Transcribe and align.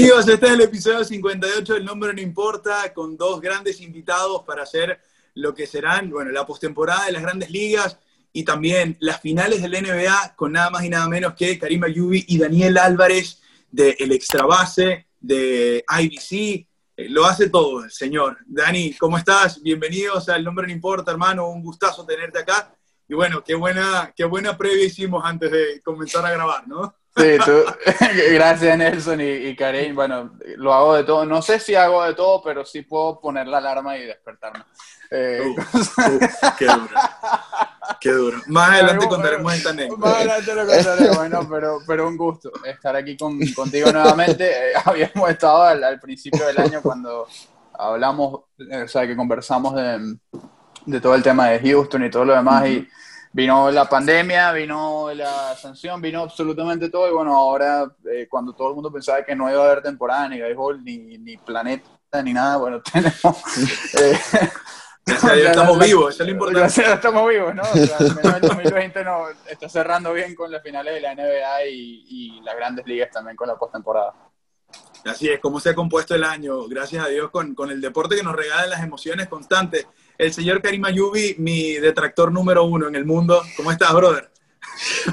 Amigos, 0.00 0.28
este 0.28 0.46
es 0.46 0.52
el 0.52 0.60
episodio 0.62 1.04
58 1.04 1.76
El 1.76 1.84
Nombre 1.84 2.14
No 2.14 2.22
Importa, 2.22 2.90
con 2.94 3.18
dos 3.18 3.38
grandes 3.38 3.82
invitados 3.82 4.44
para 4.44 4.62
hacer 4.62 4.98
lo 5.34 5.54
que 5.54 5.66
serán, 5.66 6.08
bueno, 6.08 6.30
la 6.30 6.46
postemporada 6.46 7.04
de 7.04 7.12
las 7.12 7.20
grandes 7.20 7.50
ligas 7.50 7.98
y 8.32 8.42
también 8.42 8.96
las 9.00 9.20
finales 9.20 9.60
del 9.60 9.72
NBA 9.72 10.36
con 10.36 10.52
nada 10.52 10.70
más 10.70 10.84
y 10.84 10.88
nada 10.88 11.06
menos 11.06 11.34
que 11.34 11.58
Karim 11.58 11.84
Ayubi 11.84 12.24
y 12.28 12.38
Daniel 12.38 12.78
Álvarez 12.78 13.42
de 13.70 13.94
El 13.98 14.12
Extra 14.12 14.46
Base, 14.46 15.06
de 15.20 15.84
IBC. 15.86 16.32
Eh, 16.96 17.08
lo 17.10 17.26
hace 17.26 17.50
todo 17.50 17.84
el 17.84 17.90
señor. 17.90 18.38
Dani, 18.46 18.94
¿cómo 18.94 19.18
estás? 19.18 19.60
Bienvenidos 19.60 20.30
a 20.30 20.36
El 20.36 20.44
Nombre 20.44 20.66
No 20.66 20.72
Importa, 20.72 21.10
hermano. 21.10 21.50
Un 21.50 21.62
gustazo 21.62 22.06
tenerte 22.06 22.38
acá. 22.38 22.74
Y 23.06 23.12
bueno, 23.12 23.44
qué 23.44 23.54
buena, 23.54 24.14
qué 24.16 24.24
buena 24.24 24.56
previa 24.56 24.86
hicimos 24.86 25.22
antes 25.26 25.50
de 25.50 25.82
comenzar 25.82 26.24
a 26.24 26.30
grabar, 26.30 26.66
¿no? 26.66 26.94
Sí, 27.16 27.36
tú, 27.44 27.64
gracias 28.32 28.78
Nelson 28.78 29.20
y, 29.20 29.24
y 29.24 29.56
Karim. 29.56 29.94
Bueno, 29.94 30.32
lo 30.56 30.72
hago 30.72 30.94
de 30.94 31.04
todo. 31.04 31.24
No 31.26 31.42
sé 31.42 31.58
si 31.58 31.74
hago 31.74 32.04
de 32.04 32.14
todo, 32.14 32.40
pero 32.42 32.64
sí 32.64 32.82
puedo 32.82 33.20
poner 33.20 33.46
la 33.48 33.58
alarma 33.58 33.96
y 33.98 34.06
despertarme. 34.06 34.64
Eh, 35.10 35.42
qué 36.58 36.66
duro. 36.66 36.88
Qué 38.00 38.10
duro. 38.12 38.38
Más 38.46 38.70
adelante 38.70 39.08
contaremos 39.08 39.54
esta 39.54 39.70
anécdota. 39.70 40.00
Más 40.00 40.14
adelante 40.14 40.54
lo 40.54 40.66
contaremos, 40.66 41.16
bueno, 41.16 41.48
pero, 41.50 41.78
pero 41.86 42.08
un 42.08 42.16
gusto 42.16 42.52
estar 42.64 42.94
aquí 42.94 43.16
con, 43.16 43.38
contigo 43.54 43.90
nuevamente. 43.90 44.48
Eh, 44.48 44.72
habíamos 44.84 45.30
estado 45.30 45.64
al, 45.64 45.98
principio 45.98 46.46
del 46.46 46.58
año 46.58 46.80
cuando 46.80 47.26
hablamos, 47.72 48.34
o 48.34 48.88
sea, 48.88 49.06
que 49.06 49.16
conversamos 49.16 49.74
de, 49.74 50.16
de 50.86 51.00
todo 51.00 51.16
el 51.16 51.22
tema 51.24 51.48
de 51.48 51.58
Houston 51.58 52.04
y 52.04 52.10
todo 52.10 52.24
lo 52.24 52.34
demás. 52.34 52.68
y 52.68 52.88
vino 53.32 53.70
la 53.70 53.88
pandemia, 53.88 54.52
vino 54.52 55.12
la 55.14 55.54
sanción, 55.56 56.00
vino 56.00 56.22
absolutamente 56.22 56.90
todo. 56.90 57.08
Y 57.08 57.12
bueno, 57.12 57.34
ahora 57.34 57.90
eh, 58.10 58.26
cuando 58.28 58.52
todo 58.52 58.68
el 58.68 58.74
mundo 58.74 58.92
pensaba 58.92 59.24
que 59.24 59.36
no 59.36 59.50
iba 59.50 59.62
a 59.62 59.66
haber 59.66 59.82
temporada, 59.82 60.28
ni 60.28 60.40
béisbol, 60.40 60.84
ni, 60.84 61.18
ni 61.18 61.36
planeta, 61.36 61.88
ni 62.22 62.32
nada, 62.32 62.56
bueno, 62.56 62.82
tenemos... 62.92 63.36
Eh, 64.00 64.18
Gracias 65.06 65.32
a 65.32 65.34
Dios 65.34 65.50
estamos 65.50 65.78
vivos, 65.84 66.14
eso 66.14 66.22
es 66.22 66.26
lo 66.28 66.32
importante. 66.32 66.60
Gracias 66.60 66.86
a 66.86 66.88
Dios 66.88 66.96
estamos 66.96 67.28
vivos, 67.28 67.54
¿no? 67.54 67.62
O 67.62 67.66
sea, 67.66 67.96
al 67.96 68.16
menos 68.16 68.34
el 68.34 68.40
2020 68.42 69.04
no, 69.04 69.28
está 69.48 69.68
cerrando 69.68 70.12
bien 70.12 70.34
con 70.34 70.50
las 70.52 70.62
finales 70.62 70.94
de 70.94 71.00
la 71.00 71.14
NBA 71.14 71.64
y, 71.66 72.04
y 72.08 72.40
las 72.42 72.54
grandes 72.54 72.86
ligas 72.86 73.10
también 73.10 73.36
con 73.36 73.48
la 73.48 73.56
postemporada. 73.56 74.14
Así 75.04 75.28
es, 75.28 75.40
cómo 75.40 75.58
se 75.58 75.70
ha 75.70 75.74
compuesto 75.74 76.14
el 76.14 76.24
año, 76.24 76.68
gracias 76.68 77.04
a 77.04 77.08
Dios, 77.08 77.30
con, 77.30 77.54
con 77.54 77.70
el 77.70 77.80
deporte 77.80 78.16
que 78.16 78.22
nos 78.22 78.36
regala 78.36 78.66
las 78.66 78.82
emociones 78.82 79.28
constantes 79.28 79.86
el 80.20 80.34
señor 80.34 80.60
Karim 80.60 80.84
Ayubi, 80.84 81.34
mi 81.38 81.72
detractor 81.76 82.30
número 82.30 82.64
uno 82.64 82.86
en 82.86 82.94
el 82.94 83.06
mundo. 83.06 83.42
¿Cómo 83.56 83.72
estás, 83.72 83.90
brother? 83.94 84.30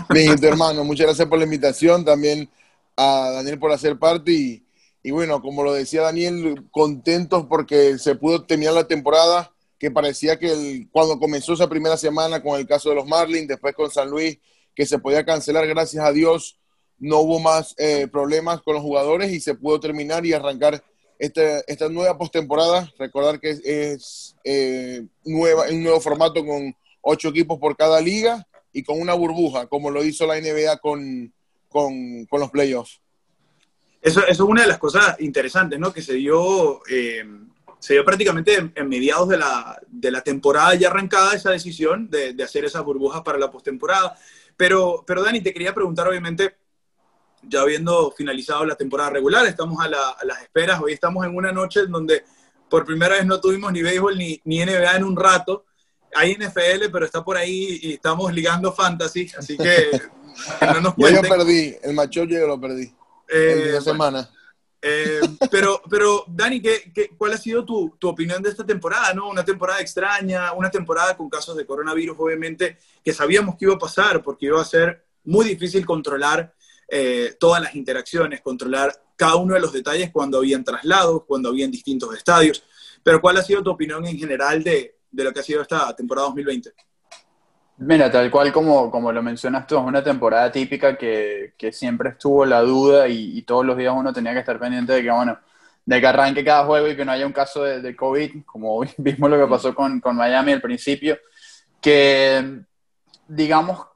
Bien, 0.09 0.35
hermano, 0.43 0.83
muchas 0.83 1.05
gracias 1.05 1.29
por 1.29 1.37
la 1.37 1.45
invitación, 1.45 2.03
también 2.03 2.49
a 2.97 3.31
Daniel 3.35 3.57
por 3.57 3.71
hacer 3.71 3.97
parte 3.97 4.33
y, 4.33 4.65
y 5.01 5.11
bueno, 5.11 5.41
como 5.41 5.63
lo 5.63 5.71
decía 5.71 6.01
Daniel, 6.01 6.65
contentos 6.71 7.45
porque 7.47 7.97
se 7.97 8.15
pudo 8.15 8.43
terminar 8.43 8.73
la 8.73 8.85
temporada 8.85 9.53
que 9.79 9.91
parecía 9.91 10.37
que 10.37 10.87
cuando 10.91 11.17
comenzó 11.17 11.53
esa 11.53 11.69
primera 11.69 11.95
semana 11.95 12.43
con 12.43 12.59
el 12.59 12.67
caso 12.67 12.89
de 12.89 12.95
los 12.95 13.07
Marlins, 13.07 13.47
después 13.47 13.73
con 13.75 13.89
San 13.89 14.09
Luis, 14.09 14.37
que 14.75 14.85
se 14.85 14.99
podía 14.99 15.25
cancelar, 15.25 15.65
gracias 15.67 16.03
a 16.03 16.11
Dios, 16.11 16.59
no 16.99 17.19
hubo 17.19 17.39
más 17.39 17.75
eh, 17.77 18.09
problemas 18.11 18.61
con 18.61 18.73
los 18.73 18.83
jugadores 18.83 19.31
y 19.31 19.39
se 19.39 19.55
pudo 19.55 19.79
terminar 19.79 20.25
y 20.25 20.33
arrancar 20.33 20.83
este, 21.19 21.63
esta 21.71 21.89
nueva 21.89 22.17
postemporada. 22.17 22.91
Recordar 22.97 23.39
que 23.39 23.51
es, 23.63 24.35
eh, 24.43 25.05
nueva, 25.25 25.65
un 25.69 25.83
nuevo 25.83 25.99
formato 25.99 26.45
con 26.45 26.75
ocho 27.01 27.29
equipos 27.29 27.59
por 27.59 27.75
cada 27.75 28.01
liga 28.01 28.47
y 28.71 28.83
con 28.83 28.99
una 28.99 29.13
burbuja, 29.13 29.67
como 29.67 29.89
lo 29.89 30.03
hizo 30.03 30.27
la 30.27 30.39
NBA 30.39 30.77
con, 30.77 31.33
con, 31.69 32.25
con 32.25 32.39
los 32.39 32.51
playoffs. 32.51 33.01
Eso, 34.01 34.21
eso, 34.21 34.29
es 34.29 34.39
una 34.39 34.61
de 34.61 34.67
las 34.67 34.77
cosas 34.77 35.19
interesantes, 35.19 35.79
¿no? 35.79 35.91
Que 35.91 36.01
se 36.01 36.13
dio, 36.13 36.81
eh, 36.89 37.25
se 37.79 37.93
dio 37.93 38.05
prácticamente 38.05 38.71
en, 38.75 38.87
mediados 38.87 39.29
de 39.29 39.37
la, 39.37 39.81
de 39.87 40.11
la, 40.11 40.21
temporada 40.21 40.75
ya 40.75 40.89
arrancada 40.89 41.33
esa 41.33 41.49
decisión 41.49 42.09
de, 42.09 42.33
de 42.33 42.43
hacer 42.43 42.63
esas 42.65 42.83
burbujas 42.83 43.21
para 43.21 43.39
la 43.39 43.49
postemporada. 43.49 44.15
Pero, 44.55 45.03
pero 45.05 45.23
Dani, 45.23 45.41
te 45.41 45.53
quería 45.53 45.73
preguntar, 45.73 46.07
obviamente, 46.07 46.55
ya 47.43 47.61
habiendo 47.61 48.11
finalizado 48.11 48.65
la 48.65 48.75
temporada 48.75 49.11
regular, 49.11 49.45
estamos 49.45 49.83
a, 49.83 49.87
las 49.89 50.41
esperas, 50.41 50.81
hoy 50.81 50.93
estamos 50.93 51.25
en 51.25 51.35
una 51.35 51.51
noche 51.51 51.81
en 51.81 51.91
donde 51.91 52.23
por 52.69 52.85
primera 52.85 53.15
vez 53.15 53.25
no 53.25 53.39
tuvimos 53.39 53.71
ni 53.71 53.81
béisbol 53.81 54.17
ni, 54.17 54.41
ni 54.45 54.65
NBA 54.65 54.95
en 54.95 55.03
un 55.03 55.15
rato, 55.15 55.65
hay 56.15 56.35
NFL, 56.35 56.89
pero 56.91 57.05
está 57.05 57.23
por 57.23 57.37
ahí 57.37 57.79
y 57.81 57.93
estamos 57.93 58.33
ligando 58.33 58.73
fantasy, 58.73 59.31
así 59.37 59.57
que, 59.57 60.01
no 60.61 60.81
nos 60.81 60.93
cuenten. 60.95 61.23
yo 61.23 61.29
perdí, 61.29 61.75
el 61.83 61.93
macho 61.93 62.23
yo 62.23 62.47
lo 62.47 62.59
perdí, 62.59 62.93
eh, 63.29 63.73
en 63.75 63.81
semana. 63.81 64.29
Eh, 64.81 65.21
pero, 65.51 65.81
pero, 65.89 66.23
Dani, 66.27 66.61
¿qué, 66.61 66.91
qué, 66.93 67.09
cuál 67.17 67.33
ha 67.33 67.37
sido 67.37 67.65
tu, 67.65 67.95
tu, 67.99 68.07
opinión 68.07 68.41
de 68.43 68.49
esta 68.49 68.65
temporada? 68.65 69.13
¿no? 69.13 69.27
Una 69.27 69.43
temporada 69.43 69.81
extraña, 69.81 70.53
una 70.53 70.69
temporada 70.69 71.17
con 71.17 71.29
casos 71.29 71.57
de 71.57 71.65
coronavirus, 71.65 72.15
obviamente, 72.19 72.77
que 73.03 73.13
sabíamos 73.13 73.55
que 73.57 73.65
iba 73.65 73.73
a 73.73 73.79
pasar 73.79 74.21
porque 74.21 74.45
iba 74.45 74.61
a 74.61 74.65
ser 74.65 75.03
muy 75.23 75.45
difícil 75.45 75.85
controlar 75.85 76.53
eh, 76.87 77.35
todas 77.39 77.61
las 77.61 77.75
interacciones, 77.75 78.41
controlar 78.41 78.91
cada 79.15 79.35
uno 79.35 79.55
de 79.55 79.59
los 79.59 79.73
detalles 79.73 80.11
cuando 80.11 80.37
habían 80.37 80.63
traslados, 80.63 81.23
cuando 81.25 81.49
habían 81.49 81.71
distintos 81.71 82.15
estadios. 82.15 82.63
Pero 83.03 83.19
¿cuál 83.19 83.37
ha 83.37 83.43
sido 83.43 83.63
tu 83.63 83.71
opinión 83.71 84.05
en 84.05 84.17
general 84.17 84.63
de, 84.63 84.97
de 85.11 85.23
lo 85.23 85.33
que 85.33 85.39
ha 85.39 85.43
sido 85.43 85.61
esta 85.61 85.95
temporada 85.95 86.27
2020? 86.27 86.71
Mira, 87.79 88.11
tal 88.11 88.31
cual 88.31 88.51
como, 88.51 88.89
como 88.89 89.11
lo 89.11 89.21
mencionas 89.21 89.67
tú, 89.67 89.77
es 89.77 89.83
una 89.83 90.03
temporada 90.03 90.51
típica 90.51 90.97
que, 90.97 91.53
que 91.57 91.71
siempre 91.71 92.09
estuvo 92.09 92.43
la 92.45 92.61
duda 92.61 93.07
y, 93.07 93.41
todos 93.43 93.65
los 93.65 93.77
días 93.77 93.93
uno 93.95 94.11
tenía 94.11 94.33
que 94.33 94.39
estar 94.39 94.59
pendiente 94.59 94.93
de 94.93 95.03
que, 95.03 95.11
bueno, 95.11 95.37
de 95.85 96.01
que 96.01 96.07
arranque 96.07 96.43
cada 96.43 96.65
juego 96.65 96.87
y 96.87 96.95
que 96.95 97.05
no 97.05 97.11
haya 97.11 97.27
un 97.27 97.33
caso 97.33 97.63
de, 97.63 97.81
de 97.81 97.95
COVID, 97.95 98.45
como 98.45 98.81
vimos 98.97 99.29
lo 99.29 99.37
que 99.37 99.47
pasó 99.47 99.75
con, 99.75 99.99
con 99.99 100.15
Miami 100.15 100.53
al 100.53 100.61
principio, 100.61 101.19
que 101.79 102.63
digamos, 103.27 103.87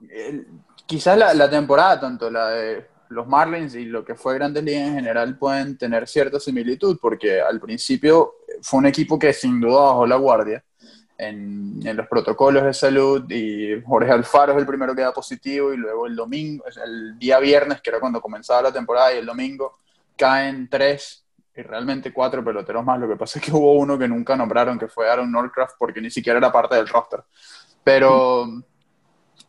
quizás 0.91 1.17
la, 1.17 1.49
temporada, 1.49 2.01
tanto 2.01 2.29
la 2.29 2.49
de 2.49 2.85
los 3.07 3.25
Marlins 3.25 3.75
y 3.75 3.85
lo 3.85 4.03
que 4.03 4.13
fue 4.13 4.33
Grandes 4.35 4.61
Ligas 4.61 4.89
en 4.89 4.95
general, 4.95 5.37
pueden 5.37 5.77
tener 5.77 6.05
cierta 6.05 6.37
similitud, 6.37 6.99
porque 7.01 7.39
al 7.39 7.61
principio 7.61 8.33
fue 8.61 8.79
un 8.79 8.87
equipo 8.87 9.17
que 9.17 9.31
sin 9.31 9.61
duda 9.61 9.83
bajó 9.83 10.05
la 10.05 10.17
guardia 10.17 10.61
en, 11.17 11.79
los 11.95 12.07
protocolos 12.09 12.65
de 12.65 12.73
salud 12.73 13.23
y 13.31 13.81
Jorge 13.85 14.11
Alfaro 14.11 14.51
es 14.51 14.57
el 14.57 14.65
primero 14.65 14.93
que 14.93 15.01
da 15.01 15.13
positivo 15.13 15.73
y 15.73 15.77
luego 15.77 16.07
el 16.07 16.15
domingo, 16.17 16.65
el 16.83 17.17
día 17.17 17.39
viernes, 17.39 17.79
que 17.79 17.89
era 17.89 18.01
cuando 18.01 18.19
comenzaba 18.19 18.63
la 18.63 18.73
temporada, 18.73 19.13
y 19.13 19.19
el 19.19 19.25
domingo 19.25 19.77
caen 20.17 20.67
tres 20.69 21.23
y 21.55 21.61
realmente 21.61 22.11
cuatro 22.11 22.43
peloteros 22.43 22.83
más. 22.83 22.99
Lo 22.99 23.07
que 23.07 23.15
pasa 23.15 23.39
es 23.39 23.45
que 23.45 23.53
hubo 23.53 23.75
uno 23.75 23.97
que 23.97 24.09
nunca 24.09 24.35
nombraron, 24.35 24.77
que 24.77 24.89
fue 24.89 25.09
Aaron 25.09 25.31
Norcraft, 25.31 25.75
porque 25.79 26.01
ni 26.01 26.11
siquiera 26.11 26.37
era 26.37 26.51
parte 26.51 26.75
del 26.75 26.89
roster. 26.89 27.23
Pero... 27.81 28.61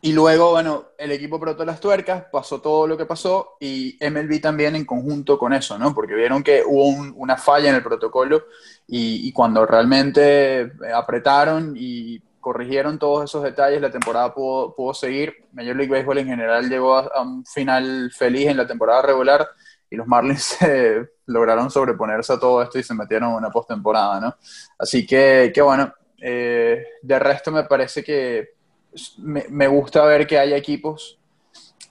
Y 0.05 0.11
luego, 0.11 0.51
bueno, 0.51 0.87
el 0.97 1.13
equipo 1.13 1.37
apretó 1.37 1.63
las 1.63 1.79
tuercas, 1.79 2.25
pasó 2.29 2.59
todo 2.59 2.87
lo 2.87 2.97
que 2.97 3.05
pasó 3.05 3.55
y 3.61 3.97
MLB 4.01 4.41
también 4.41 4.75
en 4.75 4.83
conjunto 4.83 5.39
con 5.39 5.53
eso, 5.53 5.79
¿no? 5.79 5.95
Porque 5.95 6.13
vieron 6.13 6.43
que 6.43 6.61
hubo 6.61 6.89
una 7.15 7.37
falla 7.37 7.69
en 7.69 7.75
el 7.75 7.83
protocolo 7.83 8.43
y, 8.85 9.31
cuando 9.31 9.65
realmente 9.65 10.73
apretaron 10.93 11.73
y 11.77 12.19
corrigieron 12.41 12.99
todos 12.99 13.23
esos 13.23 13.43
detalles, 13.43 13.79
la 13.79 13.91
temporada 13.91 14.33
pudo, 14.33 14.75
pudo 14.75 14.93
seguir. 14.93 15.45
Major 15.53 15.73
League 15.73 15.93
Baseball 15.93 16.17
en 16.17 16.27
general 16.27 16.69
llegó 16.69 16.97
a, 16.97 17.21
un 17.21 17.45
final 17.45 18.11
feliz 18.13 18.47
en 18.47 18.57
la 18.57 18.67
temporada 18.67 19.03
regular 19.03 19.47
y 19.89 19.95
los 19.95 20.05
Marlins 20.05 20.57
lograron 21.27 21.71
sobreponerse 21.71 22.33
a 22.33 22.39
todo 22.41 22.61
esto 22.61 22.77
y 22.77 22.83
se 22.83 22.93
metieron 22.93 23.29
en 23.29 23.35
una 23.37 23.51
postemporada, 23.51 24.19
¿no? 24.19 24.35
Así 24.77 25.07
que, 25.07 25.49
que 25.55 25.61
bueno, 25.61 25.93
eh, 26.19 26.83
de 27.01 27.19
resto 27.19 27.53
me 27.53 27.63
parece 27.63 28.03
que 28.03 28.62
me, 29.17 29.67
gusta 29.67 30.03
ver 30.05 30.27
que 30.27 30.37
hay 30.37 30.53
equipos 30.53 31.19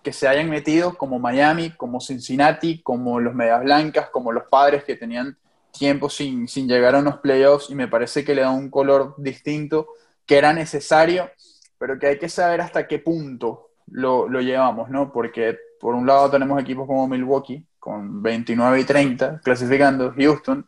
que 0.03 0.13
se 0.13 0.27
hayan 0.27 0.51
metido, 0.51 0.97
como 0.97 1.19
Miami, 1.19 1.71
como 1.71 2.01
Cincinnati, 2.01 2.83
como 2.83 3.21
los 3.21 3.35
Medias 3.35 3.63
Blancas, 3.63 4.09
como 4.11 4.33
los 4.33 4.45
Padres 4.51 4.85
que 4.85 4.97
tenían 4.97 5.37
tiempo 5.71 6.11
sin, 6.11 6.49
sin 6.49 6.69
llegar 6.69 6.95
a 6.95 6.99
unos 6.99 7.19
playoffs 7.19 7.71
y 7.71 7.75
me 7.75 7.89
parece 7.89 8.25
que 8.25 8.35
le 8.35 8.43
da 8.43 8.51
un 8.51 8.71
color 8.71 9.15
distinto 9.19 9.89
que 10.27 10.39
era 10.39 10.53
necesario, 10.53 11.31
pero 11.79 11.99
que 11.99 12.09
hay 12.09 12.19
que 12.19 12.29
saber 12.29 12.61
hasta 12.61 12.87
qué 12.87 12.99
punto 12.99 13.71
lo, 13.87 14.29
lo 14.29 14.41
llevamos, 14.41 14.91
¿no? 14.91 15.13
Porque 15.13 15.57
por 15.81 15.95
un 15.95 16.07
lado 16.07 16.31
tenemos 16.31 16.61
equipos 16.61 16.87
como 16.87 17.09
Milwaukee 17.09 17.65
con 17.79 18.23
29 18.23 18.81
y 18.81 18.85
30 18.85 19.41
clasificando, 19.43 20.13
Houston 20.17 20.67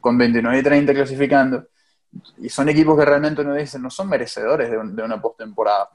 con 0.00 0.18
29 0.18 0.58
y 0.58 0.62
30 0.62 0.94
clasificando, 0.94 1.68
y 2.38 2.48
son 2.48 2.68
equipos 2.68 2.98
que 2.98 3.04
realmente 3.04 3.42
uno 3.42 3.54
dice, 3.54 3.78
no 3.78 3.90
son 3.90 4.08
merecedores 4.08 4.70
de, 4.70 5.02
una 5.02 5.20
postemporada. 5.20 5.90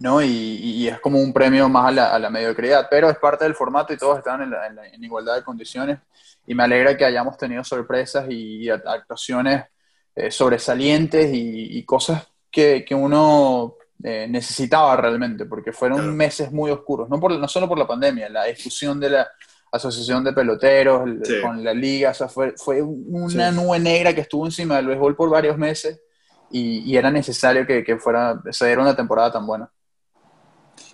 ¿no? 0.00 0.22
Y, 0.22 0.88
es 0.88 1.00
como 1.00 1.20
un 1.20 1.32
premio 1.32 1.68
más 1.68 1.88
a 1.88 1.92
la, 1.92 2.14
a 2.14 2.18
la, 2.18 2.30
mediocridad, 2.30 2.88
pero 2.90 3.08
es 3.08 3.18
parte 3.18 3.44
del 3.44 3.54
formato 3.54 3.92
y 3.92 3.96
todos 3.96 4.18
están 4.18 4.42
en, 4.42 5.04
igualdad 5.04 5.36
de 5.36 5.44
condiciones 5.44 5.98
y 6.46 6.54
me 6.54 6.64
alegra 6.64 6.96
que 6.96 7.04
hayamos 7.04 7.36
tenido 7.36 7.64
sorpresas 7.64 8.26
y, 8.28 8.68
actuaciones 8.68 9.64
eh, 10.14 10.30
sobresalientes 10.30 11.30
y, 11.32 11.82
cosas 11.84 12.26
que, 12.50 12.84
que 12.84 12.94
uno 12.94 13.76
eh, 14.02 14.26
necesitaba 14.28 14.96
realmente, 14.96 15.46
porque 15.46 15.72
fueron 15.72 16.14
meses 16.14 16.52
muy 16.52 16.70
oscuros, 16.70 17.08
no, 17.08 17.18
por, 17.18 17.32
no 17.32 17.48
solo 17.48 17.66
por 17.66 17.78
la 17.78 17.86
pandemia, 17.86 18.28
la 18.28 18.44
discusión 18.44 19.00
de 19.00 19.08
la 19.08 19.28
asociación 19.74 20.22
de 20.22 20.32
peloteros, 20.32 21.02
con 21.42 21.64
la 21.64 21.74
liga, 21.74 22.10
o 22.10 22.14
sea, 22.14 22.28
fue, 22.28 22.54
fue 22.56 22.80
una 22.82 23.50
nube 23.50 23.78
negra 23.78 24.14
que 24.14 24.20
estuvo 24.20 24.46
encima 24.46 24.76
del 24.76 24.86
béisbol 24.86 25.16
por 25.16 25.28
varios 25.28 25.58
meses 25.58 26.00
y, 26.50 26.96
era 26.96 27.10
necesario 27.10 27.66
que, 27.66 27.82
que, 27.82 27.98
fuera, 27.98 28.40
se 28.50 28.66
diera 28.66 28.82
una 28.82 28.94
temporada 28.94 29.32
tan 29.32 29.46
buena. 29.46 29.68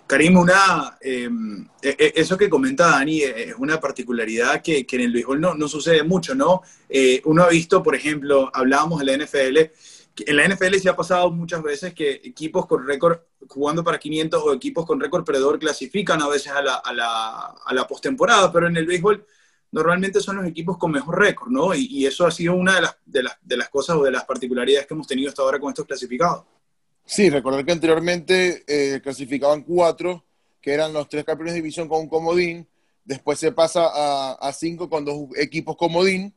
Karim, 0.07 0.37
una, 0.37 0.97
em, 0.99 1.65
e, 1.81 1.95
e, 1.97 2.13
eso 2.15 2.37
que 2.37 2.49
comenta 2.49 2.87
Dani 2.87 3.21
es 3.21 3.55
una 3.57 3.79
particularidad 3.79 4.61
que, 4.61 4.85
que 4.85 4.95
en 4.97 5.03
el 5.03 5.13
béisbol 5.13 5.39
no, 5.39 5.53
no, 5.53 5.67
sucede 5.67 6.03
mucho, 6.03 6.35
¿no? 6.35 6.63
Eh, 6.89 7.21
uno 7.25 7.43
ha 7.43 7.49
visto, 7.49 7.81
por 7.81 7.95
ejemplo, 7.95 8.49
hablábamos 8.53 8.99
de 8.99 9.05
la 9.05 9.23
NFL, 9.23 9.71
en 10.17 10.35
la 10.35 10.47
NFL 10.47 10.75
se 10.75 10.89
ha 10.89 10.95
pasado 10.95 11.31
muchas 11.31 11.63
veces 11.63 11.93
que 11.93 12.21
equipos 12.23 12.65
con 12.65 12.85
récord 12.85 13.19
jugando 13.47 13.83
para 13.83 13.97
500 13.97 14.43
o 14.43 14.53
equipos 14.53 14.85
con 14.85 14.99
récord 14.99 15.23
perdedor 15.23 15.59
clasifican 15.59 16.21
a 16.21 16.27
veces 16.27 16.51
a 16.51 16.61
la, 16.61 17.87
postemporada, 17.87 18.51
pero 18.51 18.67
en 18.67 18.77
el 18.77 18.85
béisbol 18.85 19.25
normalmente 19.71 20.19
son 20.19 20.37
los 20.37 20.45
equipos 20.45 20.77
con 20.77 20.91
mejor 20.91 21.19
récord, 21.19 21.49
¿no? 21.49 21.73
Y, 21.73 22.05
eso 22.05 22.25
ha 22.25 22.31
sido 22.31 22.55
una 22.55 22.75
de 22.75 22.81
las, 22.81 22.97
de, 23.05 23.57
las, 23.57 23.69
cosas 23.69 23.95
o 23.97 24.03
de 24.03 24.11
las 24.11 24.25
particularidades 24.25 24.85
que 24.85 24.93
hemos 24.93 25.07
tenido 25.07 25.29
hasta 25.29 25.41
ahora 25.41 25.59
con 25.59 25.69
estos 25.69 25.85
clasificados. 25.85 26.43
Sí, 27.05 27.29
recordar 27.29 27.65
que 27.65 27.71
anteriormente 27.71 28.63
eh, 28.67 29.01
clasificaban 29.01 29.63
cuatro, 29.63 30.25
que 30.61 30.73
eran 30.73 30.93
los 30.93 31.09
tres 31.09 31.23
campeones 31.23 31.53
de 31.53 31.61
división 31.61 31.87
con 31.87 32.01
un 32.01 32.09
comodín, 32.09 32.67
después 33.03 33.39
se 33.39 33.51
pasa 33.51 34.35
a 34.35 34.53
cinco 34.53 34.89
con 34.89 35.03
dos 35.03 35.29
equipos 35.37 35.75
comodín, 35.75 36.35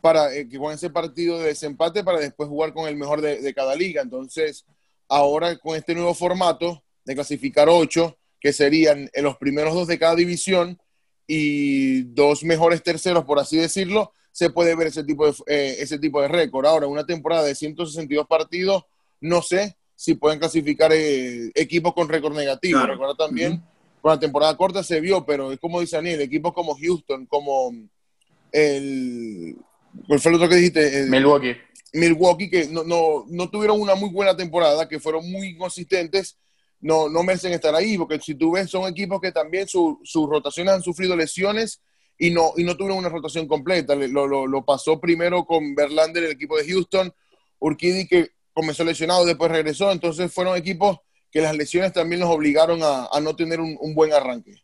para 0.00 0.34
eh, 0.34 0.48
que 0.48 0.58
jueguen 0.58 0.76
ese 0.76 0.90
partido 0.90 1.38
de 1.38 1.48
desempate 1.48 2.02
para 2.02 2.18
después 2.18 2.48
jugar 2.48 2.72
con 2.72 2.88
el 2.88 2.96
mejor 2.96 3.20
de, 3.20 3.54
cada 3.54 3.74
liga. 3.74 4.02
Entonces, 4.02 4.64
ahora 5.08 5.56
con 5.58 5.76
este 5.76 5.94
nuevo 5.94 6.14
formato 6.14 6.82
de 7.04 7.14
clasificar 7.14 7.68
ocho, 7.68 8.16
que 8.40 8.52
serían 8.52 9.10
en 9.12 9.24
los 9.24 9.36
primeros 9.36 9.74
dos 9.74 9.86
de 9.86 9.98
cada 9.98 10.14
división 10.14 10.80
y 11.26 12.02
dos 12.02 12.42
mejores 12.42 12.82
terceros, 12.82 13.24
por 13.24 13.38
así 13.38 13.56
decirlo, 13.56 14.12
se 14.32 14.50
puede 14.50 14.74
ver 14.74 14.88
ese 14.88 15.04
tipo 15.04 15.26
de, 15.26 15.34
eh, 15.46 15.76
ese 15.80 15.98
tipo 15.98 16.22
de 16.22 16.28
récord. 16.28 16.66
Ahora, 16.66 16.86
una 16.86 17.04
temporada 17.04 17.44
de 17.44 17.54
162 17.54 18.26
partidos, 18.26 18.84
no 19.20 19.42
sé 19.42 19.76
si 19.94 20.14
pueden 20.14 20.38
clasificar 20.38 20.92
eh, 20.94 21.50
equipos 21.54 21.92
con 21.92 22.08
récord 22.08 22.34
negativo. 22.34 22.80
Recuerda 22.80 23.14
también, 23.14 23.62
con 24.00 24.10
la 24.10 24.18
temporada 24.18 24.56
corta 24.56 24.82
se 24.82 25.00
vio, 25.00 25.26
pero 25.26 25.52
es 25.52 25.60
como 25.60 25.80
dice 25.80 25.96
Daniel, 25.96 26.22
equipos 26.22 26.54
como 26.54 26.74
Houston, 26.74 27.26
como 27.26 27.70
el, 28.50 29.56
¿Cuál 30.06 30.20
fue 30.20 30.30
el 30.30 30.36
otro 30.36 30.48
que 30.48 30.56
dijiste? 30.56 31.06
Milwaukee. 31.08 31.56
Milwaukee, 31.92 32.50
que 32.50 32.68
no, 32.68 32.84
no, 32.84 33.24
no, 33.28 33.50
tuvieron 33.50 33.80
una 33.80 33.94
muy 33.94 34.10
buena 34.10 34.36
temporada, 34.36 34.88
que 34.88 35.00
fueron 35.00 35.28
muy 35.30 35.56
consistentes, 35.56 36.38
no, 36.80 37.08
no 37.08 37.22
merecen 37.22 37.52
estar 37.52 37.74
ahí, 37.74 37.98
porque 37.98 38.20
si 38.20 38.34
tú 38.34 38.52
ves, 38.52 38.70
son 38.70 38.88
equipos 38.88 39.20
que 39.20 39.32
también 39.32 39.66
sus 39.68 40.28
rotaciones 40.28 40.74
han 40.74 40.82
sufrido 40.82 41.16
lesiones 41.16 41.82
y 42.18 42.30
no, 42.30 42.52
y 42.56 42.64
no 42.64 42.76
tuvieron 42.76 42.98
una 42.98 43.08
rotación 43.08 43.46
completa. 43.46 43.94
Lo, 43.94 44.26
lo, 44.26 44.46
lo 44.46 44.64
pasó 44.64 45.00
primero 45.00 45.44
con 45.44 45.74
Verlander, 45.74 46.24
el 46.24 46.32
equipo 46.32 46.56
de 46.56 46.66
Houston, 46.70 47.12
Urquidi, 47.58 48.06
que 48.06 48.30
comenzó 48.52 48.84
lesionado, 48.84 49.24
después 49.24 49.50
regresó, 49.50 49.90
entonces 49.90 50.32
fueron 50.32 50.56
equipos 50.56 50.98
que 51.30 51.40
las 51.40 51.56
lesiones 51.56 51.92
también 51.92 52.20
los 52.20 52.30
obligaron 52.30 52.82
a, 52.82 53.06
a 53.12 53.20
no 53.20 53.36
tener 53.36 53.60
un, 53.60 53.76
un, 53.80 53.94
buen 53.94 54.12
arranque. 54.12 54.62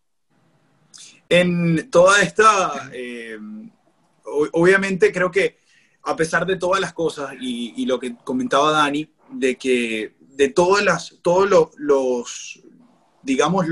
En 1.29 1.90
toda 1.90 2.22
esta... 2.22 2.90
Eh 2.93 3.37
obviamente 4.26 5.12
creo 5.12 5.31
que 5.31 5.58
a 6.06 6.14
pesar 6.14 6.46
de 6.46 6.56
todas 6.56 6.81
las 6.81 6.93
cosas 6.93 7.34
y, 7.40 7.84
lo 7.84 7.99
que 7.99 8.17
comentaba 8.25 8.70
Dani, 8.70 9.11
de 9.31 9.56
que 9.56 10.14
de 10.20 10.49
todas 10.50 10.84
las, 10.84 11.19
todos 11.20 11.73
los, 11.76 12.61
digamos, 13.23 13.67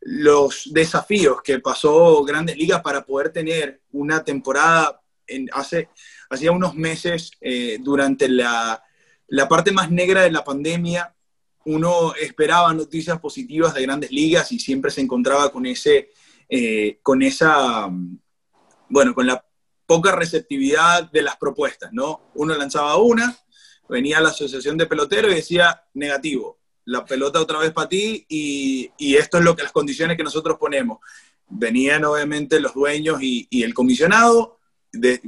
los 0.00 0.70
desafíos 0.72 1.40
que 1.42 1.60
pasó 1.60 2.22
Grandes 2.24 2.56
Ligas 2.56 2.82
para 2.82 3.04
poder 3.04 3.30
tener 3.30 3.80
una 3.92 4.22
temporada 4.22 5.00
en, 5.26 5.48
hace, 5.52 5.88
hacía 6.28 6.52
unos 6.52 6.74
meses 6.74 7.30
eh, 7.40 7.78
durante 7.80 8.28
la, 8.28 8.82
la, 9.28 9.48
parte 9.48 9.72
más 9.72 9.90
negra 9.90 10.22
de 10.22 10.30
la 10.30 10.44
pandemia, 10.44 11.14
uno 11.64 12.14
esperaba 12.16 12.74
noticias 12.74 13.18
positivas 13.18 13.72
de 13.72 13.82
Grandes 13.82 14.10
Ligas 14.10 14.52
y 14.52 14.58
siempre 14.58 14.90
se 14.90 15.00
encontraba 15.00 15.50
con 15.50 15.64
ese, 15.64 16.10
eh, 16.50 16.98
con 17.02 17.22
esa, 17.22 17.88
bueno, 18.90 19.14
con 19.14 19.26
la 19.26 19.42
poca 19.92 20.12
receptividad 20.12 21.10
de 21.10 21.20
las 21.20 21.36
propuestas, 21.36 21.92
¿no? 21.92 22.30
Uno 22.36 22.54
lanzaba 22.54 22.96
una, 22.96 23.36
venía 23.90 24.22
la 24.22 24.30
asociación 24.30 24.78
de 24.78 24.86
pelotero 24.86 25.30
y 25.30 25.34
decía 25.34 25.84
negativo, 25.92 26.58
la 26.86 27.04
pelota 27.04 27.38
otra 27.38 27.58
vez 27.58 27.72
para 27.72 27.90
ti 27.90 28.24
y, 28.26 28.90
esto 29.16 29.36
es 29.36 29.44
lo 29.44 29.54
que 29.54 29.64
las 29.64 29.72
condiciones 29.72 30.16
que 30.16 30.22
nosotros 30.22 30.56
ponemos. 30.58 31.00
Venían 31.46 32.06
obviamente 32.06 32.58
los 32.58 32.72
dueños 32.72 33.18
y, 33.20 33.46
el 33.62 33.74
comisionado, 33.74 34.60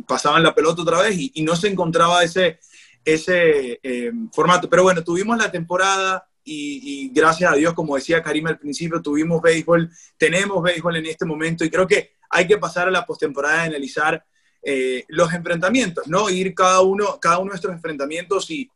pasaban 0.06 0.42
la 0.42 0.54
pelota 0.54 0.80
otra 0.80 1.02
vez 1.02 1.14
y, 1.14 1.42
no 1.42 1.56
se 1.56 1.68
encontraba 1.68 2.24
ese, 2.24 2.58
ese 3.04 3.80
eh, 3.82 4.12
formato. 4.32 4.70
Pero 4.70 4.84
bueno, 4.84 5.04
tuvimos 5.04 5.36
la 5.36 5.52
temporada 5.52 6.26
y, 6.42 6.80
y, 6.82 7.08
gracias 7.10 7.52
a 7.52 7.56
Dios, 7.56 7.74
como 7.74 7.96
decía 7.96 8.22
Karim 8.22 8.46
al 8.46 8.58
principio, 8.58 9.02
tuvimos 9.02 9.42
béisbol, 9.42 9.90
tenemos 10.16 10.62
béisbol 10.62 10.96
en 10.96 11.04
este 11.04 11.26
momento 11.26 11.66
y 11.66 11.70
creo 11.70 11.86
que 11.86 12.14
hay 12.30 12.46
que 12.46 12.56
pasar 12.56 12.88
a 12.88 12.90
la 12.90 13.04
postemporada 13.04 13.64
y 13.64 13.68
analizar 13.68 14.24
eh, 14.64 15.04
los 15.08 15.32
enfrentamientos, 15.32 16.06
¿no? 16.06 16.30
Ir 16.30 16.54
cada 16.54 16.80
uno, 16.80 17.18
cada 17.20 17.38
uno 17.38 17.50
de 17.50 17.56
estos 17.56 17.70
enfrentamientos 17.70 18.50
y, 18.50 18.70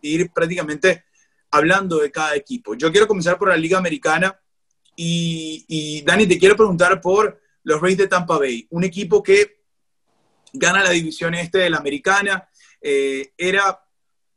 ir 0.00 0.30
prácticamente 0.30 1.04
hablando 1.50 1.98
de 1.98 2.10
cada 2.10 2.36
equipo. 2.36 2.74
Yo 2.74 2.90
quiero 2.92 3.08
comenzar 3.08 3.36
por 3.36 3.48
la 3.48 3.56
Liga 3.56 3.76
Americana 3.76 4.38
y, 4.96 6.02
Dani, 6.06 6.26
te 6.26 6.38
quiero 6.38 6.56
preguntar 6.56 7.00
por 7.00 7.40
los 7.64 7.80
Rays 7.80 7.98
de 7.98 8.06
Tampa 8.06 8.38
Bay, 8.38 8.66
un 8.70 8.84
equipo 8.84 9.22
que 9.22 9.60
gana 10.52 10.82
la 10.82 10.90
división 10.90 11.34
este 11.34 11.58
de 11.58 11.70
la 11.70 11.78
Americana, 11.78 12.48
eh, 12.80 13.32
era, 13.36 13.84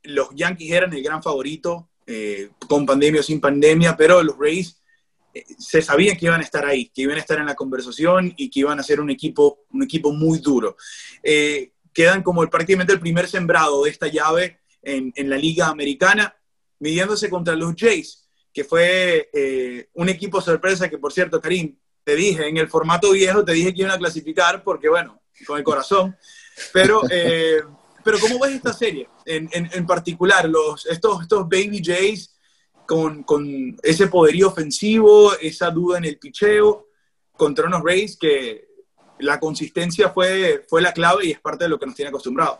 los 0.02 0.28
Yankees 0.34 0.72
eran 0.72 0.92
el 0.92 1.02
gran 1.02 1.22
favorito, 1.22 1.90
eh, 2.06 2.50
con 2.68 2.84
pandemia 2.84 3.20
o 3.20 3.24
sin 3.24 3.40
pandemia, 3.40 3.96
pero 3.96 4.22
los 4.22 4.36
Rays 4.36 4.81
se 5.58 5.82
sabía 5.82 6.16
que 6.16 6.26
iban 6.26 6.40
a 6.40 6.44
estar 6.44 6.64
ahí, 6.64 6.88
que 6.88 7.02
iban 7.02 7.16
a 7.16 7.20
estar 7.20 7.38
en 7.38 7.46
la 7.46 7.54
conversación 7.54 8.34
y 8.36 8.50
que 8.50 8.60
iban 8.60 8.78
a 8.78 8.82
ser 8.82 9.00
un 9.00 9.10
equipo, 9.10 9.64
un 9.70 9.82
equipo 9.82 10.12
muy 10.12 10.38
duro. 10.38 10.76
Eh, 11.22 11.72
quedan 11.92 12.22
como 12.22 12.42
el, 12.42 12.48
prácticamente 12.48 12.92
el 12.92 13.00
primer 13.00 13.28
sembrado 13.28 13.84
de 13.84 13.90
esta 13.90 14.08
llave 14.08 14.60
en, 14.82 15.12
en, 15.16 15.30
la 15.30 15.36
Liga 15.36 15.68
Americana, 15.68 16.34
midiéndose 16.80 17.30
contra 17.30 17.54
los 17.54 17.74
Jays, 17.76 18.28
que 18.52 18.64
fue 18.64 19.30
eh, 19.32 19.88
un 19.94 20.08
equipo 20.08 20.40
sorpresa 20.40 20.88
que, 20.88 20.98
por 20.98 21.12
cierto, 21.12 21.40
Karim, 21.40 21.76
te 22.04 22.16
dije, 22.16 22.48
en 22.48 22.56
el 22.56 22.68
formato 22.68 23.12
viejo 23.12 23.44
te 23.44 23.52
dije 23.52 23.72
que 23.72 23.82
iban 23.82 23.92
a 23.92 23.98
clasificar 23.98 24.62
porque, 24.62 24.88
bueno, 24.88 25.22
con 25.46 25.58
el 25.58 25.64
corazón, 25.64 26.16
pero... 26.72 27.02
Eh, 27.10 27.62
pero 28.04 28.18
¿cómo 28.18 28.40
ves 28.40 28.54
esta 28.54 28.72
serie 28.72 29.08
en, 29.24 29.48
en, 29.52 29.70
en 29.72 29.86
particular? 29.86 30.48
Los, 30.48 30.86
estos, 30.86 31.22
estos 31.22 31.48
Baby 31.48 31.80
Jays 31.84 32.31
con, 32.86 33.22
con, 33.22 33.76
ese 33.82 34.06
poderío 34.06 34.48
ofensivo, 34.48 35.32
esa 35.40 35.70
duda 35.70 35.98
en 35.98 36.04
el 36.04 36.18
picheo, 36.18 36.88
contra 37.36 37.66
unos 37.66 37.82
Rays 37.82 38.16
que 38.16 38.68
la 39.18 39.38
consistencia 39.40 40.10
fue, 40.10 40.64
fue 40.68 40.82
la 40.82 40.92
clave 40.92 41.26
y 41.26 41.30
es 41.32 41.40
parte 41.40 41.64
de 41.64 41.70
lo 41.70 41.78
que 41.78 41.86
nos 41.86 41.94
tiene 41.94 42.10
acostumbrados. 42.10 42.58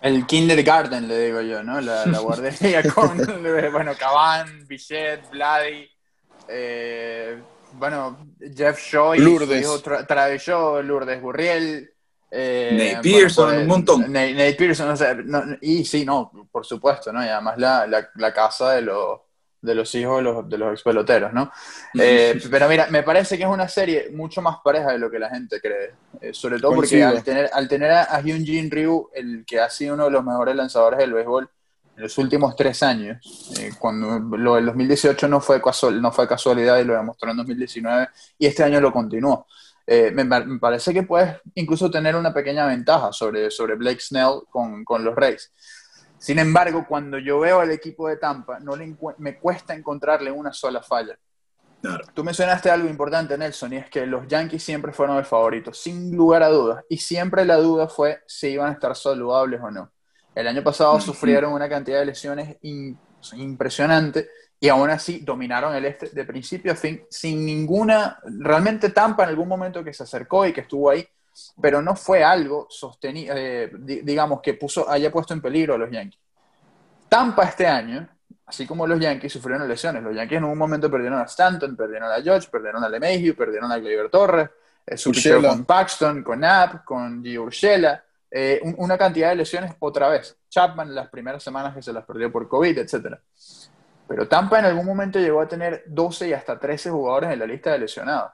El 0.00 0.26
kindergarten, 0.26 1.06
le 1.06 1.26
digo 1.26 1.40
yo, 1.42 1.62
¿no? 1.62 1.80
La, 1.80 2.04
guardería 2.18 2.82
con, 2.94 3.18
bueno, 3.72 3.92
Caban, 3.98 4.66
Bichette, 4.66 5.30
Vladi, 5.30 5.88
eh, 6.48 7.40
bueno, 7.74 8.26
Jeff 8.54 8.78
Shaw, 8.78 9.14
Lourdes. 9.14 9.82
Travis 10.06 10.42
Shaw, 10.42 10.82
Lourdes 10.82 11.22
Burriel, 11.22 11.88
eh, 12.30 12.94
Nate 12.94 13.08
Pearson, 13.08 13.48
pues, 13.48 13.60
un 13.60 13.66
montón. 13.66 14.12
Nate, 14.12 14.54
Pearson, 14.54 14.88
o 14.90 14.96
sea, 14.96 15.16
y 15.60 15.84
sí, 15.84 16.04
no, 16.04 16.30
por 16.50 16.66
supuesto, 16.66 17.12
¿no? 17.12 17.24
Y 17.24 17.28
además 17.28 17.58
la, 17.58 17.86
la, 17.86 18.10
la 18.16 18.32
casa 18.34 18.72
de 18.72 18.82
los 18.82 19.20
de 19.62 19.76
los 19.76 19.94
hijos 19.94 20.18
de 20.18 20.22
los, 20.22 20.48
de 20.48 20.58
los 20.58 20.72
ex 20.72 20.82
peloteros, 20.82 21.32
¿no? 21.32 21.50
Eh, 21.94 22.38
pero 22.50 22.68
mira, 22.68 22.88
me 22.90 23.04
parece 23.04 23.38
que 23.38 23.44
es 23.44 23.48
una 23.48 23.68
serie 23.68 24.10
mucho 24.12 24.42
más 24.42 24.56
pareja 24.62 24.90
de 24.90 24.98
lo 24.98 25.08
que 25.08 25.20
la 25.20 25.30
gente 25.30 25.60
cree. 25.60 25.94
Eh, 26.20 26.34
sobre 26.34 26.58
todo 26.58 26.74
porque 26.74 27.02
al 27.02 27.22
tener, 27.22 27.48
al 27.52 27.68
tener 27.68 27.92
a, 27.92 28.20
Hyun 28.20 28.44
Jin 28.44 28.70
Ryu, 28.70 29.08
el 29.14 29.44
que 29.46 29.60
ha 29.60 29.70
sido 29.70 29.94
uno 29.94 30.06
de 30.06 30.10
los 30.10 30.24
mejores 30.24 30.56
lanzadores 30.56 30.98
del 30.98 31.12
béisbol 31.12 31.48
en 31.96 32.02
los 32.02 32.18
últimos 32.18 32.56
tres 32.56 32.82
años, 32.82 33.18
eh, 33.60 33.70
cuando 33.78 34.18
lo 34.36 34.56
del 34.56 34.66
2018 34.66 35.28
no 35.28 35.40
fue, 35.40 35.62
casual, 35.62 36.02
no 36.02 36.10
fue 36.10 36.26
casualidad 36.26 36.78
y 36.80 36.84
lo 36.84 36.94
demostró 36.94 37.30
en 37.30 37.36
2019, 37.36 38.08
y 38.38 38.46
este 38.46 38.64
año 38.64 38.80
lo 38.80 38.92
continuó. 38.92 39.46
Me, 39.86 40.24
me, 40.24 40.58
parece 40.58 40.94
que 40.94 41.02
puedes 41.02 41.36
incluso 41.54 41.90
tener 41.90 42.16
una 42.16 42.32
pequeña 42.32 42.66
ventaja 42.66 43.12
sobre, 43.12 43.50
sobre 43.50 43.74
Blake 43.74 44.00
Snell 44.00 44.40
con, 44.48 44.84
con 44.84 45.04
los 45.04 45.14
Rays. 45.14 45.52
Sin 46.22 46.38
embargo, 46.38 46.86
cuando 46.88 47.18
yo 47.18 47.40
veo 47.40 47.58
al 47.58 47.72
equipo 47.72 48.06
de 48.06 48.16
Tampa, 48.16 48.60
no 48.60 48.76
le 48.76 48.96
me 49.18 49.40
cuesta 49.40 49.74
encontrarle 49.74 50.30
una 50.30 50.52
sola 50.52 50.80
falla. 50.80 51.18
Tú 52.14 52.22
mencionaste 52.22 52.70
algo 52.70 52.88
importante, 52.88 53.36
Nelson, 53.36 53.72
y 53.72 53.78
es 53.78 53.90
que 53.90 54.06
los 54.06 54.28
Yankees 54.28 54.62
siempre 54.62 54.92
fueron 54.92 55.16
el 55.16 55.24
favorito, 55.24 55.72
sin 55.74 56.14
lugar 56.14 56.44
a 56.44 56.48
dudas. 56.48 56.84
Y 56.88 56.98
siempre 56.98 57.44
la 57.44 57.56
duda 57.56 57.88
fue 57.88 58.22
si 58.24 58.50
iban 58.50 58.68
a 58.68 58.72
estar 58.74 58.94
saludables 58.94 59.60
o 59.60 59.72
no. 59.72 59.90
El 60.32 60.46
año 60.46 60.62
pasado 60.62 61.00
sufrieron 61.00 61.52
una 61.52 61.68
cantidad 61.68 61.98
de 61.98 62.06
lesiones 62.06 62.56
impresionante 63.32 64.28
y 64.60 64.68
aún 64.68 64.90
así 64.90 65.18
dominaron 65.24 65.74
el 65.74 65.86
este 65.86 66.10
de 66.10 66.24
principio 66.24 66.70
a 66.70 66.76
fin, 66.76 67.02
sin 67.10 67.44
ninguna, 67.44 68.20
realmente 68.38 68.90
Tampa 68.90 69.24
en 69.24 69.30
algún 69.30 69.48
momento 69.48 69.82
que 69.82 69.92
se 69.92 70.04
acercó 70.04 70.46
y 70.46 70.52
que 70.52 70.60
estuvo 70.60 70.88
ahí, 70.88 71.04
pero 71.60 71.82
no 71.82 71.96
fue 71.96 72.22
algo 72.22 72.66
sostenido, 72.68 73.34
eh, 73.36 73.70
digamos, 73.78 74.40
que 74.40 74.54
puso, 74.54 74.88
haya 74.88 75.10
puesto 75.10 75.34
en 75.34 75.40
peligro 75.40 75.74
a 75.74 75.78
los 75.78 75.90
Yankees. 75.90 76.20
Tampa 77.08 77.44
este 77.44 77.66
año, 77.66 78.08
así 78.46 78.66
como 78.66 78.86
los 78.86 78.98
Yankees, 78.98 79.32
sufrieron 79.32 79.68
lesiones. 79.68 80.02
Los 80.02 80.14
Yankees 80.14 80.38
en 80.38 80.44
un 80.44 80.58
momento 80.58 80.90
perdieron 80.90 81.18
a 81.18 81.24
Stanton, 81.24 81.76
perdieron 81.76 82.10
a 82.10 82.22
George, 82.22 82.48
perdieron 82.50 82.82
a 82.82 82.88
LeMahieu, 82.88 83.34
perdieron 83.34 83.70
a 83.70 83.78
Gleyber 83.78 84.10
Torres, 84.10 84.48
eh, 84.86 84.96
con 85.40 85.64
Paxton, 85.64 86.22
con 86.22 86.38
Knapp, 86.38 86.84
con 86.84 87.22
Gio 87.22 87.44
Urshela, 87.44 88.02
eh, 88.30 88.60
una 88.78 88.96
cantidad 88.96 89.28
de 89.28 89.36
lesiones 89.36 89.74
otra 89.78 90.08
vez. 90.08 90.36
Chapman 90.48 90.94
las 90.94 91.08
primeras 91.08 91.42
semanas 91.42 91.74
que 91.74 91.82
se 91.82 91.92
las 91.92 92.04
perdió 92.04 92.32
por 92.32 92.48
COVID, 92.48 92.78
etc. 92.78 93.18
Pero 94.08 94.26
Tampa 94.26 94.58
en 94.58 94.66
algún 94.66 94.86
momento 94.86 95.18
llegó 95.18 95.40
a 95.40 95.48
tener 95.48 95.84
12 95.86 96.28
y 96.28 96.32
hasta 96.32 96.58
13 96.58 96.90
jugadores 96.90 97.30
en 97.30 97.38
la 97.38 97.46
lista 97.46 97.72
de 97.72 97.78
lesionados. 97.78 98.32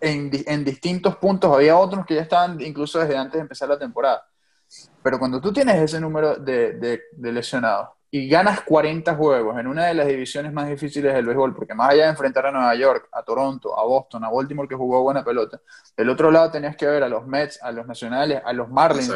En, 0.00 0.30
en 0.32 0.64
distintos 0.64 1.16
puntos 1.16 1.54
había 1.54 1.76
otros 1.76 2.04
que 2.04 2.16
ya 2.16 2.22
estaban 2.22 2.60
incluso 2.60 2.98
desde 2.98 3.16
antes 3.16 3.34
de 3.34 3.40
empezar 3.40 3.68
la 3.68 3.78
temporada. 3.78 4.26
Pero 5.02 5.18
cuando 5.18 5.40
tú 5.40 5.52
tienes 5.52 5.76
ese 5.76 6.00
número 6.00 6.36
de, 6.36 6.72
de, 6.72 7.02
de 7.12 7.32
lesionados 7.32 7.90
y 8.10 8.28
ganas 8.28 8.62
40 8.62 9.14
juegos 9.14 9.58
en 9.58 9.66
una 9.66 9.86
de 9.86 9.94
las 9.94 10.06
divisiones 10.06 10.52
más 10.52 10.68
difíciles 10.68 11.12
del 11.12 11.26
béisbol, 11.26 11.54
porque 11.54 11.74
más 11.74 11.90
allá 11.90 12.04
de 12.04 12.10
enfrentar 12.10 12.46
a 12.46 12.52
Nueva 12.52 12.74
York, 12.74 13.08
a 13.12 13.22
Toronto, 13.22 13.78
a 13.78 13.84
Boston, 13.84 14.24
a 14.24 14.30
Baltimore, 14.30 14.68
que 14.68 14.74
jugó 14.74 15.02
buena 15.02 15.24
pelota, 15.24 15.60
del 15.96 16.08
otro 16.08 16.30
lado 16.30 16.50
tenías 16.50 16.76
que 16.76 16.86
ver 16.86 17.02
a 17.02 17.08
los 17.08 17.26
Mets, 17.26 17.62
a 17.62 17.72
los 17.72 17.86
Nacionales, 17.86 18.40
a 18.44 18.52
los 18.52 18.68
Marlins, 18.68 19.12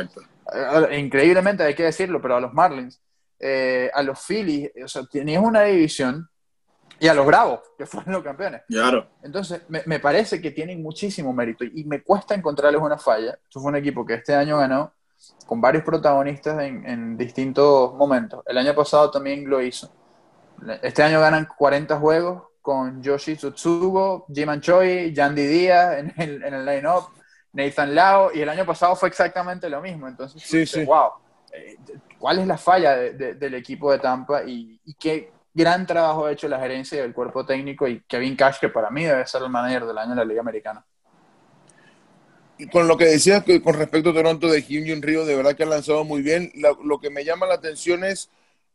increíblemente 0.93 1.63
hay 1.63 1.75
que 1.75 1.85
decirlo, 1.85 2.21
pero 2.21 2.37
a 2.37 2.41
los 2.41 2.53
Marlins, 2.53 3.01
eh, 3.39 3.91
a 3.95 4.03
los 4.03 4.19
Phillies, 4.27 4.71
o 4.85 4.89
sea, 4.89 5.05
tenías 5.07 5.43
una 5.43 5.63
división 5.63 6.29
y 7.01 7.09
a 7.09 7.15
los 7.15 7.27
Bravos, 7.27 7.61
que 7.77 7.87
fueron 7.87 8.13
los 8.13 8.23
campeones. 8.23 8.63
Claro. 8.69 9.09
Entonces, 9.23 9.63
me, 9.69 9.83
me, 9.87 9.99
parece 9.99 10.41
que 10.41 10.51
tienen 10.51 10.83
muchísimo 10.83 11.33
mérito 11.33 11.65
y 11.65 11.85
me 11.85 12.03
cuesta 12.03 12.35
encontrarles 12.35 12.81
una 12.81 12.99
falla. 12.99 13.39
Esto 13.43 13.61
fue 13.61 13.71
un 13.71 13.77
equipo 13.77 14.05
que 14.05 14.15
este 14.15 14.35
año 14.35 14.59
ganó 14.59 14.93
con 15.47 15.61
varios 15.61 15.85
protagonistas 15.85 16.61
en, 16.63 17.17
distintos 17.17 17.95
momentos. 17.95 18.43
El 18.47 18.59
año 18.59 18.75
pasado 18.75 19.11
también 19.11 19.49
lo 19.49 19.61
hizo. 19.61 19.93
Este 20.83 21.03
año 21.03 21.21
ganan 21.21 21.49
40 21.57 21.99
juegos 21.99 22.43
con 22.61 23.03
Yoshi 23.03 23.37
Tsutsugo, 23.37 24.27
Jim 24.33 24.61
Choi, 24.61 25.13
Yandy 25.13 25.47
Díaz 25.47 25.99
en 25.99 26.15
el, 26.17 26.45
en 26.45 26.55
el 26.55 26.67
line-up, 26.67 27.09
Nathan 27.53 27.95
Lao, 27.95 28.31
y 28.33 28.43
el 28.43 28.49
año 28.49 28.65
pasado 28.65 28.95
fue 28.95 29.09
exactamente 29.09 29.69
lo 29.69 29.81
mismo. 29.81 30.07
Entonces, 30.07 30.43
sí, 30.43 30.67
sí. 30.67 30.85
wow, 30.85 31.11
eh, 31.53 31.77
¿cuál 32.19 32.39
es 32.39 32.47
la 32.47 32.59
falla 32.59 32.97
del 32.97 33.55
equipo 33.55 33.91
de 33.91 33.99
Tampa 33.99 34.45
y, 34.45 34.79
y, 34.85 34.95
qué 34.95 35.33
gran 35.53 35.87
trabajo 35.87 36.27
ha 36.27 36.33
hecho 36.33 36.49
la 36.49 36.61
gerencia 36.61 36.99
y 36.99 37.01
el 37.01 37.13
cuerpo 37.13 37.45
técnico 37.45 37.89
y 37.89 38.03
Kevin 38.03 38.37
Cash, 38.37 38.59
que 38.61 38.69
para 38.69 38.91
mí 38.91 39.05
debe 39.05 39.27
ser 39.27 39.43
el 39.43 39.51
manager 39.51 39.87
del 39.87 39.99
año 39.99 40.11
de 40.11 40.17
la 40.17 40.25
Liga 40.25 40.41
Americana? 40.41 40.85
con 42.69 42.89
lo 42.89 42.97
que 42.97 43.07
decías 43.07 43.45
con 43.63 43.75
respecto 43.75 44.11
a 44.11 44.15
Toronto 44.15 44.49
de 44.49 44.63
Hyun 44.63 45.03
Río, 45.03 45.25
de 45.25 45.35
verdad 45.35 45.57
que 45.57 45.63
han 45.63 45.71
lanzado 45.71 46.05
muy 46.05 46.23
bien. 46.23 46.53
Lo, 46.55 47.01
que 47.01 47.11
me 47.11 47.25
llama 47.25 47.47
la 47.47 47.55
atención 47.55 48.05
es 48.05 48.29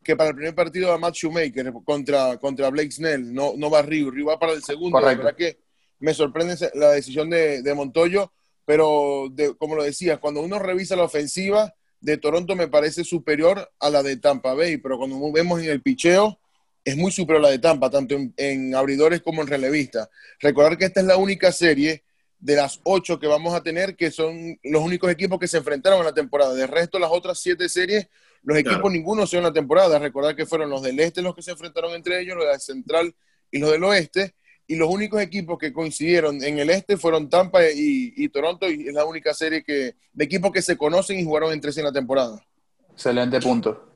que 0.04 0.16
para 0.16 0.30
el 0.30 0.36
primer 0.36 0.56
partido 0.56 0.90
va 0.90 0.98
Matt 0.98 1.16
Shoemaker 1.16 1.72
contra, 1.84 2.38
contra 2.38 2.70
Blake 2.70 2.92
Snell, 2.92 3.34
no, 3.34 3.54
no 3.58 3.70
va 3.70 3.82
Río, 3.82 4.12
Río 4.12 4.28
va 4.28 4.40
para 4.40 4.54
el 4.54 4.64
segundo. 4.64 5.00
De 5.00 5.16
verdad 5.16 5.36
que 5.36 5.60
me 6.00 6.14
sorprende 6.14 6.56
la 6.74 6.92
decisión 6.92 7.30
de, 7.30 7.62
de 7.62 7.74
Montoyo, 7.74 8.32
pero 8.66 9.32
como 9.58 9.76
lo 9.76 9.84
decías, 9.84 10.20
cuando 10.20 10.42
uno 10.42 10.60
revisa 10.60 10.96
la 10.96 11.04
ofensiva 11.04 11.74
de 12.02 12.18
Toronto 12.18 12.56
me 12.56 12.68
parece 12.68 13.04
superior 13.04 13.72
a 13.80 13.90
la 13.90 14.04
de 14.04 14.18
Tampa 14.18 14.54
Bay, 14.54 14.78
pero 14.78 14.98
cuando 14.98 15.32
vemos 15.32 15.62
en 15.62 15.70
el 15.70 15.82
picheo 15.82 16.40
es 16.86 16.96
muy 16.96 17.12
superior 17.12 17.44
a 17.44 17.48
la 17.48 17.52
de 17.52 17.60
Tampa, 17.60 17.90
tanto 17.90 18.16
en, 18.16 18.34
en 18.38 18.76
abridores 18.76 19.22
como 19.22 19.42
en 19.42 19.48
relevista. 19.48 20.10
Recordar 20.40 20.78
que 20.78 20.86
esta 20.86 21.02
es 21.02 21.06
la 21.06 21.18
única 21.18 21.52
serie 21.52 22.04
de 22.40 22.56
las 22.56 22.80
ocho 22.84 23.20
que 23.20 23.26
vamos 23.26 23.56
a 23.56 23.64
tener, 23.64 23.96
que 23.96 24.12
son 24.12 24.58
los 24.64 24.84
únicos 24.84 25.10
equipos 25.12 25.40
que 25.40 25.48
se 25.48 25.58
enfrentaron 25.58 26.00
en 26.00 26.06
la 26.06 26.14
temporada. 26.14 26.54
De 26.54 26.68
resto, 26.68 27.00
las 27.00 27.10
otras 27.12 27.40
siete 27.40 27.68
series, 27.68 28.08
los 28.44 28.58
equipos 28.58 28.92
ninguno 28.92 29.26
se 29.26 29.38
en 29.38 29.44
la 29.44 29.52
temporada. 29.52 29.98
Recordar 29.98 30.36
que 30.36 30.46
fueron 30.46 30.70
los 30.70 30.84
del 30.84 31.00
este 31.00 31.24
los 31.24 31.36
que 31.36 31.42
se 31.42 31.52
enfrentaron 31.52 31.94
entre 31.94 32.22
ellos, 32.22 32.38
los 32.38 32.48
del 32.48 32.60
central 32.60 33.16
y 33.50 33.58
los 33.58 33.72
del 33.72 33.84
oeste. 33.84 34.36
Y 34.68 34.76
los 34.76 34.90
únicos 34.90 35.22
equipos 35.22 35.58
que 35.58 35.74
coincidieron 35.74 36.44
en 36.44 36.60
el 36.60 36.70
este 36.70 36.98
fueron 36.98 37.30
Tampa 37.30 37.62
y, 37.72 38.30
Toronto, 38.30 38.70
y 38.70 38.88
es 38.88 38.94
la 38.94 39.06
única 39.06 39.34
serie 39.34 39.64
que, 39.64 39.96
de 40.14 40.26
equipos 40.26 40.52
que 40.52 40.62
se 40.62 40.78
conocen 40.78 41.20
y 41.20 41.24
jugaron 41.24 41.52
entre 41.52 41.72
sí 41.72 41.80
en 41.80 41.86
la 41.86 41.92
temporada. 41.92 42.44
Excelente 42.92 43.40
punto. 43.40 43.95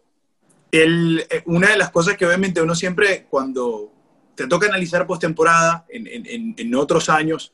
El, 0.72 1.26
eh, 1.30 1.44
una 1.46 1.70
de 1.70 1.78
las 1.78 1.92
cosas 1.92 2.16
que 2.16 2.26
obviamente 2.26 2.62
uno 2.62 2.76
siempre, 2.76 3.26
cuando 3.30 3.92
te 4.36 4.48
toca 4.48 4.68
analizar 4.68 5.08
postemporada 5.08 5.86
en, 5.90 6.08
en, 6.08 6.56
en 6.58 6.76
otros 6.76 7.10
años, 7.10 7.54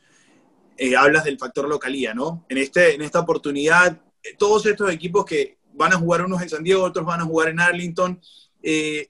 eh, 0.77 0.95
hablas 0.95 1.24
del 1.24 1.38
factor 1.38 1.69
localía, 1.69 2.13
¿no? 2.13 2.45
En, 2.50 2.57
este, 2.57 2.95
en 2.95 3.01
esta 3.01 3.22
oportunidad, 3.22 4.01
eh, 4.22 4.36
todos 4.38 4.65
estos 4.65 4.91
equipos 4.91 5.24
que 5.24 5.57
van 5.74 5.93
a 5.93 5.98
jugar 5.98 6.25
unos 6.25 6.41
en 6.41 6.50
San 6.50 6.63
Diego, 6.63 6.84
otros 6.84 7.05
van 7.05 7.22
a 7.22 7.25
jugar 7.25 7.50
en 7.50 7.62
Arlington, 7.62 8.19
eh, 8.62 9.10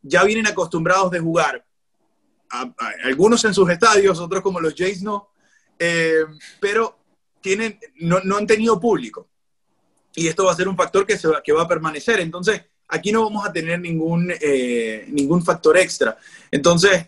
ya 0.00 0.24
vienen 0.24 0.46
acostumbrados 0.46 1.10
de 1.10 1.20
jugar, 1.20 1.64
algunos 3.04 3.44
en 3.44 3.54
sus 3.54 3.68
estadios, 3.70 4.18
otros 4.18 4.42
como 4.42 4.60
los 4.60 4.74
Jays 4.74 5.02
no, 5.02 5.30
pero 6.60 6.98
tienen, 7.40 7.78
no, 7.96 8.20
no, 8.24 8.36
han 8.36 8.46
tenido 8.46 8.78
público. 8.78 9.28
Y 10.14 10.28
esto 10.28 10.44
va 10.44 10.52
a 10.52 10.56
ser 10.56 10.68
un 10.68 10.76
factor 10.76 11.06
que, 11.06 11.16
se 11.16 11.28
va, 11.28 11.42
que 11.42 11.52
va 11.52 11.62
a 11.62 11.68
permanecer. 11.68 12.20
Entonces, 12.20 12.62
aquí 12.92 13.10
no 13.10 13.22
vamos 13.24 13.44
a 13.46 13.52
tener 13.52 13.80
ningún, 13.80 14.32
ningún 15.08 15.44
factor 15.44 15.76
extra. 15.76 16.16
Entonces, 16.50 17.06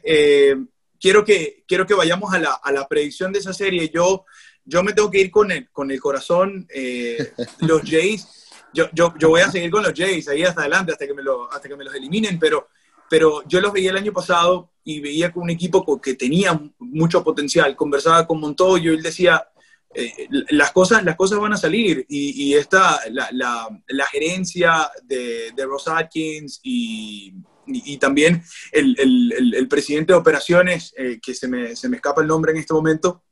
quiero 1.04 1.22
que, 1.22 1.64
quiero 1.68 1.86
que 1.86 1.92
vayamos 1.92 2.32
a 2.32 2.38
la, 2.38 2.54
a 2.54 2.72
la 2.72 2.88
predicción 2.88 3.30
de 3.30 3.38
esa 3.38 3.52
serie. 3.52 3.90
Yo, 3.92 4.24
yo 4.64 4.82
me 4.82 4.94
tengo 4.94 5.10
que 5.10 5.20
ir 5.20 5.30
con 5.30 5.50
el, 5.50 5.70
con 5.70 5.90
el 5.90 6.00
corazón. 6.00 6.66
Eh, 6.74 7.32
los 7.60 7.82
Jays, 7.82 8.26
yo, 8.72 8.86
yo, 8.92 9.12
yo, 9.18 9.28
voy 9.28 9.42
a 9.42 9.50
seguir 9.50 9.70
con 9.70 9.82
los 9.82 9.92
Jays 9.94 10.28
ahí 10.28 10.42
hasta 10.42 10.62
adelante, 10.62 10.92
hasta 10.92 11.06
que 11.06 11.14
me, 11.14 11.22
lo, 11.22 11.52
hasta 11.52 11.68
que 11.68 11.76
me 11.76 11.84
los 11.84 11.94
eliminen, 11.94 12.38
pero, 12.38 12.68
pero 13.10 13.42
yo 13.46 13.60
los 13.60 13.72
veía 13.72 13.90
el 13.90 13.98
año 13.98 14.12
pasado 14.12 14.70
y 14.82 15.00
veía 15.00 15.30
con 15.30 15.42
un 15.42 15.50
equipo 15.50 16.00
que 16.00 16.14
tenía 16.14 16.58
mucho 16.78 17.22
potencial. 17.22 17.76
Conversaba 17.76 18.26
con 18.26 18.40
Montoyo 18.40 18.92
y 18.92 18.96
él 18.96 19.02
decía, 19.02 19.46
eh, 19.94 20.28
las, 20.50 20.72
cosas, 20.72 21.04
las 21.04 21.16
cosas 21.16 21.38
van 21.38 21.52
a 21.52 21.56
salir 21.56 22.04
y, 22.08 22.44
y 22.44 22.54
esta, 22.54 23.00
la, 23.10 23.28
la, 23.32 23.68
la 23.88 24.06
gerencia 24.06 24.90
de, 25.04 25.52
de 25.54 25.64
Ross 25.66 25.88
Atkins 25.88 26.60
y 26.62 27.34
y, 27.66 27.96
también 27.98 28.42
el, 28.72 28.96
el, 28.98 29.54
el, 29.54 29.68
presidente 29.68 30.12
de 30.12 30.18
operaciones, 30.18 30.94
eh, 30.96 31.18
que 31.22 31.34
se 31.34 31.48
me, 31.48 31.74
se 31.76 31.88
me, 31.88 31.96
escapa 31.96 32.20
el 32.20 32.28
nombre 32.28 32.52
en 32.52 32.58
este 32.58 32.74
momento, 32.74 33.22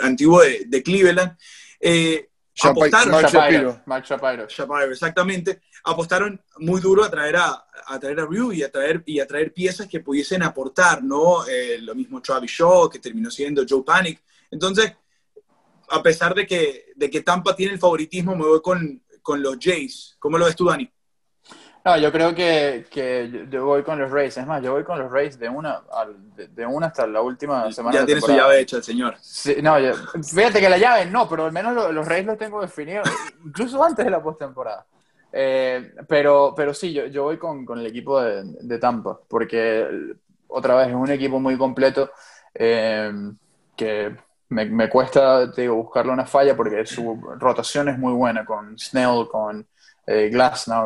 antiguo 0.00 0.42
de, 0.42 0.64
de 0.66 0.82
Cleveland, 0.82 1.36
eh, 1.80 2.28
apostaron, 2.62 3.12
Mark 3.12 3.30
Shapiro. 4.04 4.46
Shapiro, 4.48 4.92
exactamente, 4.92 5.62
apostaron 5.84 6.40
muy 6.58 6.80
duro 6.80 7.04
a 7.04 7.10
traer 7.10 7.36
a, 7.36 7.66
a 7.86 7.98
traer 7.98 8.20
a 8.20 8.26
Ryu 8.26 8.52
y 8.52 8.62
a 8.62 8.70
traer, 8.70 9.02
y 9.06 9.20
a 9.20 9.26
traer 9.26 9.52
piezas 9.52 9.88
que 9.88 10.00
pudiesen 10.00 10.42
aportar, 10.42 11.02
¿no? 11.02 11.46
Eh, 11.46 11.78
lo 11.80 11.94
mismo 11.94 12.20
Travis 12.20 12.50
Shaw, 12.50 12.88
que 12.88 12.98
terminó 12.98 13.30
siendo 13.30 13.64
Joe 13.68 13.82
Panic. 13.84 14.22
Entonces, 14.50 14.92
a 15.92 16.02
pesar 16.02 16.34
de 16.34 16.46
que, 16.46 16.86
de 16.96 17.10
que 17.10 17.20
Tampa 17.20 17.54
tiene 17.54 17.74
el 17.74 17.78
favoritismo, 17.78 18.34
me 18.34 18.46
voy 18.46 18.62
con, 18.62 19.02
con 19.20 19.42
los 19.42 19.58
Jays. 19.60 20.16
¿Cómo 20.18 20.38
lo 20.38 20.46
ves 20.46 20.56
tú, 20.56 20.64
Dani? 20.64 20.90
No, 21.84 21.98
yo 21.98 22.12
creo 22.12 22.34
que, 22.34 22.86
que, 22.90 23.46
yo 23.50 23.66
voy 23.66 23.82
con 23.82 23.98
los 23.98 24.10
Rays. 24.10 24.36
Es 24.36 24.46
más, 24.46 24.62
yo 24.62 24.72
voy 24.72 24.84
con 24.84 24.98
los 24.98 25.10
Rays 25.10 25.38
de 25.38 25.48
una, 25.48 25.82
de, 26.34 26.64
una 26.64 26.86
hasta 26.86 27.06
la 27.06 27.20
última 27.20 27.70
semana. 27.72 27.98
Ya 27.98 28.06
tiene 28.06 28.20
su 28.20 28.32
llave 28.32 28.60
hecha 28.60 28.76
el 28.76 28.84
señor. 28.84 29.16
Sí, 29.20 29.56
no, 29.60 29.74
fíjate 30.22 30.60
que 30.60 30.68
la 30.68 30.78
llave 30.78 31.06
no, 31.06 31.28
pero 31.28 31.44
al 31.44 31.52
menos 31.52 31.92
los, 31.92 32.06
Rays 32.06 32.24
los 32.24 32.38
tengo 32.38 32.60
definidos, 32.62 33.08
incluso 33.44 33.82
antes 33.82 34.04
de 34.04 34.10
la 34.10 34.22
postemporada. 34.22 34.86
Eh, 35.32 35.92
pero, 36.06 36.54
pero 36.56 36.72
sí, 36.72 36.92
yo, 36.92 37.06
yo 37.06 37.24
voy 37.24 37.36
con, 37.36 37.66
con 37.66 37.80
el 37.80 37.86
equipo 37.86 38.20
de, 38.20 38.44
de, 38.44 38.78
Tampa, 38.78 39.18
porque 39.28 39.88
otra 40.46 40.76
vez 40.76 40.88
es 40.88 40.94
un 40.94 41.10
equipo 41.10 41.40
muy 41.40 41.56
completo 41.56 42.12
eh, 42.54 43.10
que 43.74 44.14
me, 44.52 44.66
me 44.66 44.88
cuesta 44.88 45.46
digo, 45.46 45.76
buscarle 45.76 46.12
una 46.12 46.26
falla 46.26 46.56
porque 46.56 46.84
su 46.86 47.20
rotación 47.38 47.88
es 47.88 47.98
muy 47.98 48.12
buena 48.12 48.44
con 48.44 48.78
Snell, 48.78 49.26
con 49.30 49.66
eh, 50.06 50.30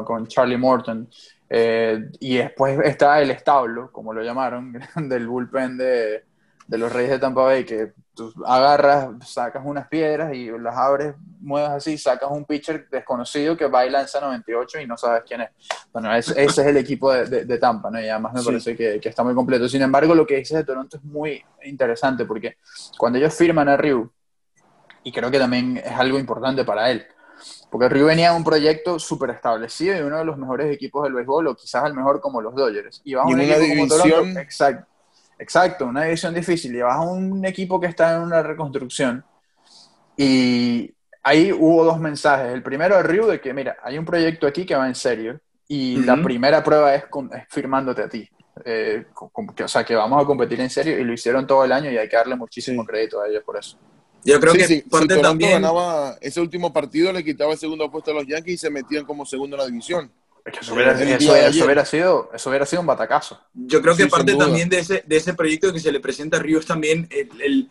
con 0.05 0.27
Charlie 0.27 0.57
Morton. 0.57 1.09
Eh, 1.49 2.11
y 2.21 2.39
después 2.39 2.79
está 2.85 3.21
el 3.21 3.31
establo, 3.31 3.91
como 3.93 4.13
lo 4.13 4.23
llamaron, 4.23 4.79
del 4.97 5.27
bullpen 5.27 5.77
de, 5.77 6.25
de, 6.67 6.79
los 6.79 6.93
Reyes 6.93 7.13
de 7.13 7.19
Tampa 7.19 7.43
Bay, 7.43 7.65
que 7.65 7.93
tú 8.17 8.33
agarras, 8.45 9.11
sacas 9.29 9.63
unas 9.65 9.87
piedras 9.89 10.35
y 10.35 10.51
las 10.59 10.75
abres, 10.75 11.15
mueves 11.39 11.71
así, 11.71 11.99
sacas 11.99 12.31
un 12.33 12.47
pitcher 12.47 12.89
desconocido 12.89 13.57
que 13.57 13.67
va 13.67 13.87
y 13.87 13.91
lanza 13.91 14.21
98 14.21 14.81
y 14.81 14.87
no 14.87 14.97
sabes 14.97 15.23
quién 15.29 15.43
es. 15.43 15.51
Bueno, 15.93 16.13
ese, 16.15 16.43
es 16.43 16.59
el 16.59 16.79
equipo 16.79 17.13
de, 17.13 17.45
de, 17.45 17.59
Tampa, 17.59 17.91
¿no? 17.91 18.01
Y 18.01 18.09
además 18.09 18.33
me 18.33 18.43
parece 18.43 18.75
que, 18.75 18.99
que, 18.99 19.09
está 19.09 19.23
muy 19.23 19.35
completo. 19.35 19.69
Sin 19.69 19.83
embargo, 19.83 20.15
lo 20.15 20.27
que 20.27 20.39
dices 20.39 20.57
de 20.57 20.65
Toronto 20.65 20.97
es 20.97 21.05
muy 21.05 21.45
interesante 21.65 22.25
porque 22.25 22.57
cuando 22.99 23.19
ellos 23.19 23.35
firman 23.35 23.69
a 23.69 23.77
Ryu, 23.77 24.11
y 25.05 25.13
creo 25.13 25.31
que 25.31 25.39
también 25.39 25.77
es 25.77 25.93
algo 25.93 26.19
importante 26.19 26.65
para 26.65 26.91
él, 26.91 27.07
Porque 27.71 27.89
Ryu 27.91 28.07
venía 28.07 28.31
de 28.31 28.37
un 28.37 28.45
proyecto 28.45 28.99
súper 28.99 29.31
establecido 29.31 29.97
y 29.97 30.01
uno 30.01 30.19
de 30.19 30.25
los 30.25 30.39
mejores 30.39 30.75
equipos 30.75 31.05
del 31.05 31.13
béisbol, 31.13 31.49
o 31.49 31.55
quizás 31.55 31.85
el 31.85 31.93
mejor 31.93 32.21
como 32.21 32.41
los 32.41 32.55
Dodgers. 32.55 33.03
Y, 33.05 33.15
vas 33.15 33.27
a 33.27 33.29
un 33.29 33.35
una 33.35 33.59
división... 33.59 34.39
exacto, 34.39 34.87
exacto, 35.39 35.87
una 35.87 36.05
división 36.05 36.35
difícil. 36.35 36.75
Y 36.75 36.81
vas 36.81 36.97
a 36.97 37.01
un 37.01 37.45
equipo 37.45 37.81
que 37.81 37.87
está 37.87 38.15
en 38.15 38.23
una 38.23 38.43
reconstrucción. 38.43 39.25
Y 40.17 40.95
ahí 41.23 41.53
hubo 41.53 41.85
dos 41.85 42.01
mensajes. 42.01 42.53
El 42.53 42.63
primero 42.63 42.97
de 42.97 43.03
Ryu 43.03 43.27
de 43.27 43.41
que, 43.41 43.53
mira, 43.53 43.77
hay 43.83 43.99
un 43.99 44.05
proyecto 44.05 44.47
aquí 44.47 44.65
que 44.65 44.75
va 44.75 44.87
en 44.87 44.95
serio. 44.95 45.41
Y 45.69 45.97
la 45.97 46.17
primera 46.23 46.63
prueba 46.63 46.95
es, 46.95 47.05
firmándote 47.49 48.03
a 48.03 48.09
ti. 48.09 48.29
Eh, 48.65 49.05
o 49.15 49.69
sea, 49.69 49.85
que 49.85 49.95
vamos 49.95 50.23
a 50.23 50.27
competir 50.27 50.61
en 50.61 50.71
serio 50.71 50.99
y 50.99 51.05
lo 51.05 51.13
hicieron 51.13 51.47
todo 51.47 51.65
el 51.65 51.73
año 51.73 51.91
y 51.91 51.99
hay 51.99 52.09
que 52.09 52.17
darle 52.17 52.37
muchísimo 52.37 52.85
crédito 52.85 53.21
a 53.21 53.29
ellos 53.29 53.43
por 53.45 53.59
eso. 53.59 53.77
Yo 54.25 54.41
creo 54.41 54.55
que 54.55 54.67
sí. 54.67 54.83
si 54.83 55.21
también 55.21 55.53
ganaba 55.53 56.17
ese 56.21 56.41
último 56.41 56.73
partido, 56.73 57.13
le 57.13 57.23
quitaba 57.23 57.53
el 57.53 57.59
segundo 57.59 57.91
puesto 57.91 58.11
a 58.11 58.15
los 58.15 58.27
Yankees 58.27 58.55
y 58.55 58.59
se 58.59 58.71
metían 58.71 59.05
como 59.05 59.25
segundo 59.25 59.57
en 59.57 59.63
la 59.63 59.67
división. 59.67 60.11
Eso, 60.47 60.75
hubiera, 60.75 60.97
sido, 61.85 62.31
eso 62.33 62.51
hubiera 62.51 62.67
sido 62.67 62.81
un 62.81 62.87
batacazo. 62.87 63.41
Yo 63.53 63.83
creo 63.83 63.97
que 63.97 64.07
parte 64.07 64.35
también 64.35 64.69
de 64.69 64.79
ese, 64.79 65.03
de 65.07 65.17
ese 65.17 65.35
proyecto 65.35 65.73
que 65.73 65.81
se 65.81 65.91
le 65.91 66.01
presenta 66.01 66.37
a 66.37 66.41
Ríos 66.41 66.65
también 66.67 67.09
el, 67.11 67.69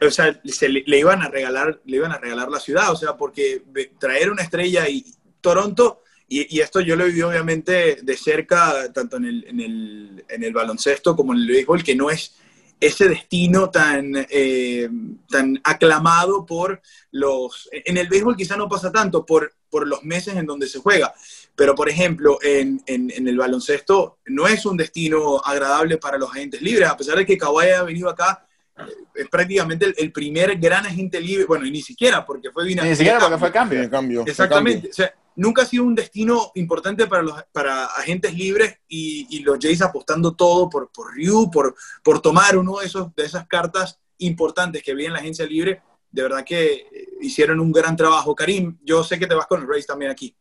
o 0.00 0.10
sea, 0.10 0.40
se 0.44 0.68
le, 0.68 0.98
iban 0.98 1.22
a 1.22 1.28
regalar, 1.28 1.80
le 1.84 1.96
iban 1.96 2.12
a 2.12 2.18
regalar 2.18 2.48
la 2.48 2.60
ciudad, 2.60 2.90
o 2.92 2.96
sea, 2.96 3.16
porque 3.16 3.62
traer 3.98 4.30
una 4.30 4.42
estrella 4.42 4.88
y 4.88 5.04
Toronto, 5.40 6.02
y, 6.28 6.60
esto 6.60 6.80
yo 6.80 6.96
lo 6.96 7.04
he 7.04 7.08
vivido 7.08 7.28
obviamente 7.28 7.98
de 8.02 8.16
cerca, 8.16 8.92
tanto 8.92 9.16
en 9.16 9.26
el, 9.26 9.44
en 9.48 9.60
el, 9.60 10.24
en 10.28 10.44
el 10.44 10.52
baloncesto 10.52 11.14
como 11.14 11.32
en 11.32 11.40
el 11.40 11.48
béisbol, 11.48 11.84
que 11.84 11.94
no 11.94 12.10
es 12.10 12.34
ese 12.80 13.08
destino 13.08 13.70
tan, 13.70 14.12
eh, 14.28 14.88
tan 15.28 15.60
aclamado 15.64 16.44
por 16.44 16.80
los... 17.10 17.68
En 17.72 17.96
el 17.96 18.08
béisbol 18.08 18.36
quizá 18.36 18.56
no 18.56 18.68
pasa 18.68 18.92
tanto 18.92 19.24
por, 19.24 19.54
por 19.70 19.86
los 19.86 20.02
meses 20.04 20.36
en 20.36 20.46
donde 20.46 20.66
se 20.66 20.80
juega, 20.80 21.14
pero 21.56 21.74
por 21.74 21.88
ejemplo 21.88 22.38
en, 22.42 22.82
en, 22.86 23.10
el 23.10 23.36
baloncesto 23.36 24.18
no 24.26 24.46
es 24.46 24.66
un 24.66 24.76
destino 24.76 25.40
agradable 25.42 25.96
para 25.96 26.18
los 26.18 26.30
agentes 26.30 26.60
libres, 26.62 26.88
a 26.88 26.96
pesar 26.96 27.16
de 27.16 27.26
que 27.26 27.38
Kawhi 27.38 27.70
ha 27.70 27.82
venido 27.82 28.08
acá, 28.10 28.46
eh, 28.78 28.82
es 29.14 29.28
prácticamente 29.28 29.94
el, 29.96 30.12
primer 30.12 30.56
gran 30.58 30.84
agente 30.84 31.20
libre, 31.20 31.46
bueno, 31.46 31.66
y 31.66 31.70
ni 31.70 31.80
siquiera, 31.80 32.24
porque 32.24 32.50
fue 32.50 32.64
Ni 32.66 32.94
siquiera 32.94 33.18
porque 33.18 33.38
fue 33.38 33.50
cambio. 33.50 33.90
cambio. 33.90 34.24
Exactamente. 34.26 34.90
O 34.90 34.92
sea, 34.92 35.14
nunca 35.36 35.62
ha 35.62 35.66
sido 35.66 35.84
un 35.84 35.94
destino 35.94 36.52
importante 36.56 37.06
para, 37.06 37.22
los, 37.22 37.42
para 37.52 37.86
agentes 37.86 38.34
libres 38.34 38.78
y, 38.88 39.40
los 39.40 39.58
Jays 39.60 39.80
apostando 39.80 40.34
todo 40.34 40.68
por, 40.68 40.90
por 40.90 41.14
Ryu, 41.14 41.50
por, 41.50 41.74
por 42.02 42.20
tomar 42.20 42.56
uno 42.58 42.78
de, 42.78 42.86
esos, 42.86 43.14
de 43.14 43.24
esas 43.24 43.46
cartas 43.46 43.98
importantes 44.18 44.82
que 44.82 44.92
había 44.92 45.06
en 45.06 45.14
la 45.14 45.20
agencia 45.20 45.46
libre. 45.46 45.82
De 46.10 46.22
verdad 46.22 46.44
que 46.44 46.72
eh, 46.72 47.08
hicieron 47.20 47.60
un 47.60 47.72
gran 47.72 47.96
trabajo. 47.96 48.34
Karim, 48.34 48.78
yo 48.82 49.02
sé 49.04 49.18
que 49.18 49.26
te 49.26 49.34
vas 49.34 49.46
con 49.46 49.60
los 49.60 49.68
Rays 49.68 49.86
también 49.86 50.10
aquí. 50.10 50.34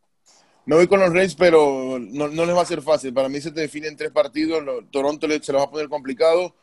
No 0.66 0.78
voy 0.78 0.88
con 0.88 1.00
los 1.00 1.14
Rays, 1.14 1.36
pero 1.36 1.98
no, 2.00 2.28
no 2.28 2.46
les 2.46 2.56
va 2.56 2.62
a 2.62 2.66
ser 2.66 2.82
fácil. 2.82 3.14
Para 3.14 3.30
mí 3.30 3.40
se 3.40 3.52
te 3.52 3.62
define 3.62 3.88
en 3.88 3.98
tres 3.98 4.12
partidos. 4.12 4.64
Toronto 4.92 5.28
se 5.42 5.52
lo 5.52 5.60
va 5.60 5.66
a 5.66 5.72
poner 5.72 5.90
complicado, 5.90 6.56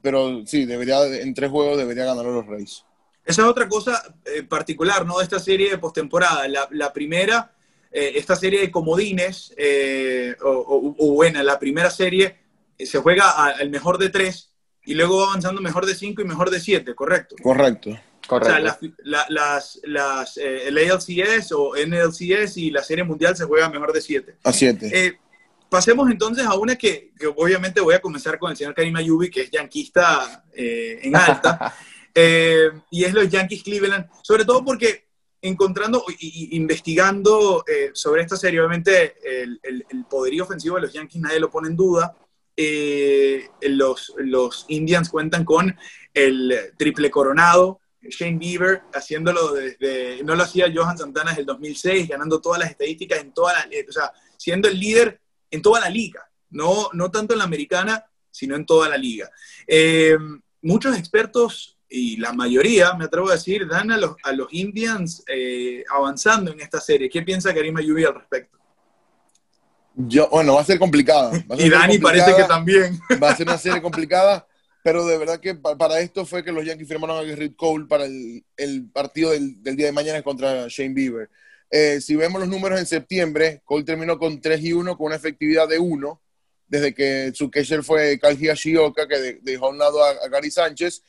pero 0.00 0.44
sí, 0.46 0.64
debería, 0.64 1.04
en 1.04 1.34
tres 1.34 1.50
juegos 1.50 1.76
debería 1.76 2.06
ganar 2.06 2.24
los 2.24 2.46
Rays. 2.46 2.84
Esa 3.24 3.42
es 3.42 3.48
otra 3.48 3.68
cosa 3.68 4.02
eh, 4.24 4.42
particular, 4.42 5.04
¿no? 5.06 5.18
De 5.18 5.24
esta 5.24 5.38
serie 5.38 5.70
de 5.70 5.78
postemporada. 5.78 6.48
La, 6.48 6.66
la 6.70 6.92
primera 6.92 7.52
eh, 7.92 8.12
esta 8.14 8.36
serie 8.36 8.60
de 8.60 8.70
comodines, 8.70 9.52
eh, 9.56 10.36
o, 10.42 10.94
bueno, 11.12 11.42
la 11.42 11.58
primera 11.58 11.90
serie 11.90 12.36
eh, 12.78 12.86
se 12.86 12.98
juega 12.98 13.30
al 13.30 13.68
mejor 13.68 13.98
de 13.98 14.10
tres 14.10 14.52
y 14.84 14.94
luego 14.94 15.18
va 15.18 15.24
avanzando 15.24 15.60
mejor 15.60 15.86
de 15.86 15.96
cinco 15.96 16.22
y 16.22 16.24
mejor 16.24 16.50
de 16.50 16.60
siete, 16.60 16.94
¿correcto? 16.94 17.34
Correcto. 17.42 17.98
Correcto. 18.30 18.54
O 18.54 18.78
sea, 18.78 19.26
las, 19.28 19.80
las, 19.82 20.36
el 20.36 20.78
ALCS 20.78 21.50
o 21.50 21.72
NLCS 21.74 22.58
y 22.58 22.70
la 22.70 22.84
Serie 22.84 23.02
Mundial 23.02 23.36
se 23.36 23.44
juega 23.44 23.68
mejor 23.68 23.92
de 23.92 24.00
siete. 24.00 24.36
A 24.44 24.52
siete. 24.52 25.18
pasemos 25.68 26.08
entonces 26.08 26.46
a 26.46 26.54
una 26.54 26.76
que, 26.76 27.10
que, 27.18 27.26
obviamente 27.26 27.80
voy 27.80 27.96
a 27.96 28.00
comenzar 28.00 28.38
con 28.38 28.52
el 28.52 28.56
señor 28.56 28.72
Karim 28.72 28.94
Ayubi, 28.94 29.30
que 29.30 29.42
es 29.42 29.50
yanquista 29.50 30.44
en 30.54 31.16
alta, 31.16 31.74
y 32.90 33.02
es 33.04 33.12
los 33.12 33.28
Yankees 33.28 33.64
Cleveland, 33.64 34.06
sobre 34.22 34.44
todo 34.44 34.64
porque 34.64 35.10
encontrando 35.42 36.04
y, 36.20 36.56
investigando 36.56 37.64
eh, 37.66 37.90
sobre 37.94 38.22
esta 38.22 38.36
serie, 38.36 38.60
obviamente 38.60 39.16
el, 39.42 39.60
poderío 40.08 40.44
ofensivo 40.44 40.76
de 40.76 40.82
los 40.82 40.92
Yankees 40.92 41.20
nadie 41.20 41.40
lo 41.40 41.50
pone 41.50 41.66
en 41.66 41.76
duda. 41.76 42.14
Eh, 42.56 43.48
los, 43.62 44.14
los 44.18 44.66
Indians 44.68 45.08
cuentan 45.08 45.44
con 45.44 45.76
el 46.12 46.72
triple 46.76 47.10
coronado, 47.10 47.79
Shane 48.02 48.38
Bieber, 48.38 48.82
haciéndolo 48.94 49.52
desde, 49.52 50.22
no 50.24 50.34
lo 50.34 50.42
hacía 50.42 50.72
Johan 50.74 50.96
Santana 50.96 51.30
desde 51.30 51.42
el 51.42 51.46
2006, 51.46 52.08
ganando 52.08 52.40
todas 52.40 52.60
las 52.60 52.70
estadísticas 52.70 53.20
en 53.20 53.32
toda 53.32 53.52
la, 53.52 53.68
o 53.88 53.92
sea, 53.92 54.12
siendo 54.36 54.68
el 54.68 54.78
líder 54.78 55.20
en 55.50 55.62
toda 55.62 55.80
la 55.80 55.90
liga, 55.90 56.28
no, 56.50 56.88
no 56.92 57.10
tanto 57.10 57.34
en 57.34 57.38
la 57.38 57.44
americana, 57.44 58.04
sino 58.30 58.56
en 58.56 58.64
toda 58.64 58.88
la 58.88 58.96
liga. 58.96 59.30
Eh, 59.66 60.16
muchos 60.62 60.96
expertos 60.96 61.78
y 61.88 62.16
la 62.18 62.32
mayoría, 62.32 62.94
me 62.94 63.04
atrevo 63.04 63.28
a 63.28 63.34
decir, 63.34 63.66
dan 63.66 63.90
a 63.90 63.96
los, 63.96 64.14
a 64.22 64.32
los 64.32 64.48
Indians 64.52 65.24
eh, 65.26 65.84
avanzando 65.90 66.52
en 66.52 66.60
esta 66.60 66.80
serie. 66.80 67.10
¿Qué 67.10 67.22
piensa 67.22 67.52
Karim 67.52 67.76
Ayubi 67.76 68.04
al 68.04 68.14
respecto? 68.14 68.58
Yo, 69.94 70.28
bueno, 70.30 70.54
va 70.54 70.60
a 70.60 70.64
ser 70.64 70.78
complicada. 70.78 71.32
y 71.58 71.68
Dani 71.68 71.98
parece 71.98 72.34
que 72.36 72.44
también. 72.44 72.98
Va 73.22 73.30
a 73.30 73.36
ser 73.36 73.46
una 73.46 73.58
serie 73.58 73.82
complicada, 73.82 74.46
pero 74.82 75.04
de 75.06 75.18
verdad 75.18 75.40
que 75.40 75.54
para 75.54 76.00
esto 76.00 76.24
fue 76.24 76.44
que 76.44 76.52
los 76.52 76.64
Yankees 76.64 76.88
firmaron 76.88 77.18
a 77.18 77.28
Gerrit 77.28 77.56
Cole 77.56 77.86
para 77.86 78.04
el, 78.04 78.44
el 78.56 78.88
partido 78.90 79.30
del, 79.30 79.62
día 79.62 79.86
de 79.86 79.92
mañana 79.92 80.22
contra 80.22 80.66
Shane 80.68 80.94
Bieber. 80.94 81.28
Eh, 81.70 82.00
si 82.00 82.16
vemos 82.16 82.40
los 82.40 82.48
números 82.48 82.80
en 82.80 82.86
septiembre, 82.86 83.60
Cole 83.64 83.84
terminó 83.84 84.18
con 84.18 84.40
3 84.40 84.62
y 84.62 84.72
1, 84.72 84.96
con 84.96 85.06
una 85.06 85.16
efectividad 85.16 85.68
de 85.68 85.78
1, 85.78 86.20
desde 86.66 86.94
que 86.94 87.30
su 87.34 87.50
catcher 87.50 87.82
fue 87.82 88.18
Kyle 88.18 88.40
Higashioka, 88.40 89.06
que 89.06 89.38
dejó 89.42 89.66
a 89.66 89.70
un 89.70 89.78
lado 89.78 90.02
a, 90.02 90.28
Gary 90.28 90.50
Sánchez, 90.50 91.02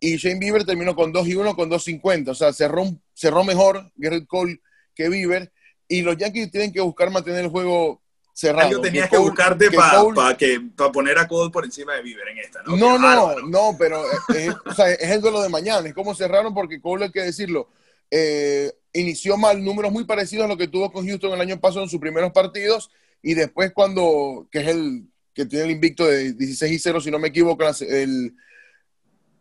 y 0.00 0.16
Shane 0.16 0.38
Bieber 0.38 0.64
terminó 0.64 0.94
con 0.94 1.12
2 1.12 1.28
y 1.28 1.34
1 1.34 1.56
con 1.56 1.68
2.50. 1.68 2.28
O 2.28 2.34
sea, 2.34 2.52
cerró, 2.52 2.84
cerró 3.14 3.42
mejor 3.42 3.90
Garrett 3.96 4.26
Cole 4.28 4.60
que 4.94 5.08
Bieber. 5.08 5.52
Y 5.88 6.02
los 6.02 6.16
Yankees 6.16 6.52
tienen 6.52 6.72
que 6.72 6.80
buscar 6.80 7.10
mantener 7.10 7.44
el 7.44 7.50
juego 7.50 8.00
cerrado. 8.38 8.70
Yo 8.70 8.80
tenías 8.80 9.10
que, 9.10 9.18
buscarte 9.18 9.68
para 9.70 10.92
poner 10.92 11.18
a 11.18 11.26
Cole 11.26 11.50
por 11.50 11.64
encima 11.64 11.94
de 11.94 12.02
Bieber 12.02 12.28
en 12.28 12.38
esta, 12.38 12.62
¿no? 12.62 12.76
No, 12.76 12.96
no, 12.96 13.40
no, 13.40 13.76
pero 13.76 14.00
es, 14.28 14.54
o 14.64 14.74
sea, 14.74 14.92
es, 14.92 15.10
el 15.10 15.20
duelo 15.20 15.42
de 15.42 15.48
mañana. 15.48 15.88
Es 15.88 15.94
como 15.94 16.14
cerraron 16.14 16.54
porque 16.54 16.80
Cole, 16.80 17.06
hay 17.06 17.10
que 17.10 17.22
decirlo, 17.22 17.68
eh, 18.12 18.72
inició 18.92 19.36
mal 19.36 19.64
números 19.64 19.90
muy 19.90 20.04
parecidos 20.04 20.44
a 20.44 20.48
lo 20.48 20.56
que 20.56 20.68
tuvo 20.68 20.92
con 20.92 21.04
Houston 21.04 21.32
el 21.32 21.40
año 21.40 21.58
pasado 21.58 21.82
en 21.82 21.90
sus 21.90 21.98
primeros 21.98 22.30
partidos. 22.30 22.90
Y 23.22 23.34
después 23.34 23.72
cuando, 23.74 24.46
que 24.52 24.60
es 24.60 24.68
el 24.68 25.08
que 25.34 25.44
tiene 25.44 25.64
el 25.64 25.70
invicto 25.72 26.06
de 26.06 26.32
16 26.32 26.72
y 26.72 26.78
0, 26.78 27.00
si 27.00 27.10
no 27.10 27.18
me 27.18 27.28
equivoco, 27.28 27.64
el 27.80 28.34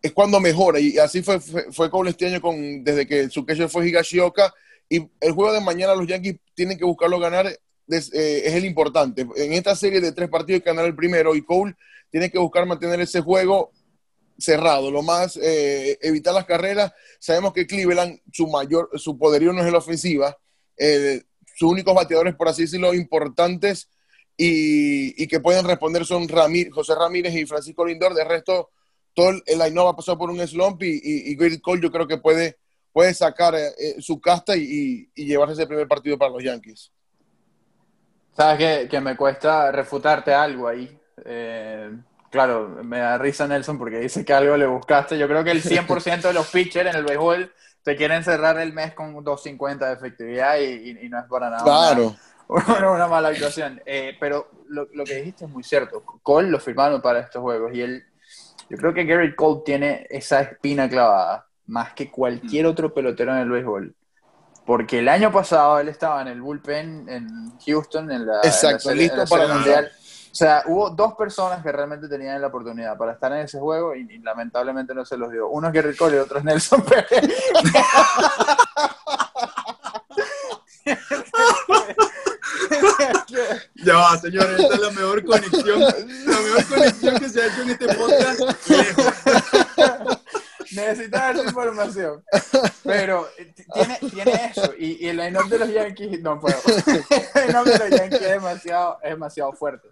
es 0.02 0.12
cuando 0.12 0.40
mejora. 0.40 0.80
Y 0.80 0.98
así 0.98 1.22
fue, 1.22 1.40
fue, 1.40 1.92
con 1.92 2.08
este 2.08 2.26
año 2.26 2.42
con, 2.42 2.84
desde 2.84 3.06
que 3.06 3.30
su 3.30 3.46
catcher 3.46 3.70
fue 3.70 3.88
Higashioka. 3.88 4.52
Y 4.90 5.08
el 5.20 5.32
juego 5.34 5.54
de 5.54 5.62
mañana 5.62 5.94
los 5.94 6.08
Yankees 6.08 6.38
tienen 6.56 6.78
que 6.80 6.86
buscarlo 6.86 7.20
ganar, 7.20 7.48
eh, 7.90 8.44
es 8.46 8.54
el 8.54 8.66
importante. 8.66 9.28
En 9.36 9.54
esta 9.54 9.76
serie 9.76 10.02
de 10.02 10.12
tres 10.12 10.30
partidos 10.30 10.58
hay 10.58 10.62
que 10.62 10.70
ganar 10.70 10.86
el 10.86 10.96
primero 10.96 11.36
y 11.36 11.44
Cole 11.44 11.76
tiene 12.12 12.30
que 12.30 12.40
buscar 12.40 12.66
mantener 12.66 13.00
ese 13.02 13.22
juego 13.22 13.72
cerrado, 14.38 14.92
lo 14.92 15.02
más, 15.02 15.38
eh, 15.38 15.98
evitar 16.02 16.34
las 16.34 16.46
carreras. 16.46 16.92
Sabemos 17.20 17.54
que 17.54 17.66
Cleveland, 17.66 18.20
su 18.32 18.48
mayor, 18.48 18.90
su 18.96 19.18
poderío 19.18 19.52
no 19.54 19.62
es 19.62 19.68
en 19.68 19.74
la 19.74 19.80
ofensiva. 19.80 20.38
Eh, 20.78 21.24
sus 21.56 21.72
únicos 21.72 21.96
bateadores, 21.96 22.36
por 22.36 22.48
así 22.48 22.64
decirlo, 22.64 22.94
importantes 22.94 23.90
y, 24.38 25.22
y 25.22 25.28
que 25.28 25.40
pueden 25.40 25.66
responder 25.66 26.06
son 26.06 26.28
Ramírez, 26.28 26.72
José 26.72 26.94
Ramírez 26.94 27.34
y 27.34 27.48
Francisco 27.48 27.86
Lindor. 27.86 28.14
De 28.14 28.24
resto, 28.24 28.70
todo 29.16 29.32
el 29.44 29.62
Ainhoa 29.62 29.96
pasó 29.96 30.16
por 30.18 30.30
un 30.30 30.46
slump 30.48 30.84
y, 30.84 31.02
y, 31.04 31.60
Cole 31.60 31.82
yo 31.82 31.92
creo 31.92 32.08
que 32.08 32.18
puede, 32.18 32.60
puede 32.94 33.16
sacar 33.16 33.56
eh, 33.56 33.96
su 34.00 34.22
casta 34.22 34.56
y, 34.56 35.10
y, 35.16 35.26
llevarse 35.26 35.54
ese 35.54 35.66
primer 35.66 35.88
partido 35.88 36.20
para 36.20 36.32
los 36.32 36.44
Yankees. 36.44 36.92
Sabes 38.38 38.58
que, 38.58 38.88
que 38.88 39.02
me 39.02 39.18
cuesta 39.18 39.72
refutarte 39.72 40.34
algo 40.34 40.68
ahí. 40.68 40.98
Eh, 41.26 41.92
claro, 42.30 42.70
me 42.84 43.00
da 43.00 43.18
risa 43.18 43.48
Nelson 43.48 43.80
porque 43.80 44.00
dice 44.00 44.24
que 44.24 44.34
algo 44.34 44.56
le 44.56 44.68
buscaste. 44.68 45.18
Yo 45.18 45.28
creo 45.28 45.44
que 45.44 45.52
el 45.52 45.64
100% 45.64 46.22
de 46.22 46.34
los 46.34 46.48
pitchers 46.48 46.90
en 46.90 46.96
el 46.96 47.04
béisbol 47.04 47.52
te 47.84 47.96
quieren 47.96 48.24
cerrar 48.24 48.60
el 48.60 48.74
mes 48.74 48.94
con 48.94 49.16
2.50 49.16 49.80
de 49.80 49.94
efectividad 49.94 50.60
y, 50.60 51.10
no 51.10 51.20
es 51.20 51.26
para 51.26 51.50
nada 51.50 51.64
claro. 51.64 52.16
una, 52.48 52.92
una 52.92 53.08
mala 53.08 53.30
actuación. 53.30 53.82
pero 54.20 54.52
lo, 54.68 54.88
lo, 54.94 55.04
que 55.04 55.16
dijiste 55.16 55.46
es 55.46 55.52
muy 55.52 55.64
cierto. 55.64 56.04
Cole 56.22 56.50
lo 56.50 56.60
firmaron 56.60 57.02
para 57.02 57.20
estos 57.20 57.42
juegos 57.42 57.74
y 57.74 57.82
él 57.82 58.06
yo 58.70 58.78
creo 58.78 58.94
que 58.94 59.06
Garrett 59.06 59.36
Cole 59.36 59.62
tiene 59.66 60.08
esa 60.10 60.42
espina 60.42 60.90
clavada 60.90 61.48
más 61.68 61.94
que 61.94 62.10
cualquier 62.10 62.66
mm. 62.66 62.70
otro 62.70 62.94
pelotero 62.94 63.34
en 63.34 63.40
el 63.40 63.50
béisbol. 63.50 63.96
Porque 64.68 65.00
el 65.00 65.08
año 65.08 65.32
pasado 65.32 65.80
él 65.80 65.88
estaba 65.88 66.22
en 66.22 66.28
el 66.28 66.42
bullpen 66.42 67.08
en 67.08 67.58
Houston, 67.66 68.12
en 68.12 68.28
la. 68.28 68.42
Exacto, 68.44 68.92
en 68.92 68.98
la, 68.98 69.02
listo 69.02 69.16
en 69.16 69.20
la 69.22 69.26
para 69.26 69.44
el 69.46 69.54
mundial. 69.54 69.92
O 70.30 70.36
sea, 70.36 70.64
hubo 70.68 70.90
dos 70.90 71.14
personas 71.14 71.64
que 71.64 71.72
realmente 71.72 72.10
tenían 72.10 72.42
la 72.42 72.48
oportunidad 72.48 72.98
para 72.98 73.14
estar 73.14 73.32
en 73.32 73.40
ese 73.40 73.60
juego 73.60 73.96
y, 73.96 74.02
y 74.02 74.20
lamentablemente 74.20 74.94
no 74.94 75.06
se 75.06 75.16
los 75.18 75.32
dio. 75.32 75.48
Uno 75.48 75.70
es 75.70 75.74
Gary 75.74 75.96
Cole 75.96 76.18
y 76.18 76.20
otro 76.20 76.40
es 76.40 76.44
Nelson 76.44 76.84
Pérez. 76.84 77.34
Ya 83.76 83.96
va, 83.96 84.18
señores, 84.18 84.60
esta 84.60 84.76
es 84.76 84.82
la 84.82 84.92
mejor 84.92 85.24
conexión, 85.26 85.80
la 85.80 86.40
mejor 86.42 86.66
conexión 86.66 87.16
que 87.18 87.30
se 87.30 87.42
ha 87.42 87.48
hecho 87.48 87.62
en 87.62 87.70
este 87.70 87.96
podcast. 87.96 88.42
Necesitas 90.78 91.36
esa 91.36 91.44
información. 91.44 92.24
Pero 92.84 93.28
eh, 93.38 93.54
tiene, 93.74 93.98
tiene 94.12 94.46
eso. 94.46 94.74
Y, 94.78 95.08
el 95.08 95.18
line 95.18 95.38
de 95.50 95.60
los 95.60 95.74
Yankees, 95.74 96.22
no 96.22 96.40
puedo. 96.40 96.58
el 97.36 97.48
line 97.48 97.64
de 97.64 97.90
los 97.90 98.00
Yankees 98.00 98.22
es 98.22 98.30
demasiado, 98.30 98.98
es 99.04 99.10
demasiado 99.10 99.54
fuerte. 99.54 99.90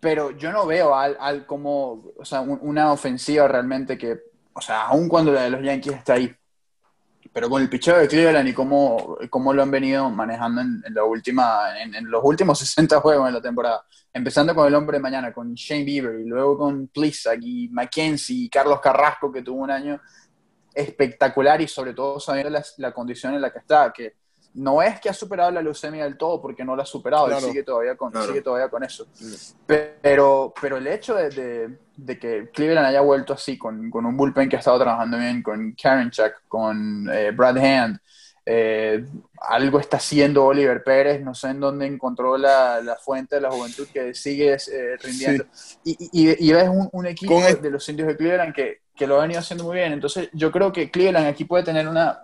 Pero 0.00 0.32
yo 0.32 0.52
no 0.52 0.66
veo 0.66 0.94
al, 0.94 1.16
al 1.18 1.46
como, 1.46 2.12
o 2.16 2.24
sea, 2.24 2.40
una 2.42 2.92
ofensiva 2.92 3.48
realmente 3.48 3.96
que, 3.96 4.20
o 4.52 4.60
sea, 4.60 4.82
aun 4.82 5.08
cuando 5.08 5.32
la 5.32 5.42
de 5.42 5.50
los 5.50 5.62
Yankees 5.62 5.94
está 5.94 6.14
ahí, 6.14 6.34
pero 7.34 7.50
con 7.50 7.60
el 7.60 7.68
picheo 7.68 7.98
de 7.98 8.06
Cleveland 8.06 8.48
y 8.48 8.52
cómo, 8.52 9.18
cómo 9.28 9.52
lo 9.52 9.62
han 9.62 9.70
venido 9.70 10.08
manejando 10.08 10.60
en, 10.60 10.82
los 10.94 12.22
últimos 12.22 12.58
60 12.60 13.00
juegos 13.00 13.26
en 13.26 13.34
la 13.34 13.42
temporada, 13.42 13.84
empezando 14.14 14.54
con 14.54 14.66
el 14.66 14.74
hombre 14.74 14.96
de 14.96 15.02
mañana, 15.02 15.32
con 15.32 15.52
Shane 15.54 15.84
Bieber, 15.84 16.20
y 16.20 16.24
luego 16.24 16.56
con 16.56 16.86
Plisak 16.88 17.40
y 17.42 17.68
McKenzie 17.68 18.44
y 18.44 18.48
Carlos 18.48 18.80
Carrasco, 18.80 19.30
que 19.30 19.42
tuvo 19.42 19.62
un 19.62 19.70
año 19.70 20.00
espectacular 20.72 21.60
y 21.60 21.68
sobre 21.68 21.92
todo 21.92 22.18
sabiendo 22.18 22.50
la, 22.50 22.64
la 22.78 22.92
condición 22.92 23.34
en 23.34 23.42
la 23.42 23.52
que 23.52 23.58
está, 23.58 23.92
que 23.92 24.14
no 24.54 24.80
es 24.80 25.00
que 25.00 25.08
ha 25.08 25.12
superado 25.12 25.50
la 25.50 25.62
leucemia 25.62 26.04
del 26.04 26.16
todo, 26.16 26.40
porque 26.40 26.64
no 26.64 26.76
la 26.76 26.84
ha 26.84 26.86
superado, 26.86 27.28
él 27.28 27.40
sigue 27.40 27.64
todavía 27.64 27.96
con, 27.96 28.12
sigue 28.24 28.40
todavía 28.40 28.68
con 28.68 28.84
eso. 28.84 29.06
Pero, 29.66 30.54
pero 30.60 30.76
el 30.76 30.86
hecho 30.86 31.16
de, 31.16 31.76
de, 31.96 32.18
que 32.18 32.50
Cleveland 32.52 32.86
haya 32.86 33.00
vuelto 33.00 33.32
así, 33.32 33.58
con, 33.58 33.90
con, 33.90 34.06
un 34.06 34.16
bullpen 34.16 34.48
que 34.48 34.56
ha 34.56 34.60
estado 34.60 34.78
trabajando 34.78 35.18
bien, 35.18 35.42
con 35.42 35.72
Karen 35.72 36.10
Chuck, 36.10 36.32
con 36.46 37.08
eh, 37.12 37.32
Brad 37.32 37.58
Hand, 37.58 37.98
eh, 38.46 39.04
algo 39.40 39.80
está 39.80 39.96
haciendo 39.96 40.44
Oliver 40.44 40.82
Pérez, 40.82 41.22
no 41.22 41.34
sé 41.34 41.48
en 41.48 41.60
dónde 41.60 41.86
encontró 41.86 42.36
la, 42.36 42.80
la 42.82 42.96
fuente 42.96 43.36
de 43.36 43.40
la 43.40 43.50
juventud 43.50 43.86
que 43.92 44.14
sigue 44.14 44.54
eh, 44.54 44.96
rindiendo. 45.02 45.46
Y, 45.82 45.96
y, 46.12 46.48
y, 46.48 46.52
ves 46.52 46.68
un, 46.68 46.88
un 46.92 47.06
equipo 47.06 47.40
de 47.40 47.70
los 47.70 47.88
indios 47.88 48.08
de 48.08 48.16
Cleveland 48.16 48.54
que, 48.54 48.82
que 48.94 49.06
lo 49.06 49.18
ha 49.18 49.22
venido 49.22 49.40
haciendo 49.40 49.64
muy 49.64 49.76
bien. 49.76 49.92
Entonces 49.92 50.28
yo 50.32 50.52
creo 50.52 50.72
que 50.72 50.90
Cleveland 50.90 51.26
aquí 51.26 51.44
puede 51.44 51.64
tener 51.64 51.88
una 51.88 52.22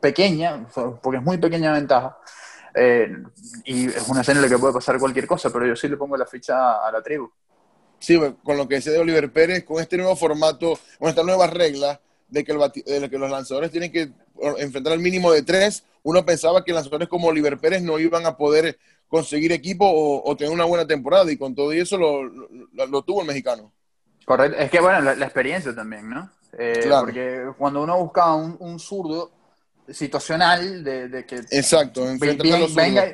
pequeña, 0.00 0.66
porque 1.02 1.18
es 1.18 1.22
muy 1.22 1.38
pequeña 1.38 1.72
ventaja, 1.72 2.18
eh, 2.74 3.16
y 3.64 3.86
es 3.86 4.08
una 4.08 4.22
escena 4.22 4.40
en 4.40 4.46
la 4.46 4.48
que 4.48 4.58
puede 4.58 4.74
pasar 4.74 4.98
cualquier 4.98 5.26
cosa, 5.26 5.50
pero 5.50 5.66
yo 5.66 5.76
sí 5.76 5.88
le 5.88 5.96
pongo 5.96 6.16
la 6.16 6.26
ficha 6.26 6.84
a 6.84 6.90
la 6.90 7.00
tribu. 7.00 7.30
Sí, 8.00 8.20
con 8.42 8.56
lo 8.56 8.68
que 8.68 8.74
decía 8.74 8.92
de 8.92 8.98
Oliver 8.98 9.32
Pérez, 9.32 9.64
con 9.64 9.80
este 9.80 9.96
nuevo 9.96 10.14
formato, 10.16 10.78
con 10.98 11.08
esta 11.08 11.22
nueva 11.22 11.46
regla 11.46 12.00
de 12.28 12.44
que, 12.44 12.52
de 12.52 13.08
que 13.08 13.18
los 13.18 13.30
lanzadores 13.30 13.70
tienen 13.70 13.92
que 13.92 14.10
enfrentar 14.58 14.92
al 14.92 14.98
mínimo 14.98 15.32
de 15.32 15.42
tres, 15.42 15.84
uno 16.02 16.24
pensaba 16.24 16.64
que 16.64 16.72
lanzadores 16.72 17.08
como 17.08 17.28
Oliver 17.28 17.58
Pérez 17.58 17.82
no 17.82 17.98
iban 17.98 18.26
a 18.26 18.36
poder 18.36 18.78
conseguir 19.08 19.52
equipo 19.52 19.86
o, 19.88 20.36
tener 20.36 20.52
una 20.52 20.64
buena 20.64 20.86
temporada, 20.86 21.30
y 21.30 21.36
con 21.36 21.54
todo 21.54 21.72
eso 21.72 21.96
lo, 21.96 22.24
lo, 22.24 23.02
tuvo 23.02 23.20
el 23.20 23.26
mexicano. 23.26 23.72
Correcto, 24.24 24.58
es 24.58 24.70
que 24.70 24.80
bueno, 24.80 25.00
la, 25.00 25.24
experiencia 25.24 25.74
también, 25.74 26.10
¿no? 26.10 26.30
Eh, 26.56 26.88
porque 27.00 27.50
cuando 27.58 27.82
uno 27.82 27.98
buscaba 27.98 28.34
un, 28.34 28.56
un 28.58 28.78
zurdo, 28.78 29.30
situacional 29.88 30.82
de, 30.82 31.24
que 31.26 31.36
Exacto, 31.50 32.04
venga, 32.74 33.06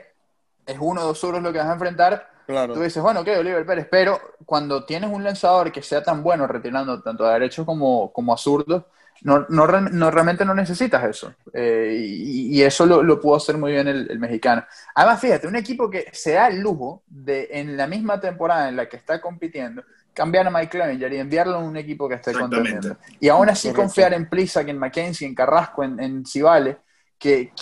es 0.67 0.77
uno 0.79 1.03
o 1.03 1.05
dos 1.07 1.25
euros 1.25 1.43
lo 1.43 1.53
que 1.53 1.59
vas 1.59 1.69
a 1.69 1.73
enfrentar. 1.73 2.31
Claro. 2.47 2.75
Tú 2.75 2.81
dices, 2.81 3.03
bueno, 3.03 3.21
ok, 3.21 3.29
Oliver 3.39 3.65
Pérez, 3.65 3.87
pero 3.91 4.21
cuando 4.45 4.85
tienes 4.85 5.11
un 5.11 5.23
lanzador 5.23 5.71
que 5.71 5.83
sea 5.83 6.03
tan 6.03 6.23
bueno 6.23 6.47
retirando 6.47 7.01
tanto 7.01 7.25
a 7.25 7.35
derecho 7.35 7.65
como, 7.65 8.13
como 8.13 8.33
a 8.33 8.37
zurdo, 8.37 8.89
no, 9.23 9.47
no, 9.49 9.67
realmente 9.67 10.45
no 10.45 10.55
necesitas 10.55 11.05
eso. 11.05 11.35
Eh, 11.53 11.95
y, 11.99 12.63
eso 12.63 12.87
lo, 12.87 13.03
lo, 13.03 13.21
pudo 13.21 13.37
hacer 13.37 13.59
muy 13.59 13.73
bien 13.73 13.87
el, 13.89 14.19
mexicano. 14.19 14.65
Además, 14.95 15.21
fíjate, 15.21 15.47
un 15.47 15.57
equipo 15.57 15.91
que 15.91 16.09
se 16.13 16.33
da 16.33 16.49
el 16.49 16.61
lujo 16.61 17.03
de 17.07 17.49
en 17.53 17.77
la 17.77 17.87
misma 17.87 18.21
temporada 18.21 18.69
en 18.69 18.77
la 18.77 18.89
que 18.89 18.97
está 18.97 19.21
compitiendo, 19.21 19.83
cambiar 20.15 20.47
a 20.47 20.51
Mike 20.51 20.71
Clevenger 20.71 21.13
y 21.13 21.19
enviarlo 21.19 21.57
a 21.57 21.59
un 21.59 21.77
equipo 21.77 22.09
que 22.09 22.15
esté 22.17 22.33
contendiendo. 22.33 22.97
Y 23.19 23.29
aún 23.29 23.49
así 23.49 23.73
confiar 23.73 24.15
en 24.15 24.29
Plisak, 24.29 24.69
en 24.69 24.79
McKenzie, 24.79 25.27
en 25.27 25.35
Carrasco, 25.35 25.85
en, 25.85 26.01
en 26.01 26.25
Cibale, 26.25 26.79
que, 27.19 27.53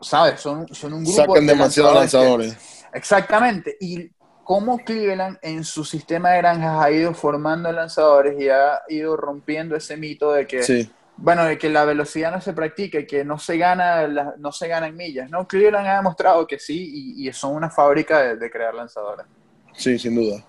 ¿sabes? 0.00 0.40
Son, 0.40 0.66
son 0.72 0.92
un 0.92 1.04
grupo 1.04 1.16
Sacan 1.34 1.46
demasiados 1.46 1.94
lanzadores. 1.94 2.86
exactamente. 2.92 3.76
Y 3.80 4.10
cómo 4.44 4.78
Cleveland 4.78 5.38
en 5.42 5.62
su 5.64 5.84
sistema 5.84 6.30
de 6.30 6.38
granjas 6.38 6.82
ha 6.82 6.90
ido 6.90 7.12
formando 7.12 7.70
lanzadores 7.70 8.40
y 8.40 8.48
ha 8.48 8.80
ido 8.88 9.16
rompiendo 9.16 9.76
ese 9.76 9.96
mito 9.96 10.32
de 10.32 10.46
que, 10.46 10.88
bueno, 11.18 11.44
de 11.44 11.58
que 11.58 11.68
la 11.68 11.84
velocidad 11.84 12.32
no 12.32 12.40
se 12.40 12.52
practica 12.52 13.00
y 13.00 13.06
que 13.06 13.24
no 13.24 13.38
se 13.38 13.58
gana, 13.58 14.34
no 14.38 14.52
se 14.52 14.68
gana 14.68 14.86
en 14.86 14.96
millas. 14.96 15.30
No, 15.30 15.46
Cleveland 15.46 15.86
ha 15.86 15.96
demostrado 15.96 16.46
que 16.46 16.58
sí 16.58 17.14
y, 17.16 17.32
son 17.32 17.54
una 17.54 17.70
fábrica 17.70 18.20
de, 18.20 18.36
de 18.36 18.50
crear 18.50 18.74
lanzadores. 18.74 19.26
Sí, 19.74 19.98
sin 19.98 20.14
duda 20.14 20.44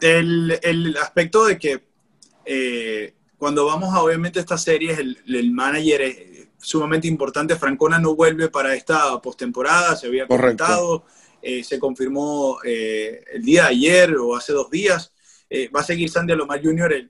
el, 0.00 0.96
aspecto 1.00 1.46
de 1.46 1.58
que 1.58 1.84
eh, 2.44 3.14
cuando 3.38 3.66
vamos 3.66 3.94
a 3.94 4.02
obviamente 4.02 4.40
estas 4.40 4.62
series, 4.62 4.98
el, 4.98 5.18
el, 5.26 5.50
manager 5.50 6.02
es 6.02 6.48
sumamente 6.58 7.08
importante. 7.08 7.56
Francona 7.56 7.98
no 7.98 8.14
vuelve 8.14 8.48
para 8.48 8.74
esta 8.74 9.20
postemporada, 9.20 9.96
se 9.96 10.06
había 10.06 10.26
comentado, 10.26 11.04
eh, 11.42 11.62
se 11.62 11.78
confirmó 11.78 12.58
eh, 12.64 13.24
el 13.32 13.42
día 13.42 13.62
de 13.62 13.68
ayer 13.68 14.16
o 14.16 14.36
hace 14.36 14.52
dos 14.52 14.70
días. 14.70 15.12
Va 15.74 15.80
a 15.80 15.84
seguir 15.84 16.10
Sandy 16.10 16.32
Alomar 16.32 16.62
Jr. 16.62 17.08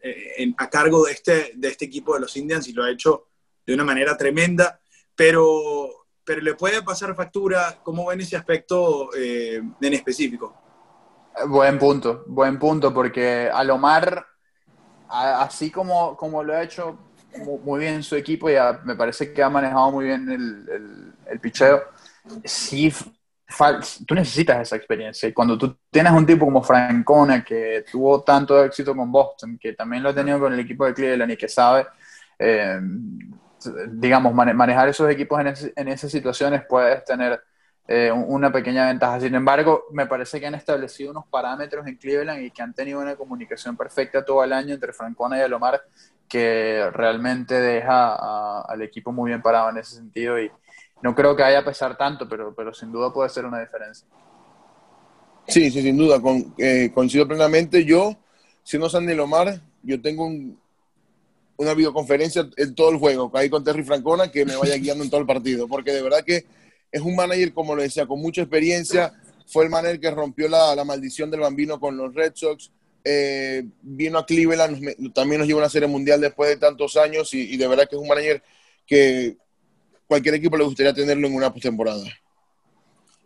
a 0.56 0.70
cargo 0.70 1.04
de 1.06 1.12
este, 1.12 1.52
de 1.54 1.68
este 1.68 1.86
equipo 1.86 2.14
de 2.14 2.20
los 2.20 2.36
Indians 2.36 2.68
y 2.68 2.72
lo 2.72 2.84
ha 2.84 2.90
hecho 2.90 3.28
de 3.66 3.74
una 3.74 3.84
manera 3.84 4.16
tremenda, 4.16 4.80
pero, 5.14 6.06
pero 6.24 6.40
le 6.40 6.54
puede 6.54 6.82
pasar 6.82 7.14
factura. 7.14 7.80
¿Cómo 7.82 8.06
ven 8.06 8.20
ese 8.20 8.36
aspecto 8.36 9.10
en 9.14 9.94
específico? 9.94 10.54
Buen 11.48 11.78
punto, 11.78 12.22
buen 12.26 12.58
punto, 12.58 12.94
porque 12.94 13.50
Alomar, 13.52 14.24
así 15.08 15.70
como, 15.70 16.16
como 16.16 16.44
lo 16.44 16.54
ha 16.54 16.62
hecho 16.62 16.98
muy 17.64 17.80
bien 17.80 18.02
su 18.04 18.14
equipo, 18.14 18.48
y 18.48 18.54
me 18.84 18.94
parece 18.94 19.32
que 19.32 19.42
ha 19.42 19.50
manejado 19.50 19.90
muy 19.90 20.04
bien 20.04 20.30
el, 20.30 21.12
el, 21.26 21.40
picheo, 21.40 21.82
sí, 22.44 22.92
tú 24.06 24.14
necesitas 24.14 24.60
esa 24.62 24.76
experiencia. 24.76 25.32
Cuando 25.34 25.56
tú 25.58 25.76
tienes 25.90 26.12
un 26.12 26.26
tipo 26.26 26.44
como 26.44 26.62
Francona, 26.62 27.44
que 27.44 27.84
tuvo 27.90 28.22
tanto 28.22 28.62
éxito 28.64 28.94
con 28.94 29.10
Boston, 29.10 29.58
que 29.60 29.72
también 29.74 30.02
lo 30.02 30.10
ha 30.10 30.14
tenido 30.14 30.40
con 30.40 30.52
el 30.52 30.60
equipo 30.60 30.86
de 30.86 30.94
Cleveland 30.94 31.32
y 31.32 31.36
que 31.36 31.48
sabe, 31.48 31.86
eh, 32.38 32.80
digamos, 33.88 34.34
manejar 34.34 34.88
esos 34.88 35.10
equipos 35.10 35.40
en, 35.40 35.54
en 35.76 35.88
esas 35.88 36.10
situaciones, 36.10 36.62
puedes 36.68 37.04
tener 37.04 37.42
eh, 37.86 38.10
una 38.10 38.50
pequeña 38.50 38.86
ventaja. 38.86 39.20
Sin 39.20 39.34
embargo, 39.34 39.84
me 39.92 40.06
parece 40.06 40.40
que 40.40 40.46
han 40.46 40.54
establecido 40.54 41.10
unos 41.10 41.26
parámetros 41.28 41.86
en 41.86 41.96
Cleveland 41.96 42.42
y 42.42 42.50
que 42.50 42.62
han 42.62 42.74
tenido 42.74 43.00
una 43.00 43.16
comunicación 43.16 43.76
perfecta 43.76 44.24
todo 44.24 44.42
el 44.42 44.52
año 44.52 44.74
entre 44.74 44.92
Francona 44.92 45.38
y 45.38 45.42
Alomar 45.42 45.82
que 46.28 46.90
realmente 46.92 47.54
deja 47.54 48.60
al 48.62 48.82
equipo 48.82 49.12
muy 49.12 49.30
bien 49.30 49.42
parado 49.42 49.70
en 49.70 49.78
ese 49.78 49.96
sentido 49.96 50.40
y 50.40 50.50
no 51.04 51.14
creo 51.14 51.36
que 51.36 51.42
vaya 51.42 51.58
a 51.58 51.64
pesar 51.64 51.98
tanto, 51.98 52.26
pero, 52.26 52.54
pero 52.54 52.72
sin 52.72 52.90
duda 52.90 53.12
puede 53.12 53.28
ser 53.28 53.44
una 53.44 53.60
diferencia. 53.60 54.06
Sí, 55.46 55.70
sí, 55.70 55.82
sin 55.82 55.98
duda, 55.98 56.18
con, 56.18 56.54
eh, 56.56 56.90
coincido 56.94 57.28
plenamente. 57.28 57.84
Yo, 57.84 58.16
siendo 58.62 58.88
Sandy 58.88 59.14
Lomar, 59.14 59.60
yo 59.82 60.00
tengo 60.00 60.26
una 61.58 61.74
videoconferencia 61.74 62.48
en 62.56 62.74
todo 62.74 62.88
el 62.88 62.96
juego, 62.96 63.30
ahí 63.34 63.50
con 63.50 63.62
Terry 63.62 63.84
Francona, 63.84 64.32
que 64.32 64.46
me 64.46 64.56
vaya 64.56 64.76
guiando 64.78 65.04
en 65.04 65.10
todo 65.10 65.20
el 65.20 65.26
partido, 65.26 65.68
porque 65.68 65.92
de 65.92 66.00
verdad 66.00 66.24
que 66.24 66.46
es 66.90 67.02
un 67.02 67.14
manager, 67.14 67.52
como 67.52 67.76
lo 67.76 67.82
decía, 67.82 68.06
con 68.06 68.18
mucha 68.22 68.40
experiencia. 68.40 69.12
Fue 69.46 69.64
el 69.64 69.70
manager 69.70 70.00
que 70.00 70.10
rompió 70.10 70.48
la, 70.48 70.82
maldición 70.86 71.30
del 71.30 71.40
bambino 71.40 71.78
con 71.78 71.98
los 71.98 72.14
Red 72.14 72.32
Sox. 72.34 72.70
Eh, 73.04 73.62
vino 73.82 74.16
a 74.16 74.24
Cleveland, 74.24 75.12
también 75.12 75.40
nos 75.40 75.46
llevó 75.46 75.60
a 75.60 75.64
una 75.64 75.68
serie 75.68 75.86
mundial 75.86 76.22
después 76.22 76.48
de 76.48 76.56
tantos 76.56 76.96
años 76.96 77.34
y, 77.34 77.58
de 77.58 77.68
verdad 77.68 77.86
que 77.86 77.96
es 77.96 78.00
un 78.00 78.08
manager 78.08 78.42
que 78.86 79.36
cualquier 80.06 80.34
equipo 80.34 80.56
le 80.56 80.64
gustaría 80.64 80.94
tenerlo 80.94 81.26
en 81.26 81.34
una 81.34 81.52
postemporada. 81.52 82.04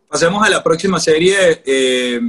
Pasemos 0.09 0.43
a 0.43 0.49
la 0.49 0.63
próxima 0.63 0.99
serie, 0.99 1.61
eh, 1.65 2.19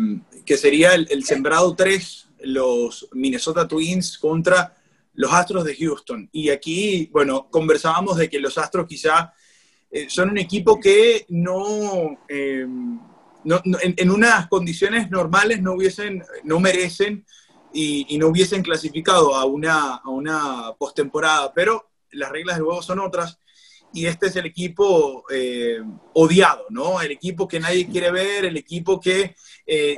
que 0.45 0.57
sería 0.57 0.95
el, 0.95 1.25
sembrado 1.25 1.75
3, 1.75 2.29
los 2.43 3.09
Minnesota 3.13 3.67
Twins 3.67 4.19
contra 4.19 4.77
los 5.15 5.33
Astros 5.33 5.65
de 5.65 5.75
Houston. 5.77 6.29
Y 6.33 6.51
aquí, 6.51 7.09
bueno, 7.13 7.49
conversábamos 7.51 8.19
de 8.19 8.29
que 8.29 8.39
los 8.39 8.59
Astros 8.59 8.87
quizá 8.87 9.33
eh, 9.91 10.07
son 10.11 10.31
un 10.31 10.39
equipo 10.39 10.79
que 10.79 11.25
no, 11.31 12.19
eh, 12.29 12.67
en, 13.45 14.11
unas 14.11 14.49
condiciones 14.49 15.11
normales 15.11 15.63
no 15.63 15.73
hubiesen, 15.73 16.23
no 16.45 16.61
merecen 16.61 17.25
y, 17.73 18.19
no 18.19 18.29
hubiesen 18.29 18.63
clasificado 18.63 19.35
a 19.35 19.45
una, 19.47 19.97
a 19.97 20.09
una 20.11 20.75
postemporada, 20.79 21.53
pero 21.55 21.91
las 22.13 22.31
reglas 22.31 22.57
del 22.57 22.65
juego 22.67 22.83
son 22.83 23.01
otras 23.01 23.39
y 23.93 24.07
este 24.07 24.27
es 24.29 24.37
el 24.37 24.47
equipo 24.47 25.25
eh, 25.31 25.81
odiado, 26.15 26.67
¿no? 26.71 27.01
El 27.01 27.11
equipo 27.11 27.49
que 27.49 27.61
nadie 27.61 27.89
quiere 27.89 28.11
ver, 28.11 28.45
el 28.45 28.57
equipo 28.57 29.01
que 29.01 29.35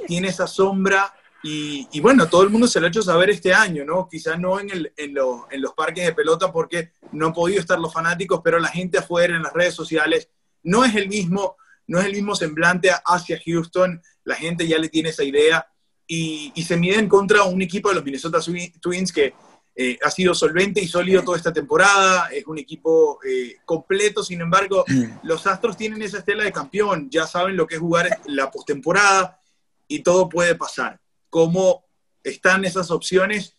tiene 0.07 0.29
esa 0.29 0.47
sombra 0.47 1.13
y, 1.45 1.99
bueno, 2.01 2.29
todo 2.29 2.45
el 2.45 2.51
mundo 2.51 2.69
se 2.69 2.79
lo 2.79 2.87
ha 2.87 2.89
hecho 2.89 3.03
saber 3.03 3.31
este 3.31 3.53
año, 3.53 3.85
¿no? 3.85 4.09
Quizás 4.09 4.39
no 4.39 4.61
en, 4.61 4.71
el, 4.71 4.93
en, 4.97 5.17
en, 5.51 5.61
los 5.61 5.75
parques 5.75 6.07
de 6.07 6.15
pelota 6.15 6.53
porque 6.53 6.93
no 7.11 7.27
han 7.27 7.33
podido 7.33 7.59
estar 7.59 7.81
los 7.81 7.93
fanáticos, 7.93 8.41
pero 8.45 8.61
la 8.61 8.69
gente 8.69 8.99
afuera 8.99 9.35
en 9.35 9.43
las 9.43 9.53
redes 9.53 9.75
sociales 9.75 10.29
no 10.63 10.85
es 10.85 10.95
el 10.95 11.09
mismo, 11.09 11.57
no 11.89 11.99
es 11.99 12.07
el 12.07 12.13
mismo 12.13 12.37
semblante 12.37 12.91
hacia 13.05 13.41
Houston. 13.45 14.01
la 14.23 14.37
gente 14.37 14.69
ya 14.69 14.79
le 14.79 14.89
tiene 14.89 15.09
esa 15.09 15.25
idea 15.25 15.67
y, 16.07 16.53
se 16.63 16.77
miden 16.77 17.09
contra 17.09 17.43
un 17.43 17.61
equipo 17.61 17.89
de 17.89 17.97
los 17.97 18.05
Minnesota 18.05 18.39
Twins 18.81 19.13
que 19.13 19.35
eh, 19.75 19.99
ha 20.03 20.11
sido 20.11 20.35
solvente 20.35 20.83
y 20.83 20.87
sólido 20.87 21.23
toda 21.23 21.39
esta 21.39 21.53
temporada, 21.53 22.29
es 22.29 22.47
un 22.47 22.59
equipo 22.59 23.19
eh, 23.25 23.57
completo, 23.65 24.23
sin 24.23 24.43
embargo, 24.43 24.85
los 25.23 25.47
Astros 25.47 25.79
tienen 25.79 26.03
esa 26.03 26.19
estela 26.19 26.45
de 26.45 26.53
campeón, 26.53 27.09
ya 27.11 27.27
saben 27.27 27.57
lo 27.57 27.67
que 27.67 27.77
es 27.77 27.81
jugar 27.81 28.21
la 28.27 28.51
postemporada 28.51 29.41
y 29.89 30.01
todo 30.01 30.29
puede 30.29 30.55
pasar. 30.57 31.01
¿Cómo 31.31 31.87
están 32.23 32.65
esas 32.67 32.91
opciones 32.91 33.57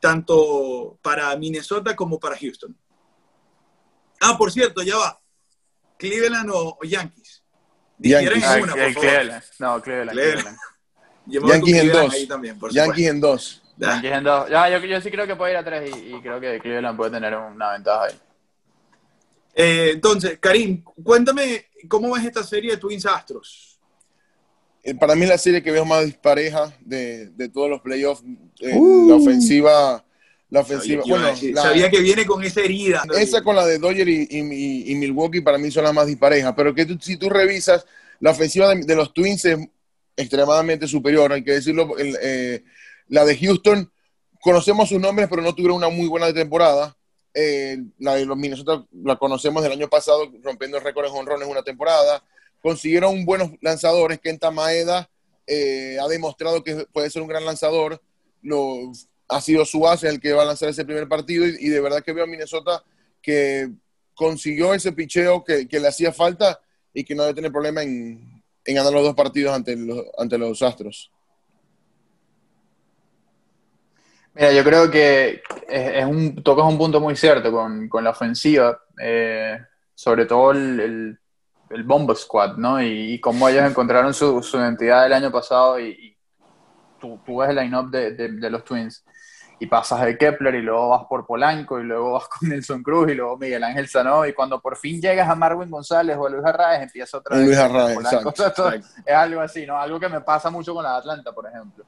tanto 0.00 0.98
para 1.02 1.36
Minnesota 1.36 1.94
como 1.94 2.18
para 2.18 2.38
Houston? 2.38 2.74
Ah, 4.20 4.36
por 4.38 4.50
cierto, 4.50 4.82
ya 4.82 4.96
va. 4.96 5.20
Cleveland 5.98 6.50
o, 6.54 6.78
Yankees. 6.82 7.44
Yankees. 7.98 8.44
Ah, 8.44 8.60
Cleveland. 8.94 9.44
No, 9.58 9.82
Cleveland. 9.82 10.18
Cleveland. 10.18 10.58
Yankees 11.26 11.76
en 11.76 11.92
dos. 11.92 12.72
Yankees 12.72 13.06
en 13.08 13.20
dos. 13.20 13.59
Yankees 13.80 14.12
en 14.12 14.24
dos. 14.24 14.48
Ya, 14.48 14.68
yo, 14.68 14.84
yo, 14.86 15.00
sí 15.00 15.10
creo 15.10 15.26
que 15.26 15.36
puede 15.36 15.52
ir 15.52 15.58
a 15.58 15.64
tres 15.64 15.90
y, 15.96 16.20
creo 16.20 16.40
que 16.40 16.60
Cleveland 16.60 16.96
puede 16.96 17.10
tener 17.12 17.34
una 17.36 17.72
ventaja 17.72 18.04
ahí. 18.04 18.14
Eh, 19.54 19.90
entonces, 19.94 20.38
Karim, 20.38 20.82
cuéntame 21.02 21.66
cómo 21.88 22.12
ves 22.14 22.24
esta 22.24 22.42
serie 22.42 22.72
de 22.72 22.76
Twins 22.76 23.06
Astros. 23.06 23.78
Eh, 24.82 24.94
para 24.94 25.14
mí 25.14 25.26
la 25.26 25.36
serie 25.36 25.62
que 25.62 25.70
veo 25.70 25.84
más 25.84 26.04
dispareja 26.04 26.72
de, 26.80 27.30
de 27.30 27.48
todos 27.48 27.68
los 27.68 27.80
playoffs. 27.80 28.22
Eh, 28.60 28.74
uh. 28.76 29.08
La 29.08 29.16
ofensiva 29.16 30.04
la 30.50 30.60
ofensiva. 30.60 31.02
Sabía 31.02 31.32
bueno, 31.32 31.62
sabía 31.62 31.90
que 31.90 32.00
viene 32.00 32.26
con 32.26 32.42
esa 32.42 32.60
herida. 32.60 33.04
Esa 33.16 33.42
con 33.42 33.54
la 33.54 33.64
de 33.64 33.78
Dodger 33.78 34.08
y, 34.08 34.94
Milwaukee 34.94 35.40
para 35.40 35.58
mí 35.58 35.70
son 35.70 35.84
las 35.84 35.94
más 35.94 36.06
disparejas. 36.06 36.52
Pero 36.56 36.74
que 36.74 36.86
si 37.00 37.16
tú 37.16 37.30
revisas, 37.30 37.86
la 38.18 38.32
ofensiva 38.32 38.74
de, 38.74 38.96
los 38.96 39.14
Twins 39.14 39.44
es 39.44 39.58
extremadamente 40.16 40.88
superior. 40.88 41.32
Hay 41.32 41.44
que 41.44 41.52
decirlo. 41.52 41.94
Eh, 41.98 42.64
la 43.10 43.24
de 43.24 43.36
Houston, 43.36 43.92
conocemos 44.40 44.88
sus 44.88 45.00
nombres, 45.00 45.28
pero 45.28 45.42
no 45.42 45.54
tuvieron 45.54 45.76
una 45.76 45.88
muy 45.88 46.06
buena 46.06 46.32
temporada. 46.32 46.96
Eh, 47.34 47.76
la 47.98 48.14
de 48.14 48.24
los 48.24 48.36
Minnesota 48.36 48.86
la 49.04 49.16
conocemos 49.16 49.62
del 49.62 49.72
año 49.72 49.88
pasado, 49.88 50.30
rompiendo 50.42 50.78
el 50.78 50.84
récord 50.84 51.06
en 51.06 51.12
honrones 51.12 51.48
una 51.48 51.62
temporada. 51.62 52.24
Consiguieron 52.62 53.24
buenos 53.24 53.50
lanzadores. 53.60 54.20
Kenta 54.20 54.50
Maeda 54.50 55.10
eh, 55.46 55.98
ha 56.00 56.06
demostrado 56.06 56.62
que 56.62 56.86
puede 56.92 57.10
ser 57.10 57.22
un 57.22 57.28
gran 57.28 57.44
lanzador. 57.44 58.00
Los 58.42 59.08
ha 59.28 59.40
sido 59.40 59.64
su 59.64 59.80
base 59.80 60.08
el 60.08 60.20
que 60.20 60.32
va 60.32 60.42
a 60.42 60.46
lanzar 60.46 60.68
ese 60.68 60.84
primer 60.84 61.08
partido 61.08 61.46
y, 61.46 61.68
de 61.68 61.80
verdad 61.80 62.02
que 62.02 62.12
veo 62.12 62.24
a 62.24 62.26
Minnesota 62.28 62.82
que 63.22 63.70
consiguió 64.14 64.74
ese 64.74 64.92
picheo 64.92 65.44
que, 65.44 65.66
le 65.70 65.88
hacía 65.88 66.12
falta 66.12 66.60
y 66.92 67.04
que 67.04 67.14
no 67.14 67.22
debe 67.22 67.34
tener 67.34 67.52
problema 67.52 67.82
en, 67.82 68.42
ganar 68.64 68.92
los 68.92 69.02
dos 69.02 69.14
partidos 69.14 69.52
ante 69.54 70.38
los 70.38 70.62
Astros. 70.62 71.10
Mira, 74.34 74.52
yo 74.52 74.62
creo 74.62 74.90
que 74.90 75.42
es, 75.68 76.04
un, 76.04 76.42
tocas 76.42 76.64
un 76.64 76.78
punto 76.78 77.00
muy 77.00 77.16
cierto 77.16 77.50
con, 77.50 77.88
la 78.02 78.10
ofensiva, 78.10 78.78
eh, 79.00 79.58
sobre 79.94 80.24
todo 80.26 80.52
el, 80.52 81.18
el, 81.70 81.82
Bombo 81.82 82.14
Squad, 82.14 82.56
¿no? 82.56 82.80
Y, 82.80 83.20
cómo 83.20 83.48
ellos 83.48 83.68
encontraron 83.68 84.14
su, 84.14 84.40
identidad 84.54 85.06
el 85.06 85.12
año 85.12 85.32
pasado 85.32 85.80
y, 85.80 86.16
tú, 87.00 87.18
tú, 87.24 87.38
ves 87.38 87.50
el 87.50 87.56
line-up 87.56 87.90
de, 87.90 88.12
de, 88.12 88.50
los 88.50 88.64
Twins 88.64 89.04
y 89.58 89.66
pasas 89.66 90.00
de 90.02 90.16
Kepler 90.16 90.54
y 90.54 90.62
luego 90.62 90.88
vas 90.88 91.04
por 91.06 91.26
Polanco 91.26 91.80
y 91.80 91.84
luego 91.84 92.12
vas 92.12 92.28
con 92.38 92.48
Nelson 92.48 92.82
Cruz 92.82 93.10
y 93.10 93.14
luego 93.14 93.36
Miguel 93.36 93.64
Ángel 93.64 93.88
Sanó 93.88 94.24
y 94.26 94.32
cuando 94.32 94.60
por 94.60 94.76
fin 94.76 95.00
llegas 95.00 95.28
a 95.28 95.34
Marwin 95.34 95.70
González 95.70 96.16
o 96.16 96.26
a 96.26 96.30
Luis 96.30 96.44
Arraez 96.44 96.82
empieza 96.82 97.18
otra 97.18 97.36
vez. 97.36 97.46
Luis 97.46 97.58
Arraez, 97.58 97.98
exacto, 98.26 98.70
Es 98.72 99.14
algo 99.14 99.40
así, 99.40 99.66
¿no? 99.66 99.76
Algo 99.76 99.98
que 99.98 100.08
me 100.08 100.20
pasa 100.20 100.50
mucho 100.50 100.72
con 100.72 100.84
la 100.84 100.96
Atlanta, 100.96 101.32
por 101.32 101.46
ejemplo. 101.46 101.84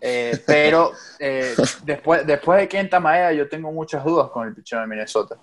Eh, 0.00 0.42
pero 0.46 0.92
eh, 1.18 1.54
después, 1.84 2.26
después 2.26 2.60
de 2.60 2.68
Kenta 2.68 3.00
Maeda 3.00 3.32
yo 3.32 3.48
tengo 3.48 3.72
muchas 3.72 4.04
dudas 4.04 4.30
con 4.30 4.46
el 4.46 4.54
pichón 4.54 4.80
de 4.80 4.86
Minnesota. 4.86 5.36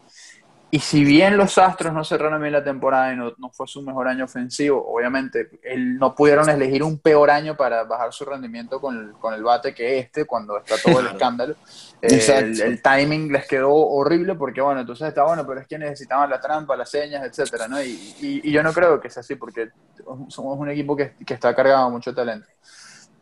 Y 0.74 0.80
si 0.80 1.04
bien 1.04 1.38
los 1.38 1.60
Astros 1.60 1.94
no 1.94 2.04
cerraron 2.04 2.42
bien 2.42 2.52
la 2.52 2.64
temporada 2.64 3.14
y 3.14 3.16
no, 3.16 3.36
fue 3.52 3.68
su 3.68 3.84
mejor 3.84 4.08
año 4.08 4.26
ofensivo, 4.26 4.84
obviamente 4.92 5.60
él, 5.62 6.00
no 6.00 6.16
pudieron 6.16 6.50
elegir 6.50 6.82
un 6.82 6.98
peor 6.98 7.30
año 7.30 7.56
para 7.56 7.84
bajar 7.84 8.12
su 8.12 8.26
rendimiento 8.26 8.82
con 8.82 8.98
el, 8.98 9.12
con 9.12 9.36
el 9.36 9.44
bate 9.44 9.76
que 9.76 10.00
este, 10.00 10.26
cuando 10.26 10.58
está 10.58 10.78
todo 10.84 11.00
el 11.02 11.06
escándalo. 11.14 11.56
el, 12.02 12.60
el, 12.60 12.82
timing 12.82 13.32
les 13.32 13.48
quedó 13.48 13.72
horrible 13.72 14.34
porque, 14.34 14.62
bueno, 14.62 14.82
entonces 14.82 15.10
está 15.10 15.24
bueno, 15.24 15.46
pero 15.46 15.60
es 15.60 15.68
que 15.68 15.78
necesitaban 15.78 16.28
la 16.28 16.42
trampa, 16.42 16.76
las 16.76 16.90
señas, 16.90 17.24
etcétera, 17.24 17.68
¿no? 17.68 17.80
Y, 17.80 18.16
y, 18.44 18.52
yo 18.52 18.64
no 18.64 18.74
creo 18.74 19.00
que 19.00 19.12
sea 19.12 19.22
así 19.22 19.36
porque 19.36 19.70
somos 20.30 20.58
un 20.58 20.72
equipo 20.72 20.96
que, 20.96 21.14
que 21.24 21.36
está 21.36 21.54
cargado 21.54 21.86
de 21.86 21.92
mucho 21.92 22.16
talento. 22.16 22.48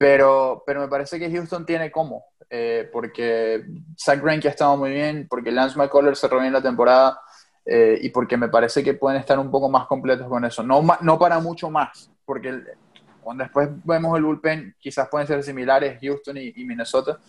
Pero, 0.02 0.64
pero 0.66 0.82
me 0.82 0.88
parece 0.88 1.20
que 1.20 1.30
Houston 1.30 1.64
tiene 1.64 1.92
cómo, 1.92 2.26
eh, 2.50 2.90
porque 2.92 3.64
Zach 3.96 4.20
Greinke 4.20 4.48
ha 4.48 4.50
estado 4.50 4.76
muy 4.76 4.90
bien, 4.90 5.28
porque 5.30 5.52
Lance 5.52 5.78
McCullers 5.78 6.20
cerró 6.20 6.40
bien 6.40 6.54
la 6.54 6.62
temporada 6.62 7.22
eh, 7.64 8.00
y 8.02 8.10
porque 8.10 8.36
me 8.36 8.50
parece 8.50 8.84
que 8.84 8.96
pueden 8.96 9.20
estar 9.20 9.38
un 9.38 9.52
poco 9.52 9.70
más 9.70 9.86
completos 9.86 10.28
con 10.28 10.44
eso. 10.44 10.64
No, 10.64 10.84
no 11.02 11.20
para 11.20 11.40
mucho 11.40 11.70
más, 11.70 12.10
porque 12.26 12.64
cuando 13.22 13.44
después 13.44 13.70
vemos 13.84 14.18
el 14.18 14.24
bullpen, 14.24 14.76
quizás 14.80 15.08
pueden 15.08 15.28
ser 15.28 15.44
similares 15.44 16.00
Houston 16.02 16.38
y, 16.38 16.66
Minnesota, 16.66 17.20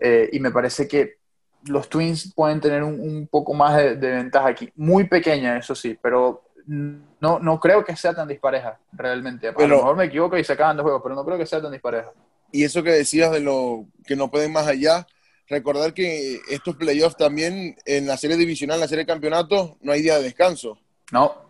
eh, 0.00 0.30
y 0.30 0.38
me 0.38 0.52
parece 0.52 0.86
que 0.86 1.16
los 1.64 1.88
Twins 1.88 2.32
pueden 2.32 2.60
tener 2.60 2.84
un, 2.84 3.26
poco 3.26 3.54
más 3.54 3.76
de, 3.76 3.96
ventaja 3.96 4.50
aquí, 4.50 4.70
muy 4.76 5.08
pequeña, 5.08 5.58
eso 5.58 5.74
sí, 5.74 5.98
pero 6.00 6.43
no, 6.66 7.38
no 7.38 7.60
creo 7.60 7.84
que 7.84 7.96
sea 7.96 8.14
tan 8.14 8.28
dispareja 8.28 8.78
realmente. 8.92 9.48
A 9.48 9.52
lo 9.52 9.76
mejor 9.76 9.96
me 9.96 10.04
equivoco 10.04 10.38
y 10.38 10.44
se 10.44 10.54
acaban 10.54 10.76
dos 10.76 10.84
juegos, 10.84 11.02
pero 11.02 11.14
no 11.14 11.24
creo 11.24 11.38
que 11.38 11.46
sea 11.46 11.60
tan 11.60 11.72
dispareja. 11.72 12.12
Y 12.52 12.64
eso 12.64 12.82
que 12.82 12.90
decías 12.90 13.32
de 13.32 13.40
lo 13.40 13.86
que 14.06 14.16
no 14.16 14.30
pueden 14.30 14.52
más 14.52 14.66
allá, 14.66 15.06
recordar 15.48 15.92
que 15.92 16.40
estos 16.48 16.76
playoffs 16.76 17.16
también 17.16 17.76
en 17.84 18.06
la 18.06 18.16
serie 18.16 18.36
divisional, 18.36 18.76
en 18.76 18.82
la 18.82 18.88
serie 18.88 19.04
de 19.04 19.12
campeonato, 19.12 19.76
no 19.80 19.92
hay 19.92 20.02
día 20.02 20.16
de 20.16 20.24
descanso. 20.24 20.78
No. 21.12 21.42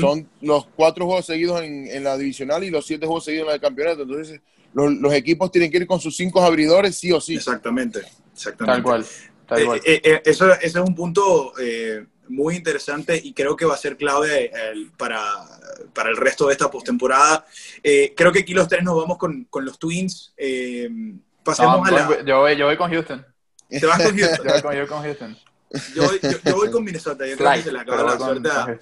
Son 0.00 0.28
los 0.40 0.66
cuatro 0.74 1.04
juegos 1.04 1.26
seguidos 1.26 1.60
en, 1.62 2.02
la 2.02 2.16
divisional 2.16 2.64
y 2.64 2.70
los 2.70 2.86
siete 2.86 3.06
juegos 3.06 3.24
seguidos 3.24 3.48
en 3.48 3.54
el 3.54 3.60
campeonato. 3.60 4.02
Entonces, 4.02 4.40
los, 4.72 5.12
equipos 5.12 5.52
tienen 5.52 5.70
que 5.70 5.78
ir 5.78 5.86
con 5.86 6.00
sus 6.00 6.16
cinco 6.16 6.40
abridores, 6.40 6.96
sí 6.96 7.12
o 7.12 7.20
sí. 7.20 7.36
Exactamente, 7.36 8.00
exactamente. 8.32 8.76
Tal 8.76 8.82
cual. 8.82 9.06
Tal 9.46 9.60
eh, 9.60 9.64
cual. 9.66 9.80
Eh, 9.84 10.00
eh, 10.02 10.22
eso, 10.24 10.52
ese 10.54 10.66
es 10.66 10.76
un 10.76 10.94
punto 10.94 11.52
muy 12.28 12.56
interesante 12.56 13.20
y 13.22 13.32
creo 13.32 13.56
que 13.56 13.64
va 13.64 13.74
a 13.74 13.78
ser 13.78 13.96
clave 13.96 14.50
para, 14.96 15.22
para, 15.94 16.10
el 16.10 16.16
resto 16.16 16.46
de 16.46 16.52
esta 16.52 16.70
postemporada. 16.70 17.44
creo 17.82 18.32
que 18.32 18.40
aquí 18.40 18.54
los 18.54 18.68
tres 18.68 18.82
nos 18.82 18.96
vamos 18.96 19.18
con, 19.18 19.44
con 19.44 19.64
los 19.64 19.78
Twins 19.78 20.34
yo, 22.24 22.40
voy, 22.40 22.56
yo 22.56 22.66
voy 22.66 22.76
con 22.76 22.90
Houston. 22.90 23.26
¿Te 23.68 23.86
vas 23.86 24.02
con 24.02 24.16
Houston? 24.16 24.46
yo, 24.62 24.62
voy 24.62 24.86
con, 24.86 25.02
Houston. 25.02 25.36
Yo 25.94 26.02
voy, 26.04 26.20
yo, 26.44 26.56
voy 26.56 26.70
con 26.70 26.84
Minnesota. 26.84 27.26
Yo 27.26 27.36
creo 27.36 27.52
que 27.52 27.62
se 27.62 27.72
le 27.72 27.78
acaba 27.80 28.02
la 28.02 28.18
suerte 28.18 28.48
a, 28.50 28.78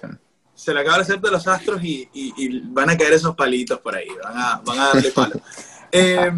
se 0.53 0.73
le 0.73 0.79
acaba 0.79 0.97
la 0.97 1.05
suerte 1.05 1.27
a 1.27 1.31
los 1.31 1.47
Astros 1.47 1.83
y, 1.83 2.09
y, 2.13 2.59
van 2.71 2.89
a 2.89 2.97
caer 2.97 3.13
esos 3.13 3.35
palitos 3.35 3.79
por 3.79 3.95
ahí. 3.95 4.07
Van 4.23 4.37
a, 4.37 4.61
van 4.65 4.79
a 4.79 4.87
darle 4.87 5.11
palo. 5.11 5.41
eh, 5.91 6.31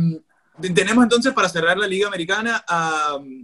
tenemos 0.61 1.03
entonces 1.03 1.33
para 1.33 1.49
cerrar 1.49 1.77
la 1.77 1.87
Liga 1.87 2.07
Americana 2.07 2.63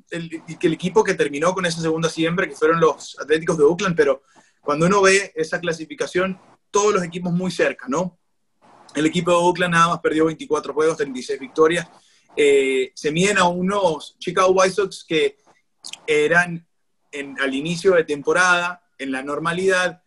el, 0.10 0.41
el 0.62 0.73
equipo 0.73 1.04
que 1.04 1.13
terminó 1.13 1.54
con 1.54 1.65
esa 1.65 1.82
segunda 1.82 2.10
siempre, 2.10 2.49
que 2.49 2.56
fueron 2.56 2.80
los 2.80 3.17
Atléticos 3.19 3.58
de 3.58 3.63
Oakland, 3.63 3.95
pero 3.95 4.23
cuando 4.62 4.86
uno 4.88 5.01
ve 5.01 5.32
esa 5.36 5.60
clasificación, 5.60 6.39
todos 6.71 6.93
los 6.93 7.04
equipos 7.04 7.32
muy 7.32 7.51
cerca, 7.51 7.86
¿no? 7.88 8.17
El 8.95 9.06
equipo 9.06 9.32
de 9.32 9.38
Oakland 9.38 9.73
nada 9.73 9.89
más 9.89 9.99
perdió 9.99 10.25
24 10.25 10.73
juegos, 10.73 10.97
36 10.97 11.39
victorias. 11.39 11.88
Eh, 12.36 12.91
se 12.95 13.12
miden 13.12 13.38
a 13.38 13.47
unos 13.47 14.17
Chicago 14.19 14.51
White 14.51 14.75
Sox 14.75 15.06
que 15.08 15.38
eran 16.08 16.67
al 17.39 17.54
inicio 17.54 17.93
de 17.93 18.04
temporada, 18.04 18.82
en 18.97 19.12
la 19.12 19.21
normalidad, 19.21 20.01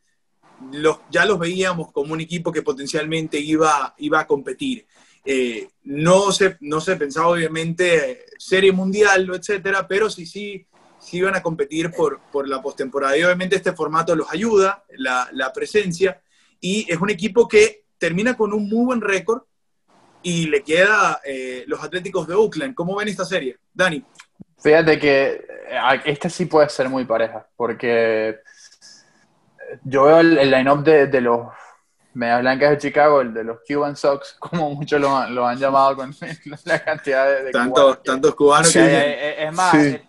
los, 0.72 0.98
ya 1.10 1.24
los 1.24 1.38
veíamos 1.38 1.92
como 1.92 2.12
un 2.12 2.20
equipo 2.20 2.52
que 2.52 2.62
potencialmente 2.62 3.38
iba, 3.38 3.94
iba 3.98 4.20
a 4.20 4.26
competir. 4.26 4.86
Eh, 5.30 5.68
no, 5.84 6.32
se, 6.32 6.56
no 6.60 6.80
se 6.80 6.96
pensaba 6.96 7.28
obviamente 7.28 8.24
serie 8.38 8.72
mundial, 8.72 9.28
etcétera, 9.34 9.86
pero 9.86 10.08
sí, 10.08 10.24
sí, 10.24 10.66
sí 10.98 11.18
iban 11.18 11.36
a 11.36 11.42
competir 11.42 11.90
por, 11.90 12.20
por 12.32 12.48
la 12.48 12.62
postemporada. 12.62 13.14
Y 13.14 13.24
obviamente 13.24 13.56
este 13.56 13.74
formato 13.74 14.16
los 14.16 14.32
ayuda, 14.32 14.84
la, 14.96 15.28
la 15.32 15.52
presencia, 15.52 16.22
y 16.60 16.90
es 16.90 16.98
un 16.98 17.10
equipo 17.10 17.46
que 17.46 17.84
termina 17.98 18.38
con 18.38 18.54
un 18.54 18.70
muy 18.70 18.86
buen 18.86 19.00
récord, 19.02 19.42
y 20.22 20.46
le 20.46 20.62
queda 20.62 21.20
eh, 21.24 21.64
los 21.66 21.82
Atléticos 21.82 22.26
de 22.26 22.34
Oakland. 22.34 22.74
¿Cómo 22.74 22.96
ven 22.96 23.08
esta 23.08 23.24
serie? 23.24 23.58
Dani. 23.72 24.02
Fíjate 24.58 24.98
que 24.98 25.44
eh, 25.68 26.00
esta 26.06 26.28
sí 26.28 26.46
puede 26.46 26.68
ser 26.68 26.88
muy 26.88 27.04
pareja, 27.04 27.46
porque 27.56 28.40
yo 29.84 30.04
veo 30.04 30.20
el, 30.20 30.50
line-up 30.50 30.82
de, 30.82 31.20
los 31.20 31.48
Medias 32.18 32.40
Blancas 32.40 32.70
de 32.70 32.78
Chicago, 32.78 33.20
el 33.20 33.32
de 33.32 33.44
los 33.44 33.60
Cuban 33.66 33.96
Sox, 33.96 34.34
como 34.40 34.74
muchos 34.74 35.00
lo, 35.00 35.46
han 35.46 35.56
llamado 35.58 35.96
con 35.96 36.14
la 36.64 36.84
cantidad 36.84 37.44
de, 37.44 37.52
cubanos 37.52 38.02
tantos 38.02 38.34
cubanos 38.34 38.72
que, 38.72 39.44
Es 39.44 39.54
más, 39.54 39.74
el, 39.74 40.02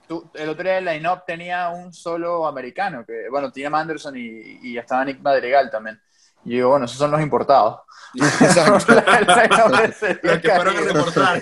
otro 0.50 0.63
día 0.63 0.80
el 0.80 0.86
line-up 0.86 1.24
tenía 1.28 1.69
un 1.69 1.93
solo 1.93 2.48
americano, 2.48 3.06
que 3.06 3.30
bueno, 3.30 3.52
tenía 3.52 3.69
Manderson 3.69 4.17
y, 4.17 4.60
y 4.63 4.76
estaba 4.78 5.06
Nick 5.06 5.22
Madrigal 5.22 5.69
también. 5.69 6.02
Y 6.45 6.52
digo, 6.52 6.69
bueno, 6.69 6.86
esos 6.86 6.98
son 6.98 7.12
los 7.12 7.22
importados. 7.22 7.82
los 8.13 8.38
que 8.38 8.45
fueron 10.50 10.78
a 10.78 10.82
reportar. 10.82 11.41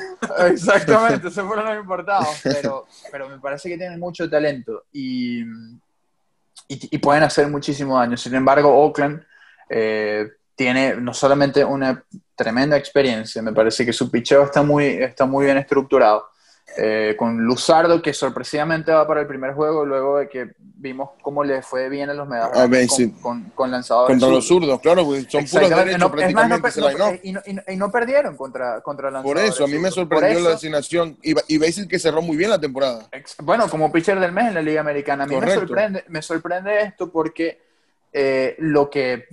Exactamente, 0.52 1.28
esos 1.28 1.46
fueron 1.46 1.66
los 1.66 1.78
importados. 1.78 2.40
Pero, 2.44 2.88
pero 3.12 3.30
me 3.30 3.38
parece 3.40 3.70
que 3.70 3.78
tienen 3.78 4.00
mucho 4.00 4.28
talento 4.30 4.86
y, 4.92 5.44
y, 6.68 6.98
pueden 6.98 7.24
hacer 7.24 7.48
muchísimo 7.48 7.98
daño. 7.98 8.18
Sin 8.18 8.34
embargo, 8.34 8.70
Oakland 8.70 9.24
eh, 9.70 10.28
tiene 10.58 10.96
no 10.96 11.14
solamente 11.14 11.64
una 11.64 12.04
tremenda 12.36 12.76
experiencia, 12.76 13.42
me 13.42 13.54
parece 13.54 13.86
que 13.86 13.94
su 13.94 14.10
picheo 14.10 14.44
está 14.44 14.64
muy, 14.64 14.86
está 14.86 15.26
muy 15.26 15.46
bien 15.46 15.58
estructurado 15.58 16.26
eh, 16.76 17.16
con 17.18 17.38
Luzardo, 17.44 18.02
que 18.02 18.12
sorpresivamente 18.12 18.92
va 18.92 19.08
para 19.08 19.22
el 19.22 19.28
primer 19.28 19.54
juego, 19.54 19.86
luego 19.86 20.18
de 20.18 20.28
que 20.28 20.52
vimos 20.60 21.12
cómo 21.22 21.44
le 21.44 21.62
fue 21.62 21.90
bien 21.90 22.10
en 22.10 22.18
los 22.18 22.28
medallas 22.28 23.00
con, 23.22 23.52
con, 23.56 23.72
lanzadores. 23.72 24.14
Contra 24.14 24.30
los 24.30 24.48
zurdos, 24.48 24.80
claro, 24.82 25.06
pues, 25.06 25.28
son 25.30 25.46
puros 25.46 25.70
derechos 25.70 26.12
prácticamente. 26.12 27.22
y, 27.24 27.78
no, 27.78 27.92
perdieron 27.92 28.36
contra, 28.36 28.82
contra 28.82 29.12
lanzadores. 29.12 29.44
Por 29.44 29.54
eso, 29.54 29.64
a 29.64 29.68
mí 29.68 29.78
me 29.78 29.92
sorprendió 29.92 30.40
la 30.40 30.50
designación. 30.52 31.18
Y, 31.22 31.36
y 31.48 31.58
Basil 31.60 31.88
que 31.88 32.00
cerró 32.00 32.22
muy 32.22 32.36
bien 32.36 32.50
la 32.50 32.60
temporada. 32.60 33.08
Bueno, 33.44 33.70
como 33.70 33.92
pitcher 33.92 34.20
del 34.20 34.32
mes 34.32 34.48
en 34.48 34.56
la 34.56 34.62
Liga 34.62 34.82
Americana. 34.82 35.24
A 35.24 35.28
mí 35.28 35.36
me 35.36 35.54
sorprende, 35.54 36.04
me 36.08 36.22
sorprende 36.22 36.82
esto 36.82 37.12
porque 37.12 37.60
eh, 38.12 38.56
lo 38.60 38.90
que 38.90 39.28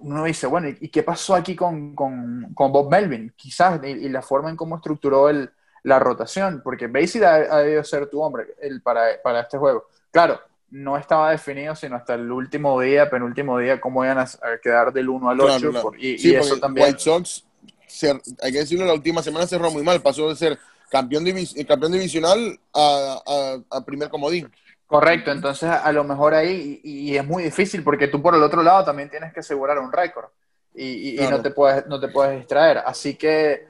uno 0.00 0.24
dice, 0.24 0.46
bueno, 0.46 0.68
¿y 0.68 0.88
qué 0.88 1.02
pasó 1.02 1.34
aquí 1.34 1.54
con, 1.54 1.94
con, 1.94 2.52
con 2.54 2.72
Bob 2.72 2.90
Melvin? 2.90 3.32
Quizás, 3.36 3.80
y, 3.84 4.08
la 4.08 4.22
forma 4.22 4.50
en 4.50 4.56
cómo 4.56 4.76
estructuró 4.76 5.28
el 5.28 5.50
la 5.82 5.98
rotación, 5.98 6.60
porque 6.62 6.86
Basie 6.86 7.24
ha, 7.24 7.34
ha, 7.34 7.58
debido 7.58 7.82
ser 7.84 8.08
tu 8.08 8.22
hombre 8.22 8.54
el, 8.60 8.82
para, 8.82 9.20
para 9.22 9.40
este 9.40 9.58
juego. 9.58 9.88
Claro, 10.10 10.40
no 10.70 10.96
estaba 10.96 11.30
definido 11.30 11.74
sino 11.74 11.96
hasta 11.96 12.14
el 12.14 12.30
último 12.30 12.80
día, 12.80 13.10
penúltimo 13.10 13.58
día, 13.58 13.80
cómo 13.80 14.04
iban 14.04 14.18
a, 14.18 14.28
quedar 14.62 14.92
del 14.92 15.08
1 15.08 15.30
al 15.30 15.40
8. 15.40 15.92
y, 15.98 16.34
eso 16.34 16.58
también. 16.58 16.86
White 16.86 17.00
Sox, 17.00 17.44
hay 18.40 18.52
que 18.52 18.58
decirlo, 18.58 18.86
la 18.86 18.94
última 18.94 19.22
semana 19.22 19.46
cerró 19.46 19.70
muy 19.70 19.82
mal, 19.82 20.00
pasó 20.00 20.28
de 20.28 20.36
ser 20.36 20.58
campeón, 20.90 21.24
campeón 21.66 21.92
divisional 21.92 22.58
a, 22.72 23.62
a, 23.70 23.84
primer 23.84 24.08
comodín. 24.08 24.50
Correcto, 24.92 25.32
entonces 25.32 25.70
a 25.70 25.90
lo 25.90 26.04
mejor 26.04 26.34
ahí, 26.34 26.78
y, 26.84 27.16
es 27.16 27.26
muy 27.26 27.42
difícil 27.44 27.82
porque 27.82 28.08
tú 28.08 28.20
por 28.20 28.34
el 28.34 28.42
otro 28.42 28.62
lado 28.62 28.84
también 28.84 29.08
tienes 29.08 29.32
que 29.32 29.40
asegurar 29.40 29.78
un 29.78 29.90
récord 29.90 30.26
y, 30.74 31.18
y 31.18 31.28
no, 31.28 31.40
te 31.40 31.50
puedes, 31.50 31.86
no 31.86 31.98
te 31.98 32.08
puedes 32.08 32.36
distraer. 32.36 32.82
Así 32.84 33.14
que 33.14 33.68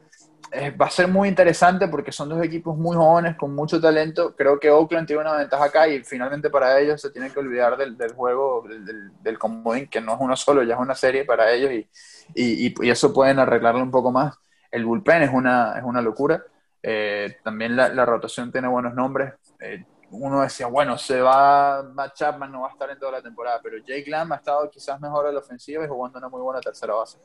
eh, 0.51 0.73
va 0.73 0.87
a 0.87 0.91
ser 0.91 1.07
muy 1.07 1.29
interesante 1.29 1.87
porque 1.87 2.11
son 2.11 2.29
dos 2.29 2.43
equipos 2.43 2.77
muy 2.77 2.97
jóvenes 2.97 3.37
con 3.37 3.55
mucho 3.55 3.81
talento. 3.81 4.35
Creo 4.35 4.59
que 4.59 4.69
Oakland 4.73 5.07
tiene 5.07 5.23
una 5.23 5.37
ventaja 5.37 5.67
acá 5.67 5.87
y 5.87 6.03
finalmente 6.03 6.51
para 6.51 6.81
ellos 6.81 7.01
se 7.01 7.11
tienen 7.11 7.31
que 7.33 7.39
olvidar 7.39 7.77
del, 7.77 7.97
del 7.97 8.15
juego, 8.15 8.65
del, 8.69 9.13
del, 9.23 9.39
comodín, 9.39 9.87
que 9.87 10.01
no 10.01 10.15
es 10.15 10.19
uno 10.21 10.35
solo, 10.35 10.65
ya 10.65 10.75
es 10.75 10.81
una 10.81 10.97
serie 10.97 11.25
para 11.25 11.53
ellos 11.53 11.71
y, 11.71 11.89
y, 12.35 12.75
y, 12.85 12.91
eso 12.91 13.13
pueden 13.13 13.39
arreglarlo 13.39 13.81
un 13.81 13.93
poco 13.93 14.11
más. 14.11 14.37
El 14.73 14.87
bullpen 14.87 15.23
es 15.23 15.31
una, 15.33 15.79
es 15.79 15.85
una 15.85 16.03
locura. 16.03 16.43
Eh, 16.83 17.37
también 17.45 17.77
la, 17.77 17.91
la, 17.91 18.05
rotación 18.05 18.51
tiene 18.51 18.67
buenos 18.67 18.93
nombres. 18.93 19.35
Eh, 19.61 19.85
uno 20.13 20.43
decía, 20.43 20.67
bueno, 20.67 20.99
se 20.99 21.21
va 21.21 21.83
Matt 21.95 22.15
Chapman, 22.15 22.53
no 22.53 22.63
va 22.63 22.69
a 22.69 22.73
estar 22.73 22.91
en 22.91 22.99
toda 22.99 23.13
la 23.13 23.23
temporada, 23.23 23.61
pero 23.63 23.79
Jake 23.79 24.09
Lamb 24.09 24.33
ha 24.33 24.37
estado 24.37 24.71
quizás 24.71 25.01
mejor 25.01 25.27
a 25.27 25.33
la 25.33 25.41
ofensiva 25.41 25.85
y 25.85 25.89
jugando 25.89 26.19
una 26.19 26.29
muy 26.29 26.41
buena 26.41 26.61
tercera 26.61 26.95
base. 26.95 27.19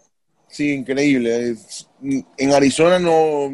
Sí, 0.48 0.74
increíble. 0.74 1.56
En 2.38 2.54
Arizona 2.54 3.00
no 3.00 3.52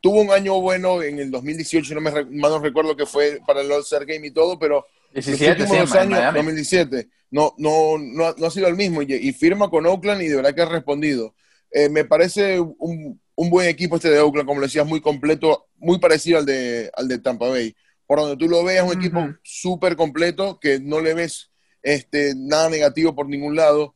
tuvo 0.00 0.20
un 0.20 0.30
año 0.30 0.60
bueno 0.60 1.02
en 1.02 1.18
el 1.18 1.30
2018, 1.30 1.94
no 1.94 2.00
me 2.00 2.10
no 2.28 2.58
recuerdo 2.58 2.96
que 2.96 3.06
fue 3.06 3.40
para 3.46 3.62
el 3.62 3.70
All-Star 3.70 4.04
Game 4.04 4.26
y 4.26 4.32
todo, 4.32 4.58
pero 4.58 4.84
17, 5.14 5.62
los 5.62 5.70
últimos 5.70 5.94
años, 5.94 6.34
2017, 6.34 7.08
no, 7.30 7.54
no, 7.56 7.96
no, 7.98 8.34
no, 8.36 8.46
ha 8.46 8.50
sido 8.50 8.66
el 8.66 8.74
mismo 8.74 9.00
y, 9.00 9.32
firma 9.32 9.70
con 9.70 9.86
Oakland 9.86 10.22
y 10.22 10.28
de 10.28 10.36
verdad 10.36 10.54
que 10.54 10.62
ha 10.62 10.68
respondido. 10.68 11.34
Eh, 11.70 11.88
me 11.88 12.04
parece 12.04 12.60
un, 12.60 13.20
un, 13.34 13.50
buen 13.50 13.68
equipo 13.68 13.96
este 13.96 14.10
de 14.10 14.20
Oakland, 14.20 14.46
como 14.46 14.60
le 14.60 14.66
decías, 14.66 14.86
muy 14.86 15.00
completo, 15.00 15.68
muy 15.78 15.98
parecido 15.98 16.38
al 16.38 16.46
de, 16.46 16.90
al 16.94 17.08
de 17.08 17.18
Tampa 17.18 17.48
Bay. 17.48 17.74
Por 18.06 18.18
donde 18.18 18.36
tú 18.36 18.48
lo 18.48 18.62
veas, 18.64 18.86
un 18.86 18.98
equipo 18.98 19.20
súper 19.42 19.96
completo 19.96 20.58
que 20.60 20.78
no 20.80 21.00
le 21.00 21.14
ves 21.14 21.50
este, 21.82 22.34
nada 22.36 22.68
negativo 22.68 23.14
por 23.14 23.28
ningún 23.28 23.56
lado 23.56 23.94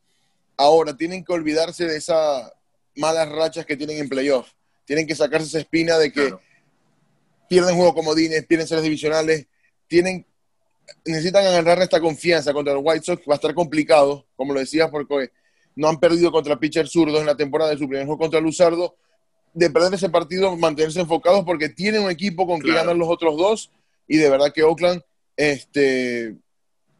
Ahora, 0.59 0.97
tienen 0.97 1.23
que 1.23 1.31
olvidarse 1.31 1.85
de 1.85 1.95
esas 1.95 2.51
malas 2.97 3.29
rachas 3.29 3.65
que 3.65 3.77
tienen 3.77 3.97
en 3.97 4.09
playoff. 4.09 4.51
Tienen 4.83 5.07
que 5.07 5.15
sacarse 5.15 5.47
esa 5.47 5.59
espina 5.59 5.97
de 5.97 6.11
que 6.11 6.33
pierden 7.47 7.77
juegos 7.77 7.93
comodines, 7.93 8.45
pierden 8.45 8.67
series 8.67 8.83
divisionales. 8.83 9.47
Tienen, 9.87 10.25
necesitan 11.05 11.45
agarrar 11.45 11.81
esta 11.81 12.01
confianza 12.01 12.51
contra 12.51 12.73
los 12.73 12.83
White 12.85 13.05
Sox, 13.05 13.21
va 13.21 13.35
a 13.35 13.37
estar 13.37 13.53
complicado, 13.53 14.27
como 14.35 14.53
lo 14.53 14.59
decías, 14.59 14.89
porque 14.89 15.31
no 15.77 15.87
han 15.87 15.97
perdido 15.97 16.29
contra 16.29 16.59
pitcher 16.59 16.89
zurdos 16.89 17.21
en 17.21 17.27
la 17.27 17.37
temporada 17.37 17.71
de 17.71 17.77
su 17.77 17.87
primer 17.87 18.05
juego 18.05 18.19
contra 18.19 18.41
Luzardo. 18.41 18.97
De 19.53 19.69
perder 19.69 19.93
ese 19.93 20.09
partido, 20.09 20.57
mantenerse 20.57 20.99
enfocados 20.99 21.45
porque 21.45 21.69
tienen 21.69 22.03
un 22.03 22.11
equipo 22.11 22.45
con 22.45 22.59
que 22.59 22.73
ganar 22.73 22.97
los 22.97 23.07
otros 23.07 23.37
dos. 23.37 23.71
Y 24.09 24.17
de 24.17 24.29
verdad 24.29 24.51
que 24.53 24.63
Oakland, 24.63 25.01
este, 25.37 26.35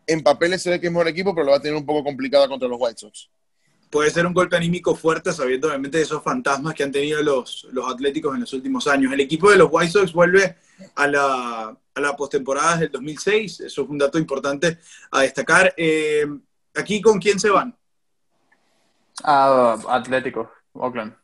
en 0.08 0.24
papeles 0.24 0.62
se 0.62 0.70
ve 0.70 0.80
que 0.80 0.88
es 0.88 0.94
mejor 0.94 1.10
equipo, 1.10 1.36
pero 1.36 1.44
lo 1.46 1.52
va 1.52 1.58
a 1.58 1.62
tener 1.62 1.76
un 1.76 1.86
poco 1.86 2.06
complicada 2.06 2.48
contra 2.48 2.70
los 2.70 2.80
White 2.80 3.00
Sox 3.00 3.30
puede 3.90 4.12
ser 4.12 4.26
un 4.26 4.34
golpe 4.34 4.56
anímico 4.56 4.96
fuerte, 4.96 5.34
sabiendo 5.34 5.68
obviamente 5.68 5.98
de 5.98 6.04
esos 6.04 6.24
fantasmas 6.24 6.74
que 6.74 6.84
han 6.84 6.92
tenido 6.92 7.22
los, 7.24 7.68
los 7.72 7.92
Atléticos 7.92 8.34
en 8.34 8.42
los 8.42 8.54
últimos 8.54 8.88
años. 8.88 9.12
El 9.12 9.20
equipo 9.20 9.50
de 9.50 9.58
los 9.58 9.70
White 9.72 9.92
Sox 9.92 10.14
vuelve 10.14 10.58
a 10.96 11.08
la, 11.08 11.78
a 11.96 12.02
la 12.02 12.16
postemporada 12.16 12.78
del 12.78 12.92
2006, 12.92 13.62
eso 13.62 13.82
es 13.82 13.90
un 13.90 13.98
dato 13.98 14.18
importante 14.18 14.80
a 15.12 15.22
destacar. 15.22 15.74
Eh, 15.76 16.26
¿Aquí 16.76 17.02
con 17.02 17.20
quién 17.20 17.40
se 17.40 17.50
van? 17.50 17.76
Ah, 19.24 19.78
Atlético, 19.90 20.52
Oakland. 20.74 21.16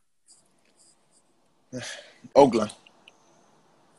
Oakland. 2.33 2.71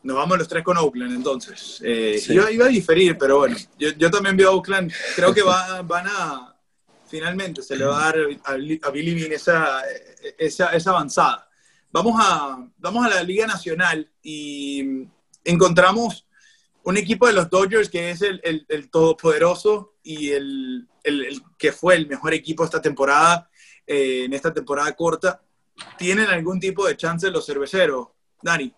Nos 0.07 0.15
vamos 0.15 0.39
los 0.39 0.47
tres 0.47 0.63
con 0.63 0.77
Oakland 0.77 1.17
entonces. 1.17 1.81
Eh, 1.85 2.23
yo 2.29 2.49
iba 2.49 2.67
a 2.67 2.69
diferir, 2.69 3.19
pero 3.19 3.39
bueno, 3.39 3.57
yo, 3.77 3.91
yo 3.99 4.09
también 4.09 4.37
veo 4.37 4.51
a 4.51 4.53
Oakland. 4.53 4.93
Creo 5.17 5.35
que 5.35 5.43
va, 5.43 5.83
van 5.87 6.07
a 6.07 6.57
finalmente 7.09 7.61
se 7.61 7.77
le 7.77 7.85
va 7.85 8.09
a 8.09 8.13
dar 8.13 8.17
a, 8.45 8.91
Billy 8.91 9.15
Bean 9.15 9.33
esa, 9.33 9.83
esa, 10.39 10.69
esa, 10.69 10.91
avanzada. 10.91 11.49
Vamos 11.91 12.15
a, 12.23 12.69
vamos 12.79 13.05
a 13.05 13.09
la 13.09 13.23
Liga 13.25 13.49
Nacional 13.49 14.09
y 14.23 15.09
encontramos 15.45 16.27
un 16.85 16.97
equipo 16.97 17.27
de 17.27 17.33
los 17.33 17.51
Dodgers 17.51 17.89
que 17.89 18.11
es 18.11 18.23
el, 18.23 18.41
el, 18.69 18.91
todopoderoso 18.91 19.95
y 20.05 20.31
el, 20.31 20.87
el, 21.03 21.43
que 21.59 21.73
fue 21.73 21.97
el 21.97 22.07
mejor 22.07 22.33
equipo 22.33 22.65
esta 22.65 22.81
temporada, 22.81 23.51
eh, 23.85 24.25
en 24.27 24.33
esta 24.33 24.55
temporada 24.55 24.95
corta. 24.95 25.43
¿Tienen 25.99 26.27
algún 26.27 26.61
tipo 26.61 26.87
de 26.87 26.97
chance 26.97 27.29
los 27.29 27.45
cerveceros, 27.45 28.07
Dani? 28.41 28.73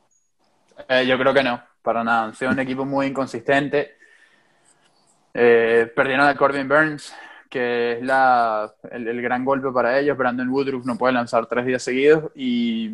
Eh, 0.88 1.06
yo 1.06 1.18
creo 1.18 1.34
que 1.34 1.42
no, 1.42 1.60
para 1.82 2.04
nada. 2.04 2.24
Han 2.24 2.34
sido 2.34 2.50
un 2.50 2.58
equipo 2.58 2.84
muy 2.84 3.06
inconsistente. 3.06 3.96
Eh, 5.34 5.90
perdieron 5.94 6.26
a 6.26 6.36
Corbin 6.36 6.68
Burns, 6.68 7.14
que 7.48 7.92
es 7.92 8.02
la, 8.02 8.72
el, 8.90 9.22
gran 9.22 9.44
golpe 9.44 9.70
para 9.70 9.98
ellos. 9.98 10.16
Brandon 10.16 10.48
Woodruff 10.48 10.84
no 10.84 10.96
puede 10.96 11.14
lanzar 11.14 11.46
tres 11.46 11.66
días 11.66 11.82
seguidos 11.82 12.30
y, 12.34 12.86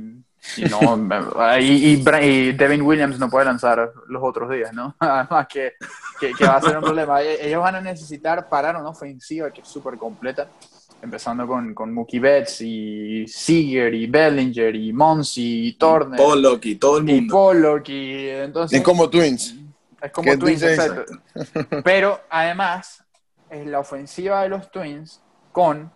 y 0.57 0.64
no, 0.70 0.79
y, 1.59 1.94
y, 1.94 2.53
Devin 2.53 2.83
Williams 2.83 3.18
no 3.18 3.31
puede 3.31 3.47
lanzar 3.47 3.92
los 4.09 4.23
otros 4.23 4.51
días, 4.51 4.73
¿no? 4.73 4.94
Además 5.01 5.47
que, 5.49 5.75
que, 6.20 6.47
va 6.47 6.57
a 6.57 6.62
ser 6.62 6.77
un 6.77 6.85
problema. 6.85 7.23
E, 7.23 7.49
ellos 7.49 7.62
van 7.62 7.77
a 7.77 7.81
necesitar 7.81 8.49
parar 8.49 8.77
una 8.77 8.90
ofensiva 8.90 9.51
que 9.51 9.62
es 9.62 9.68
súper 9.68 9.97
completa, 9.97 10.49
empezando 11.02 11.46
con, 11.46 11.74
con 11.74 11.92
Mookie 11.92 12.18
Betts 12.18 12.61
y 12.62 13.26
Seager 13.28 13.92
y 13.94 14.07
Bellinger 14.07 14.74
y 14.74 14.92
Monsi 14.92 15.68
y 15.68 15.72
Turner. 15.74 16.16
Pollock 16.18 16.64
y 16.64 16.76
todo 16.76 16.98
el 16.98 17.04
mundo. 17.04 17.22
Y 17.22 17.28
Pollock 17.28 17.88
y 17.88 18.28
entonces... 18.28 18.78
Es 18.78 18.85
como 18.85 19.11
Twins. 19.11 19.54
Es 20.00 20.12
como 20.12 20.38
Twins, 20.38 20.62
exacto. 20.62 21.04
Pero 21.85 22.20
además 22.30 23.04
es 23.50 23.66
la 23.66 23.80
ofensiva 23.80 24.42
de 24.42 24.48
los 24.48 24.70
Twins 24.70 25.22
con 25.52 25.92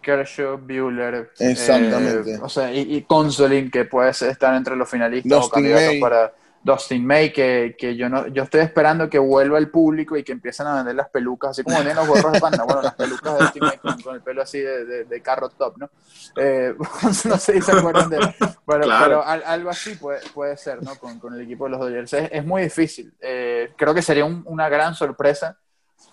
Kershaw, 0.00 0.58
Bueller, 0.58 1.32
Exactamente. 1.38 2.38
o 2.40 2.48
sea, 2.48 2.72
y, 2.72 2.80
y 2.96 3.70
que 3.70 3.84
puede 3.84 4.10
estar 4.10 4.54
entre 4.54 4.76
los 4.76 4.88
finalistas 4.88 5.44
o 5.44 5.50
candidatos 5.50 5.96
para 6.00 6.32
Dustin 6.62 7.06
May, 7.06 7.32
que, 7.32 7.76
que, 7.78 7.96
yo 7.96 8.08
no, 8.08 8.26
yo 8.28 8.42
estoy 8.42 8.60
esperando 8.60 9.08
que 9.08 9.18
vuelva 9.18 9.58
el 9.58 9.70
público 9.70 10.16
y 10.16 10.24
que 10.24 10.32
empiecen 10.32 10.66
a 10.66 10.76
vender 10.76 10.94
las 10.94 11.08
pelucas, 11.08 11.50
así 11.50 11.62
como 11.62 11.78
venden 11.78 11.96
los 11.96 12.06
gorros 12.06 12.32
de 12.32 12.40
panda, 12.40 12.64
bueno, 12.64 12.82
las 12.82 12.94
pelucas 12.94 13.38
de 13.38 13.44
Dustin 13.44 13.62
May 13.62 13.78
con, 14.02 14.14
el 14.14 14.22
pelo 14.22 14.42
así 14.42 14.60
de, 14.60 15.04
de, 15.04 15.22
carrot 15.22 15.56
top, 15.56 15.78
¿no? 15.78 15.90
Eh, 16.36 16.74
no 17.24 17.36
sé 17.38 17.52
si 17.54 17.62
se 17.62 17.72
acuerdan 17.72 18.10
de 18.10 18.18
pero, 18.66 18.86
pero 19.00 19.24
algo 19.24 19.70
así 19.70 19.94
puede, 19.94 20.20
puede 20.34 20.56
ser, 20.56 20.82
¿no? 20.82 20.94
Con, 20.96 21.18
con, 21.18 21.34
el 21.34 21.40
equipo 21.40 21.64
de 21.64 21.70
los 21.70 21.80
Dodgers. 21.80 22.12
Es, 22.12 22.28
es 22.32 22.44
muy 22.44 22.62
difícil. 22.62 23.12
Eh, 23.20 23.72
creo 23.76 23.94
que 23.94 24.02
sería 24.02 24.24
una 24.24 24.68
gran 24.68 24.94
sorpresa 24.94 25.58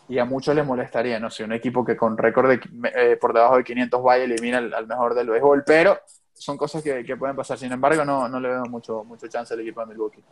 y 0.08 0.20
a 0.20 0.26
muchos 0.26 0.56
les 0.56 0.66
molestaría, 0.66 1.20
¿no? 1.20 1.30
Si 1.30 1.44
un 1.44 1.54
equipo 1.54 1.84
que 1.84 1.98
con 1.98 2.18
récord 2.18 2.52
eh, 2.52 3.18
por 3.20 3.34
debajo 3.34 3.58
de 3.58 3.64
500 3.64 4.04
vaya 4.04 4.24
elimina 4.24 4.58
al, 4.58 4.88
mejor 4.88 5.16
del 5.16 5.30
béisbol, 5.30 5.64
pero 5.66 6.00
son 6.36 6.58
cosas 6.58 6.84
que, 6.84 7.04
que, 7.04 7.16
pueden 7.16 7.36
pasar. 7.36 7.58
Sin 7.58 7.72
embargo, 7.72 8.04
no, 8.04 8.28
no 8.28 8.40
le 8.40 8.50
veo 8.50 8.66
mucho, 8.66 9.04
mucho 9.04 9.28
chance 9.28 9.54
al 9.54 9.62
equipo 9.62 9.80
de 9.82 9.88
Milwaukee. 9.88 10.24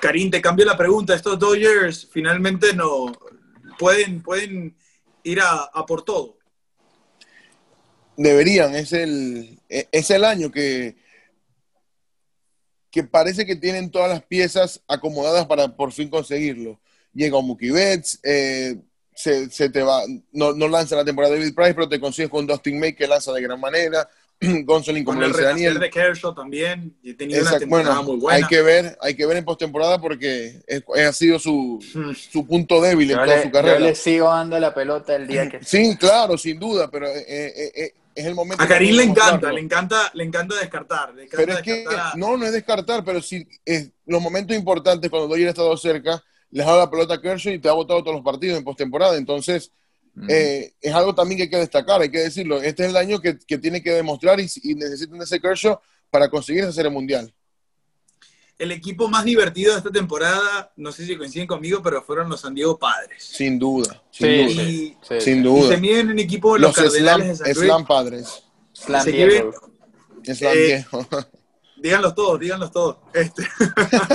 Karim, 0.00 0.30
te 0.30 0.40
cambio 0.40 0.64
la 0.64 0.76
pregunta. 0.76 1.14
Estos 1.14 1.38
Dodgers 1.38 2.08
finalmente 2.10 2.74
no 2.74 3.12
pueden, 3.78 4.22
pueden 4.22 4.74
ir 5.22 5.40
a, 5.40 5.70
por 5.86 6.02
todo. 6.02 6.38
deberían, 8.16 8.74
es 8.74 8.92
el, 8.92 9.60
es 9.68 10.10
el 10.10 10.24
año 10.24 10.50
que, 10.50 10.96
que 12.90 13.04
parece 13.04 13.46
que 13.46 13.56
tienen 13.56 13.90
todas 13.90 14.10
las 14.10 14.22
piezas 14.24 14.82
acomodadas 14.88 15.46
para 15.46 15.76
por 15.76 15.92
fin 15.92 16.08
conseguirlo. 16.08 16.80
Llega 17.12 17.38
un 17.38 17.46
Mookie 17.46 17.70
Betts, 17.70 18.20
eh, 18.22 18.76
se, 19.14 19.48
te 19.68 19.82
va, 19.82 20.02
no, 20.32 20.52
no, 20.52 20.68
lanza 20.68 20.96
la 20.96 21.04
temporada 21.04 21.34
de 21.34 21.40
David 21.40 21.54
Price, 21.54 21.74
pero 21.74 21.88
te 21.88 22.00
consigues 22.00 22.30
con 22.30 22.46
Dustin 22.46 22.78
May 22.78 22.94
que 22.94 23.06
lanza 23.06 23.32
de 23.32 23.42
gran 23.42 23.60
manera. 23.60 24.08
Gonzolin, 24.64 25.04
como 25.04 25.22
el 25.22 25.32
Daniel. 25.32 25.78
de 25.78 25.90
Kershaw 25.90 26.34
también, 26.34 26.96
y 27.02 27.12
tenía 27.12 27.42
una 27.42 27.58
temporada 27.58 28.00
muy 28.00 28.16
buena. 28.16 28.36
Hay 28.36 28.44
que 28.44 28.62
ver, 28.62 28.96
hay 29.02 29.14
que 29.14 29.26
ver 29.26 29.36
en 29.36 29.44
postemporada 29.44 30.00
porque 30.00 30.62
ha 30.96 31.12
sido 31.12 31.38
su, 31.38 31.78
hmm. 31.94 32.12
su, 32.14 32.46
punto 32.46 32.80
débil 32.80 33.10
en 33.10 33.18
toda 33.18 33.42
su 33.42 33.50
carrera. 33.50 33.78
Yo 33.78 33.84
le 33.84 33.94
sigo 33.94 34.28
dando 34.28 34.58
la 34.58 34.72
pelota 34.72 35.14
el 35.14 35.26
día 35.26 35.48
que. 35.48 35.60
Sí, 35.64 35.94
claro, 35.96 36.38
sin 36.38 36.58
duda, 36.58 36.90
pero 36.90 37.06
eh, 37.06 37.24
eh, 37.28 37.72
eh, 37.74 37.94
es 38.14 38.24
el 38.24 38.34
momento. 38.34 38.64
A 38.64 38.66
Karim 38.66 38.96
le 38.96 39.02
encanta, 39.04 39.52
le 39.52 39.60
encanta, 39.60 40.10
le 40.14 40.24
encanta 40.24 40.54
descartar. 40.56 41.12
pero 41.30 41.52
es 41.52 41.60
que 41.60 41.84
no, 42.16 42.36
no 42.36 42.46
es 42.46 42.52
descartar, 42.52 43.04
pero 43.04 43.20
sí 43.20 43.46
es 43.64 43.90
los 44.06 44.22
momentos 44.22 44.56
importantes 44.56 45.10
cuando 45.10 45.28
Doyle 45.28 45.48
ha 45.48 45.50
estado 45.50 45.76
cerca, 45.76 46.22
les 46.50 46.66
ha 46.66 46.70
dado 46.70 46.80
la 46.80 46.90
pelota 46.90 47.14
a 47.14 47.20
Kershaw 47.20 47.52
y 47.52 47.58
te 47.58 47.68
ha 47.68 47.72
votado 47.72 48.02
todos 48.02 48.16
los 48.16 48.24
partidos 48.24 48.58
en 48.58 48.64
postemporada. 48.64 49.16
Entonces, 49.16 49.70
eh, 50.28 50.74
es 50.80 50.94
algo 50.94 51.14
también 51.14 51.38
que 51.38 51.42
hay 51.44 51.50
que 51.50 51.56
destacar, 51.56 52.00
hay 52.00 52.10
que 52.10 52.20
decirlo. 52.20 52.60
Este 52.62 52.84
es 52.84 52.90
el 52.90 52.96
año 52.96 53.20
que, 53.20 53.34
tiene 53.58 53.82
que 53.82 53.92
demostrar 53.92 54.40
y, 54.40 54.46
y, 54.62 54.74
necesitan 54.74 55.20
ese 55.22 55.40
Kershaw 55.40 55.78
para 56.10 56.28
conseguir 56.28 56.62
esa 56.62 56.72
serie 56.72 56.90
mundial. 56.90 57.32
El 58.58 58.72
equipo 58.72 59.08
más 59.08 59.24
divertido 59.24 59.72
de 59.72 59.78
esta 59.78 59.90
temporada, 59.90 60.70
no 60.76 60.92
sé 60.92 61.06
si 61.06 61.16
coinciden 61.16 61.46
conmigo, 61.46 61.80
pero 61.82 62.02
fueron 62.02 62.28
los 62.28 62.42
San 62.42 62.54
Diego 62.54 62.78
Padres. 62.78 63.22
Sin 63.24 63.58
duda, 63.58 64.02
sin 64.10 64.48
duda. 64.48 64.62
Y, 64.62 64.96
sin 65.18 65.42
duda. 65.42 65.64
Y 65.64 65.68
se 65.68 65.76
miden 65.78 66.10
en 66.10 66.18
equipo 66.18 66.58
los, 66.58 66.76
Cardenales 66.76 67.38
de 67.38 67.54
San 67.54 67.68
Luis. 67.68 67.86
Padres. 67.88 68.42
Slam 68.74 69.08
eh, 69.08 70.84
díganlos 71.76 72.14
todos, 72.14 72.38
díganlos 72.38 72.70
todos. 72.70 72.98
Este. 73.14 73.42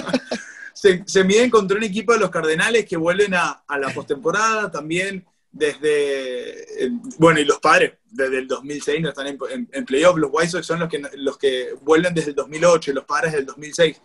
se, 0.73 1.03
se, 1.07 1.23
miden 1.23 1.49
contra 1.49 1.77
un 1.77 1.83
equipo 1.83 2.13
de 2.13 2.19
los 2.19 2.29
Cardenales 2.29 2.85
que 2.85 2.97
vuelven 2.97 3.33
a, 3.33 3.63
a 3.67 3.79
la 3.79 3.91
postemporada 3.91 4.69
también 4.69 5.25
desde, 5.55 6.85
eh, 6.85 6.91
bueno, 7.17 7.39
y 7.39 7.45
los 7.45 7.59
padres 7.59 7.93
desde 8.11 8.39
el 8.39 8.47
2006 8.47 9.01
no 9.01 9.09
están 9.09 9.27
en, 9.27 9.69
en, 9.71 9.85
playoff, 9.85 10.17
los 10.17 10.29
White 10.33 10.49
Sox 10.49 10.67
son 10.67 10.81
los 10.81 10.89
que, 10.89 11.01
los 11.13 11.37
que 11.37 11.73
vuelven 11.81 12.13
desde 12.13 12.31
el 12.31 12.35
2008, 12.35 12.91
los 12.91 13.05
padres 13.05 13.31
del 13.31 13.45
2006. 13.45 14.01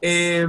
Eh, 0.00 0.46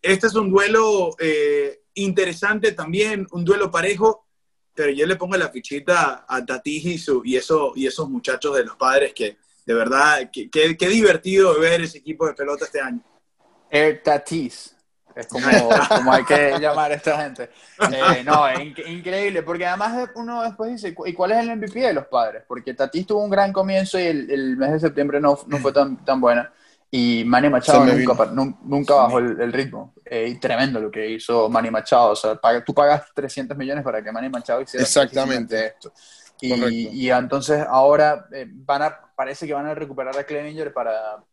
este 0.00 0.26
es 0.26 0.34
un 0.34 0.50
duelo 0.50 1.14
eh, 1.20 1.82
interesante 1.92 2.72
también, 2.72 3.26
un 3.32 3.44
duelo 3.44 3.70
parejo, 3.70 4.26
pero 4.74 4.90
yo 4.92 5.04
le 5.06 5.16
pongo 5.16 5.36
la 5.36 5.50
fichita 5.50 6.24
a 6.26 6.46
Tatis 6.46 6.86
y, 6.86 6.96
su, 6.96 7.20
y, 7.22 7.36
eso, 7.36 7.74
y 7.76 7.86
esos 7.86 8.08
muchachos 8.08 8.56
de 8.56 8.64
los 8.64 8.76
padres 8.76 9.12
que 9.14 9.36
de 9.66 9.74
verdad, 9.74 10.30
qué 10.32 10.88
divertido 10.88 11.60
ver 11.60 11.82
ese 11.82 11.98
equipo 11.98 12.26
de 12.26 12.32
pelota 12.32 12.64
este 12.64 12.80
año. 12.80 13.00
Tatis. 14.02 14.74
Es 15.14 15.26
como, 15.26 15.46
como 15.88 16.12
hay 16.12 16.24
que 16.24 16.58
llamar 16.58 16.92
a 16.92 16.94
esta 16.94 17.22
gente. 17.22 17.50
Eh, 17.92 18.22
no, 18.24 18.48
es 18.48 18.60
increíble, 18.88 19.42
porque 19.42 19.66
además 19.66 20.10
uno 20.14 20.42
después 20.42 20.70
dice, 20.70 20.94
¿y 21.04 21.12
cuál 21.12 21.32
es 21.32 21.38
el 21.38 21.56
MVP 21.56 21.80
de 21.80 21.92
los 21.92 22.06
padres? 22.06 22.44
Porque 22.46 22.74
Tatis 22.74 23.06
tuvo 23.06 23.24
un 23.24 23.30
gran 23.30 23.52
comienzo 23.52 23.98
y 23.98 24.04
el, 24.04 24.30
el 24.30 24.56
mes 24.56 24.72
de 24.72 24.80
septiembre 24.80 25.20
no, 25.20 25.38
no 25.46 25.58
fue 25.58 25.72
tan, 25.72 26.04
tan 26.04 26.20
buena. 26.20 26.52
Y 26.94 27.24
Manny 27.24 27.48
Machado 27.48 27.86
nunca, 27.86 28.30
nunca 28.62 28.94
bajó 28.94 29.18
el, 29.18 29.52
ritmo. 29.52 29.94
Eh, 30.04 30.28
y 30.28 30.38
tremendo 30.38 30.78
lo 30.78 30.90
que 30.90 31.08
hizo 31.08 31.48
Manny 31.48 31.70
Machado. 31.70 32.10
O 32.10 32.16
sea, 32.16 32.38
tú 32.64 32.74
pagas 32.74 33.04
300 33.14 33.56
millones 33.56 33.82
para 33.82 34.02
que 34.04 34.12
Manny 34.12 34.28
Machado 34.28 34.60
hiciera 34.60 34.84
Exactamente. 34.84 35.68
esto. 35.68 35.92
Y, 36.40 36.88
y, 36.88 37.10
entonces 37.10 37.64
ahora 37.66 38.26
eh, 38.32 38.46
van 38.46 38.82
a, 38.82 38.98
parece 39.14 39.46
que 39.46 39.54
van 39.54 39.66
a 39.66 39.74
recuperar 39.74 40.18
a 40.18 40.24
Clevinger 40.24 40.72
para 40.72 41.24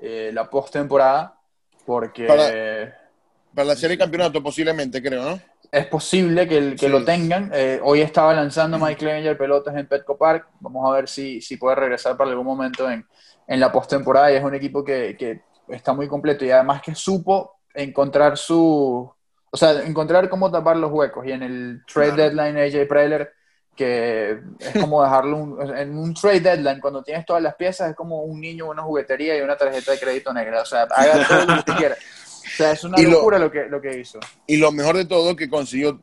la 0.00 0.50
postemporada 0.50 1.38
porque... 1.86 2.26
Para 2.26 2.99
la 3.54 3.74
serie 3.74 3.96
de 3.96 3.98
campeonato, 3.98 4.42
posiblemente, 4.42 5.02
creo, 5.02 5.22
¿no? 5.22 5.40
Es 5.72 5.86
posible 5.86 6.48
que, 6.48 6.74
que 6.74 6.88
lo 6.88 7.04
tengan. 7.04 7.50
Eh, 7.54 7.80
hoy 7.82 8.00
estaba 8.00 8.34
lanzando 8.34 8.78
Mike 8.78 8.96
Clevenger 8.96 9.38
pelotas 9.38 9.76
en 9.76 9.86
Petco 9.86 10.18
Park. 10.18 10.48
Vamos 10.58 10.88
a 10.88 10.94
ver 10.94 11.08
si, 11.08 11.40
si 11.40 11.56
puede 11.56 11.76
regresar 11.76 12.16
para 12.16 12.30
algún 12.30 12.46
momento 12.46 12.90
en, 12.90 13.06
en 13.46 13.60
la 13.60 13.70
postemporada. 13.70 14.32
Y 14.32 14.36
es 14.36 14.42
un 14.42 14.54
equipo 14.54 14.82
que, 14.84 15.16
que, 15.16 15.42
está 15.68 15.92
muy 15.92 16.08
completo 16.08 16.44
y 16.44 16.50
además 16.50 16.82
que 16.82 16.94
supo 16.96 17.60
encontrar 17.72 18.36
su. 18.36 19.12
O 19.52 19.56
sea, 19.56 19.82
encontrar 19.82 20.28
cómo 20.28 20.50
tapar 20.50 20.76
los 20.76 20.90
huecos. 20.90 21.24
Y 21.26 21.32
en 21.32 21.44
el 21.44 21.82
trade 21.92 22.12
deadline, 22.12 22.56
AJ 22.56 22.88
Preller, 22.88 23.32
que 23.76 24.40
es 24.58 24.80
como 24.80 25.02
dejarlo 25.04 25.62
en 25.76 25.96
un 25.96 26.14
trade 26.14 26.40
deadline, 26.40 26.80
cuando 26.80 27.02
tienes 27.04 27.24
todas 27.24 27.42
las 27.42 27.54
piezas, 27.54 27.90
es 27.90 27.96
como 27.96 28.22
un 28.22 28.40
niño, 28.40 28.68
una 28.68 28.82
juguetería 28.82 29.38
y 29.38 29.40
una 29.40 29.56
tarjeta 29.56 29.92
de 29.92 30.00
crédito 30.00 30.32
negra. 30.32 30.62
O 30.62 30.66
sea, 30.66 30.82
haga 30.82 31.28
todo 31.28 31.54
lo 31.54 31.64
que 31.64 31.74
quiera. 31.74 31.96
O 32.52 32.56
sea, 32.56 32.72
es 32.72 32.84
una 32.84 32.98
locura 32.98 33.38
lo, 33.38 33.50
que, 33.50 33.66
lo 33.66 33.80
que 33.80 33.98
hizo. 33.98 34.18
Y 34.46 34.56
lo 34.56 34.72
mejor 34.72 34.96
de 34.96 35.04
todo, 35.04 35.36
que 35.36 35.48
consiguió 35.48 36.00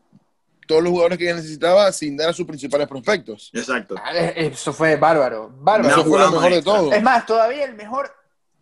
todos 0.68 0.84
los 0.84 0.92
jugadores 0.92 1.18
que 1.18 1.34
necesitaba 1.34 1.92
sin 1.92 2.16
dar 2.18 2.30
a 2.30 2.34
sus 2.34 2.46
principales 2.46 2.88
prospectos. 2.88 3.50
Exacto. 3.54 3.96
Eso 4.36 4.74
fue 4.74 4.98
bárbaro. 4.98 5.50
Bárbaro. 5.58 5.90
Eso 5.90 6.06
fue 6.06 6.20
lo 6.20 6.32
mejor 6.32 6.52
de 6.52 6.62
todo. 6.62 6.94
Es 6.94 7.02
más, 7.02 7.26
todavía 7.26 7.64
el 7.64 7.76
mejor. 7.76 8.12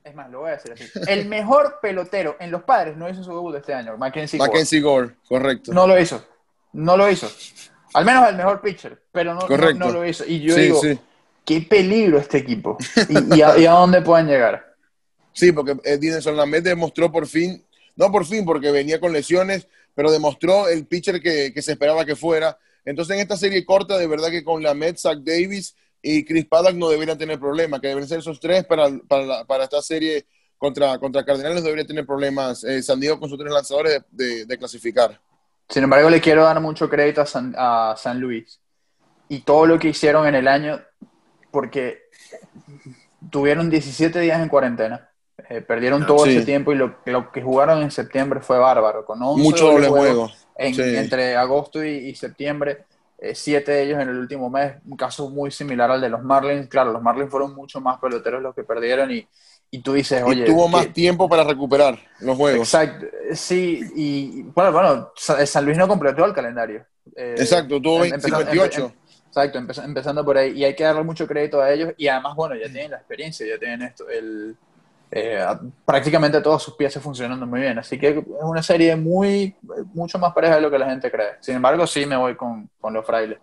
Es 0.04 0.14
más, 0.14 0.30
lo 0.30 0.42
voy 0.42 0.52
a 0.52 0.54
decir 0.54 0.72
así. 0.72 0.86
El 1.08 1.28
mejor 1.28 1.80
pelotero 1.82 2.38
en 2.40 2.52
los 2.52 2.64
padres 2.64 2.96
no 2.96 3.10
hizo 3.10 3.24
su 3.24 3.32
debut 3.32 3.56
este 3.56 3.74
año, 3.74 3.98
Mackenzie 3.98 4.38
Gore. 4.38 4.52
Mackenzie 4.52 4.82
Gore, 4.82 5.16
correcto. 5.28 5.74
No 5.74 5.88
lo 5.88 6.00
hizo. 6.00 6.24
No 6.74 6.96
lo 6.96 7.10
hizo. 7.10 7.28
Al 7.94 8.06
menos 8.06 8.30
el 8.30 8.36
mejor 8.36 8.62
pitcher, 8.62 9.02
pero 9.12 9.34
no, 9.34 9.48
no, 9.48 9.92
lo 9.92 10.06
hizo. 10.06 10.26
Y 10.26 10.42
yo 10.42 10.56
digo, 10.56 10.82
qué 11.44 11.62
peligro 11.62 12.20
este 12.20 12.38
equipo. 12.38 12.78
¿Y, 13.36 13.42
a, 13.42 13.72
dónde 13.72 14.02
pueden 14.02 14.28
llegar? 14.28 14.76
Sí, 15.32 15.52
porque 15.52 15.78
eh, 15.84 15.98
Dinelson 15.98 16.38
Lamed 16.38 16.64
demostró 16.64 17.12
por 17.12 17.26
fin 17.26 17.65
no 17.96 18.12
por 18.12 18.26
fin, 18.26 18.46
porque 18.46 18.72
venía 18.72 19.00
con 19.00 19.14
lesiones, 19.14 19.68
pero 19.94 20.12
demostró 20.12 20.68
el 20.68 20.86
pitcher 20.86 21.22
que, 21.22 21.54
se 21.62 21.72
esperaba 21.72 22.06
que 22.06 22.16
fuera. 22.16 22.58
Entonces, 22.84 23.16
en 23.16 23.22
esta 23.22 23.38
serie 23.38 23.66
corta, 23.66 23.98
de 23.98 24.08
verdad 24.08 24.30
que 24.30 24.44
con 24.44 24.62
la 24.62 24.74
Met, 24.74 24.98
Zach 24.98 25.20
Davis 25.20 25.76
y 26.02 26.24
Chris 26.26 26.46
Paddock 26.46 26.76
no 26.76 26.90
deberían 26.90 27.18
tener 27.18 27.40
problemas, 27.40 27.80
que 27.80 27.88
deben 27.88 28.08
ser 28.08 28.20
esos 28.20 28.40
tres 28.40 28.66
para, 28.66 28.90
para, 29.48 29.64
esta 29.64 29.82
serie 29.82 30.26
contra, 30.58 31.00
contra 31.00 31.26
Cardenales, 31.26 31.64
debería 31.64 31.86
tener 31.86 32.06
problemas 32.06 32.64
eh, 32.64 32.84
San 32.84 33.00
Diego 33.00 33.20
con 33.20 33.30
sus 33.30 33.40
tres 33.40 33.52
lanzadores 33.52 34.04
de, 34.12 34.58
clasificar. 34.58 35.20
Sin 35.68 35.84
embargo, 35.84 36.10
le 36.10 36.22
quiero 36.22 36.44
dar 36.44 36.60
mucho 36.60 36.90
crédito 36.90 37.22
a 37.22 37.26
San, 37.26 37.56
a 37.58 37.96
San 37.98 38.20
Luis 38.20 38.60
y 39.30 39.40
todo 39.40 39.66
lo 39.66 39.80
que 39.80 39.90
hicieron 39.90 40.28
en 40.28 40.36
el 40.36 40.48
año, 40.48 40.80
porque 41.50 42.04
tuvieron 43.32 43.72
17 43.72 44.20
días 44.20 44.40
en 44.40 44.50
cuarentena 44.50 45.10
eh, 45.50 45.62
perdieron 45.62 46.04
ah, 46.04 46.08
todo 46.08 46.26
ese 46.26 46.46
tiempo 46.46 46.72
y 46.72 46.76
lo, 46.76 46.96
lo, 47.06 47.32
que 47.32 47.42
jugaron 47.42 47.82
en 47.82 47.92
septiembre 47.92 48.40
fue 48.40 48.58
bárbaro. 48.58 49.06
Con 49.06 49.20
Mucho 49.20 49.72
doble 49.72 49.88
juego. 49.88 50.32
Entre 50.58 51.36
agosto 51.36 51.84
y, 51.84 52.16
septiembre, 52.16 52.86
eh, 53.18 53.36
siete 53.36 53.74
de 53.74 53.84
ellos 53.84 54.02
en 54.02 54.10
el 54.10 54.18
último 54.18 54.50
mes. 54.50 54.76
Un 54.86 54.96
caso 54.96 55.30
muy 55.30 55.52
similar 55.52 55.92
al 55.92 56.02
de 56.02 56.10
los 56.10 56.24
Marlins. 56.24 56.68
Claro, 56.68 56.92
los 56.92 57.02
Marlins 57.02 57.30
fueron 57.30 57.54
mucho 57.54 57.82
más 57.82 58.00
peloteros 58.00 58.42
los 58.42 58.56
que 58.56 58.64
perdieron 58.64 59.12
y, 59.12 59.28
y 59.72 59.80
tú 59.82 59.94
dices, 59.94 60.24
oye. 60.24 60.44
Y 60.44 60.46
tuvo 60.46 60.70
más 60.70 60.94
tiempo 60.94 61.28
para 61.28 61.44
recuperar 61.44 62.00
los 62.20 62.38
juegos. 62.38 62.74
Exacto, 62.74 63.06
sí. 63.34 63.82
Y 63.94 64.44
bueno, 64.44 64.72
bueno, 64.72 65.12
San 65.16 65.66
Luis 65.66 65.78
no 65.78 65.88
completó 65.88 66.24
el 66.24 66.34
calendario. 66.34 66.86
Eh, 67.14 67.36
exacto, 67.38 67.82
tuvo 67.82 68.00
28. 68.00 68.94
Exacto, 69.28 69.60
empezando 69.60 70.24
por 70.24 70.38
ahí. 70.38 70.54
Y 70.54 70.64
hay 70.64 70.74
que 70.74 70.86
darle 70.86 71.04
mucho 71.04 71.28
crédito 71.28 71.62
a 71.62 71.70
ellos. 71.74 71.94
Y 71.98 72.08
además, 72.08 72.36
bueno, 72.38 72.56
ya 72.56 72.72
tienen 72.72 72.92
la 72.92 72.98
experiencia, 72.98 73.46
ya 73.46 73.60
tienen 73.60 73.82
esto, 73.82 74.10
el, 74.10 74.56
eh, 75.12 75.46
prácticamente 75.86 76.42
todas 76.42 76.62
sus 76.62 76.76
piezas 76.76 77.02
funcionando 77.02 77.46
muy 77.46 77.62
bien. 77.62 77.78
Así 77.80 77.98
que 77.98 78.10
es 78.10 78.24
una 78.42 78.64
serie 78.64 78.96
muy, 78.96 79.56
mucho 79.94 80.18
más 80.20 80.34
pareja 80.34 80.56
de 80.56 80.62
lo 80.62 80.72
que 80.72 80.80
la 80.80 80.90
gente 80.90 81.12
cree. 81.12 81.36
Sin 81.40 81.56
embargo, 81.56 81.86
sí 81.88 82.06
me 82.06 82.18
voy 82.18 82.36
con, 82.36 82.70
con 82.80 82.94
los 82.94 83.06
frailes. 83.06 83.40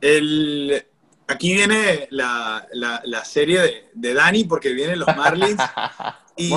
El, 0.00 0.86
aquí 1.26 1.54
viene 1.54 2.08
la, 2.10 2.66
la, 2.72 3.24
serie 3.24 3.60
de, 3.60 3.90
de, 3.94 4.14
Dani, 4.14 4.44
porque 4.44 4.72
vienen 4.72 4.98
los 4.98 5.16
Marlins 5.16 5.62
y, 6.36 6.52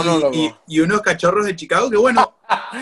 y, 0.68 0.80
unos 0.80 1.02
cachorros 1.02 1.46
de 1.46 1.56
Chicago. 1.56 1.90
Que 1.90 1.98
bueno, 1.98 2.38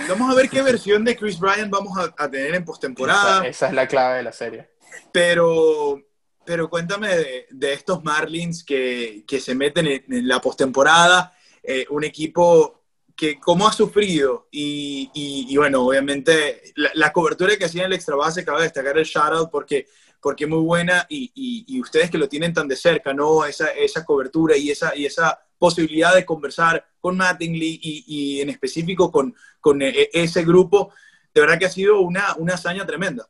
vamos 0.09 0.31
a 0.31 0.35
ver 0.35 0.49
qué 0.49 0.61
versión 0.61 1.03
de 1.03 1.15
Chris 1.15 1.39
Bryant 1.39 1.71
vamos 1.71 1.97
a, 1.97 2.23
a 2.23 2.29
tener 2.29 2.55
en 2.55 2.65
postemporada. 2.65 3.39
Esa, 3.39 3.47
esa 3.47 3.67
es 3.67 3.73
la 3.73 3.87
clave 3.87 4.17
de 4.17 4.23
la 4.23 4.31
serie. 4.31 4.69
Pero 5.11 6.01
pero 6.45 6.69
cuéntame 6.69 7.09
de, 7.49 7.73
estos 7.73 8.03
Marlins 8.03 8.63
que, 8.63 9.23
se 9.39 9.55
meten 9.55 9.87
en, 9.87 10.27
la 10.27 10.39
postemporada, 10.39 11.33
eh, 11.63 11.85
un 11.89 12.03
equipo 12.03 12.83
que 13.15 13.39
cómo 13.39 13.67
ha 13.67 13.73
sufrido 13.73 14.47
y, 14.51 15.55
bueno, 15.57 15.85
obviamente 15.85 16.73
la, 16.75 17.11
cobertura 17.13 17.55
que 17.57 17.65
hacía 17.65 17.81
en 17.81 17.87
el 17.87 17.93
extra 17.93 18.15
base, 18.15 18.43
cabe 18.43 18.63
destacar 18.63 18.97
el 18.97 19.05
shoutout 19.05 19.49
porque 19.49 19.87
porque 20.25 20.45
es 20.45 20.49
muy 20.49 20.61
buena 20.61 21.05
y, 21.07 21.79
ustedes 21.79 22.09
que 22.09 22.17
lo 22.17 22.27
tienen 22.27 22.51
tan 22.51 22.67
de 22.67 22.75
cerca, 22.75 23.13
¿no? 23.13 23.45
Esa, 23.45 23.67
esa 23.67 24.03
cobertura 24.03 24.57
y 24.57 24.71
esa, 24.71 24.95
y 24.95 25.05
esa 25.05 25.39
posibilidad 25.59 26.15
de 26.15 26.25
conversar 26.25 26.83
con 26.99 27.15
Mattingly 27.15 27.79
y, 27.79 28.41
en 28.41 28.49
específico 28.49 29.11
con, 29.11 29.35
con 29.61 29.83
eh, 29.83 30.09
ese 30.11 30.43
grupo, 30.43 30.91
de 31.31 31.41
verdad 31.41 31.59
que 31.59 31.67
ha 31.67 31.69
sido 31.69 31.99
una, 31.99 32.33
una 32.37 32.55
hazaña 32.55 32.87
tremenda. 32.87 33.27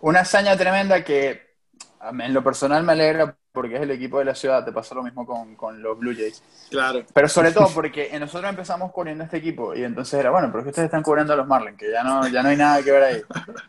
Una 0.00 0.20
hazaña 0.20 0.56
tremenda 0.56 1.04
que 1.04 1.45
en 2.10 2.34
lo 2.34 2.42
personal 2.42 2.82
me 2.82 2.92
alegra 2.92 3.36
porque 3.52 3.76
es 3.76 3.80
el 3.80 3.90
equipo 3.90 4.18
de 4.18 4.26
la 4.26 4.34
ciudad, 4.34 4.64
te 4.64 4.72
pasa 4.72 4.94
lo 4.94 5.02
mismo 5.02 5.24
con, 5.24 5.56
con, 5.56 5.80
los 5.82 5.98
Blue 5.98 6.14
Jays. 6.14 6.42
Claro. 6.68 7.04
Pero 7.12 7.28
sobre 7.28 7.52
todo 7.52 7.68
porque 7.74 8.10
nosotros 8.20 8.50
empezamos 8.50 8.92
corriendo 8.92 9.24
este 9.24 9.38
equipo 9.38 9.74
y 9.74 9.82
entonces 9.82 10.20
era, 10.20 10.30
bueno, 10.30 10.48
pero 10.48 10.58
es 10.58 10.64
que 10.64 10.70
ustedes 10.70 10.86
están 10.86 11.02
cubriendo 11.02 11.32
a 11.32 11.36
los 11.36 11.46
Marlins, 11.46 11.78
que 11.78 11.90
ya 11.90 12.04
no, 12.04 12.28
ya 12.28 12.42
no 12.42 12.50
hay 12.50 12.56
nada 12.56 12.82
que 12.82 12.92
ver 12.92 13.02
ahí. 13.02 13.22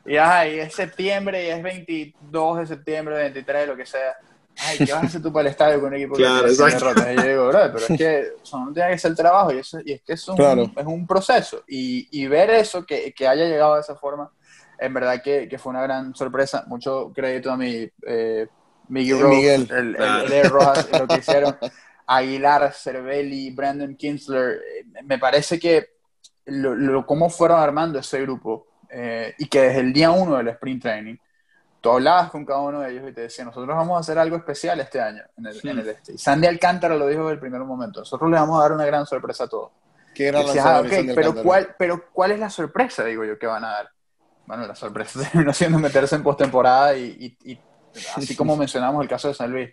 Y, 0.06 0.18
ay, 0.18 0.60
es 0.60 0.74
septiembre 0.74 1.46
y 1.46 1.50
es 1.52 1.64
22 1.64 2.60
de 2.60 2.68
septiembre, 2.68 3.16
23, 3.16 3.68
lo 3.68 3.78
que 3.78 3.86
sea. 3.86 4.18
Ay, 4.60 4.78
¿qué 4.80 4.92
vas 4.92 5.04
a 5.04 5.06
hacer 5.06 5.22
tú 5.22 5.32
para 5.32 5.48
el 5.48 5.52
estadio 5.52 5.80
con 5.80 5.90
un 5.90 5.96
equipo 5.96 6.16
claro, 6.16 6.48
que 6.48 6.56
tiene 6.56 6.72
derrotas? 6.72 7.08
Y 7.14 7.16
yo 7.16 7.24
digo, 7.24 7.48
bro, 7.48 7.60
pero 7.74 7.78
es 7.78 7.98
que 7.98 8.20
eso 8.44 8.60
no 8.60 8.74
tiene 8.74 8.92
que 8.92 8.98
ser 8.98 9.12
el 9.12 9.18
trabajo 9.18 9.54
y, 9.54 9.60
eso, 9.60 9.80
y 9.86 9.94
es 9.94 10.02
que 10.02 10.14
es 10.14 10.28
un, 10.28 10.36
Claro. 10.36 10.72
es 10.76 10.86
un 10.86 11.08
proceso. 11.08 11.64
Y, 11.68 12.08
y 12.12 12.28
ver 12.28 12.50
eso, 12.50 12.86
que, 12.86 13.14
que 13.14 13.28
haya 13.28 13.46
llegado 13.46 13.76
de 13.76 13.82
esa 13.82 13.96
forma, 13.96 14.32
en 14.80 14.94
verdad 14.94 15.22
que, 15.24 15.48
que 15.50 15.58
fue 15.58 15.72
una 15.72 15.82
gran 15.84 16.14
sorpresa. 16.16 16.64
Mucho 16.68 17.12
crédito 17.14 17.52
a 17.52 17.58
mi 17.58 17.90
eh, 18.08 18.48
Miguel, 18.90 19.18
Eh, 19.18 19.22
Rose, 19.22 19.38
Miguel. 19.38 19.68
el, 19.72 19.96
el, 19.96 20.32
Ed 20.34 20.48
Rojas, 20.50 20.88
lo 20.94 21.08
que 21.08 21.18
hicieron. 21.18 21.58
Aguilar, 22.10 22.72
Cervelli, 22.74 23.52
Brandon 23.52 23.96
Kinsler. 23.96 24.54
eh, 24.54 24.86
Me 25.04 25.18
parece 25.20 25.60
que 25.60 25.88
lo, 26.46 26.74
lo- 26.76 27.06
cómo 27.06 27.30
fueron 27.30 27.60
armando 27.60 28.00
ese 28.00 28.22
grupo 28.22 28.68
eh, 28.90 29.34
y 29.38 29.48
que 29.48 29.62
desde 29.62 29.82
el 29.82 29.92
día 29.94 30.12
uno 30.12 30.38
del 30.38 30.48
sprint 30.50 30.82
training, 30.84 31.18
tú 31.82 31.92
hablabas 31.92 32.32
con 32.32 32.46
cada 32.46 32.62
uno 32.62 32.80
de 32.82 32.92
ellos 32.92 33.10
y 33.10 33.14
te 33.14 33.22
decían, 33.22 33.48
nosotros 33.48 33.76
vamos 33.76 33.98
a 33.98 34.00
hacer 34.00 34.18
algo 34.18 34.38
especial 34.38 34.80
este 34.80 35.02
año 35.02 35.24
en 35.38 35.46
el, 35.48 35.60
en 35.64 35.80
el 35.80 35.90
este. 35.90 36.14
Y 36.14 36.18
Sandy 36.18 36.48
Alcántara 36.48 36.96
lo 36.96 37.08
dijo 37.08 37.22
desde 37.24 37.34
el 37.34 37.40
primer 37.40 37.62
momento, 37.62 38.00
nosotros 38.02 38.30
le 38.32 38.38
vamos 38.38 38.58
a 38.60 38.64
dar 38.64 38.72
una 38.72 38.86
gran 38.86 39.06
sorpresa 39.06 39.44
a 39.46 39.48
todos. 39.50 39.72
Que 40.16 40.28
era 40.28 40.40
Y 40.40 40.46
decías, 40.46 40.66
ah, 40.66 40.82
pero, 40.88 41.30
Alcántara. 41.32 41.44
¿cuál, 41.44 41.76
pero 41.78 42.06
¿cuál 42.14 42.32
es 42.32 42.40
la 42.40 42.50
sorpresa, 42.50 43.04
digo 43.04 43.26
yo, 43.26 43.38
que 43.38 43.48
van 43.48 43.66
a 43.66 43.70
dar? 43.70 43.90
Bueno, 44.48 44.66
la 44.66 44.74
sorpresa 44.76 45.20
terminó 45.32 45.54
siendo 45.54 45.78
meterse 45.78 46.16
en 46.16 46.24
postemporada 46.24 46.98
y, 46.98 47.36
y, 47.44 47.52
y 47.52 47.60
así 48.16 48.36
como 48.36 48.56
mencionamos 48.58 49.04
el 49.04 49.10
caso 49.10 49.28
de 49.28 49.34
San 49.36 49.52
Luis, 49.52 49.70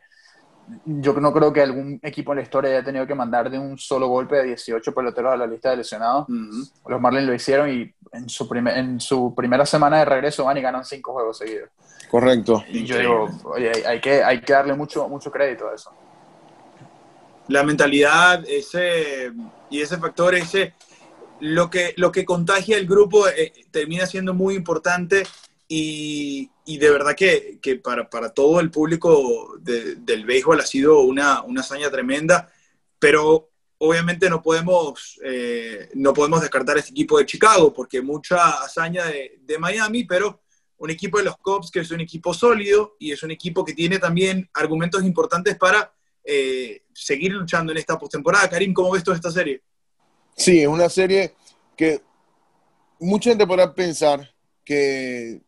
yo 0.86 1.12
no 1.14 1.32
creo 1.32 1.52
que 1.52 1.60
algún 1.62 2.00
equipo 2.02 2.32
en 2.32 2.36
la 2.38 2.42
historia 2.42 2.70
haya 2.70 2.82
tenido 2.84 3.06
que 3.06 3.14
mandar 3.14 3.50
de 3.50 3.58
un 3.58 3.78
solo 3.78 4.08
golpe 4.08 4.36
de 4.36 4.44
18 4.44 4.92
peloteros 4.94 5.32
a 5.32 5.36
la 5.36 5.46
lista 5.46 5.70
de 5.70 5.76
lesionados. 5.76 6.26
Los 6.88 7.00
Marlins 7.00 7.26
lo 7.26 7.34
hicieron 7.34 7.70
y 7.70 7.94
en 8.12 8.28
su, 8.28 8.48
primer- 8.48 8.78
en 8.78 8.98
su 9.00 9.34
primera 9.34 9.66
semana 9.66 9.98
de 9.98 10.06
regreso 10.06 10.44
van 10.44 10.56
y 10.56 10.62
ganan 10.62 10.84
cinco 10.84 11.12
juegos 11.12 11.36
seguidos. 11.38 11.68
Correcto. 12.10 12.64
Y 12.68 12.84
yo 12.84 12.98
digo, 12.98 13.28
oye, 13.44 13.72
hay- 13.74 13.82
hay 13.82 14.00
que, 14.00 14.24
hay 14.24 14.40
que 14.40 14.52
darle 14.54 14.72
mucho, 14.74 15.06
mucho 15.08 15.30
crédito 15.30 15.68
a 15.68 15.74
eso. 15.74 15.92
la 17.48 17.62
mentalidad, 17.62 18.42
ese 18.48 19.32
y 19.68 19.80
ese 19.82 19.98
factor, 19.98 20.34
ese 20.34 20.72
lo 21.40 21.68
que, 21.70 21.94
lo 21.96 22.12
que 22.12 22.24
contagia 22.24 22.76
el 22.76 22.86
grupo 22.86 23.28
eh, 23.28 23.52
termina 23.70 24.06
siendo 24.06 24.34
muy 24.34 24.54
importante 24.54 25.24
y, 25.68 26.50
y 26.64 26.78
de 26.78 26.90
verdad 26.90 27.14
que, 27.16 27.58
que 27.60 27.76
para, 27.76 28.08
para 28.08 28.30
todo 28.32 28.60
el 28.60 28.70
público 28.70 29.56
de- 29.60 29.96
del 29.96 30.24
béisbol 30.24 30.60
ha 30.60 30.66
sido 30.66 31.00
una, 31.00 31.42
una 31.42 31.60
hazaña 31.62 31.90
tremenda, 31.90 32.52
pero 32.98 33.50
obviamente 33.78 34.30
no 34.30 34.40
podemos, 34.42 35.18
eh, 35.24 35.90
no 35.94 36.12
podemos 36.14 36.40
descartar 36.40 36.78
este 36.78 36.90
equipo 36.92 37.18
de 37.18 37.26
Chicago 37.26 37.72
porque 37.72 38.00
mucha 38.00 38.62
hazaña 38.62 39.04
de, 39.06 39.38
de 39.42 39.58
Miami, 39.58 40.04
pero 40.04 40.40
un 40.76 40.90
equipo 40.90 41.18
de 41.18 41.24
los 41.24 41.36
Cubs 41.38 41.70
que 41.70 41.80
es 41.80 41.90
un 41.90 42.00
equipo 42.00 42.32
sólido 42.34 42.96
y 42.98 43.12
es 43.12 43.22
un 43.22 43.30
equipo 43.30 43.64
que 43.64 43.74
tiene 43.74 43.98
también 43.98 44.48
argumentos 44.54 45.02
importantes 45.02 45.56
para 45.56 45.92
eh, 46.22 46.84
seguir 46.92 47.32
luchando 47.32 47.72
en 47.72 47.78
esta 47.78 47.98
postemporada. 47.98 48.48
Karim, 48.48 48.72
¿cómo 48.72 48.92
ves 48.92 49.04
toda 49.04 49.16
esta 49.16 49.30
serie? 49.30 49.62
Sí, 50.36 50.60
es 50.60 50.68
una 50.68 50.88
serie 50.88 51.34
que 51.76 52.00
mucha 53.00 53.30
gente 53.30 53.46
podrá 53.46 53.74
pensar 53.74 54.30
que 54.64 55.42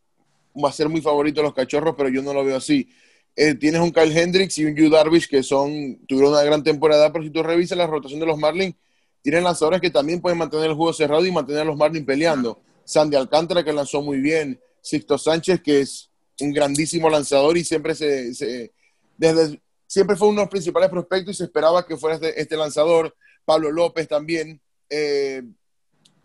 va 0.62 0.68
a 0.70 0.72
ser 0.72 0.88
muy 0.88 1.00
favorito 1.00 1.42
los 1.42 1.54
cachorros, 1.54 1.94
pero 1.96 2.08
yo 2.08 2.22
no 2.22 2.32
lo 2.34 2.44
veo 2.44 2.56
así. 2.56 2.88
Eh, 3.34 3.54
tienes 3.54 3.80
un 3.80 3.92
Kyle 3.92 4.16
Hendricks 4.16 4.58
y 4.58 4.64
un 4.64 4.74
Yu 4.74 4.88
Darvish 4.90 5.28
que 5.28 5.42
son, 5.42 5.98
tuvieron 6.06 6.32
una 6.32 6.42
gran 6.42 6.62
temporada, 6.62 7.12
pero 7.12 7.24
si 7.24 7.30
tú 7.30 7.42
revisas 7.42 7.76
la 7.76 7.86
rotación 7.86 8.20
de 8.20 8.26
los 8.26 8.38
Marlins, 8.38 8.74
tienen 9.22 9.44
lanzadores 9.44 9.80
que 9.80 9.90
también 9.90 10.20
pueden 10.20 10.38
mantener 10.38 10.66
el 10.70 10.74
juego 10.76 10.92
cerrado 10.92 11.24
y 11.26 11.32
mantener 11.32 11.62
a 11.62 11.64
los 11.64 11.76
Marlins 11.76 12.06
peleando. 12.06 12.60
Sandy 12.84 13.16
Alcántara, 13.16 13.64
que 13.64 13.72
lanzó 13.72 14.00
muy 14.02 14.18
bien. 14.20 14.60
Sixto 14.80 15.18
Sánchez, 15.18 15.60
que 15.62 15.80
es 15.80 16.10
un 16.40 16.52
grandísimo 16.52 17.10
lanzador 17.10 17.56
y 17.58 17.64
siempre 17.64 17.94
se, 17.94 18.32
se- 18.34 18.72
desde, 19.16 19.60
siempre 19.86 20.16
fue 20.16 20.28
uno 20.28 20.40
de 20.40 20.44
los 20.44 20.50
principales 20.50 20.88
prospectos 20.88 21.34
y 21.34 21.38
se 21.38 21.44
esperaba 21.44 21.84
que 21.84 21.96
fuera 21.96 22.14
este, 22.16 22.40
este 22.40 22.56
lanzador. 22.56 23.14
Pablo 23.44 23.70
López 23.72 24.06
también. 24.08 24.60
Eh, 24.90 25.42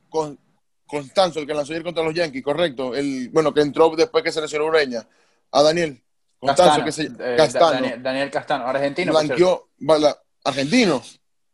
con, 0.10 0.40
Constanzo, 0.86 1.40
el 1.40 1.48
que 1.48 1.54
lanzó 1.54 1.72
ayer 1.72 1.84
contra 1.84 2.04
los 2.04 2.14
Yankees, 2.14 2.44
correcto. 2.44 2.94
El, 2.94 3.30
bueno, 3.30 3.54
que 3.54 3.62
entró 3.62 3.96
después 3.96 4.24
que 4.24 4.32
se 4.32 4.42
lesionó 4.42 4.66
Ureña. 4.66 5.08
A 5.52 5.64
Daniel. 5.64 6.04
Constanzo, 6.38 6.82
Castano, 6.82 6.86
que 6.86 6.92
se 6.92 7.04
eh, 7.04 7.36
Castano. 7.38 7.72
Daniel, 7.72 8.04
Daniel 8.04 8.32
Castano, 8.32 8.68
argentino. 8.68 9.12
blanqueó, 9.14 9.70
bala- 9.78 10.22
argentino. 10.44 11.02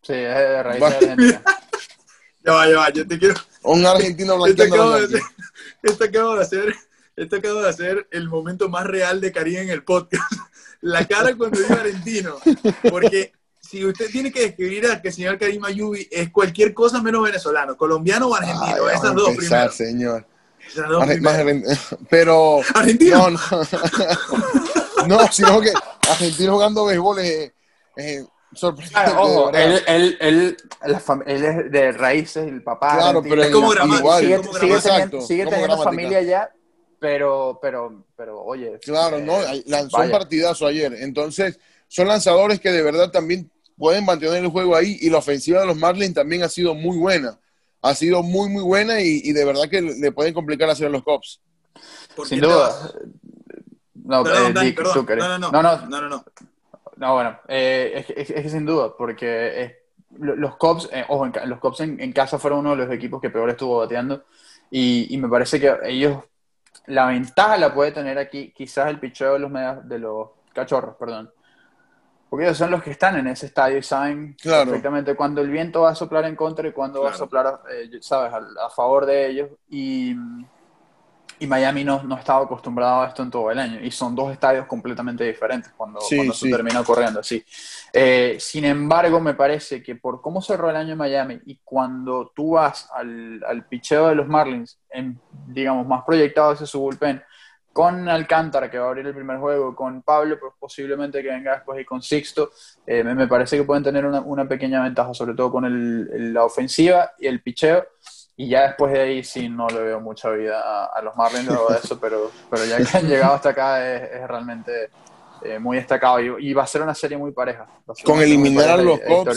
Sí, 0.02 0.14
es 0.14 0.36
de 0.36 0.64
raíz 0.64 0.80
de 0.80 0.86
Argentina. 0.88 1.44
Ya 2.44 2.54
va, 2.54 2.70
ya 2.70 2.78
va, 2.78 2.90
yo 2.92 3.06
te 3.06 3.20
quiero. 3.20 3.36
Un 3.64 3.86
argentino 3.86 4.34
Esto 4.46 4.64
blanqueando 4.64 4.94
a 4.94 4.96
acabo, 4.96 5.00
de 5.00 5.06
hacer, 5.06 5.22
esto 5.84 6.04
acabo 6.06 6.36
de 6.36 6.42
hacer, 6.42 6.76
esto 7.18 7.36
acabo 7.36 7.62
de 7.62 7.70
hacer 7.70 8.08
el 8.12 8.30
momento 8.30 8.70
más 8.70 8.86
real 8.86 9.20
de 9.20 9.34
Karim 9.34 9.58
en 9.58 9.70
el 9.70 9.84
podcast. 9.84 10.32
La 10.82 11.06
cara 11.06 11.36
cuando 11.36 11.60
digo 11.60 11.74
argentino. 11.74 12.38
Porque 12.90 13.34
si 13.68 13.86
usted 13.86 14.10
tiene 14.12 14.32
que 14.32 14.42
describir 14.42 14.88
a 14.88 15.02
que 15.02 15.10
el 15.10 15.14
señor 15.14 15.38
Karim 15.38 15.66
Ayubi 15.66 16.08
es 16.10 16.30
cualquier 16.32 16.74
cosa 16.74 17.02
menos 17.02 17.24
venezolano, 17.24 17.76
colombiano 17.76 18.28
o 18.30 18.36
Ay, 18.36 18.42
argentino. 18.50 18.84
vamos 18.86 18.94
esas 18.94 19.16
dos 19.16 19.30
empezar, 19.30 19.70
primero. 19.70 19.92
señor. 19.92 20.26
Esas 20.68 20.88
dos 20.90 21.06
primero. 21.06 21.62
Pero. 22.10 22.60
¿Argentino? 22.74 23.30
No, 23.30 23.30
no. 23.32 25.08
no, 25.08 25.32
sino 25.32 25.60
que 25.62 25.72
argentino 26.10 26.54
jugando 26.54 26.86
béisbol 26.86 27.20
es, 27.20 27.52
es 27.96 28.26
sorprendente. 28.54 29.00
Ah, 29.00 29.14
ojo, 29.22 29.52
él, 29.54 29.82
él, 29.88 30.18
él, 30.22 30.58
la 30.86 31.02
él 31.26 31.44
es 31.46 31.72
de 31.72 31.92
raíces, 31.92 32.48
el 32.48 32.64
papá. 32.64 32.96
Claro, 32.96 33.20
argentino. 33.20 33.36
pero 33.36 33.44
Es 33.44 33.52
como 33.54 33.70
gramática, 33.70 34.00
igual, 34.00 34.22
sigue, 34.24 34.38
como 34.38 34.54
sigue 34.54 34.60
gramática. 34.68 34.82
teniendo, 34.90 35.18
Exacto, 35.18 35.28
sigue 35.28 35.44
como 35.44 35.52
teniendo 35.52 35.76
gramática. 35.76 35.90
familia 36.04 36.18
allá, 36.20 36.52
pero, 37.00 37.60
pero, 37.62 38.06
pero, 38.16 38.42
oye. 38.44 38.80
Claro, 38.82 39.18
eh, 39.18 39.22
no, 39.24 39.38
lanzó 39.66 39.98
un 40.00 40.12
partidazo 40.12 40.66
ayer. 40.68 40.94
Entonces, 41.00 41.60
son 41.90 42.08
lanzadores 42.08 42.60
que 42.60 42.72
de 42.72 42.82
verdad 42.82 43.12
también 43.12 43.50
pueden 43.78 44.06
mantener 44.06 44.44
el 44.44 44.50
juego 44.50 44.76
ahí 44.76 44.98
y 45.02 45.10
la 45.10 45.20
ofensiva 45.20 45.62
de 45.62 45.68
los 45.68 45.78
Marlins 45.78 46.14
también 46.14 46.44
ha 46.44 46.50
sido 46.50 46.74
muy 46.74 46.98
buena. 46.98 47.40
Ha 47.82 47.94
sido 47.94 48.24
muy, 48.24 48.50
muy 48.50 48.64
buena 48.64 49.00
y, 49.02 49.22
y 49.24 49.34
de 49.34 49.46
verdad 49.46 49.70
que 49.70 49.82
le 49.82 50.12
pueden 50.12 50.34
complicar 50.34 50.70
hacer 50.70 50.90
los 50.90 51.04
Cops. 51.04 51.40
¿Por 52.16 52.28
Sin 52.28 52.42
duda. 52.42 52.56
vas? 52.58 52.96
No, 54.04 54.24
Perdón, 54.24 54.52
eh, 54.52 54.54
Dani, 54.54 54.68
Dick 54.68 54.76
perdón. 54.78 54.94
Zucker. 54.94 55.18
No, 55.20 55.28
no, 55.28 55.38
no. 55.40 55.52
no, 55.52 55.62
no, 55.62 55.86
no, 55.88 56.02
no, 56.02 56.10
no. 56.10 56.26
No, 56.96 57.14
bueno, 57.14 57.40
eh, 57.48 57.92
es, 57.96 58.06
que- 58.08 58.14
es, 58.20 58.30
es 58.32 58.42
que 58.42 58.50
sin 58.50 58.66
duda, 58.66 58.96
porque 58.98 59.64
es- 59.64 59.72
los 60.20 60.56
Cubs, 60.58 60.90
eh, 60.92 61.06
ojo, 61.10 61.26
en 61.28 61.34
los 61.50 61.60
Cubs 61.60 61.82
en, 61.82 62.00
en 62.00 62.12
casa 62.14 62.40
fueron 62.40 62.60
uno 62.60 62.72
de 62.72 62.78
los 62.78 62.92
equipos 62.92 63.22
que 63.22 63.30
peor 63.30 63.50
estuvo 63.52 63.78
bateando 63.78 64.24
y, 64.72 65.14
y 65.14 65.18
me 65.18 65.28
parece 65.30 65.60
que 65.60 65.72
ellos, 65.86 66.18
la 66.88 67.06
ventaja 67.06 67.58
la 67.58 67.72
puede 67.74 67.92
tener 67.92 68.18
aquí 68.18 68.52
quizás 68.56 68.88
el 68.90 69.00
picheo 69.00 69.34
de 69.34 69.40
los, 69.40 69.52
medias- 69.52 69.88
de 69.88 70.00
los 70.00 70.30
cachorros, 70.54 70.96
perdón. 70.98 71.30
Porque 72.30 72.46
ellos 72.46 72.58
son 72.58 72.72
los 72.72 72.84
que 72.84 72.92
están 72.92 73.18
en 73.18 73.28
ese 73.28 73.46
estadio 73.46 73.78
y 73.78 73.84
saben 73.84 74.36
Claro. 74.42 74.66
perfectamente 74.66 75.16
cuándo 75.16 75.42
el 75.42 75.50
viento 75.50 75.82
va 75.82 75.92
a 75.92 75.96
soplar 75.96 76.26
en 76.26 76.36
contra 76.36 76.68
y 76.68 76.74
cuándo 76.74 77.04
va 77.04 77.12
a 77.12 77.14
soplar, 77.14 77.62
eh, 77.72 77.90
sabes, 78.02 78.34
a, 78.34 78.66
a 78.66 78.70
favor 78.70 79.06
de 79.06 79.28
ellos. 79.28 79.50
Y, 79.70 80.14
y 81.40 81.46
Miami 81.46 81.84
no, 81.84 82.02
no 82.04 82.18
estaba 82.18 82.44
acostumbrado 82.46 83.02
a 83.04 83.08
esto 83.10 83.22
en 83.24 83.30
todo 83.30 83.52
el 83.52 83.60
año. 83.60 83.80
Y 83.80 83.92
son 83.92 84.16
dos 84.16 84.32
estadios 84.32 84.66
completamente 84.66 85.24
diferentes 85.24 85.72
cuando, 85.78 86.02
Sí, 86.02 86.16
cuando 86.18 86.34
sí. 86.34 86.50
se 86.50 86.56
termina 86.56 86.84
corriendo 86.84 87.20
así. 87.20 87.44
Eh, 87.94 88.38
sin 88.40 88.66
embargo, 88.66 89.20
me 89.20 89.36
parece 89.36 89.82
que 89.84 89.96
por 89.96 90.20
cómo 90.22 90.42
cerró 90.42 90.70
el 90.70 90.76
año 90.76 90.94
en 90.94 90.98
Miami 90.98 91.40
y 91.46 91.60
cuando 91.64 92.32
tú 92.36 92.52
vas 92.52 92.90
al, 92.94 93.42
al 93.48 93.66
picheo 93.68 94.08
de 94.08 94.16
los 94.16 94.28
Marlins, 94.28 94.80
en, 94.90 95.20
digamos, 95.48 95.86
más 95.88 96.04
proyectado 96.04 96.52
hacia 96.52 96.66
su 96.66 96.80
bullpen, 96.80 97.24
con 97.78 98.10
Alcántara, 98.10 98.72
que 98.72 98.80
va 98.80 98.86
a 98.86 98.88
abrir 98.88 99.06
el 99.06 99.14
primer 99.14 99.38
juego, 99.38 99.76
con 99.76 100.02
Pablo, 100.02 100.40
pues, 100.40 100.52
posiblemente 100.58 101.22
que 101.22 101.30
venga 101.30 101.54
después, 101.54 101.80
y 101.80 101.86
con 101.86 102.02
Sixto, 102.02 102.50
eh, 102.88 103.04
me, 103.04 103.14
me 103.14 103.28
parece 103.28 103.56
que 103.56 103.64
pueden 103.66 103.84
tener 103.84 104.04
una, 104.04 104.20
una 104.22 104.48
pequeña 104.48 104.82
ventaja, 104.82 105.14
sobre 105.14 105.36
todo 105.36 105.52
con 105.52 105.64
el- 105.66 106.10
el- 106.12 106.34
la 106.34 106.44
ofensiva 106.44 107.12
y 107.20 107.28
el 107.28 107.44
picheo. 107.44 107.86
Y 108.36 108.50
ya 108.50 108.64
después 108.64 108.92
de 108.94 109.02
ahí 109.02 109.24
sí 109.24 109.48
no 109.48 109.68
le 109.68 109.80
veo 109.80 110.00
mucha 110.02 110.32
vida 110.32 110.60
a, 110.60 110.86
a 110.88 111.02
los 111.04 111.16
Marlins 111.16 111.46
luego 111.46 111.70
de 111.72 111.78
eso, 111.78 112.00
pero, 112.02 112.32
pero 112.50 112.66
ya 112.66 112.78
que 112.78 112.98
han 112.98 113.08
llegado 113.08 113.36
hasta 113.36 113.50
acá 113.50 113.88
es, 113.96 114.12
es 114.12 114.28
realmente 114.28 114.90
eh, 115.42 115.60
muy 115.60 115.78
destacado 115.78 116.20
y, 116.20 116.50
y 116.50 116.54
va 116.56 116.64
a 116.64 116.68
ser 116.68 116.82
una 116.82 116.96
serie 116.96 117.16
muy 117.20 117.32
pareja. 117.32 117.70
Con 118.04 118.16
eliminar 118.24 118.70
a 118.70 118.78
los 118.86 119.00
e-. 119.02 119.08
Cops, 119.08 119.28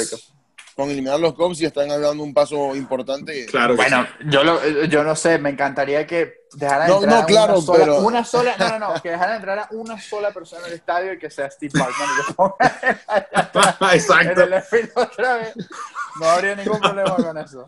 con 0.77 0.89
eliminar 0.91 1.21
los 1.21 1.35
Cops 1.35 1.61
y 1.61 1.67
están 1.67 1.89
dando 1.89 2.23
un 2.23 2.33
paso 2.33 2.75
importante. 2.75 3.47
Claro 3.47 3.77
Bueno, 3.77 4.07
yo, 4.27 4.43
lo, 4.45 4.85
yo 4.85 5.05
no 5.05 5.15
sé, 5.17 5.39
me 5.39 5.51
encantaría 5.51 6.07
que 6.07 6.45
dejaran 6.55 6.89
No, 6.89 6.97
entrar 6.97 7.13
no, 7.15 7.21
a 7.21 7.27
claro, 7.27 7.53
una 7.55 7.63
sola, 7.63 7.79
pero- 7.85 7.99
una 8.01 8.25
sola, 8.25 8.55
no, 8.59 8.69
no, 8.79 8.79
no, 8.95 9.03
que 9.03 9.11
dejaran 9.11 9.37
entrar 9.37 9.59
a 9.59 9.69
una 9.73 10.01
sola 10.01 10.31
persona 10.33 10.67
al 10.67 10.73
estadio 10.73 11.13
y 11.13 11.19
que 11.19 11.31
sea 11.31 11.51
Steve 11.51 11.73
Bartman 11.79 12.09
y 12.09 12.29
lo 12.29 12.35
pongan 12.37 13.81
en 13.93 13.95
Exacto. 13.99 14.43
el 14.43 14.91
otra 14.95 15.37
vez. 15.37 15.55
No 16.21 16.27
habría 16.29 16.57
ningún 16.57 16.81
problema 16.81 17.17
con 17.17 17.39
eso. 17.39 17.67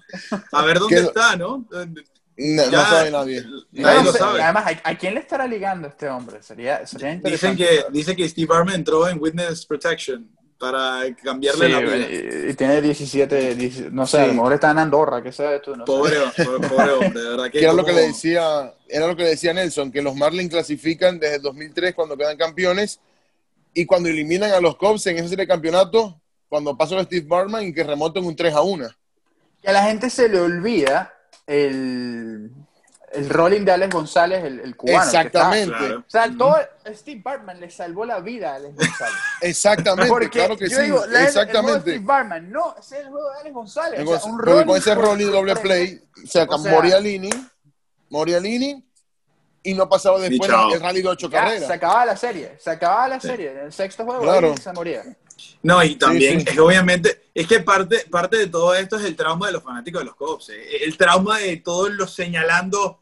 A 0.53 0.63
ver 0.65 0.79
dónde 0.79 1.01
está, 1.01 1.37
¿no? 1.37 1.65
No, 1.71 2.65
no 2.65 2.71
Ya, 2.71 2.85
sabe 2.87 3.11
nadie. 3.11 3.45
Nadie 3.73 3.97
No 3.99 4.03
lo 4.05 4.13
sabe. 4.13 4.43
Además, 4.43 4.65
¿a, 4.85 4.91
a 4.91 4.95
quién 4.97 5.15
le 5.15 5.21
estará 5.21 5.47
ligando 5.47 5.87
este 5.87 6.09
hombre? 6.09 6.43
Sería, 6.43 6.85
sería 6.87 7.11
Dicen 7.11 7.53
interesante. 7.53 7.65
que, 7.67 7.85
dice 7.93 8.17
que 8.17 8.29
Steve 8.29 8.47
Barman 8.47 8.75
entró 8.77 9.07
en 9.09 9.21
Witness 9.21 9.67
Protection 9.67 10.29
para 10.63 11.13
cambiarle 11.17 11.67
Sí, 11.67 11.73
la 11.73 11.81
vida. 11.81 11.97
y, 11.97 12.51
y 12.51 12.55
tiene 12.55 12.81
17, 12.81 13.57
10 13.57 13.93
no 13.93 14.07
sé, 14.07 14.21
a 14.21 14.29
lo 14.29 14.35
mejor 14.35 14.53
está 14.53 14.71
en 14.71 14.79
Andorra, 14.79 15.21
¿qué 15.21 15.33
sabes 15.33 15.61
tú? 15.61 15.73
No 15.75 15.79
sé. 15.79 15.87
Pobre, 15.87 16.17
pobre, 16.37 16.69
pobre 16.69 16.93
hombre, 16.93 17.21
de 17.21 17.29
verdad 17.31 17.51
que, 17.51 17.59
era 17.59 17.73
lo 17.73 17.85
que 17.85 17.93
le 17.93 18.03
decía, 18.03 18.73
era 18.89 19.09
lo 19.09 19.17
que 19.17 19.25
le 19.25 19.31
decía 19.31 19.53
Nelson, 19.53 19.91
que 19.91 20.01
los 20.01 20.15
Marlins 20.15 20.51
clasifican 20.51 21.19
desde 21.19 21.37
el 21.37 21.43
2003 21.43 21.97
cuando 21.97 22.17
quedan 22.17 22.37
campeones 22.37 23.01
y 23.75 23.85
cuando 23.87 24.09
eliminan 24.09 24.53
a 24.53 24.61
los 24.61 24.77
Cubs 24.77 25.05
en 25.09 25.19
ese 25.19 25.31
serie 25.31 25.47
de 25.47 25.49
campeonato, 25.49 26.21
cuando 26.49 26.77
pasó 26.77 26.97
a 26.97 27.03
Steve 27.03 27.27
Barman 27.27 27.65
y 27.65 27.75
que 27.75 27.83
remontan 27.83 28.25
un 28.25 28.37
3 28.37 28.55
a 28.55 28.61
1. 28.61 28.89
Que 29.61 29.69
a 29.69 29.73
la 29.73 29.83
gente 29.83 30.11
se 30.11 30.29
le 30.29 30.39
olvida 30.39 31.13
el, 31.45 32.53
el 33.15 33.29
rolling 33.29 33.63
de 33.65 33.73
Alex 33.73 33.95
González, 33.95 34.45
el, 34.45 34.61
el 34.61 34.77
cubano. 34.77 35.03
Exactamente, 35.05 35.69
Claro. 35.77 35.99
está- 36.07 36.25
o 36.25 36.27
sea, 36.29 36.37
todo 36.39 36.57
Steve 36.95 37.21
Bartman 37.23 37.61
le 37.61 37.71
salvó 37.71 38.05
la 38.05 38.21
vida 38.21 38.53
a 38.53 38.57
Alex 38.57 38.75
González. 38.77 39.15
exactamente, 39.43 40.09
Porque 40.09 40.31
claro 40.31 40.57
que 40.57 40.69
yo 40.69 40.77
sí, 40.77 40.83
digo, 40.85 40.97
la- 40.99 41.05
el- 41.05 41.09
El 41.09 41.13
juego 41.13 41.23
de 41.23 41.27
exactamente. 41.29 41.81
Steve 41.91 41.99
Bartman, 42.05 42.51
no, 42.53 42.75
ese 42.79 42.99
es 42.99 43.05
el 43.05 43.11
juego 43.11 43.31
de 43.33 43.41
Alex 43.41 43.55
González. 43.55 44.01
o 44.09 44.19
sea, 44.19 44.31
un 44.31 44.65
con 44.67 44.77
ese 44.77 44.95
rolling 44.95 45.31
doble 45.31 45.57
play, 45.57 46.01
saca 46.27 46.55
O 46.57 46.59
sea- 46.59 46.73
Morialini, 46.73 47.31
Morialini 48.11 48.85
y 49.63 49.75
no 49.75 49.89
pasaba 49.89 50.19
después 50.19 50.51
el 50.51 50.81
rally 50.81 51.03
de 51.03 51.09
ocho 51.09 51.29
Ya, 51.31 51.41
carreras. 51.41 51.67
se 51.67 51.73
acababa 51.73 52.05
la 52.07 52.17
serie, 52.17 52.57
se 52.59 52.71
acababa 52.71 53.09
la 53.09 53.21
serie. 53.21 53.53
En 53.53 53.59
el 53.59 53.73
sexto 53.73 54.05
juego 54.05 54.23
Claro. 54.23 54.55
se 54.57 54.73
moría. 54.73 55.03
No, 55.63 55.83
y 55.83 55.97
también 55.97 56.41
sí. 56.41 56.47
es 56.49 56.55
que 56.55 56.61
obviamente, 56.61 57.23
es 57.35 57.47
que 57.47 57.61
parte, 57.61 58.05
parte 58.11 58.37
de 58.37 58.47
todo 58.49 58.75
esto 58.75 58.97
es 58.99 59.05
el 59.05 59.17
trauma 59.17 59.47
de 59.47 59.53
los 59.53 59.63
fanáticos 59.63 60.01
de 60.01 60.05
los 60.07 60.17
Cubs. 60.17 60.51
eh. 60.51 60.85
El 60.85 60.97
trauma 60.97 61.39
de 61.39 61.57
todos 61.59 61.91
los 61.91 62.13
señalando. 62.15 62.99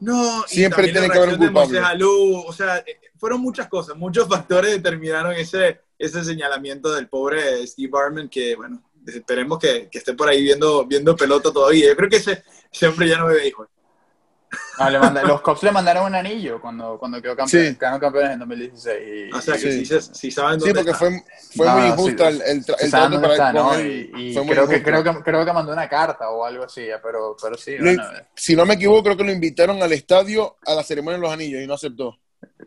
No, 0.00 0.44
Siempre 0.46 0.92
tiene 0.92 1.08
que 1.08 1.18
haber 1.18 1.30
un 1.30 1.38
culpable. 1.38 1.78
Alou, 1.78 2.44
o 2.46 2.52
sea, 2.52 2.78
eh, 2.78 2.98
fueron 3.16 3.40
muchas 3.40 3.68
cosas, 3.68 3.96
muchos 3.96 4.28
factores 4.28 4.72
determinaron 4.72 5.32
ese, 5.32 5.80
ese 5.98 6.24
señalamiento 6.24 6.92
del 6.94 7.08
pobre 7.08 7.66
Steve 7.66 7.90
Barman, 7.90 8.28
que 8.28 8.54
bueno, 8.56 8.82
esperemos 9.06 9.58
que, 9.58 9.88
que 9.90 9.98
esté 9.98 10.14
por 10.14 10.28
ahí 10.28 10.42
viendo, 10.42 10.84
viendo 10.86 11.16
pelota 11.16 11.52
todavía. 11.52 11.88
Yo 11.88 11.96
creo 11.96 12.10
que 12.10 12.16
ese, 12.16 12.42
ese 12.70 12.86
hombre 12.88 13.08
ya 13.08 13.18
no 13.18 13.26
bebe 13.26 13.48
hijos. 13.48 13.68
No, 14.78 14.90
le 14.90 14.98
manda- 14.98 15.22
los 15.22 15.40
Cubs 15.40 15.62
le 15.62 15.70
mandaron 15.72 16.04
un 16.06 16.14
anillo 16.14 16.60
cuando, 16.60 16.98
cuando 16.98 17.20
quedó 17.22 17.34
campeón, 17.36 17.64
Sí. 17.72 17.76
quedaron 17.76 17.98
campeones 18.00 18.30
en 18.32 18.38
2016. 18.40 19.30
Y, 19.30 19.34
O 19.34 19.40
sea, 19.40 19.54
que 19.54 19.60
Sí. 19.72 19.86
sí, 19.86 20.00
sí 20.12 20.30
saben 20.30 20.60
Sí, 20.60 20.68
dónde 20.68 20.74
porque 20.74 20.90
está. 20.90 20.98
fue, 20.98 21.24
fue 21.56 21.66
No, 21.66 21.72
muy 21.96 22.10
sí, 22.10 22.16
el, 22.22 22.42
el, 22.42 22.64
sí 22.64 22.72
el 22.80 22.90
trato 22.90 23.20
para 23.22 23.32
está, 23.32 23.52
¿no? 23.52 23.68
con 23.68 23.80
él. 23.80 24.10
Y, 24.16 24.34
creo, 24.34 24.44
que, 24.46 24.52
injusto. 24.76 24.82
creo, 24.84 25.04
que, 25.04 25.22
creo 25.22 25.44
que 25.46 25.52
mandó 25.52 25.72
una 25.72 25.88
carta 25.88 26.28
o 26.30 26.44
algo 26.44 26.64
así, 26.64 26.86
pero, 27.02 27.36
pero 27.42 27.56
sí, 27.56 27.76
Lo- 27.78 27.84
bueno, 27.84 28.04
si 28.34 28.54
no 28.54 28.66
me 28.66 28.74
equivoco, 28.74 29.04
creo 29.04 29.16
que 29.16 29.24
lo 29.24 29.32
invitaron 29.32 29.82
al 29.82 29.92
estadio 29.92 30.56
a 30.66 30.74
la 30.74 30.82
ceremonia 30.82 31.16
de 31.18 31.22
los 31.22 31.32
anillos 31.32 31.62
y 31.62 31.66
no 31.66 31.74
aceptó. 31.74 32.18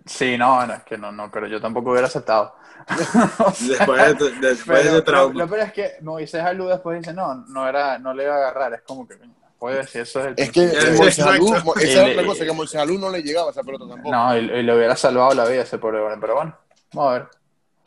sí, 0.05 0.37
no, 0.37 0.65
no, 0.65 0.73
es 0.73 0.83
que 0.83 0.97
no, 0.97 1.11
no, 1.11 1.29
pero 1.31 1.47
yo 1.47 1.61
tampoco 1.61 1.91
hubiera 1.91 2.07
aceptado. 2.07 2.55
Después, 3.59 4.17
de, 4.17 4.31
después 4.39 4.39
de 4.41 4.55
Pero 4.65 4.79
ese 4.79 4.91
lo, 4.93 5.03
trauma. 5.03 5.33
lo 5.43 5.47
peor 5.47 5.59
es 5.67 5.73
que 5.73 5.91
Moisés 6.01 6.41
Alú 6.43 6.67
después 6.67 6.99
dice, 6.99 7.13
no, 7.13 7.35
no, 7.47 7.67
era, 7.67 7.99
no 7.99 8.13
le 8.13 8.23
iba 8.23 8.33
a 8.33 8.37
agarrar, 8.37 8.73
es 8.73 8.81
como 8.81 9.07
que, 9.07 9.15
puede 9.59 9.77
decir, 9.77 10.01
eso 10.01 10.19
es 10.21 10.25
el 10.27 10.33
Es 10.37 10.51
que 10.51 10.61
principio. 10.61 10.91
Sí, 10.93 10.97
Moisés 10.97 11.25
Alou- 11.25 11.47
exacto. 11.49 11.65
Mo- 11.65 11.75
esa 11.75 12.05
es 12.07 12.11
otra 12.11 12.25
cosa, 12.25 12.45
que 12.45 12.77
Alou 12.79 12.97
no 12.97 13.09
le 13.11 13.21
llegaba 13.21 13.51
esa 13.51 13.61
pelota 13.63 13.85
tampoco. 13.87 14.11
No, 14.11 14.35
y, 14.37 14.39
y 14.39 14.63
le 14.63 14.75
hubiera 14.75 14.95
salvado 14.95 15.33
la 15.35 15.45
vida 15.45 15.61
ese 15.63 15.77
pobre 15.77 15.99
pero 16.19 16.35
bueno, 16.35 16.57
vamos 16.93 17.09
a 17.11 17.13
ver. 17.19 17.27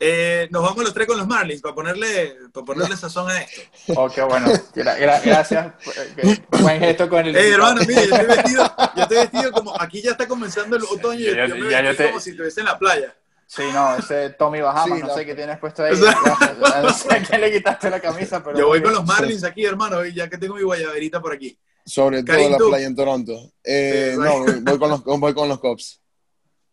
Eh, 0.05 0.49
nos 0.51 0.63
vamos 0.63 0.83
los 0.83 0.93
tres 0.93 1.07
con 1.07 1.17
los 1.17 1.25
Marlins 1.27 1.61
para 1.61 1.73
ponerle, 1.75 2.35
para 2.53 2.65
ponerle 2.65 2.97
sazón 2.97 3.29
a 3.29 3.41
esto. 3.41 3.61
Oh, 3.95 4.09
qué 4.09 4.21
bueno. 4.21 4.47
Gra- 4.75 4.97
gra- 4.97 5.21
gracias. 5.23 5.73
eh, 6.17 6.37
Buen 6.59 6.79
gesto 6.79 7.07
con 7.07 7.25
el. 7.25 7.35
Eh, 7.35 7.51
hermano, 7.51 7.81
mire, 7.87 8.07
yo 8.07 8.15
estoy 8.15 8.25
vestido, 8.35 8.75
yo 8.95 9.01
estoy 9.03 9.17
vestido 9.17 9.51
como, 9.53 9.81
aquí 9.81 10.01
ya 10.01 10.11
está 10.11 10.27
comenzando 10.27 10.75
el 10.75 10.83
otoño 10.83 11.19
y 11.21 11.33
Ya- 11.35 11.47
yo 11.47 11.55
me 11.55 11.69
ya 11.71 11.81
yo 11.81 11.87
vestí 11.87 12.03
te- 12.03 12.09
como 12.09 12.19
si 12.19 12.29
estuviese 12.31 12.59
en 12.61 12.65
la 12.65 12.77
playa. 12.77 13.15
Sí, 13.55 13.61
no, 13.71 13.95
ese 13.97 14.31
Tommy 14.31 14.61
Bahamas, 14.61 14.85
Sí, 14.97 15.01
no 15.03 15.07
la- 15.09 15.13
sé 15.13 15.25
qué 15.27 15.35
tienes 15.35 15.59
puesto 15.59 15.83
ahí. 15.83 15.93
O 15.93 15.95
sea- 15.95 16.17
Ya, 16.73 16.81
No 16.81 16.89
sé 16.93 17.13
a 17.13 17.21
quién 17.21 17.41
le 17.41 17.51
quitaste 17.51 17.89
la 17.89 17.99
camisa, 17.99 18.43
pero. 18.43 18.57
Yo 18.57 18.67
voy 18.67 18.81
con 18.81 18.93
los 18.93 19.05
Marlins 19.05 19.43
aquí, 19.43 19.63
hermano, 19.63 20.03
y 20.05 20.13
ya 20.13 20.27
que 20.27 20.37
tengo 20.39 20.55
mi 20.55 20.63
guayaberita 20.63 21.21
por 21.21 21.33
aquí. 21.33 21.57
Sobre 21.85 22.23
todo 22.23 22.49
la 22.49 22.57
playa 22.57 22.87
en 22.87 22.95
Toronto. 22.95 23.51
Eh, 23.63 24.13
Sí, 24.15 24.19
no, 24.19 24.43
voy 24.61 24.79
con 24.79 24.89
los, 24.89 25.03
voy 25.03 25.33
con 25.33 25.49
los 25.49 25.59
Cops. 25.59 25.99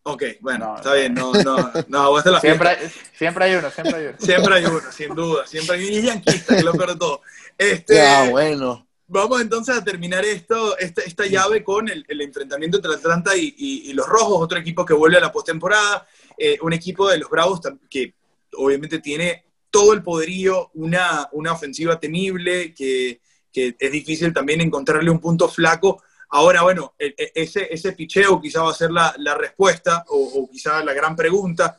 Ok, 0.03 0.23
bueno, 0.39 0.69
No, 0.69 0.75
está 0.77 0.89
no. 0.89 0.95
bien, 0.95 1.13
no, 1.13 1.31
no, 1.33 1.71
no, 1.87 2.17
la 2.31 2.39
Siempre 2.39 2.69
hay, 2.69 2.77
siempre 3.15 3.45
hay 3.45 3.55
uno, 3.55 3.69
siempre 3.69 3.95
hay 3.97 4.05
uno. 4.07 4.17
Siempre 4.19 4.55
hay 4.55 4.65
uno, 4.65 4.81
sin 4.91 5.13
duda, 5.13 5.45
siempre 5.45 5.75
hay 5.77 5.87
uno. 5.87 5.97
Y 5.97 6.01
yanquista, 6.01 6.53
que 6.55 6.59
es 6.59 6.65
lo 6.65 6.71
peor 6.73 6.89
de 6.93 6.95
todo. 6.95 7.21
Este, 7.57 7.95
Ya, 7.95 8.27
bueno. 8.31 8.87
Vamos 9.13 9.41
entonces 9.41 9.75
a 9.75 9.83
terminar 9.83 10.23
esto, 10.23 10.77
esta, 10.77 11.01
esta 11.01 11.25
llave 11.25 11.65
con 11.65 11.89
el, 11.89 12.05
el 12.07 12.21
enfrentamiento 12.21 12.77
entre 12.77 12.93
Atlanta 12.93 13.35
y, 13.35 13.53
y- 13.57 13.89
y 13.89 13.93
los 13.93 14.07
Rojos, 14.07 14.41
otro 14.41 14.57
equipo 14.57 14.85
que 14.85 14.93
vuelve 14.93 15.17
a 15.17 15.19
la 15.19 15.33
postemporada, 15.33 16.07
eh, 16.37 16.57
un 16.61 16.71
equipo 16.71 17.09
de 17.09 17.17
los 17.17 17.29
Bravos 17.29 17.59
que 17.89 18.13
obviamente 18.55 18.99
tiene 18.99 19.43
todo 19.69 19.91
el 19.91 20.01
poderío, 20.01 20.71
una, 20.75 21.27
una 21.33 21.51
ofensiva 21.51 21.99
temible, 21.99 22.73
que, 22.73 23.19
que 23.51 23.75
es 23.77 23.91
difícil 23.91 24.31
también 24.31 24.61
encontrarle 24.61 25.11
un 25.11 25.19
punto 25.19 25.49
flaco. 25.49 26.01
Ahora, 26.29 26.61
bueno, 26.61 26.93
e- 26.97 27.13
e- 27.17 27.31
ese, 27.35 27.67
ese 27.69 27.91
picheo 27.91 28.39
quizá 28.39 28.63
va 28.63 28.71
a 28.71 28.75
ser 28.75 28.91
la, 28.91 29.13
la 29.17 29.35
respuesta 29.35 30.05
o, 30.07 30.15
o 30.41 30.49
quizá 30.49 30.81
la 30.85 30.93
gran 30.93 31.17
pregunta. 31.17 31.77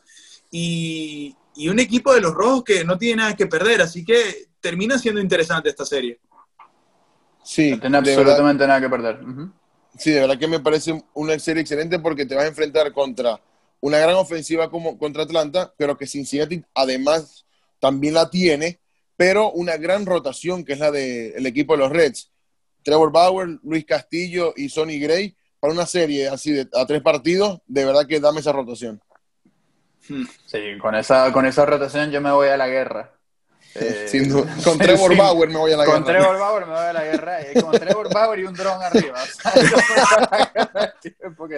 Y, 0.51 1.35
y 1.55 1.67
un 1.67 1.79
equipo 1.79 2.13
de 2.13 2.21
los 2.21 2.31
Rojos 2.35 2.63
que 2.63 2.83
no 2.83 2.95
tiene 2.99 3.23
nada 3.23 3.35
que 3.35 3.47
perder, 3.47 3.81
así 3.81 4.05
que 4.05 4.49
termina 4.61 4.99
siendo 4.99 5.19
interesante 5.19 5.69
esta 5.69 5.83
serie. 5.83 6.19
Sí, 7.43 7.71
No 7.71 7.79
tiene 7.79 8.01
de 8.01 8.15
verdad, 8.15 8.21
absolutamente 8.21 8.67
nada 8.67 8.81
que 8.81 8.89
perder. 8.89 9.19
Sí, 9.97 10.11
de 10.11 10.21
verdad 10.21 10.39
que 10.39 10.47
me 10.47 10.59
parece 10.59 11.03
una 11.13 11.37
serie 11.39 11.61
excelente 11.61 11.99
porque 11.99 12.25
te 12.25 12.35
vas 12.35 12.45
a 12.45 12.47
enfrentar 12.47 12.91
contra 12.93 13.39
una 13.79 13.97
gran 13.99 14.15
ofensiva 14.15 14.69
como 14.69 14.97
contra 14.97 15.23
Atlanta, 15.23 15.73
pero 15.77 15.97
que 15.97 16.07
Cincinnati 16.07 16.63
además 16.73 17.45
también 17.79 18.13
la 18.13 18.29
tiene, 18.29 18.79
pero 19.17 19.51
una 19.51 19.77
gran 19.77 20.05
rotación 20.05 20.63
que 20.63 20.73
es 20.73 20.79
la 20.79 20.89
del 20.89 21.45
equipo 21.45 21.73
de 21.73 21.79
los 21.79 21.91
Reds. 21.91 22.31
Trevor 22.83 23.11
Bauer, 23.11 23.59
Luis 23.63 23.85
Castillo 23.85 24.53
y 24.55 24.69
Sonny 24.69 24.99
Gray 24.99 25.35
para 25.59 25.73
una 25.73 25.85
serie 25.85 26.27
así 26.27 26.51
de 26.51 26.67
a 26.73 26.85
tres 26.85 27.01
partidos, 27.01 27.61
de 27.67 27.85
verdad 27.85 28.05
que 28.05 28.19
dame 28.19 28.41
esa 28.41 28.51
rotación. 28.51 29.01
Sí, 30.01 30.77
con 30.81 30.95
esa, 30.95 31.31
con 31.31 31.45
esa 31.45 31.65
rotación 31.65 32.11
yo 32.11 32.19
me 32.19 32.31
voy 32.31 32.49
a 32.49 32.57
la 32.57 32.67
guerra. 32.67 33.13
Eh, 33.75 34.05
Sin 34.07 34.29
duda. 34.29 34.55
Con 34.63 34.77
Trevor 34.77 35.11
sí. 35.13 35.17
Bauer 35.17 35.49
me 35.49 35.57
voy 35.57 35.71
a 35.73 35.77
la 35.77 35.85
Con 35.85 36.03
guerra. 36.03 36.19
Trevor 36.19 36.39
Bauer 36.39 36.65
me 36.67 36.71
voy 36.73 36.81
a 36.81 36.93
la 36.93 37.03
guerra. 37.03 37.37
Y 37.55 37.61
con 37.61 37.71
Trevor 37.71 38.13
Bauer 38.13 38.39
y 38.39 38.43
un 38.43 38.53
dron 38.53 38.81
arriba. 38.81 39.19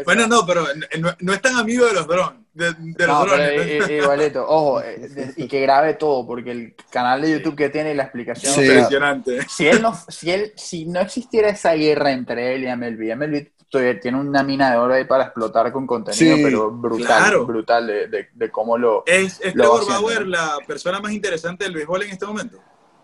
Bueno, 0.06 0.28
no, 0.28 0.46
pero 0.46 0.66
no, 1.00 1.10
no 1.20 1.34
es 1.34 1.42
tan 1.42 1.56
amigo 1.56 1.86
de 1.86 1.94
los 1.94 2.08
drones. 2.08 2.40
De, 2.54 2.74
de 2.78 3.06
los 3.08 3.20
No, 3.20 3.26
drones. 3.26 3.52
pero 3.86 3.94
igualito, 3.94 4.48
ojo, 4.48 4.82
eh, 4.82 4.98
de- 5.10 5.34
y 5.36 5.48
que 5.48 5.60
grabe 5.62 5.96
todo, 5.96 6.26
porque 6.26 6.52
el 6.52 6.76
canal 6.90 7.22
de 7.22 7.32
YouTube 7.32 7.56
que 7.56 7.70
tiene 7.70 7.92
y 7.92 7.96
la 7.96 8.04
explicación. 8.04 8.54
Sí. 8.54 8.62
Impresionante. 8.62 9.40
si 9.50 9.68
él 9.68 9.82
no, 9.82 9.94
si 10.08 10.32
él, 10.32 10.54
si 10.56 10.86
no 10.86 11.02
existiera 11.02 11.50
esa 11.50 11.74
guerra 11.74 12.12
entre 12.12 12.56
él 12.56 12.64
y 12.64 12.68
MLB, 12.76 13.16
MLB 13.16 13.48
tiene 13.70 14.18
una 14.20 14.42
mina 14.44 14.72
de 14.72 14.78
oro 14.78 14.94
ahí 14.94 15.04
para 15.06 15.26
explotar 15.26 15.72
con 15.72 15.86
contenido, 15.86 16.36
Sí, 16.38 16.44
pero 16.44 16.72
brutal, 16.72 17.06
claro. 17.06 17.46
brutal 17.46 17.88
de, 17.88 18.08
de, 18.08 18.30
de 18.34 18.52
cómo 18.52 18.78
lo. 18.78 19.04
¿Es, 19.06 19.40
es 19.42 19.54
Lo 19.56 19.64
Trevor 19.64 19.82
haciendo, 19.82 20.02
Bauer 20.02 20.28
la 20.28 20.58
persona 20.66 21.00
más 21.00 21.12
interesante 21.12 21.66
del 21.66 21.74
béisbol 21.74 22.04
en 22.04 22.10
este 22.12 22.26
momento? 22.26 22.60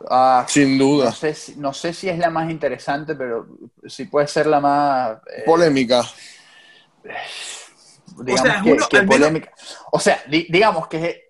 Ah, 0.09 0.45
Sin 0.47 0.77
no 0.77 0.85
duda. 0.85 1.11
sé, 1.11 1.35
no 1.57 1.73
sé 1.73 1.93
si 1.93 2.09
es 2.09 2.17
la 2.17 2.29
más 2.29 2.49
interesante, 2.49 3.15
pero 3.15 3.47
sí 3.85 4.05
puede 4.05 4.27
ser 4.27 4.47
la 4.47 4.59
más. 4.59 5.17
eh, 5.35 5.43
Polémica. 5.45 6.03
digamos 8.17 8.41
O 8.41 8.43
sea, 8.43 8.55
es 8.57 8.63
que, 8.63 8.71
uno- 8.71 8.87
que 8.89 8.97
al 8.97 9.07
menos- 9.07 9.19
polémica. 9.19 9.51
O 9.91 9.99
sea, 9.99 10.23
di- 10.27 10.47
digamos 10.49 10.87
que 10.87 11.20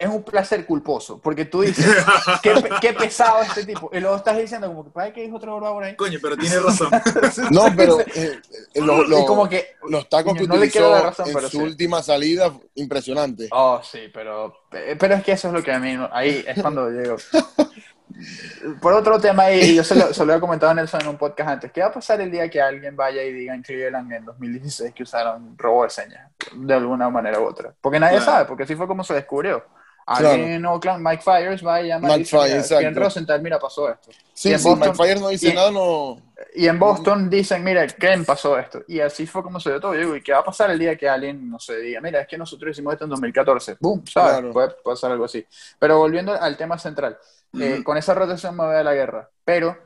es, 0.00 0.08
un 0.08 0.22
placer 0.24 0.66
culposo, 0.66 1.20
porque 1.20 1.44
tú 1.44 1.60
dices, 1.60 1.86
qué, 2.42 2.54
qué 2.80 2.92
pesado 2.94 3.42
este 3.42 3.64
tipo, 3.64 3.90
y 3.92 4.00
luego 4.00 4.16
estás 4.16 4.36
diciendo 4.36 4.66
como 4.66 4.84
que, 4.84 4.90
¿para 4.90 5.12
qué 5.12 5.22
dijo 5.22 5.38
Trevor 5.38 5.62
Bauer 5.62 5.84
ahí? 5.86 5.96
Coño, 5.96 6.18
pero 6.20 6.36
tiene 6.36 6.58
razón. 6.58 6.90
No, 7.50 7.66
pero 7.76 8.00
eh, 8.00 8.40
eh, 8.74 8.80
lo- 8.80 9.04
lo- 9.04 9.24
como 9.26 9.48
que, 9.48 9.76
los 9.88 10.08
tacos 10.08 10.34
que 10.34 10.46
no 10.46 10.56
le 10.56 10.70
quiero 10.70 10.88
utilizó 10.88 10.90
dar 10.90 11.04
razón, 11.04 11.28
en 11.28 11.34
pero 11.34 11.48
su 11.48 11.58
sí. 11.58 11.62
última 11.62 12.02
salida, 12.02 12.52
impresionante. 12.74 13.48
oh, 13.52 13.80
sí, 13.82 14.10
pero, 14.12 14.54
pero 14.70 15.14
es 15.14 15.22
que 15.22 15.32
eso 15.32 15.48
es 15.48 15.54
lo 15.54 15.62
que 15.62 15.72
a 15.72 15.78
mí, 15.78 15.96
ahí 16.12 16.44
es 16.46 16.60
cuando 16.60 16.90
llego. 16.90 17.16
Por 18.82 18.92
otro 18.92 19.18
tema, 19.20 19.50
y 19.52 19.76
yo 19.76 19.84
se 19.84 19.94
lo, 19.94 20.12
se 20.12 20.24
lo 20.26 20.34
he 20.34 20.40
comentado 20.40 20.72
a 20.72 20.74
Nelson 20.74 21.00
en 21.02 21.08
un 21.08 21.16
podcast 21.16 21.48
antes, 21.48 21.72
¿qué 21.72 21.80
va 21.80 21.86
a 21.86 21.92
pasar 21.92 22.20
el 22.20 22.30
día 22.30 22.50
que 22.50 22.60
alguien 22.60 22.94
vaya 22.96 23.22
y 23.22 23.32
diga 23.32 23.54
en 23.54 23.62
Cleveland 23.62 24.12
en 24.12 24.24
2016 24.24 24.92
que 24.92 25.04
usaron 25.04 25.56
robo 25.56 25.84
de 25.84 25.90
señas, 25.90 26.30
de 26.52 26.74
alguna 26.74 27.08
manera 27.08 27.40
u 27.40 27.46
otra? 27.46 27.72
Porque 27.80 28.00
nadie 28.00 28.20
sabe, 28.20 28.44
porque 28.46 28.64
así 28.64 28.74
fue 28.74 28.86
como 28.86 29.04
se 29.04 29.14
descubrió. 29.14 29.64
Alguien 30.12 30.34
Claro. 30.38 30.52
en 30.54 30.66
Oakland, 30.66 31.06
Mike 31.06 31.22
Fires, 31.22 31.64
va 31.64 31.80
y 31.80 31.86
llama 31.88 32.08
Mike 32.08 32.16
y 32.16 32.22
dice, 32.24 32.36
mira, 32.36 32.48
Fires, 32.48 32.70
exacto. 32.72 33.00
Rosenthal, 33.00 33.42
mira, 33.42 33.58
pasó 33.60 33.88
esto. 33.90 34.10
y 34.10 34.14
Sí, 34.34 34.52
en 34.52 34.58
sí, 34.58 34.68
Boston- 34.68 34.88
Mike 34.90 35.02
Fires 35.04 35.20
no 35.20 35.28
dice 35.28 35.48
y- 35.50 35.52
nada, 35.54 35.70
no. 35.70 36.20
Y 36.54 36.66
en 36.66 36.78
Boston 36.80 37.30
dicen, 37.30 37.62
mira, 37.62 37.86
Ken 37.86 38.24
pasó 38.24 38.58
esto. 38.58 38.82
Y 38.88 38.98
así 38.98 39.24
fue 39.26 39.42
como 39.42 39.60
se 39.60 39.70
dio 39.70 39.80
todo. 39.80 39.94
Yo 39.94 40.00
digo, 40.00 40.16
¿y 40.16 40.22
qué 40.22 40.32
va 40.32 40.38
a 40.40 40.44
pasar 40.44 40.70
el 40.70 40.78
día 40.80 40.96
que 40.96 41.08
alguien, 41.08 41.48
no 41.48 41.60
sé, 41.60 41.76
diga, 41.78 42.00
mira, 42.00 42.22
es 42.22 42.26
que 42.26 42.36
nosotros 42.36 42.72
hicimos 42.72 42.92
esto 42.94 43.04
en 43.04 43.10
2014? 43.10 43.76
¡Boom! 43.78 44.04
¿Sabes? 44.06 44.32
Claro. 44.32 44.52
Puede 44.52 44.70
pasar 44.84 45.12
algo 45.12 45.26
así. 45.26 45.46
Pero 45.78 45.98
volviendo 45.98 46.32
al 46.32 46.56
tema 46.56 46.76
central, 46.76 47.16
eh, 47.60 47.82
con 47.84 47.96
esa 47.96 48.12
rotación 48.14 48.56
me 48.56 48.64
voy 48.64 48.74
a 48.76 48.82
la 48.82 48.94
guerra. 48.94 49.30
Pero 49.44 49.76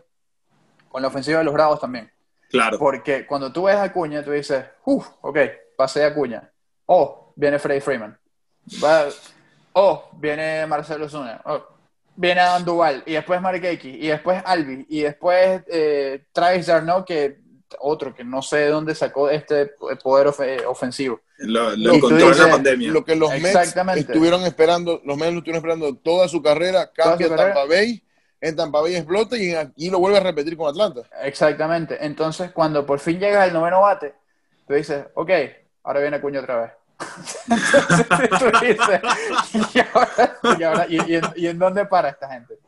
con 0.89 1.03
la 1.03 1.09
ofensiva 1.09 1.39
de 1.41 1.45
los 1.45 1.53
Bravos 1.53 1.81
también. 1.81 2.11
Claro. 2.49 2.79
Porque 2.79 3.27
cuando 3.27 3.53
tú 3.53 3.65
ves 3.65 3.77
a 3.77 3.83
Acuña, 3.83 4.23
tú 4.23 4.31
dices, 4.31 4.65
uff, 4.87 5.07
ok, 5.21 5.39
pasé 5.77 6.05
a 6.05 6.09
Acuña. 6.09 6.51
Oh, 6.87 7.33
viene 7.37 7.59
Freddy 7.59 7.81
Freeman. 7.81 8.17
Va- 8.83 9.09
oh, 9.75 10.09
viene 10.15 10.67
Marcelo 10.67 11.09
Zuna. 11.09 11.41
Oh, 11.45 11.63
viene 12.17 12.41
Adam 12.41 12.65
Duval. 12.65 13.03
Y 13.07 13.13
después 13.13 13.41
Mark 13.41 13.65
X. 13.65 13.85
Y 13.85 14.09
después 14.09 14.43
Albi. 14.45 14.87
Y 14.89 15.03
después 15.03 15.63
eh, 15.69 16.25
Travis 16.33 16.67
Darno, 16.67 17.05
que 17.05 17.45
otro 17.81 18.15
que 18.15 18.25
no 18.25 18.41
sé 18.41 18.59
de 18.59 18.69
dónde 18.69 18.95
sacó 18.95 19.29
este 19.29 19.73
poder 20.03 20.29
ofe- 20.29 20.65
ofensivo. 20.67 21.21
Lo, 21.39 21.75
lo 21.77 21.95
tú 21.95 22.01
controla 22.01 22.37
la 22.37 22.51
pandemia. 22.53 22.91
Lo 22.93 23.05
que 23.05 23.17
los 23.17 23.31
Mets 23.41 23.77
estuvieron 23.97 24.43
esperando, 24.43 25.01
los 25.05 25.17
Mets 25.17 25.33
lo 25.33 25.39
estuvieron 25.39 25.57
esperando 25.57 25.97
toda 25.97 26.29
su 26.29 26.41
carrera, 26.41 26.91
cambia 26.93 27.27
su 27.27 27.35
carrera. 27.35 27.55
Tampa 27.55 27.75
Bay, 27.75 28.03
en 28.41 28.57
Tampa 28.57 28.81
Bay 28.81 28.95
explota 28.95 29.37
y 29.37 29.53
aquí 29.55 29.91
lo 29.91 29.99
vuelve 29.99 30.19
a 30.19 30.23
repetir 30.23 30.57
con 30.57 30.69
Atlanta. 30.69 31.03
Exactamente. 31.23 31.99
Entonces, 32.01 32.53
cuando 32.53 32.87
por 32.87 33.01
fin 33.01 33.19
llegas 33.19 33.43
al 33.43 33.53
noveno 33.53 33.81
bate, 33.81 34.15
tú 34.69 34.75
dices, 34.75 35.07
ok, 35.15 35.31
ahora 35.83 36.01
viene 36.01 36.19
Acuña 36.19 36.41
otra 36.41 36.61
vez. 36.61 36.71
¿y, 39.75 39.79
ahora, 39.81 40.37
y, 40.59 40.63
ahora- 40.63 40.87
y- 40.89 41.15
en, 41.15 41.23
y 41.37 41.47
en 41.47 41.59
dónde 41.59 41.87
para 41.87 42.11
esta 42.11 42.29
gente? 42.31 42.59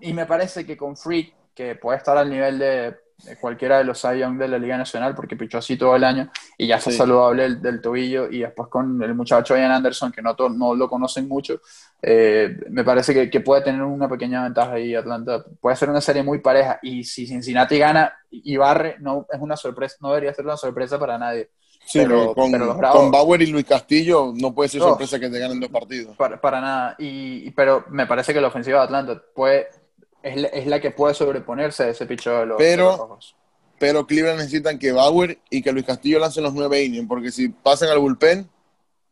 Y 0.00 0.12
me 0.12 0.26
parece 0.26 0.64
que 0.66 0.76
con 0.76 0.96
Freak, 0.96 1.32
que 1.54 1.76
puede 1.76 1.98
estar 1.98 2.16
al 2.16 2.28
nivel 2.28 2.58
de, 2.58 2.96
de 3.24 3.36
cualquiera 3.40 3.78
de 3.78 3.84
los 3.84 4.02
Young 4.02 4.38
de 4.38 4.48
la 4.48 4.58
Liga 4.58 4.76
Nacional, 4.76 5.14
porque 5.14 5.36
pichó 5.36 5.58
así 5.58 5.76
todo 5.76 5.94
el 5.94 6.04
año 6.04 6.30
y 6.58 6.66
ya 6.66 6.76
está 6.76 6.90
Sí. 6.90 6.96
saludable 6.96 7.44
del, 7.44 7.62
del 7.62 7.80
tobillo, 7.80 8.28
y 8.30 8.40
después 8.40 8.68
con 8.68 9.00
el 9.02 9.14
muchacho 9.14 9.56
Ian 9.56 9.70
Anderson, 9.70 10.10
que 10.10 10.20
no, 10.22 10.34
to- 10.34 10.48
no 10.50 10.74
lo 10.74 10.88
conocen 10.88 11.28
mucho, 11.28 11.60
eh, 12.02 12.56
me 12.70 12.82
parece 12.84 13.14
que, 13.14 13.30
que 13.30 13.40
puede 13.40 13.62
tener 13.62 13.82
una 13.82 14.08
pequeña 14.08 14.42
ventaja 14.42 14.72
ahí 14.72 14.94
Atlanta. 14.94 15.44
Puede 15.60 15.76
ser 15.76 15.90
una 15.90 16.00
serie 16.00 16.22
muy 16.22 16.38
pareja, 16.40 16.78
y 16.82 17.04
si 17.04 17.26
Cincinnati 17.26 17.78
gana 17.78 18.12
y 18.30 18.56
barre, 18.56 18.96
no 18.98 19.26
es 19.30 19.40
una 19.40 19.56
sorpresa, 19.56 19.96
no 20.00 20.08
debería 20.08 20.34
ser 20.34 20.44
una 20.44 20.56
sorpresa 20.56 20.98
para 20.98 21.16
nadie. 21.18 21.50
Sí, 21.86 21.98
Pero- 22.00 22.34
con, 22.34 22.50
pero 22.50 22.64
los 22.66 22.76
Bravos- 22.78 22.96
con 23.00 23.10
Bauer 23.10 23.42
y 23.42 23.46
Luis 23.46 23.66
Castillo 23.66 24.32
no 24.34 24.54
puede 24.54 24.68
ser 24.70 24.80
No. 24.80 24.88
sorpresa 24.88 25.20
que 25.20 25.28
te 25.28 25.38
ganen 25.38 25.60
dos 25.60 25.70
partidos. 25.70 26.16
Para, 26.16 26.40
para 26.40 26.60
nada. 26.60 26.96
Y, 26.98 27.46
y- 27.46 27.50
pero 27.50 27.84
me 27.90 28.06
parece 28.06 28.32
que 28.32 28.40
la 28.40 28.48
ofensiva 28.48 28.78
de 28.78 28.84
Atlanta 28.84 29.22
puede, 29.34 29.68
es, 30.22 30.36
la, 30.36 30.48
es 30.48 30.66
la 30.66 30.80
que 30.80 30.90
puede 30.92 31.14
sobreponerse 31.14 31.82
a 31.84 31.88
ese 31.88 32.06
picheo 32.06 32.40
de 32.40 32.46
los, 32.46 32.58
Pero- 32.58 32.84
de 32.84 32.88
los 32.90 32.98
rojos. 32.98 33.36
Pero 33.78 34.06
Cleveland 34.06 34.38
necesitan 34.38 34.78
que 34.78 34.92
Bauer 34.92 35.38
y 35.50 35.60
que 35.60 35.72
Luis 35.72 35.84
Castillo 35.84 36.18
lancen 36.20 36.44
los 36.44 36.54
nueve 36.54 36.82
innings, 36.82 37.06
porque 37.08 37.30
si 37.30 37.48
pasan 37.48 37.90
al 37.90 37.98
bullpen, 37.98 38.48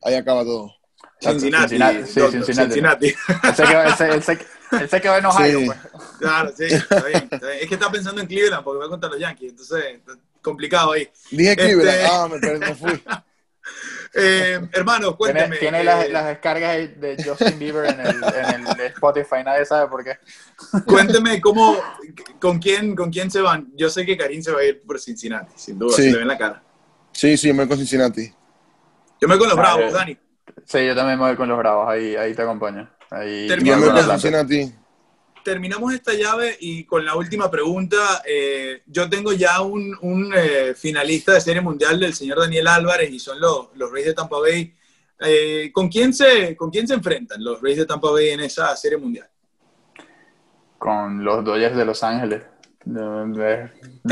ahí 0.02 0.14
acaba 0.14 0.42
todo. 0.44 0.72
Cincinnati. 1.20 1.68
Cincinnati, 1.76 1.98
sí, 2.06 2.20
Cincinnati. 2.20 2.52
Cincinnati. 2.54 3.06
Él 3.08 3.54
se 3.54 3.62
quedó, 3.64 3.82
él 3.82 3.94
se- 3.94 4.08
él 4.08 4.22
se- 4.22 4.38
él 4.80 4.88
se 4.88 5.00
quedó 5.00 5.16
en 5.18 5.26
Ohio, 5.26 5.58
Sí. 5.60 5.66
pues. 5.66 5.78
Claro, 6.20 6.52
sí, 6.56 6.64
está 6.64 7.02
bien, 7.04 7.28
está 7.30 7.46
bien. 7.46 7.58
Es 7.60 7.68
que 7.68 7.74
está 7.74 7.90
pensando 7.90 8.20
en 8.22 8.26
Cleveland 8.26 8.64
porque 8.64 8.78
va 8.84 8.88
contra 8.88 9.10
los 9.10 9.18
Yankees, 9.18 9.50
entonces 9.50 10.00
complicado 10.42 10.92
ahí. 10.92 11.08
Dije 11.30 11.56
Cleveland, 11.56 11.88
Este- 11.88 12.06
ah, 12.10 12.28
me 12.30 12.38
perdí, 12.38 12.58
me 12.60 12.74
fui. 12.74 13.02
Eh, 14.14 14.60
hermano, 14.72 15.16
cuénteme. 15.16 15.56
Tiene, 15.56 15.78
tiene 15.78 15.80
eh, 15.80 15.84
las, 15.84 16.10
las 16.10 16.26
descargas 16.26 16.76
de 17.00 17.16
Justin 17.24 17.58
Bieber 17.58 17.86
en 17.94 18.00
el, 18.00 18.16
en 18.54 18.66
el 18.66 18.80
Spotify, 18.88 19.36
nadie 19.42 19.64
sabe 19.64 19.88
por 19.88 20.04
qué. 20.04 20.18
Cuénteme 20.86 21.40
cómo, 21.40 21.76
con 22.38 22.58
quién, 22.58 22.94
con 22.94 23.10
quién 23.10 23.30
se 23.30 23.40
van. 23.40 23.68
Yo 23.74 23.88
sé 23.88 24.04
que 24.04 24.18
Karim 24.18 24.42
se 24.42 24.52
va 24.52 24.60
a 24.60 24.64
ir 24.64 24.82
por 24.82 25.00
Cincinnati, 25.00 25.52
sin 25.56 25.78
duda, 25.78 25.96
Sí. 25.96 26.02
se 26.02 26.10
le 26.10 26.16
ve 26.16 26.22
en 26.22 26.28
la 26.28 26.36
cara. 26.36 26.62
Sí, 27.12 27.38
sí, 27.38 27.48
me 27.52 27.60
voy 27.60 27.68
con 27.68 27.78
Cincinnati. 27.78 28.34
Yo 29.18 29.28
me 29.28 29.36
voy 29.36 29.38
con 29.38 29.48
los. 29.48 29.56
Bravos, 29.56 29.92
Dani. 29.92 30.18
Sí, 30.66 30.86
yo 30.86 30.94
también 30.94 31.18
me 31.18 31.28
voy 31.28 31.36
con 31.36 31.48
los 31.48 31.56
Bravos, 31.56 31.88
ahí, 31.88 32.14
ahí 32.14 32.34
te 32.34 32.42
acompaño. 32.42 32.90
Ahí, 33.10 33.46
Termino 33.48 33.76
Yo 33.76 33.80
me 33.80 33.92
voy 33.92 34.02
con. 34.02 34.10
Cincinnati. 34.10 34.74
Terminamos 35.44 35.92
esta 35.92 36.12
llave 36.14 36.56
y 36.60 36.84
con 36.84 37.04
la 37.04 37.16
última 37.16 37.50
pregunta. 37.50 38.22
eh, 38.26 38.82
yo 38.86 39.08
tengo 39.08 39.32
ya 39.32 39.60
un, 39.60 39.96
un, 40.02 40.32
eh, 40.34 40.74
finalista 40.74 41.32
de 41.32 41.40
Serie 41.40 41.60
Mundial 41.60 41.98
del 41.98 42.14
señor 42.14 42.38
Daniel 42.40 42.68
Álvarez 42.68 43.10
y 43.10 43.18
son 43.18 43.40
los, 43.40 43.68
los 43.74 43.90
Rays 43.90 44.06
de 44.06 44.14
Tampa 44.14 44.38
Bay. 44.38 44.74
Eh, 45.20 45.70
¿con, 45.72 45.88
quién 45.88 46.12
se, 46.12 46.56
¿Con 46.56 46.70
quién 46.70 46.86
se 46.86 46.94
enfrentan 46.94 47.42
los 47.42 47.60
Rays 47.60 47.78
de 47.78 47.86
Tampa 47.86 48.10
Bay 48.10 48.30
en 48.30 48.40
esa 48.40 48.74
Serie 48.76 48.98
Mundial? 48.98 49.28
con 50.82 51.22
los 51.22 51.44
Dodgers 51.44 51.76
de 51.76 51.84
Los 51.84 52.02
Ángeles. 52.02 52.42
No, 52.84 53.24
Yo 53.28 53.36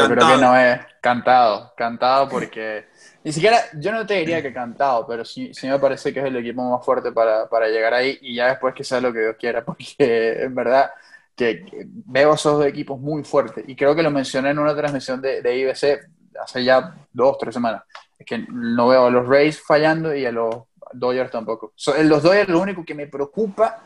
creo 0.08 0.28
que 0.28 0.40
no 0.40 0.56
es 0.56 0.78
cantado, 1.00 1.72
cantado 1.76 2.28
porque 2.28 2.84
ni 3.24 3.32
siquiera, 3.32 3.56
yo 3.74 3.90
no 3.90 4.06
te 4.06 4.14
diría 4.14 4.40
que 4.40 4.52
cantado, 4.52 5.04
pero 5.04 5.24
sí, 5.24 5.52
sí 5.52 5.66
me 5.66 5.80
parece 5.80 6.14
que 6.14 6.20
es 6.20 6.26
el 6.26 6.36
equipo 6.36 6.62
más 6.62 6.84
fuerte 6.84 7.10
para, 7.10 7.48
para 7.48 7.66
llegar 7.66 7.92
ahí 7.92 8.16
y 8.22 8.36
ya 8.36 8.50
después 8.50 8.72
que 8.72 8.84
sea 8.84 9.00
lo 9.00 9.12
que 9.12 9.18
Dios 9.18 9.36
quiera, 9.36 9.64
porque 9.64 10.44
en 10.44 10.54
verdad 10.54 10.92
que, 11.40 11.86
veo 11.86 12.34
esos 12.34 12.58
dos 12.58 12.66
equipos 12.66 12.98
muy 13.00 13.24
fuertes 13.24 13.64
y 13.66 13.74
creo 13.74 13.94
que 13.94 14.02
lo 14.02 14.10
mencioné 14.10 14.50
en 14.50 14.58
una 14.58 14.74
transmisión 14.76 15.20
de, 15.20 15.40
de 15.42 15.58
IBC 15.58 16.00
hace 16.42 16.64
ya 16.64 16.94
dos, 17.12 17.36
tres 17.38 17.54
semanas. 17.54 17.82
Es 18.18 18.26
que 18.26 18.44
no 18.52 18.88
veo 18.88 19.06
a 19.06 19.10
los 19.10 19.26
Rays 19.26 19.60
fallando 19.62 20.14
y 20.14 20.24
a 20.26 20.32
los 20.32 20.54
Dodgers 20.92 21.30
tampoco. 21.30 21.72
So, 21.74 21.96
en 21.96 22.08
los 22.08 22.22
Dodgers 22.22 22.48
lo 22.48 22.60
único 22.60 22.84
que 22.84 22.94
me 22.94 23.06
preocupa 23.06 23.82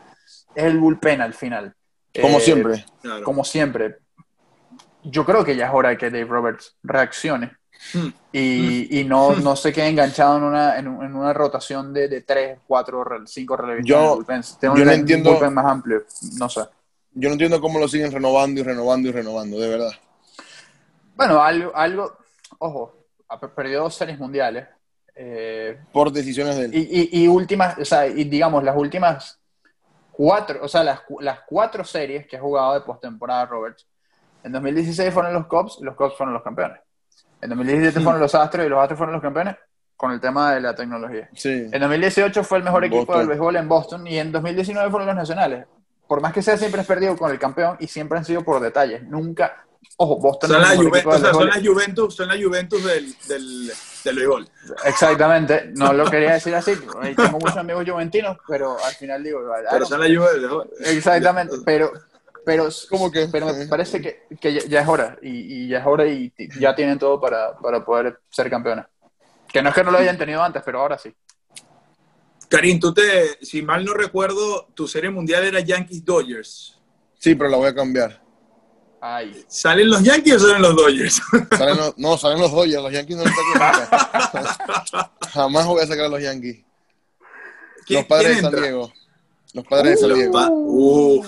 es 0.53 0.63
el 0.65 0.77
bullpen 0.77 1.21
al 1.21 1.33
final. 1.33 1.73
Como 2.21 2.37
Eh, 2.37 2.41
siempre. 2.41 2.85
Claro. 3.01 3.23
como 3.23 3.43
siempre, 3.43 3.97
yo 5.03 5.25
creo 5.25 5.43
que 5.43 5.55
ya 5.55 5.67
es 5.67 5.73
hora 5.73 5.89
de 5.89 5.97
que 5.97 6.09
Dave 6.09 6.25
Roberts 6.25 6.75
reaccione 6.83 7.51
Hmm. 7.93 8.07
y, 8.31 9.01
y 9.01 9.03
no, 9.03 9.35
no 9.35 9.55
se 9.57 9.71
quede 9.73 9.89
enganchado 9.89 10.37
en 10.37 10.43
una, 10.43 10.79
en, 10.79 10.87
en 10.87 11.13
una 11.13 11.33
rotación 11.33 11.93
de, 11.93 12.07
de 12.07 12.21
3, 12.21 12.59
4, 12.65 13.05
5 13.27 13.57
relevistas. 13.57 13.87
Yo- 13.89 13.97
en 13.99 14.03
el 14.05 14.15
bullpen. 14.15 14.41
Tiene 14.59 14.75
yo 14.75 14.81
un, 14.81 14.87
no 14.87 14.91
entiendo- 14.93 15.29
bullpen 15.31 15.53
más 15.53 15.65
amplio, 15.65 16.03
no 16.39 16.49
sé. 16.49 16.61
Yo 17.15 17.29
no 17.29 17.33
entiendo 17.33 17.59
cómo 17.61 17.79
lo 17.79 17.87
siguen 17.87 18.11
renovando 18.11 18.59
y 18.61 18.63
renovando 18.63 19.09
y 19.09 19.11
renovando, 19.11 19.57
de 19.59 19.69
verdad. 19.69 19.91
Bueno, 21.15 21.41
algo, 21.41 21.75
algo 21.75 22.17
ojo, 22.59 23.05
perdió 23.55 23.81
dos 23.83 23.95
series 23.95 24.19
mundiales. 24.19 24.67
eh, 25.15 25.79
Por 25.93 26.11
decisiones 26.11 26.57
de 26.57 26.65
él. 26.65 26.75
y, 26.75 26.79
y, 26.81 27.23
y 27.23 27.27
últimas, 27.27 27.77
o 27.79 27.85
sea, 27.85 28.05
y 28.07 28.25
digamos, 28.25 28.63
las 28.63 28.75
últimas 28.75 29.39
cuatro, 30.11 30.59
o 30.61 30.67
sea, 30.67 30.83
las, 30.83 30.99
las 31.21 31.39
cuatro 31.47 31.83
series 31.83 32.27
que 32.27 32.37
ha 32.37 32.41
jugado 32.41 32.73
de 32.73 32.81
postemporada 32.81 33.45
Roberts, 33.45 33.87
en 34.43 34.51
2016 34.51 35.13
fueron 35.13 35.33
los 35.33 35.47
Cubs, 35.47 35.77
y 35.79 35.83
los 35.85 35.95
Cubs 35.95 36.15
fueron 36.17 36.33
los 36.33 36.43
campeones. 36.43 36.79
En 37.41 37.49
2017 37.49 37.99
fueron 38.01 38.21
los 38.21 38.35
Astros 38.35 38.65
y 38.65 38.69
los 38.69 38.79
Astros 38.79 38.97
fueron 38.97 39.13
los 39.13 39.21
campeones 39.21 39.55
con 39.95 40.11
el 40.11 40.19
tema 40.19 40.53
de 40.53 40.61
la 40.61 40.75
tecnología. 40.75 41.29
Sí. 41.33 41.67
En 41.71 41.79
2018 41.79 42.43
fue 42.43 42.57
el 42.57 42.63
mejor 42.65 42.83
equipo 42.83 42.99
Boston. 43.05 43.19
del 43.19 43.27
béisbol 43.29 43.55
en 43.55 43.67
Boston 43.69 44.07
y 44.07 44.17
en 44.19 44.31
2019 44.31 44.89
fueron 44.89 45.07
los 45.07 45.15
nacionales. 45.15 45.65
Por 46.07 46.21
más 46.21 46.33
que 46.33 46.41
sea, 46.41 46.57
siempre 46.57 46.81
has 46.81 46.87
perdido 46.87 47.15
con 47.17 47.31
el 47.31 47.39
campeón 47.39 47.77
y 47.79 47.87
siempre 47.87 48.17
han 48.17 48.25
sido 48.25 48.43
por 48.43 48.61
detalles. 48.61 49.03
Nunca, 49.03 49.65
ojo, 49.97 50.37
Son 50.41 50.51
es 50.55 50.61
las 50.61 50.71
el 50.73 50.79
mejor 50.79 50.89
Juventus, 50.89 51.07
o 51.07 51.11
del 51.13 51.21
sea, 51.21 51.33
son 51.33 51.47
las 51.47 51.67
Juventus, 51.67 52.15
son 52.15 52.27
las 52.27 52.43
Juventus 52.43 52.83
del, 52.85 53.15
del, 53.27 53.71
del 54.03 54.15
béisbol. 54.15 54.49
Exactamente, 54.85 55.71
no 55.75 55.93
lo 55.93 56.05
quería 56.05 56.33
decir 56.33 56.53
así. 56.55 56.73
Tengo 57.15 57.39
muchos 57.39 57.57
amigos 57.57 57.85
juventinos, 57.89 58.37
pero 58.47 58.77
al 58.83 58.93
final 58.93 59.23
digo, 59.23 59.41
Pero 59.71 59.85
son 59.85 59.99
las 59.99 60.09
Juventus 60.09 60.31
del 60.33 60.41
béisbol. 60.41 60.69
exactamente, 60.85 61.55
pero, 61.65 61.91
pero, 62.45 62.69
¿Cómo 62.89 63.11
que? 63.11 63.27
pero 63.31 63.47
me 63.53 63.65
parece 63.65 63.99
que, 64.01 64.27
que 64.39 64.53
ya, 64.53 64.61
ya 64.67 64.81
es 64.81 64.87
hora 64.87 65.17
y, 65.21 65.63
y 65.65 65.67
ya 65.69 65.79
es 65.79 65.85
hora 65.87 66.05
y 66.05 66.31
ya 66.59 66.75
tienen 66.75 66.99
todo 66.99 67.19
para, 67.19 67.57
para 67.57 67.83
poder 67.83 68.19
ser 68.29 68.49
campeones. 68.49 68.85
Que 69.51 69.61
no 69.61 69.69
es 69.69 69.75
que 69.75 69.83
no 69.83 69.91
lo 69.91 69.97
hayan 69.97 70.17
tenido 70.17 70.43
antes, 70.43 70.61
pero 70.63 70.81
ahora 70.81 70.97
sí. 70.97 71.15
Karim, 72.49 72.79
tú 72.79 72.93
te, 72.93 73.37
si 73.43 73.61
mal 73.61 73.83
no 73.85 73.93
recuerdo, 73.93 74.67
tu 74.73 74.87
serie 74.87 75.09
mundial 75.09 75.43
era 75.43 75.59
Yankees 75.59 76.03
Dodgers. 76.05 76.79
Sí, 77.19 77.35
pero 77.35 77.49
la 77.49 77.57
voy 77.57 77.67
a 77.67 77.75
cambiar. 77.75 78.21
Ay, 79.01 79.43
¿Salen 79.47 79.89
los 79.89 80.01
Yankees 80.03 80.35
o 80.35 80.39
salen 80.39 80.61
los 80.61 80.75
Dodgers? 80.75 81.21
Salen 81.57 81.77
los- 81.77 81.97
no, 81.97 82.17
salen 82.17 82.39
los 82.39 82.51
Dodgers, 82.51 82.81
los 82.81 82.91
Yankees 82.91 83.17
no 83.17 83.23
los 83.23 83.33
sacan 83.33 83.89
nunca. 84.31 85.11
Jamás 85.31 85.65
voy 85.67 85.81
a 85.83 85.87
sacar 85.87 86.05
a 86.05 86.09
los 86.09 86.21
Yankees. 86.21 86.63
¿Quién- 87.85 87.99
Los 87.99 88.07
padres 88.07 88.35
de 88.37 88.41
San? 88.41 88.55
Diego. 88.55 88.91
Los 89.53 89.65
padres 89.67 89.91
de 90.01 90.07
San 90.07 90.13
Diego. 90.17 90.31
pa- 90.33 90.49
Uf, 90.51 91.27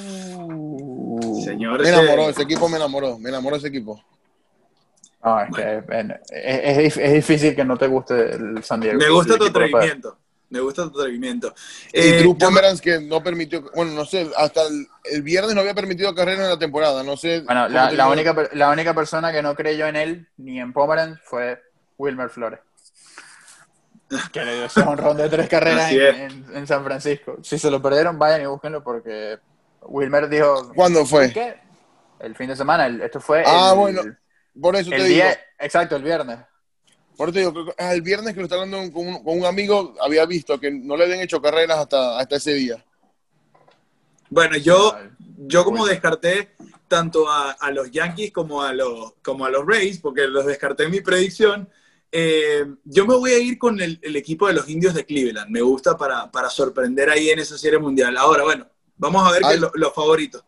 Uh, 1.19 1.41
señor. 1.43 1.81
Me 1.81 1.89
enamoró, 1.89 2.29
ese 2.29 2.43
equipo 2.43 2.67
me 2.69 2.77
enamoró, 2.77 3.17
me 3.19 3.29
enamoró 3.29 3.55
ese 3.57 3.67
equipo. 3.67 4.03
no, 5.23 5.39
es, 5.41 5.55
que, 5.55 5.83
es, 6.31 6.77
es- 6.77 6.97
es 6.97 7.13
difícil 7.13 7.55
que 7.55 7.65
no 7.65 7.77
te 7.77 7.87
guste 7.87 8.31
el 8.35 8.63
San 8.63 8.79
Diego. 8.79 8.97
Me 8.99 9.09
gusta 9.09 9.37
tu 9.37 9.45
atrevimiento. 9.45 10.17
Me 10.49 10.59
gusta 10.61 10.89
tu 10.89 10.99
atrevimiento. 10.99 11.53
Y 11.91 11.99
Eh, 11.99 12.17
Drew 12.19 12.37
Pomeranz 12.37 12.79
que 12.79 13.01
no 13.01 13.21
permitió, 13.21 13.69
bueno, 13.75 13.91
no 13.91 14.05
sé, 14.05 14.29
hasta 14.37 14.61
el, 14.67 14.87
el 15.03 15.21
viernes 15.21 15.53
no 15.53 15.61
había 15.61 15.73
permitido 15.73 16.15
carrera 16.15 16.43
en 16.45 16.49
la 16.49 16.59
temporada, 16.59 17.03
no 17.03 17.17
sé. 17.17 17.41
Bueno, 17.41 17.67
la, 17.67 18.07
única, 18.07 18.33
la 18.53 18.69
única 18.69 18.93
persona 18.93 19.31
que 19.33 19.41
no 19.41 19.55
creyó 19.55 19.87
en 19.87 19.95
él, 19.97 20.27
ni 20.37 20.59
en 20.59 20.71
Pomeranz, 20.71 21.19
fue 21.23 21.61
Wilmer 21.97 22.29
Flores. 22.29 22.59
Que 24.31 24.45
le 24.45 24.55
dio 24.55 24.65
ese 24.65 24.81
honrón 24.81 25.17
de 25.17 25.27
tres 25.29 25.49
carreras 25.49 25.91
en, 25.91 26.01
en- 26.01 26.45
en 26.55 26.67
San 26.67 26.83
Francisco. 26.83 27.37
Si 27.43 27.59
se 27.59 27.69
lo 27.69 27.81
perdieron, 27.81 28.17
vayan 28.17 28.41
y 28.41 28.45
búsquenlo 28.45 28.81
porque 28.83 29.37
Wilmer 29.81 30.29
dijo... 30.29 30.71
¿Cuándo 30.73 31.05
fue? 31.05 31.31
¿Qué? 31.33 31.55
El 32.19 32.35
fin 32.35 32.47
de 32.47 32.55
semana. 32.55 32.85
el- 32.87 33.01
esto 33.01 33.19
fue 33.19 33.43
Ah, 33.45 33.71
el, 33.73 33.77
bueno, 33.79 34.01
Por 34.61 34.75
eso 34.77 34.89
te 34.89 34.95
el 34.95 35.03
digo, 35.03 35.15
día... 35.25 35.37
Exacto, 35.59 35.95
el 35.97 36.03
viernes. 36.03 36.39
Por 37.17 37.29
eso 37.29 37.39
digo, 37.39 37.65
que 37.65 37.73
el 37.79 38.01
viernes 38.03 38.33
que 38.33 38.39
lo 38.39 38.45
está 38.45 38.55
hablando 38.55 38.91
con 38.93 39.07
un, 39.07 39.23
con 39.23 39.39
un 39.39 39.45
amigo, 39.45 39.95
había 39.99 40.25
visto 40.25 40.59
que 40.59 40.69
no 40.69 40.95
le 40.95 41.05
habían 41.05 41.19
hecho 41.19 41.41
carreras 41.41 41.79
hasta, 41.79 42.19
hasta 42.19 42.35
ese 42.35 42.53
día. 42.53 42.85
Bueno, 44.29 44.55
yo, 44.57 44.95
yo 45.37 45.63
como 45.63 45.85
descarté 45.85 46.55
tanto 46.87 47.29
a, 47.29 47.55
los 47.71 47.91
Yankees 47.91 48.31
como 48.31 48.61
a 48.61 48.71
los, 48.71 49.13
como 49.23 49.45
a 49.45 49.49
los 49.49 49.65
Rays, 49.65 49.99
porque 49.99 50.27
los 50.27 50.45
descarté 50.45 50.83
en 50.83 50.91
mi 50.91 51.01
predicción. 51.01 51.67
Eh, 52.11 52.65
yo 52.85 53.05
me 53.05 53.15
voy 53.15 53.31
a 53.31 53.39
ir 53.39 53.57
con 53.57 53.81
el, 53.81 53.99
equipo 54.15 54.47
de 54.47 54.53
los 54.53 54.69
indios 54.69 54.93
de 54.93 55.05
Cleveland. 55.05 55.49
Me 55.49 55.61
gusta 55.61 55.97
para, 55.97 56.31
para, 56.31 56.49
sorprender 56.49 57.09
ahí 57.09 57.29
en 57.29 57.39
esa 57.39 57.57
serie 57.57 57.79
mundial. 57.79 58.15
Ahora, 58.15 58.43
bueno, 58.43 58.67
vamos 58.95 59.27
a 59.27 59.31
ver 59.31 59.59
los 59.73 59.93
favoritos. 59.93 60.43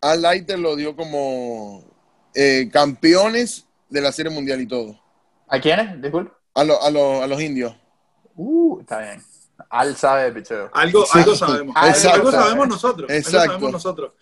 Al 0.00 0.22
Leiter 0.22 0.58
lo 0.58 0.76
dio 0.76 0.96
como 0.96 1.84
eh, 2.34 2.68
campeones 2.72 3.66
de 3.88 4.00
la 4.00 4.12
serie 4.12 4.32
mundial 4.32 4.60
y 4.60 4.66
todo. 4.66 5.05
¿A 5.48 5.60
quiénes? 5.60 6.00
Disculpe. 6.00 6.32
A, 6.54 6.60
a 6.60 7.26
los 7.26 7.40
indios. 7.40 7.74
Uh, 8.34 8.80
está 8.80 9.00
bien. 9.00 9.22
Al 9.70 9.96
sabe 9.96 10.24
de 10.24 10.32
picheo. 10.32 10.70
Algo, 10.72 11.04
algo 11.12 11.34
sabemos. 11.34 11.76
Algo 11.76 12.30
sabemos 12.30 12.68
nosotros. 12.68 13.10
Exacto. 13.10 13.38
Algo 13.38 13.52
sabemos 13.52 13.72
nosotros. 13.72 14.12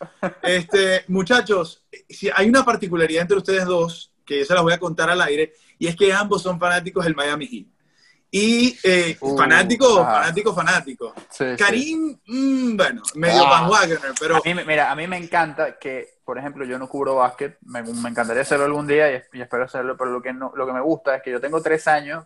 Este, 0.43 1.05
muchachos, 1.09 1.85
si 2.09 2.31
hay 2.35 2.49
una 2.49 2.65
particularidad 2.65 3.23
entre 3.23 3.39
ustedes 3.39 3.65
dos, 3.65 4.13
que 4.25 4.39
yo 4.39 4.45
se 4.45 4.55
las 4.55 4.63
voy 4.63 4.73
a 4.73 4.79
contar 4.79 5.11
al 5.11 5.21
aire, 5.23 5.53
y 5.79 5.87
es 5.87 5.97
que 5.97 6.13
ambos 6.13 6.43
son 6.43 6.59
fanáticos 6.59 7.05
del 7.05 7.15
Miami 7.15 7.47
Heat. 7.47 7.67
Y 8.31 8.77
eh, 8.83 9.17
uh, 9.21 9.37
fanático, 9.37 9.97
fanático, 9.97 10.55
fanático. 10.55 11.15
Karim, 11.57 12.19
mm, 12.27 12.77
bueno, 12.77 13.03
medio 13.15 13.45
ah. 13.47 13.69
Wagner, 13.69 14.01
pero... 14.19 14.37
A 14.37 14.41
mí, 14.45 14.55
mira, 14.67 14.91
a 14.91 14.97
mí 14.97 15.07
me 15.07 15.19
encanta 15.19 15.79
que, 15.79 16.14
por 16.25 16.39
ejemplo, 16.39 16.65
yo 16.65 16.79
no 16.79 16.89
cubro 16.89 17.17
básquet, 17.17 17.59
me, 17.63 17.81
encantaría 17.81 18.43
hacerlo 18.43 18.65
algún 18.65 18.87
día 18.87 19.11
y, 19.13 19.41
espero 19.41 19.65
hacerlo, 19.65 19.97
pero 19.97 20.11
lo 20.11 20.23
que, 20.23 20.33
no, 20.33 20.53
lo 20.55 20.67
que 20.67 20.73
me 20.73 20.81
gusta 20.81 21.17
es 21.17 21.23
que 21.23 21.31
yo 21.31 21.41
tengo 21.41 21.61
tres 21.61 21.87
años 21.87 22.25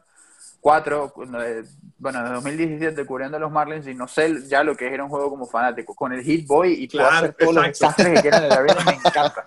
cuatro, 0.61 1.13
eh, 1.45 1.65
bueno, 1.99 2.27
en 2.27 2.33
2017 2.35 3.07
cubriendo 3.07 3.37
a 3.37 3.41
los 3.41 3.51
Marlins 3.51 3.87
y 3.87 3.95
no 3.95 4.09
sé 4.09 4.43
ya 4.49 4.63
lo 4.63 4.77
que 4.77 4.87
es 4.87 4.93
era 4.93 5.05
un 5.05 5.11
juego 5.11 5.31
como 5.31 5.47
fanático. 5.47 5.95
Con 5.95 6.13
el 6.13 6.23
Hit 6.23 6.47
Boy 6.47 6.73
y 6.73 6.89
claro, 6.89 7.17
hacer 7.17 7.35
todos 7.35 7.55
los 7.55 7.65
desastres 7.65 8.15
que 8.15 8.23
quieran 8.23 8.45
en 8.45 8.49
la 8.51 8.63
vida, 8.63 8.77
me 8.85 8.93
encanta. 8.93 9.47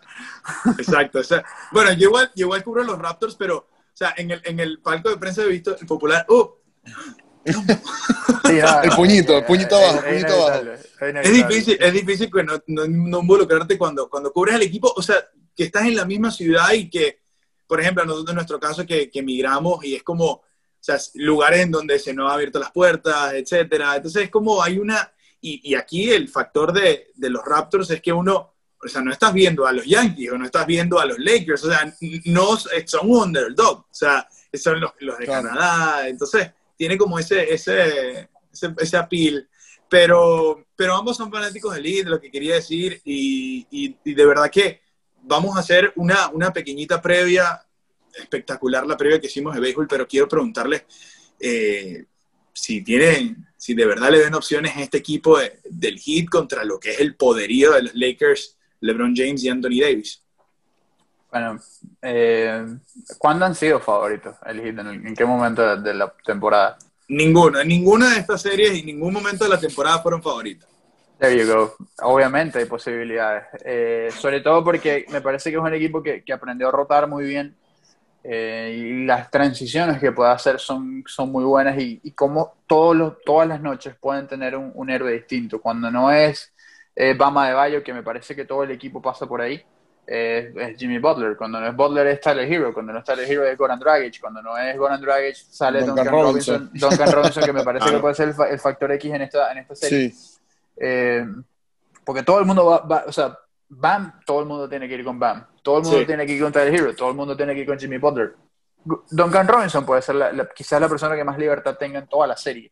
Exacto. 0.78 1.20
O 1.20 1.24
sea, 1.24 1.44
bueno, 1.72 1.94
yo 1.94 2.10
igual, 2.10 2.32
yo 2.36 2.46
igual 2.46 2.64
cubro 2.64 2.82
a 2.82 2.86
los 2.86 3.00
Raptors, 3.00 3.36
pero, 3.36 3.58
o 3.58 3.68
sea, 3.94 4.14
en 4.18 4.32
el, 4.32 4.42
en 4.46 4.60
el 4.60 4.80
palco 4.80 5.10
de 5.10 5.18
prensa 5.18 5.44
he 5.44 5.48
visto 5.48 5.78
el 5.78 5.86
popular, 5.86 6.26
¡oh! 6.30 6.58
el 7.46 8.92
puñito, 8.96 9.38
el 9.38 9.46
puñito 9.46 9.76
abajo, 9.76 10.04
el 10.06 10.26
puñito 10.26 10.48
abajo. 10.48 10.62
Es 11.02 11.34
difícil, 11.34 11.78
es 11.80 11.94
difícil 11.94 12.32
que 12.32 12.44
no, 12.44 12.62
no, 12.68 12.88
no, 12.88 13.20
involucrarte 13.22 13.78
cuando, 13.78 14.08
cuando 14.08 14.32
cubres 14.32 14.56
al 14.56 14.62
equipo, 14.62 14.94
o 14.96 15.02
sea, 15.02 15.16
que 15.56 15.64
estás 15.64 15.84
en 15.84 15.96
la 15.96 16.06
misma 16.06 16.30
ciudad 16.30 16.72
y 16.74 16.90
que, 16.90 17.22
por 17.66 17.82
ejemplo, 17.82 18.06
nosotros 18.06 18.30
en 18.30 18.36
nuestro 18.36 18.60
caso 18.60 18.86
que, 18.86 19.10
que 19.10 19.20
emigramos 19.20 19.84
y 19.84 19.96
es 19.96 20.04
como, 20.04 20.26
o 20.26 20.44
sea, 20.80 21.00
lugares 21.16 21.62
en 21.62 21.72
donde 21.72 21.98
se 21.98 22.14
nos 22.14 22.28
han 22.28 22.36
abierto 22.36 22.60
las 22.60 22.72
puertas, 22.72 23.34
etcétera. 23.34 23.96
Entonces 23.96 24.24
es 24.24 24.30
como 24.30 24.62
hay 24.62 24.78
una, 24.78 25.12
y, 25.42 25.74
aquí 25.74 26.12
el 26.12 26.30
factor 26.30 26.72
de, 26.72 27.08
de, 27.16 27.30
los 27.32 27.44
Raptors 27.44 27.90
es 27.90 28.00
que 28.00 28.14
uno, 28.14 28.54
o 28.80 28.88
sea, 28.88 29.02
no 29.02 29.12
estás 29.12 29.34
viendo 29.34 29.66
a 29.66 29.72
los 29.72 29.86
Yankees 29.86 30.32
o 30.32 30.38
no 30.38 30.46
estás 30.46 30.68
viendo 30.68 31.00
a 31.00 31.06
los 31.06 31.18
Lakers, 31.18 31.64
o 31.64 31.70
sea, 31.70 31.92
no 32.26 32.58
son 32.58 33.10
un 33.10 33.24
underdog, 33.24 33.80
o 33.80 33.88
sea, 33.90 34.28
son 34.54 34.80
los, 34.80 34.92
los 35.00 35.18
de 35.18 35.26
Canadá, 35.26 36.08
entonces 36.08 36.52
tiene 36.78 36.96
como 36.96 37.18
ese, 37.18 37.52
ese, 37.52 38.30
ese, 38.52 38.76
ese 38.78 38.98
appeal. 38.98 39.48
Pero, 39.92 40.66
pero 40.76 40.96
ambos 40.96 41.18
son 41.18 41.30
fanáticos 41.30 41.76
del 41.76 41.84
lead, 41.84 42.08
lo 42.08 42.20
que 42.20 42.32
quería 42.32 42.56
decir, 42.56 43.02
y, 43.04 43.68
y, 43.70 43.98
y 44.06 44.14
de 44.14 44.26
verdad 44.26 44.50
que 44.50 44.82
vamos 45.22 45.56
a 45.56 45.60
hacer 45.60 45.92
una, 45.98 46.30
una 46.30 46.52
pequeñita 46.52 47.02
previa 47.02 47.62
espectacular 48.16 48.86
la 48.86 48.98
previa 48.98 49.20
que 49.20 49.28
hicimos 49.28 49.54
de 49.54 49.62
béisbol, 49.62 49.88
pero 49.88 50.08
quiero 50.08 50.28
preguntarle 50.28 50.86
eh, 51.40 52.06
si 52.54 52.82
tienen, 52.84 53.48
si 53.58 53.74
de 53.74 53.86
verdad 53.86 54.10
le 54.10 54.20
ven 54.20 54.34
opciones 54.34 54.76
a 54.76 54.82
este 54.82 54.98
equipo 54.98 55.38
del 55.70 56.00
Heat 56.00 56.28
contra 56.30 56.64
lo 56.64 56.80
que 56.80 56.92
es 56.92 57.00
el 57.00 57.16
poderío 57.16 57.72
de 57.74 57.84
los 57.84 57.96
Lakers, 57.96 58.58
LeBron 58.82 59.16
James 59.16 59.44
y 59.44 59.50
Anthony 59.50 59.82
Davis. 59.82 60.24
Bueno, 61.32 61.60
eh, 62.02 62.66
¿cuándo 63.18 63.46
han 63.46 63.56
sido 63.56 63.80
favoritos 63.80 64.36
el 64.46 64.62
Heat? 64.62 64.80
¿En, 64.80 65.16
qué 65.16 65.26
momento 65.26 65.78
de, 65.78 65.94
la 65.94 66.14
temporada? 66.26 66.78
Ninguno, 67.14 67.60
en 67.60 67.68
ninguna 67.68 68.14
de 68.14 68.20
estas 68.22 68.42
series 68.42 68.74
y 68.74 68.84
ningún 68.84 69.12
momento 69.12 69.44
de 69.44 69.50
la 69.50 69.60
temporada 69.60 70.00
fueron 70.00 70.24
favoritos. 70.24 70.70
There 71.20 71.38
you 71.38 71.46
go. 71.46 71.76
Obviamente 72.04 72.60
hay 72.60 72.66
posibilidades. 72.66 73.44
Eh, 73.66 74.10
sobre 74.18 74.40
todo 74.40 74.64
porque 74.64 75.06
me 75.10 75.20
parece 75.20 75.52
que 75.52 75.58
es 75.58 75.62
un 75.62 75.74
equipo 75.74 76.02
que, 76.02 76.24
que 76.24 76.32
aprendió 76.32 76.70
a 76.70 76.72
rotar 76.72 77.10
muy 77.10 77.26
bien 77.26 77.54
eh, 78.24 78.74
y 78.78 79.06
las 79.06 79.30
transiciones 79.30 80.00
que 80.00 80.14
puede 80.14 80.32
hacer 80.32 80.58
son, 80.58 81.04
son 81.06 81.34
muy 81.34 81.44
buenas 81.44 81.78
y, 81.78 82.00
y 82.02 82.12
como 82.12 82.54
todos 82.66 82.96
los, 82.96 83.22
todas 83.26 83.46
las 83.46 83.60
noches 83.60 83.94
pueden 84.00 84.26
tener 84.26 84.56
un, 84.56 84.72
un 84.74 84.90
héroe 84.90 85.12
distinto. 85.12 85.60
Cuando 85.60 85.92
no 85.92 86.12
es 86.12 86.54
eh, 86.96 87.14
Bama 87.14 87.50
de 87.50 87.54
Bayo, 87.56 87.84
que 87.84 87.94
me 87.94 88.04
parece 88.04 88.38
que 88.38 88.46
todo 88.46 88.64
el 88.64 88.72
equipo 88.72 89.02
pasa 89.02 89.26
por 89.28 89.42
ahí, 89.42 89.62
eh, 90.14 90.54
es 90.58 90.78
Jimmy 90.78 91.00
Butler. 91.00 91.38
Cuando 91.38 91.60
no 91.62 91.68
es 91.68 91.76
Butler 91.76 92.08
es 92.08 92.20
Tyler 92.20 92.52
Hero. 92.52 92.74
Cuando 92.74 92.92
no 92.92 93.00
es 93.00 93.06
Tyler 93.06 93.32
Hero 93.32 93.46
es 93.46 93.58
Goran 93.58 93.80
Dragic. 93.80 94.20
Cuando 94.20 94.42
no 94.42 94.58
es 94.58 94.78
Goran 94.78 95.00
Dragic 95.00 95.36
sale 95.36 95.86
Duncan, 95.86 96.08
Robinson. 96.08 96.70
Duncan 96.74 97.12
Robinson, 97.12 97.44
que 97.44 97.54
me 97.54 97.64
parece 97.64 97.90
que 97.92 98.00
puede 98.00 98.16
ser 98.16 98.34
el, 98.50 98.60
factor 98.60 98.92
X 98.92 99.14
en 99.14 99.22
esta, 99.22 99.52
en 99.54 99.60
esta 99.60 99.76
serie. 99.76 100.14
porque 102.04 102.24
todo 102.24 102.40
el 102.40 102.46
mundo 102.46 102.66
va, 102.66 103.06
o 103.08 103.12
sea, 103.12 103.38
Bam, 103.70 104.20
todo 104.26 104.42
el 104.42 104.48
mundo 104.48 104.68
tiene 104.68 104.90
que 104.90 104.96
ir 104.96 105.06
con 105.06 105.18
Bam. 105.18 105.46
Todo 105.64 105.78
el 105.78 105.84
mundo 105.84 106.06
tiene 106.06 106.26
que 106.26 106.34
ir 106.34 106.42
con 106.42 106.52
Tyler 106.52 106.76
Hero. 106.76 106.94
Todo 106.94 107.10
el 107.10 107.16
mundo 107.16 107.38
tiene 107.38 107.54
que 107.54 107.62
ir 107.62 107.68
con 107.68 107.80
Jimmy 107.80 107.98
Butler. 107.98 108.36
Duncan 109.10 109.48
Robinson 109.48 109.86
puede 109.86 110.02
ser 110.02 110.16
la, 110.16 110.50
quizás 110.54 110.82
la 110.82 110.90
persona 110.90 111.16
que 111.16 111.24
más 111.24 111.38
libertad 111.38 111.78
tenga 111.78 112.00
en 112.00 112.08
toda 112.08 112.28
la 112.28 112.36
serie 112.36 112.72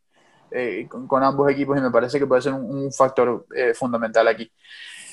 eh, 0.52 0.88
con, 0.90 1.24
ambos 1.24 1.52
equipos 1.52 1.78
y 1.78 1.82
me 1.82 1.92
parece 1.92 2.18
que 2.18 2.26
puede 2.26 2.42
ser 2.42 2.54
un, 2.54 2.92
factor 2.92 3.46
eh, 3.56 3.74
fundamental 3.74 4.28
aquí. 4.28 4.52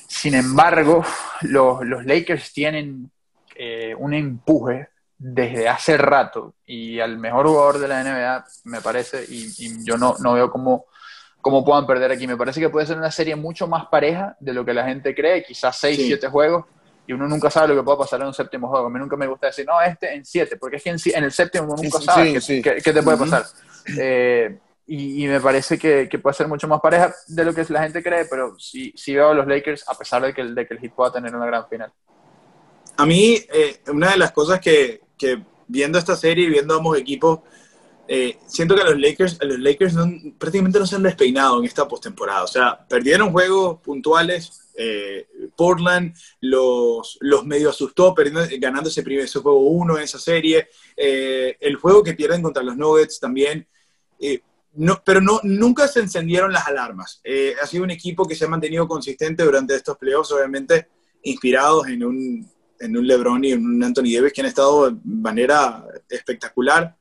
Sin 0.07 0.35
embargo, 0.35 1.05
los, 1.41 1.85
los 1.85 2.05
Lakers 2.05 2.53
tienen 2.53 3.11
eh, 3.55 3.93
un 3.97 4.13
empuje 4.13 4.89
desde 5.17 5.67
hace 5.67 5.97
rato 5.97 6.55
y 6.65 6.99
al 6.99 7.17
mejor 7.17 7.47
jugador 7.47 7.79
de 7.79 7.87
la 7.87 8.03
NBA, 8.03 8.45
me 8.65 8.81
parece, 8.81 9.25
y, 9.27 9.51
y 9.57 9.83
yo 9.83 9.97
no, 9.97 10.15
no 10.19 10.33
veo 10.33 10.49
cómo 10.49 10.85
cómo 11.47 11.63
puedan 11.63 11.87
perder 11.87 12.11
aquí. 12.11 12.27
Me 12.27 12.35
parece 12.35 12.59
que 12.59 12.69
puede 12.69 12.85
ser 12.85 12.97
una 12.97 13.09
serie 13.09 13.35
mucho 13.35 13.67
más 13.67 13.85
pareja 13.87 14.35
de 14.39 14.53
lo 14.53 14.65
que 14.65 14.73
la 14.73 14.85
gente 14.85 15.15
cree, 15.15 15.43
quizás 15.43 15.77
6, 15.77 15.97
7 16.07 16.27
juegos, 16.27 16.65
y 17.07 17.13
uno 17.13 17.25
nunca 17.25 17.49
sabe 17.49 17.69
lo 17.69 17.75
que 17.75 17.83
puede 17.83 17.99
pasar 17.99 18.19
en 18.19 18.27
un 18.27 18.33
séptimo 18.33 18.67
juego. 18.67 18.87
A 18.87 18.89
mí 18.89 18.99
nunca 18.99 19.15
me 19.15 19.27
gusta 19.27 19.47
decir, 19.47 19.65
no, 19.65 19.79
este 19.81 20.13
en 20.13 20.25
7, 20.25 20.57
porque 20.57 20.75
es 20.75 20.83
que 20.83 20.89
en, 20.89 21.23
el 21.23 21.31
séptimo 21.31 21.65
uno 21.65 21.81
nunca 21.81 22.01
sabe 22.01 22.33
qué, 22.33 22.81
te 22.81 23.01
puede 23.01 23.17
pasar. 23.17 23.45
Eh, 23.97 24.59
y, 24.89 25.27
me 25.27 25.41
parece 25.41 25.77
que, 25.77 26.07
puede 26.17 26.33
ser 26.33 26.47
mucho 26.47 26.67
más 26.67 26.79
pareja 26.79 27.13
de 27.27 27.43
lo 27.43 27.53
que 27.53 27.65
la 27.67 27.83
gente 27.83 28.01
cree, 28.01 28.23
pero 28.25 28.57
sí, 28.57 28.93
sí 28.95 29.13
veo 29.13 29.31
a 29.31 29.33
los 29.33 29.45
Lakers, 29.45 29.83
a 29.89 29.97
pesar 29.97 30.21
de 30.21 30.33
que, 30.33 30.39
el, 30.39 30.55
de 30.55 30.65
que 30.65 30.75
el 30.75 30.91
pueda 30.91 31.11
tener 31.11 31.35
una 31.35 31.45
gran 31.45 31.67
final. 31.67 31.91
A 32.95 33.05
mí, 33.05 33.37
eh, 33.53 33.81
una 33.89 34.11
de 34.11 34.17
las 34.17 34.31
cosas 34.31 34.61
que, 34.61 35.01
viendo 35.67 35.99
esta 35.99 36.15
serie 36.15 36.45
y 36.45 36.49
viendo 36.49 36.73
ambos 36.73 36.97
equipos, 36.97 37.41
eh, 38.07 38.37
siento 38.47 38.75
que 38.75 38.81
a 38.81 38.85
los 38.85 38.97
Lakers, 38.97 39.37
los 39.41 39.59
Lakers 39.59 39.95
prácticamente 40.37 40.79
no 40.79 40.87
se 40.87 40.95
han 40.95 41.03
despeinado 41.03 41.59
en 41.59 41.65
esta 41.65 41.85
postemporada. 41.85 42.43
O 42.43 42.47
sea, 42.47 42.87
perdieron 42.87 43.33
juegos 43.33 43.81
puntuales. 43.81 44.63
Eh, 44.79 45.27
Portland 45.57 46.15
los, 46.39 47.17
los 47.19 47.45
medio 47.45 47.71
asustó 47.71 48.15
perdiendo, 48.15 48.47
ganando 48.59 48.89
ese, 48.89 49.03
primer, 49.03 49.27
juego 49.27 49.59
uno 49.59 49.97
en 49.97 50.03
esa 50.03 50.17
serie. 50.17 50.69
El 50.95 51.75
juego 51.75 52.03
que 52.03 52.13
pierden 52.13 52.41
contra 52.41 52.63
los 52.63 52.77
Nuggets 52.77 53.19
también. 53.19 53.67
No, 54.77 55.01
pero 55.03 55.21
no, 55.21 55.39
nunca 55.43 55.87
se 55.87 55.99
encendieron 55.99 56.53
las 56.53 56.67
alarmas. 56.67 57.21
ha 57.61 57.67
sido 57.67 57.83
un 57.83 57.91
equipo 57.91 58.27
que 58.27 58.35
se 58.35 58.45
ha 58.45 58.47
mantenido 58.47 58.87
consistente 58.87 59.43
durante 59.43 59.75
estos 59.75 59.97
playoffs, 59.97 60.31
obviamente 60.31 60.87
inspirados 61.23 61.87
en 61.87 62.03
un, 62.03 62.51
en 62.79 62.97
un 62.97 63.07
LeBron 63.07 63.43
y 63.43 63.51
en 63.51 63.65
un 63.65 63.83
Anthony 63.83 64.13
Davis 64.15 64.33
que 64.33 64.41
han 64.41 64.47
estado 64.47 64.91
de 64.91 64.97
manera 65.03 65.85
espectacular. 66.09 66.95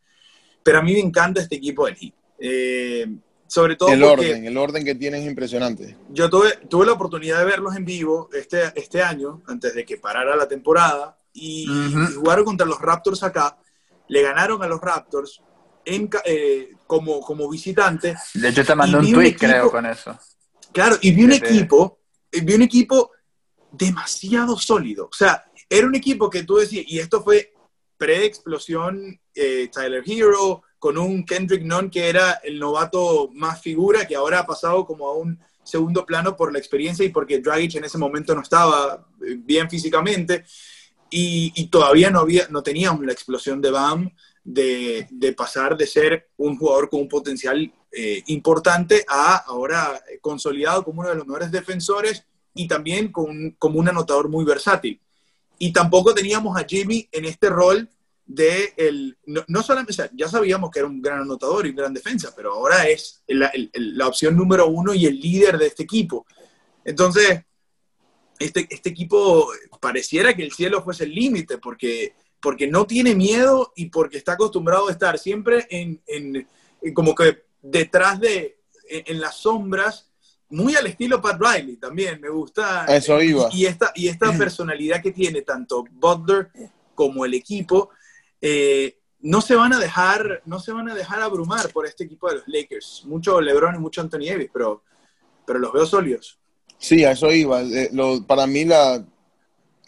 Pero 0.63 0.79
a 0.79 0.83
mí 0.83 0.93
me 0.93 1.01
encanta 1.01 1.41
este 1.41 1.57
equipo 1.57 1.87
del 1.87 1.97
Heat. 1.97 2.15
Eh, 2.39 3.07
sobre 3.47 3.77
todo 3.77 3.91
el 3.91 4.03
orden, 4.03 4.45
el 4.45 4.57
orden 4.57 4.85
que 4.85 4.97
tienen 4.97 5.23
es 5.23 5.29
impresionante. 5.29 5.97
Yo 6.11 6.29
tuve, 6.29 6.57
tuve 6.69 6.87
la 6.87 6.93
oportunidad 6.93 7.39
de 7.39 7.45
verlos 7.45 7.77
en 7.77 7.85
vivo 7.85 8.29
este, 8.33 8.73
este 8.75 9.03
año, 9.03 9.43
antes 9.47 9.75
de 9.75 9.85
que 9.85 9.99
parara 9.99 10.35
la 10.35 10.49
temporada, 10.49 11.19
y, 11.33 11.67
jugaron 12.17 12.45
contra 12.45 12.67
los 12.67 12.81
Raptors 12.81 13.23
acá. 13.23 13.59
Le 14.09 14.23
ganaron 14.23 14.63
a 14.63 14.67
los 14.67 14.81
Raptors 14.81 15.43
en, 15.87 16.11
eh, 16.25 16.75
como, 16.87 17.21
como 17.21 17.49
visitante. 17.49 18.15
De 18.35 18.49
hecho, 18.49 18.65
te 18.65 18.75
mandó 18.75 18.99
un 18.99 19.11
tweet, 19.11 19.37
creo, 19.37 19.71
con 19.71 19.87
eso. 19.87 20.19
Claro, 20.73 20.99
y 21.01 21.13
vi 21.13 21.25
un 21.25 21.33
equipo, 21.33 22.01
vi 22.31 22.55
un 22.55 22.63
equipo 22.63 23.13
demasiado 23.73 24.59
sólido. 24.59 25.07
O 25.07 25.17
sea, 25.17 25.45
era 25.71 25.87
un 25.87 25.95
equipo 25.95 26.29
que 26.29 26.43
tú 26.43 26.57
decías, 26.57 26.85
y 26.87 26.99
esto 26.99 27.23
fue 27.23 27.55
pre-explosión 27.97 29.19
eh, 29.35 29.71
Tyler 29.73 30.03
Hero, 30.05 30.63
con 30.79 30.99
un 30.99 31.25
Kendrick 31.25 31.63
Nunn 31.63 31.91
que 31.91 32.09
era 32.09 32.33
el 32.45 32.59
novato 32.59 33.31
más 33.33 33.63
figura, 33.63 34.07
que 34.07 34.17
ahora 34.17 34.41
ha 34.41 34.47
pasado 34.47 34.85
como 34.85 35.09
a 35.09 35.15
un 35.15 35.39
segundo 35.63 36.05
plano 36.05 36.37
por 36.37 36.53
la 36.53 36.59
experiencia 36.59 37.05
y 37.05 37.09
porque 37.09 37.41
Dragic 37.41 37.77
en 37.77 37.85
ese 37.85 37.99
momento 37.99 38.35
no 38.35 38.43
estaba 38.43 39.07
eh, 39.27 39.37
bien 39.39 39.69
físicamente 39.69 40.45
y, 41.11 41.69
todavía 41.69 42.11
no, 42.11 42.21
había, 42.21 42.47
no 42.51 42.63
teníamos 42.63 43.05
la 43.05 43.13
explosión 43.13 43.61
de 43.61 43.71
Bam 43.71 44.11
de, 44.47 45.35
pasar 45.37 45.77
de 45.77 45.87
ser 45.87 46.29
un 46.37 46.57
jugador 46.57 46.89
con 46.89 47.01
un 47.01 47.09
potencial 47.09 47.73
eh, 47.91 48.23
importante 48.29 49.05
a 49.09 49.37
ahora 49.37 50.01
consolidado 50.21 50.85
como 50.85 51.01
uno 51.01 51.11
de 51.11 51.17
los 51.17 51.27
mejores 51.27 51.51
defensores 51.51 52.25
y 52.55 52.69
también 52.69 53.11
con, 53.11 53.51
como 53.59 53.81
un 53.81 53.89
anotador 53.89 54.29
muy 54.29 54.45
versátil. 54.45 55.01
Y 55.59 55.73
tampoco 55.73 56.15
teníamos 56.15 56.57
a 56.57 56.65
Jimmy 56.65 57.09
en 57.11 57.25
este 57.25 57.49
rol 57.49 57.89
de 58.25 58.73
el, 58.77 59.17
no, 59.27 59.63
solamente, 59.63 60.03
o 60.03 60.09
ya 60.13 60.29
sabíamos 60.29 60.71
que 60.71 60.81
era 60.81 60.89
un 60.89 61.01
gran 61.01 61.23
anotador 61.23 61.67
y 61.67 61.71
un 61.71 61.77
gran 61.77 61.95
defensa, 61.95 62.33
pero 62.35 62.55
ahora 62.55 62.89
es 62.89 63.23
la, 63.27 63.51
la 63.73 64.07
opción 64.07 64.37
número 64.37 64.67
uno 64.69 64.95
y 64.95 65.07
el 65.07 65.19
líder 65.21 65.59
de 65.59 65.67
este 65.67 65.85
equipo. 65.85 66.27
Entonces, 66.85 67.43
este, 68.39 68.67
este 68.71 68.91
equipo 68.91 69.49
pareciera 69.81 70.35
que 70.35 70.43
el 70.43 70.53
cielo 70.53 70.83
fuese 70.83 71.05
el 71.05 71.15
límite, 71.15 71.59
porque, 71.59 72.15
porque 72.47 72.69
no 72.69 72.87
tiene 72.87 73.17
miedo 73.17 73.73
y 73.75 73.87
porque 73.87 74.19
está 74.19 74.35
acostumbrado 74.35 74.87
a 74.87 74.93
estar 74.93 75.19
siempre 75.19 75.67
en, 75.69 76.01
en, 76.07 76.47
como 76.95 77.13
que 77.13 77.43
detrás 77.61 78.21
de, 78.21 78.61
en, 78.89 79.21
las 79.21 79.39
sombras, 79.39 80.13
muy 80.51 80.77
al 80.77 80.87
estilo 80.87 81.21
Pat 81.21 81.41
Riley 81.41 81.77
también, 81.77 82.21
me 82.21 82.29
gusta. 82.29 82.85
Eso 82.85 83.21
iba. 83.21 83.49
Y, 83.53 83.67
esta, 83.67 83.91
y 83.97 84.07
esta 84.07 84.31
personalidad 84.39 85.03
que 85.03 85.11
tiene 85.11 85.43
tanto 85.43 85.85
Butler 85.91 86.53
como 86.95 87.25
el 87.25 87.35
equipo, 87.35 87.91
eh, 88.41 88.97
no 89.23 89.41
se 89.41 89.57
van 89.57 89.73
a 89.73 89.81
dejar, 89.81 90.43
no 90.45 90.61
se 90.61 90.71
van 90.71 90.89
a 90.89 90.95
dejar 90.95 91.21
abrumar 91.23 91.71
por 91.71 91.85
este 91.85 92.05
equipo 92.05 92.29
de 92.29 92.37
los 92.37 92.45
Lakers. 92.47 93.03
Mucho 93.07 93.41
LeBron 93.41 93.75
y 93.75 93.79
mucho 93.81 94.03
Anthony 94.03 94.27
Davis, 94.29 94.51
pero, 94.53 94.85
pero 95.45 95.59
los 95.59 95.73
veo 95.73 95.85
sólidos. 95.85 96.39
Sí, 96.79 97.03
a 97.03 97.11
eso 97.11 97.33
iba. 97.33 97.63
Eh, 97.63 97.91
para 98.25 98.47
mí 98.47 98.65
la, 98.65 99.05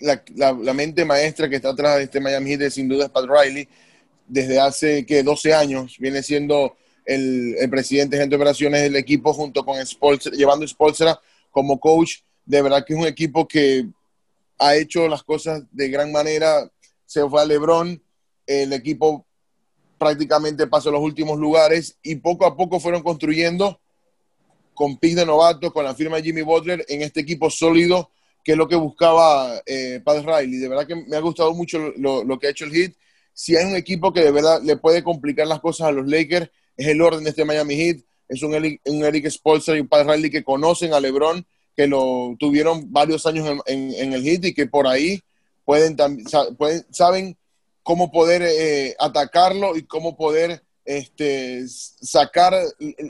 la, 0.01 0.75
mente 0.75 1.05
maestra 1.05 1.49
que 1.49 1.57
está 1.57 1.71
atrás 1.71 1.97
de 1.97 2.05
este 2.05 2.21
Miami 2.21 2.51
Heat 2.51 2.71
sin 2.71 2.89
duda 2.89 3.07
es 3.07 3.11
Pat 3.11 3.27
Riley. 3.29 3.69
Desde 4.27 4.61
hace 4.61 5.07
que 5.07 5.23
12 5.23 5.55
años 5.55 5.97
viene 5.99 6.23
siendo 6.23 6.77
el, 7.05 7.57
presidente 7.71 8.17
de 8.19 8.37
operaciones 8.37 8.83
del 8.83 8.97
equipo 8.97 9.33
junto 9.33 9.65
con 9.65 9.85
Spolstra, 9.85 10.33
llevando 10.33 10.67
Spolstra 10.67 11.19
como 11.51 11.81
coach. 11.81 12.19
De 12.45 12.63
verdad 12.63 12.85
que 12.87 12.95
es 12.95 12.99
un 12.99 13.07
equipo 13.07 13.49
que 13.49 13.87
ha 14.59 14.77
hecho 14.77 15.09
las 15.09 15.23
cosas 15.23 15.63
de 15.71 15.89
gran 15.89 16.13
manera. 16.13 16.71
Se 17.07 17.27
fue 17.29 17.41
a 17.41 17.45
LeBron, 17.45 18.03
el 18.47 18.73
equipo 18.73 19.27
prácticamente 19.97 20.67
pasó 20.67 20.91
a 20.91 20.93
los 20.93 21.03
últimos 21.03 21.39
lugares 21.39 21.99
y 22.03 22.17
poco 22.17 22.47
a 22.47 22.57
poco 22.57 22.79
fueron 22.79 23.03
construyendo 23.03 23.81
con 24.75 24.97
pick 24.97 25.17
de 25.17 25.27
novato, 25.27 25.73
con 25.73 25.85
la 25.85 25.95
firma 25.95 26.17
de 26.17 26.23
Jimmy 26.23 26.43
Butler, 26.43 26.85
en 26.89 27.03
este 27.03 27.21
equipo 27.21 27.51
sólido, 27.51 28.11
que 28.49 28.53
es 28.53 28.57
lo 28.59 28.67
que 28.67 28.77
buscaba 28.77 29.61
eh, 29.67 30.01
Pat 30.03 30.25
Riley. 30.25 30.57
De 30.57 30.69
verdad 30.69 30.87
que 30.87 30.95
me 30.95 31.19
ha 31.19 31.21
gustado 31.21 31.53
mucho 31.53 31.93
lo, 31.99 32.39
que 32.39 32.47
ha 32.47 32.51
hecho 32.51 32.65
el 32.65 32.73
Heat. 32.73 32.93
Si 33.35 33.55
hay 33.55 33.67
un 33.67 33.77
equipo 33.77 34.11
que 34.11 34.23
de 34.23 34.31
verdad 34.31 34.63
le 34.63 34.79
puede 34.79 35.03
complicar 35.03 35.47
las 35.47 35.61
cosas 35.61 35.89
a 35.89 35.93
los 35.93 36.09
Lakers, 36.09 36.49
es 36.75 36.87
el 36.87 37.03
orden 37.03 37.25
de 37.25 37.29
este 37.29 37.45
Miami 37.45 37.77
Heat. 37.77 37.99
Es 38.27 38.43
un 38.43 38.55
Eric, 38.55 38.81
un 38.87 39.05
Eric 39.05 39.29
Spolster 39.29 39.77
y 39.77 39.81
un 39.81 39.89
Pat 39.89 40.09
Riley 40.09 40.31
que 40.31 40.45
conocen 40.45 40.95
a 40.95 41.01
LeBron, 41.01 41.45
que 41.77 41.87
lo 41.87 42.37
tuvieron 42.39 42.91
varios 42.91 43.27
años 43.27 43.47
en, 43.67 44.15
el 44.15 44.23
Heat 44.23 44.47
y 44.47 44.55
que 44.55 44.67
por 44.67 44.87
ahí 44.87 45.21
pueden, 45.67 45.95
pueden 46.57 46.87
saben 46.91 47.37
cómo 47.83 48.11
poder 48.11 48.41
eh, 48.47 48.97
atacarlo 48.99 49.77
y 49.77 49.83
cómo 49.83 50.17
poder 50.17 50.63
este, 50.87 51.69
sacar 51.69 52.55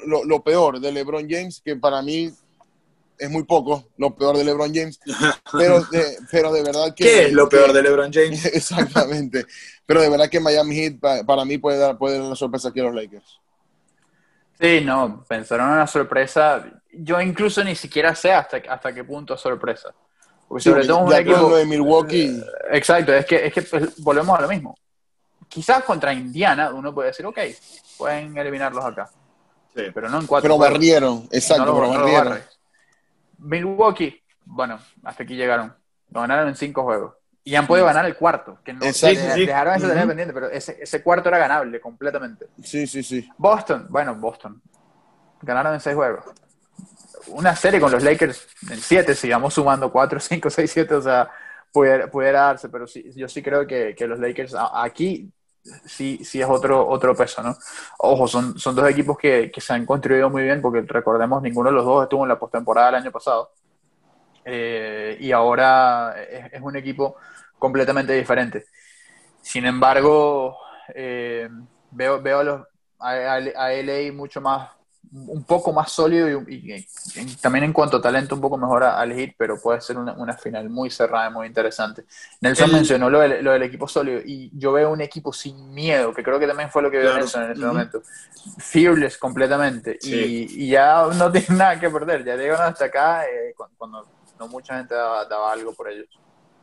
lo, 0.04 0.42
peor 0.42 0.80
de 0.80 0.90
LeBron 0.90 1.30
James, 1.30 1.62
que 1.64 1.76
para 1.76 2.02
mí 2.02 2.32
es 3.18 3.30
muy 3.30 3.44
poco 3.44 3.88
lo 3.96 4.14
peor 4.14 4.36
de 4.36 4.44
LeBron 4.44 4.72
James, 4.72 5.00
pero 5.52 5.82
de, 5.84 6.18
pero 6.30 6.52
de 6.52 6.62
verdad 6.62 6.94
que... 6.94 7.04
¿Qué 7.04 7.22
es 7.26 7.32
lo 7.32 7.48
peor 7.48 7.72
de 7.72 7.82
LeBron 7.82 8.12
James? 8.12 8.44
Exactamente, 8.54 9.46
pero 9.86 10.00
de 10.00 10.08
verdad 10.08 10.28
que 10.28 10.40
Miami 10.40 10.74
Heat 10.76 11.24
para, 11.26 11.44
mí 11.44 11.58
puede 11.58 11.78
dar, 11.78 11.98
puede 11.98 12.18
dar 12.18 12.26
una 12.26 12.36
sorpresa 12.36 12.68
aquí 12.68 12.80
a 12.80 12.84
los 12.84 12.94
Lakers. 12.94 13.40
Sí, 14.60 14.80
no, 14.84 15.24
pensaron 15.28 15.68
en 15.68 15.74
una 15.74 15.86
sorpresa. 15.86 16.64
Yo 16.92 17.20
incluso 17.20 17.62
ni 17.62 17.76
siquiera 17.76 18.14
sé 18.14 18.32
hasta, 18.32 18.56
hasta 18.68 18.92
qué 18.92 19.04
punto 19.04 19.34
es 19.34 19.40
sorpresa. 19.40 19.94
Porque 20.48 20.64
sobre 20.64 20.86
todo 20.86 20.98
un 20.98 21.12
equipo 21.12 21.56
de 21.56 21.64
Milwaukee. 21.64 22.42
Exacto, 22.72 23.14
es 23.14 23.24
que, 23.24 23.46
es 23.46 23.52
que 23.52 23.62
pues, 23.62 24.02
volvemos 24.02 24.36
a 24.36 24.42
lo 24.42 24.48
mismo 24.48 24.74
quizás 25.48 25.82
contra 25.84 26.12
Indiana 26.12 26.70
uno 26.72 26.94
puede 26.94 27.08
decir, 27.08 27.26
ok, 27.26 27.38
pueden 27.96 28.36
eliminarlos 28.36 28.84
acá. 28.84 29.10
Sí. 29.74 29.82
Pero 29.92 30.08
no 30.08 30.20
en 30.20 30.26
cuatro. 30.26 30.42
Pero 30.42 30.58
barrieron, 30.58 31.28
exacto, 31.30 31.74
pero 31.74 31.88
barrieron. 31.88 32.38
Milwaukee, 33.38 34.22
bueno, 34.44 34.78
hasta 35.04 35.22
aquí 35.22 35.36
llegaron. 35.36 35.74
Lo 36.10 36.20
ganaron 36.20 36.48
en 36.48 36.56
cinco 36.56 36.82
juegos. 36.82 37.14
Y 37.44 37.54
han 37.54 37.66
podido 37.66 37.86
ganar 37.86 38.04
el 38.04 38.16
cuarto, 38.16 38.58
que 38.62 38.74
no 38.74 38.80
dejaron 38.80 39.80
tener 39.80 40.06
pendiente, 40.06 40.34
pero 40.34 40.50
ese, 40.50 40.76
ese, 40.80 41.02
cuarto 41.02 41.30
era 41.30 41.38
ganable 41.38 41.80
completamente. 41.80 42.46
Sí, 42.62 42.86
sí, 42.86 43.02
sí. 43.02 43.26
Boston, 43.38 43.86
bueno, 43.88 44.14
Boston. 44.14 44.60
Ganaron 45.40 45.72
en 45.72 45.80
seis 45.80 45.96
juegos. 45.96 46.24
Una 47.28 47.56
serie 47.56 47.80
con 47.80 47.90
los 47.90 48.02
Lakers 48.02 48.46
en 48.70 48.78
siete, 48.78 49.14
sigamos 49.14 49.54
sumando 49.54 49.90
cuatro, 49.90 50.20
cinco, 50.20 50.50
seis, 50.50 50.70
siete, 50.70 50.94
o 50.94 51.00
sea, 51.00 51.30
pudiera, 51.72 52.10
pudiera 52.10 52.40
darse, 52.40 52.68
pero 52.68 52.86
sí, 52.86 53.10
yo 53.14 53.28
sí 53.28 53.42
creo 53.42 53.66
que, 53.66 53.94
que 53.96 54.06
los 54.06 54.18
Lakers 54.18 54.54
aquí 54.74 55.32
sí, 55.84 56.24
sí 56.24 56.40
es 56.40 56.48
otro, 56.48 56.86
otro 56.88 57.14
peso, 57.14 57.42
¿no? 57.42 57.56
Ojo, 57.98 58.26
son, 58.28 58.58
son 58.58 58.74
dos 58.74 58.88
equipos 58.88 59.18
que, 59.18 59.50
se 59.56 59.72
han 59.72 59.86
construido 59.86 60.30
muy 60.30 60.42
bien, 60.42 60.60
porque 60.62 60.82
recordemos, 60.82 61.42
ninguno 61.42 61.70
de 61.70 61.76
los 61.76 61.84
dos 61.84 62.02
estuvo 62.04 62.24
en 62.24 62.28
la 62.28 62.38
postemporada 62.38 62.88
del 62.88 63.02
año 63.02 63.10
pasado. 63.12 63.52
Eh, 64.44 65.16
y 65.20 65.32
ahora 65.32 66.14
es, 66.52 66.60
un 66.62 66.76
equipo 66.76 67.16
completamente 67.58 68.12
diferente. 68.14 68.66
Sin 69.42 69.66
embargo, 69.66 70.56
eh, 70.94 71.48
veo, 71.90 72.22
veo 72.22 72.38
a, 72.38 72.44
los, 72.44 72.66
a, 72.98 73.10
a 73.10 73.72
LA 73.72 74.12
mucho 74.12 74.40
más 74.40 74.77
un 75.10 75.44
poco 75.44 75.72
más 75.72 75.90
sólido 75.90 76.28
y, 76.48 76.86
también 77.40 77.64
en 77.64 77.72
cuanto 77.72 77.96
a 77.96 78.02
talento 78.02 78.34
un 78.34 78.40
poco 78.40 78.58
mejor 78.58 78.84
al 78.84 79.12
hit, 79.14 79.34
pero 79.36 79.60
puede 79.60 79.80
ser 79.80 79.96
una, 79.96 80.34
final 80.34 80.68
muy 80.68 80.90
cerrada 80.90 81.30
y 81.30 81.32
muy 81.32 81.46
interesante. 81.46 82.04
Nelson 82.40 82.72
mencionó 82.72 83.08
lo 83.08 83.20
del, 83.20 83.62
equipo 83.62 83.88
sólido 83.88 84.20
y 84.24 84.50
yo 84.54 84.72
veo 84.72 84.90
un 84.90 85.00
equipo 85.00 85.32
sin 85.32 85.72
miedo, 85.72 86.12
que 86.12 86.22
creo 86.22 86.38
que 86.38 86.46
también 86.46 86.70
fue 86.70 86.82
lo 86.82 86.90
que 86.90 86.98
vio 86.98 87.14
Nelson 87.14 87.44
en 87.44 87.52
este 87.52 87.64
momento. 87.64 88.02
Fearless 88.58 89.16
completamente 89.18 89.98
y, 90.02 90.68
ya 90.68 91.06
no 91.14 91.32
tiene 91.32 91.56
nada 91.56 91.80
que 91.80 91.90
perder, 91.90 92.24
ya 92.24 92.36
llegan 92.36 92.60
hasta 92.60 92.86
acá 92.86 93.24
eh, 93.24 93.54
cuando, 93.56 94.06
no 94.38 94.48
mucha 94.48 94.76
gente 94.76 94.94
daba, 94.94 95.52
algo 95.52 95.72
por 95.72 95.88
ellos. 95.88 96.06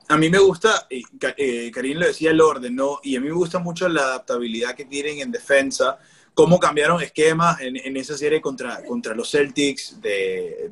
A 0.08 0.18
mí 0.18 0.30
me 0.30 0.38
gusta, 0.38 0.86
eh, 0.88 1.72
Karim 1.72 1.98
lo 1.98 2.06
decía, 2.06 2.30
el 2.30 2.40
orden, 2.40 2.76
¿no? 2.76 3.00
Y 3.02 3.16
a 3.16 3.20
mí 3.20 3.28
me 3.28 3.34
gusta 3.34 3.58
mucho 3.58 3.90
la 3.90 4.04
adaptabilidad 4.04 4.76
que 4.76 4.86
tienen 4.86 5.20
en 5.20 5.32
defensa 5.32 5.98
cómo 6.36 6.60
cambiaron 6.60 7.02
esquemas 7.02 7.62
en, 7.62 7.98
esa 7.98 8.16
serie 8.18 8.42
contra, 8.42 8.84
contra 8.84 9.16
los 9.16 9.32
Celtics 9.32 10.00
de, 10.02 10.72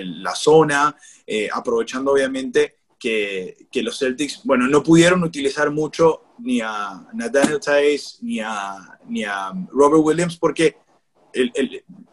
la 0.00 0.34
zona, 0.34 0.96
eh, 1.26 1.48
aprovechando 1.52 2.12
obviamente 2.12 2.78
que, 2.98 3.68
los 3.82 3.98
Celtics, 3.98 4.40
bueno, 4.44 4.66
no 4.66 4.82
pudieron 4.82 5.22
utilizar 5.22 5.70
mucho 5.70 6.22
ni 6.38 6.60
a 6.62 7.06
Nathaniel 7.12 7.60
Tice 7.60 8.16
ni 8.22 8.40
a, 8.40 8.98
ni 9.06 9.24
a 9.24 9.52
Robert 9.70 10.02
Williams 10.02 10.36
porque 10.38 10.78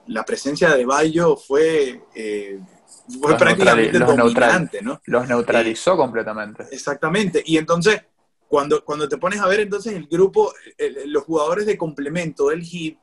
la 0.08 0.24
presencia 0.24 0.76
de 0.76 0.86
Bayo 0.86 1.36
fue... 1.38 2.04
Eh, 2.14 2.60
fue 3.20 3.38
prácticamente 3.38 4.00
dominante, 4.00 4.82
¿no? 4.82 5.02
Los 5.06 5.28
neutralizó 5.28 5.98
completamente. 5.98 6.66
Exactamente. 6.72 7.44
Y 7.46 7.58
entonces, 7.58 8.02
cuando, 8.52 8.84
cuando 8.84 9.08
te 9.08 9.18
pones 9.18 9.40
a 9.40 9.48
ver 9.48 9.62
entonces 9.62 9.94
el 9.94 10.08
grupo, 10.08 10.54
los 11.06 11.24
jugadores 11.24 11.66
de 11.66 11.78
complemento 11.78 12.50
del 12.50 12.66
Heat, 12.66 12.98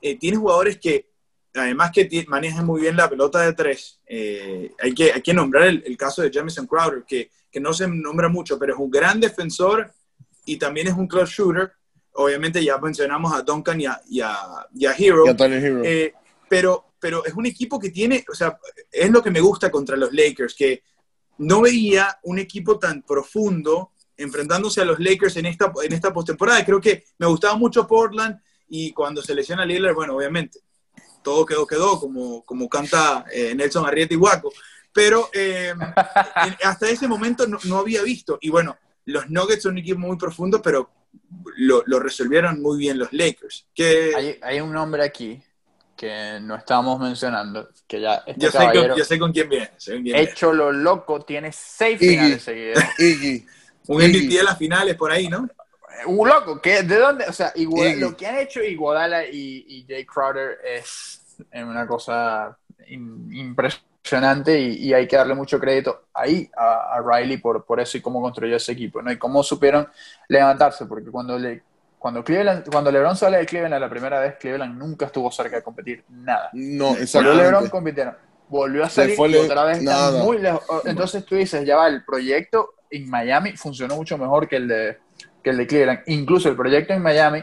eh, 0.00 0.18
tienes 0.18 0.40
jugadores 0.40 0.78
que, 0.78 1.10
además 1.52 1.90
que 1.92 2.24
manejan 2.26 2.64
muy 2.64 2.80
bien 2.80 2.96
la 2.96 3.10
pelota 3.10 3.42
de 3.42 3.52
tres, 3.52 4.00
eh, 4.06 4.72
hay, 4.80 4.94
que, 4.94 5.12
hay 5.12 5.20
que 5.20 5.34
nombrar 5.34 5.64
el, 5.64 5.96
caso 5.98 6.22
de 6.22 6.30
Jamison 6.32 6.66
Crowder, 6.66 7.04
que, 7.06 7.30
que, 7.52 7.60
no 7.60 7.74
se 7.74 7.86
nombra 7.86 8.30
mucho, 8.30 8.58
pero 8.58 8.72
es 8.72 8.80
un 8.80 8.90
gran 8.90 9.20
defensor 9.20 9.92
y 10.46 10.56
también 10.56 10.86
es 10.86 10.94
un 10.94 11.06
clutch 11.06 11.32
shooter. 11.36 11.72
Obviamente 12.14 12.64
ya 12.64 12.78
mencionamos 12.78 13.34
a 13.34 13.42
Duncan 13.42 13.78
y 13.82 13.84
a, 13.84 14.00
y 14.08 14.22
a, 14.86 14.94
Hero. 14.96 15.24
Eh, 15.84 16.14
pero, 16.48 16.94
pero 16.98 17.26
es 17.26 17.34
un 17.34 17.44
equipo 17.44 17.78
que 17.78 17.90
tiene, 17.90 18.24
o 18.32 18.34
sea, 18.34 18.58
es 18.90 19.10
lo 19.10 19.22
que 19.22 19.30
me 19.30 19.40
gusta 19.40 19.70
contra 19.70 19.98
los 19.98 20.14
Lakers, 20.14 20.54
que 20.54 20.82
no 21.36 21.60
veía 21.60 22.18
un 22.22 22.38
equipo 22.38 22.78
tan 22.78 23.02
profundo 23.02 23.90
enfrentándose 24.16 24.80
a 24.80 24.84
los 24.84 24.98
Lakers 24.98 25.36
en 25.36 25.46
esta, 25.46 25.72
en 25.82 25.92
esta 25.92 26.12
postemporada. 26.12 26.64
Creo 26.64 26.80
que 26.80 27.04
me 27.18 27.26
gustaba 27.26 27.56
mucho 27.56 27.86
Portland 27.86 28.38
y 28.68 28.92
cuando 28.92 29.22
se 29.22 29.34
lesiona 29.34 29.64
Lillard, 29.64 29.94
bueno, 29.94 30.16
obviamente, 30.16 30.60
todo 31.22 31.44
quedó, 31.44 31.66
quedó, 31.66 31.98
como, 31.98 32.44
como 32.44 32.68
canta 32.68 33.24
eh, 33.32 33.54
Nelson 33.54 33.86
Arrieta 33.86 34.14
y 34.14 34.16
Guaco. 34.16 34.52
Pero 34.92 35.28
eh, 35.32 35.74
hasta 36.64 36.88
ese 36.88 37.08
momento 37.08 37.46
no, 37.46 37.78
había 37.78 38.02
visto. 38.02 38.38
Y 38.40 38.50
bueno, 38.50 38.76
los 39.06 39.28
Nuggets 39.28 39.62
son 39.62 39.72
un 39.72 39.78
equipo 39.78 39.98
muy 39.98 40.16
profundo, 40.16 40.62
pero 40.62 40.90
lo, 41.56 41.82
lo 41.86 41.98
resolvieron 41.98 42.62
muy 42.62 42.78
bien 42.78 42.98
los 42.98 43.12
Lakers. 43.12 43.66
Que... 43.74 44.12
Hay, 44.14 44.38
hay, 44.40 44.60
un 44.60 44.72
nombre 44.72 45.02
aquí 45.02 45.42
que 45.96 46.38
no 46.40 46.56
estábamos 46.56 47.00
mencionando, 47.00 47.68
que 47.86 48.00
ya 48.00 48.22
este 48.26 48.46
yo, 48.46 48.50
sé 48.50 48.58
con, 48.58 48.96
yo 48.96 49.04
sé 49.04 49.18
con 49.18 49.32
quién 49.32 49.48
viene. 49.48 49.70
hecho 50.20 50.52
lo 50.52 50.72
loco, 50.72 51.20
tiene 51.20 51.52
seis 51.52 51.98
finales 51.98 52.42
seguidos. 52.42 52.82
Un 53.86 54.02
MVP 54.02 54.34
de 54.36 54.42
las 54.42 54.58
finales 54.58 54.94
por 54.96 55.10
ahí, 55.10 55.28
¿no? 55.28 55.48
Un 56.06 56.28
loco, 56.28 56.60
¿de 56.62 56.82
dónde? 56.82 57.24
O 57.26 57.32
sea, 57.32 57.52
lo 57.56 58.16
que 58.16 58.26
han 58.26 58.38
hecho 58.38 58.62
Iguodala 58.62 59.26
y, 59.26 59.64
y 59.68 59.86
Jay 59.88 60.04
Crowder 60.04 60.58
es 60.64 61.22
una 61.52 61.86
cosa 61.86 62.56
impresionante 62.88 64.58
y, 64.58 64.92
hay 64.92 65.06
que 65.08 65.16
darle 65.16 65.34
mucho 65.34 65.58
crédito 65.58 66.06
ahí 66.12 66.50
a, 66.56 67.00
Riley 67.04 67.38
por, 67.38 67.64
por 67.64 67.80
eso 67.80 67.96
y 67.96 68.00
cómo 68.00 68.20
construyó 68.20 68.56
ese 68.56 68.72
equipo, 68.72 69.00
¿no? 69.00 69.10
Y 69.10 69.18
cómo 69.18 69.42
supieron 69.42 69.88
levantarse, 70.28 70.86
porque 70.86 71.10
cuando 71.10 71.38
le 71.38 71.62
cuando, 71.98 72.22
Cleveland, 72.22 72.68
cuando 72.70 72.92
LeBron 72.92 73.16
sale 73.16 73.38
de 73.38 73.46
Cleveland 73.46 73.80
la 73.80 73.88
primera 73.88 74.20
vez, 74.20 74.36
Cleveland 74.38 74.76
nunca 74.76 75.06
estuvo 75.06 75.30
cerca 75.30 75.56
de 75.56 75.62
competir 75.62 76.04
nada. 76.10 76.50
No, 76.52 76.94
exactamente. 76.94 77.44
LeBron 77.44 77.68
compitieron, 77.70 78.14
volvió 78.48 78.84
a 78.84 78.88
salir 78.88 79.16
y 79.18 79.36
otra 79.36 79.64
vez 79.64 79.82
muy 80.22 80.38
lejos. 80.38 80.64
Entonces 80.84 81.24
tú 81.24 81.34
dices, 81.34 81.64
ya 81.64 81.76
va, 81.76 81.88
el 81.88 82.04
proyecto 82.04 82.74
en 82.90 83.08
Miami 83.08 83.56
funcionó 83.56 83.96
mucho 83.96 84.16
mejor 84.18 84.48
que 84.48 84.56
el 84.56 84.68
de, 84.68 84.98
que 85.42 85.50
el 85.50 85.56
de 85.56 85.66
Cleveland. 85.66 86.00
Incluso 86.06 86.48
el 86.48 86.56
proyecto 86.56 86.92
en 86.92 87.02
Miami 87.02 87.42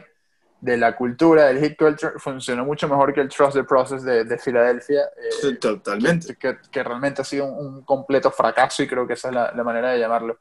de 0.61 0.77
la 0.77 0.95
cultura, 0.95 1.47
del 1.47 1.59
hit 1.59 1.77
culture, 1.77 2.13
funcionó 2.17 2.63
mucho 2.63 2.87
mejor 2.87 3.13
que 3.13 3.21
el 3.21 3.29
Trust 3.29 3.55
the 3.55 3.63
Process 3.63 4.03
de, 4.03 4.23
de 4.23 4.37
Filadelfia. 4.37 5.01
Eh, 5.43 5.55
totalmente. 5.55 6.35
Que, 6.35 6.57
que, 6.71 6.83
realmente 6.83 7.21
ha 7.21 7.25
sido 7.25 7.45
un, 7.45 7.81
completo 7.83 8.31
fracaso 8.31 8.83
y 8.83 8.87
creo 8.87 9.07
que 9.07 9.13
esa 9.13 9.29
es 9.29 9.33
la, 9.33 9.63
manera 9.63 9.91
de 9.91 9.99
llamarlo. 9.99 10.37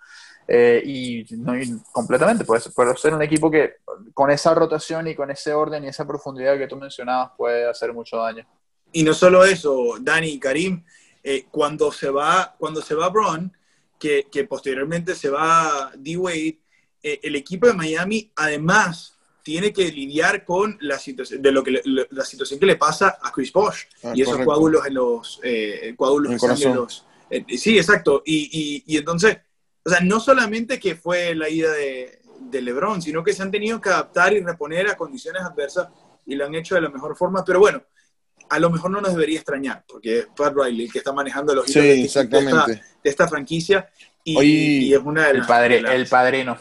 Eh, 0.47 0.83
y, 0.85 1.25
no, 1.37 1.55
completamente, 1.93 2.45
puede, 2.45 2.63
puede 2.75 2.97
ser 2.97 3.15
un 3.15 3.23
equipo 3.23 3.51
que 3.51 3.77
con 4.13 4.31
esa 4.31 4.53
rotación 4.53 5.07
y 5.09 5.15
con 5.15 5.31
ese 5.31 5.55
orden 5.55 5.85
y 5.85 5.89
esa 5.89 6.07
profundidad 6.07 6.59
que 6.59 6.67
tú 6.67 6.77
mencionabas 6.77 7.31
puede 7.37 7.69
hacer 7.69 7.95
mucho 7.95 8.19
daño. 8.19 8.47
Y 8.93 9.03
no 9.03 9.15
solo 9.15 9.45
eso, 9.45 9.97
Dani 10.01 10.29
y 10.29 10.39
Karim, 10.39 10.85
eh, 11.23 11.47
cuando, 11.51 11.93
se 11.93 12.11
va, 12.11 12.55
cuando 12.59 12.83
se 12.83 12.95
va 12.95 13.09
Braun, 13.09 13.53
que, 13.99 14.27
que 14.31 14.45
posteriormente 14.45 15.15
se 15.15 15.29
va 15.29 15.93
D-Wade, 15.97 16.59
el 17.03 17.35
equipo 17.35 17.67
de 17.67 17.73
Miami 17.73 18.31
además 18.37 19.19
tiene 19.43 19.73
que 19.73 19.91
lidiar 19.91 20.45
con 20.45 20.77
la 20.81 20.99
situación, 20.99 21.43
de 21.43 21.53
lo 21.53 21.63
que 21.65 21.81
la 21.85 22.25
situación 22.25 22.61
que 22.61 22.67
le 22.67 22.77
pasa 22.77 23.19
a 23.21 23.33
Chris 23.33 23.53
Bosh. 23.53 23.85
Ah, 24.03 24.13
y 24.15 24.23
esos 24.23 24.39
coágulos 24.45 24.87
en 24.87 24.95
los 24.95 25.41
eh, 25.43 25.95
coágulos 25.97 26.43
en 26.43 26.75
los 26.75 27.05
eh, 27.31 27.45
sí 27.57 27.79
exacto. 27.79 28.23
Y, 28.25 28.85
y, 28.87 28.97
entonces 28.97 29.39
o 29.85 29.91
sea 29.91 30.01
no 30.01 30.21
solamente 30.21 30.79
que 30.79 30.95
fue 30.95 31.35
la 31.35 31.49
ida 31.49 31.73
de, 31.73 32.21
de, 32.41 32.63
LeBron 32.63 33.01
sino 33.01 33.25
que 33.25 33.33
se 33.33 33.43
han 33.43 33.51
tenido 33.51 33.81
que 33.81 33.89
adaptar 33.89 34.33
y 34.33 34.41
reponer 34.41 34.89
a 34.89 34.97
condiciones 34.97 35.43
adversas 35.43 35.89
y 36.27 36.35
lo 36.35 36.47
han 36.47 36.55
hecho 36.55 36.75
de 36.75 36.83
la 36.83 36.91
mejor 36.91 37.17
forma. 37.17 37.45
Pero 37.45 37.61
bueno 37.61 37.83
a 38.51 38.59
lo 38.59 38.71
mejor 38.71 38.91
no 38.91 39.01
nos 39.01 39.13
debería 39.13 39.39
extrañar 39.39 39.85
porque 39.89 40.27
Pat 40.37 40.55
Riley 40.55 40.89
que 40.89 40.99
está 40.99 41.13
manejando 41.13 41.55
los 41.55 41.69
hilos 41.69 41.85
de, 41.85 42.03
esta, 42.03 42.67
esta, 43.03 43.29
franquicia 43.29 43.89
y, 44.25 44.93
es 44.93 45.01
una 45.01 45.29
de 45.29 45.39
el 45.39 45.47
padre 45.47 45.79
el 45.79 46.07
padrino 46.07 46.59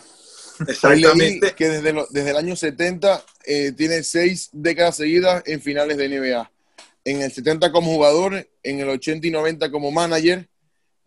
Exactamente. 0.68 1.54
que 1.54 1.70
desde, 1.70 2.06
desde 2.10 2.30
el 2.32 2.38
año 2.38 2.56
70 2.56 3.24
eh, 3.46 3.72
tiene 3.72 4.04
seis 4.04 4.50
décadas 4.52 4.98
seguidas 4.98 5.44
en 5.46 5.62
finales 5.62 5.98
de 5.98 6.10
NBA. 6.10 6.52
En 7.06 7.22
el 7.22 7.32
70 7.32 7.72
como 7.72 7.94
jugador, 7.94 8.48
en 8.64 8.80
el 8.80 8.90
80 8.90 9.28
y 9.28 9.32
90 9.32 9.72
como 9.72 9.92
manager, 9.92 10.50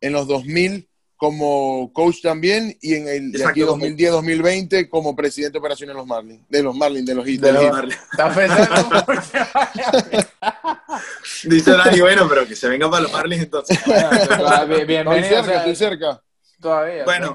en 0.00 0.12
los 0.12 0.26
2000 0.26 0.88
como 1.22 1.92
coach 1.92 2.20
también 2.20 2.76
y 2.80 2.94
en 2.94 3.06
el 3.06 3.32
2010-2020 3.32 4.88
como 4.88 5.14
presidente 5.14 5.52
de 5.52 5.58
operaciones 5.60 5.94
de 5.94 6.00
los 6.00 6.06
Marlins, 6.08 6.40
de 6.48 6.62
los 6.64 6.74
Marlins, 6.74 7.06
de 7.06 7.14
los 7.14 7.24
Heat. 7.24 7.40
De, 7.40 7.52
los 7.52 7.70
Marlins. 7.70 8.00
Dice 11.44 11.70
Dani, 11.70 12.00
bueno, 12.00 12.28
pero 12.28 12.44
que 12.44 12.56
se 12.56 12.68
venga 12.68 12.90
para 12.90 13.04
los 13.04 13.12
Marlins 13.12 13.44
entonces. 13.44 13.78
Bienvenido. 14.66 15.12
Estoy 15.12 15.22
cerca, 15.22 15.58
estoy 15.58 15.76
cerca. 15.76 16.20
Todavía, 16.60 17.04
bueno, 17.04 17.32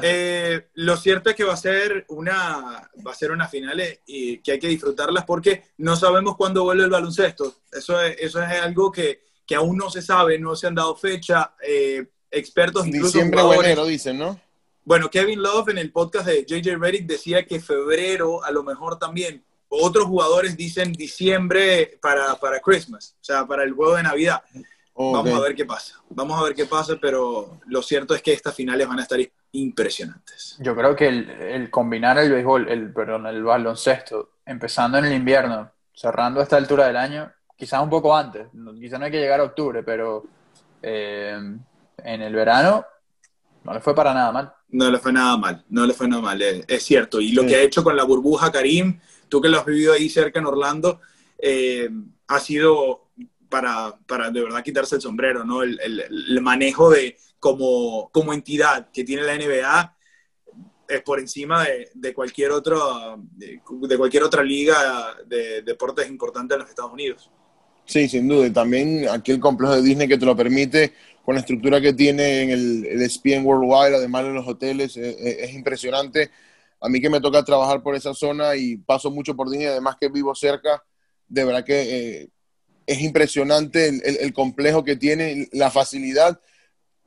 eh, 0.00 0.68
lo 0.72 0.96
cierto 0.96 1.28
es 1.28 1.36
que 1.36 1.44
va 1.44 1.52
a 1.52 1.58
ser 1.58 2.06
una, 2.08 2.90
va 3.06 3.12
a 3.12 3.14
ser 3.14 3.30
una 3.30 3.46
final 3.46 3.78
y 4.06 4.38
que 4.38 4.52
hay 4.52 4.58
que 4.58 4.68
disfrutarlas 4.68 5.26
porque 5.26 5.64
no 5.76 5.96
sabemos 5.96 6.34
cuándo 6.38 6.64
vuelve 6.64 6.84
el 6.84 6.90
baloncesto. 6.90 7.56
Eso 7.70 8.00
es, 8.00 8.16
eso 8.20 8.42
es 8.42 8.62
algo 8.62 8.90
que, 8.90 9.20
que 9.46 9.54
aún 9.54 9.76
no 9.76 9.90
se 9.90 10.00
sabe, 10.00 10.38
no 10.38 10.56
se 10.56 10.66
han 10.66 10.76
dado 10.76 10.96
fecha. 10.96 11.54
Eh, 11.62 12.06
expertos 12.32 12.86
incluso. 12.86 13.18
Diciembre 13.18 13.40
o 13.42 13.62
enero, 13.62 13.84
dicen, 13.84 14.18
¿no? 14.18 14.40
Bueno, 14.84 15.08
Kevin 15.10 15.40
Love 15.40 15.68
en 15.68 15.78
el 15.78 15.92
podcast 15.92 16.26
de 16.26 16.44
JJ 16.44 16.76
Reddick 16.76 17.06
decía 17.06 17.46
que 17.46 17.60
febrero 17.60 18.42
a 18.42 18.50
lo 18.50 18.64
mejor 18.64 18.98
también. 18.98 19.44
Otros 19.68 20.06
jugadores 20.06 20.56
dicen 20.56 20.92
diciembre 20.92 21.98
para, 22.02 22.34
para 22.34 22.60
Christmas, 22.60 23.16
o 23.20 23.24
sea, 23.24 23.46
para 23.46 23.62
el 23.62 23.72
juego 23.72 23.96
de 23.96 24.02
Navidad. 24.02 24.42
Vamos 24.94 25.32
a 25.32 25.40
ver 25.40 25.54
qué 25.54 25.64
pasa. 25.64 25.94
Vamos 26.10 26.38
a 26.38 26.44
ver 26.44 26.54
qué 26.54 26.66
pasa, 26.66 26.96
pero 27.00 27.60
lo 27.66 27.82
cierto 27.82 28.14
es 28.14 28.22
que 28.22 28.32
estas 28.32 28.54
finales 28.54 28.86
van 28.86 28.98
a 28.98 29.02
estar 29.02 29.18
impresionantes. 29.52 30.56
Yo 30.60 30.74
creo 30.76 30.94
que 30.94 31.08
el, 31.08 31.70
combinar 31.70 32.18
el 32.18 32.30
béisbol, 32.30 32.68
el, 32.68 32.92
perdón, 32.92 33.26
el 33.26 33.42
baloncesto, 33.42 34.32
empezando 34.44 34.98
en 34.98 35.06
el 35.06 35.14
invierno, 35.14 35.70
cerrando 35.94 36.40
a 36.40 36.42
esta 36.42 36.56
altura 36.56 36.86
del 36.86 36.96
año, 36.96 37.32
quizás 37.56 37.82
un 37.82 37.88
poco 37.88 38.14
antes, 38.14 38.48
quizás 38.78 38.98
no 38.98 39.06
hay 39.06 39.12
que 39.12 39.20
llegar 39.20 39.40
a 39.40 39.44
octubre, 39.44 39.82
pero 39.82 40.24
eh, 40.82 41.38
en 42.04 42.22
el 42.22 42.34
verano 42.34 42.84
no 43.64 43.74
le 43.74 43.80
fue 43.80 43.94
para 43.94 44.12
nada 44.12 44.32
mal. 44.32 44.52
No 44.68 44.90
le 44.90 44.98
fue 44.98 45.12
nada 45.12 45.36
mal, 45.36 45.64
no 45.68 45.86
le 45.86 45.92
fue 45.92 46.08
nada 46.08 46.22
mal, 46.22 46.40
es, 46.40 46.82
cierto. 46.82 47.20
Y 47.20 47.32
lo 47.32 47.46
que 47.46 47.56
ha 47.56 47.60
hecho 47.60 47.84
con 47.84 47.94
la 47.94 48.04
burbuja 48.04 48.50
Karim, 48.50 48.98
tú 49.28 49.40
que 49.40 49.48
lo 49.48 49.58
has 49.58 49.66
vivido 49.66 49.92
ahí 49.92 50.08
cerca 50.08 50.38
en 50.38 50.46
Orlando, 50.46 51.00
eh, 51.38 51.90
ha 52.26 52.40
sido 52.40 53.10
para, 53.50 53.94
para 54.06 54.30
de 54.30 54.42
verdad 54.42 54.64
quitarse 54.64 54.96
el 54.96 55.02
sombrero, 55.02 55.44
¿no? 55.44 55.62
El, 55.62 55.78
el, 55.78 56.40
manejo 56.40 56.88
de 56.88 57.18
como, 57.38 58.08
como 58.12 58.32
entidad 58.32 58.88
que 58.90 59.04
tiene 59.04 59.22
la 59.22 59.36
NBA 59.36 59.96
es 60.88 61.02
por 61.02 61.20
encima 61.20 61.64
de, 61.64 61.90
de 61.92 62.14
cualquier 62.14 62.52
otro 62.52 63.22
de, 63.32 63.60
cualquier 63.98 64.22
otra 64.22 64.42
liga 64.42 65.16
de 65.26 65.60
deportes 65.62 66.08
importante 66.08 66.54
en 66.54 66.60
los 66.60 66.70
Estados 66.70 66.92
Unidos. 66.92 67.30
Sí, 67.84 68.08
sin 68.08 68.26
duda. 68.28 68.46
Y 68.46 68.50
también 68.50 69.06
aquí 69.08 69.32
el 69.32 69.40
complejo 69.40 69.74
de 69.74 69.82
Disney 69.82 70.08
que 70.08 70.16
te 70.16 70.24
lo 70.24 70.36
permite, 70.36 70.94
con 71.24 71.34
la 71.34 71.40
estructura 71.40 71.80
que 71.80 71.92
tiene 71.92 72.42
en 72.42 72.50
el, 72.50 72.86
el 72.86 73.02
ESPN 73.02 73.44
Worldwide, 73.44 73.96
además 73.96 74.24
de 74.24 74.30
los 74.30 74.46
hoteles, 74.46 74.96
es, 74.96 75.16
es, 75.18 75.54
impresionante. 75.54 76.30
A 76.80 76.88
mí 76.88 77.00
que 77.00 77.10
me 77.10 77.20
toca 77.20 77.44
trabajar 77.44 77.82
por 77.82 77.94
esa 77.94 78.12
zona 78.12 78.56
y 78.56 78.76
paso 78.76 79.10
mucho 79.10 79.36
por 79.36 79.48
Disney, 79.48 79.68
además 79.68 79.96
que 80.00 80.08
vivo 80.08 80.34
cerca, 80.34 80.82
de 81.28 81.44
verdad 81.44 81.64
que 81.64 82.22
eh, 82.22 82.28
es 82.86 83.00
impresionante 83.00 83.88
el, 83.88 84.32
complejo 84.32 84.82
que 84.82 84.96
tiene, 84.96 85.48
la 85.52 85.70
facilidad 85.70 86.40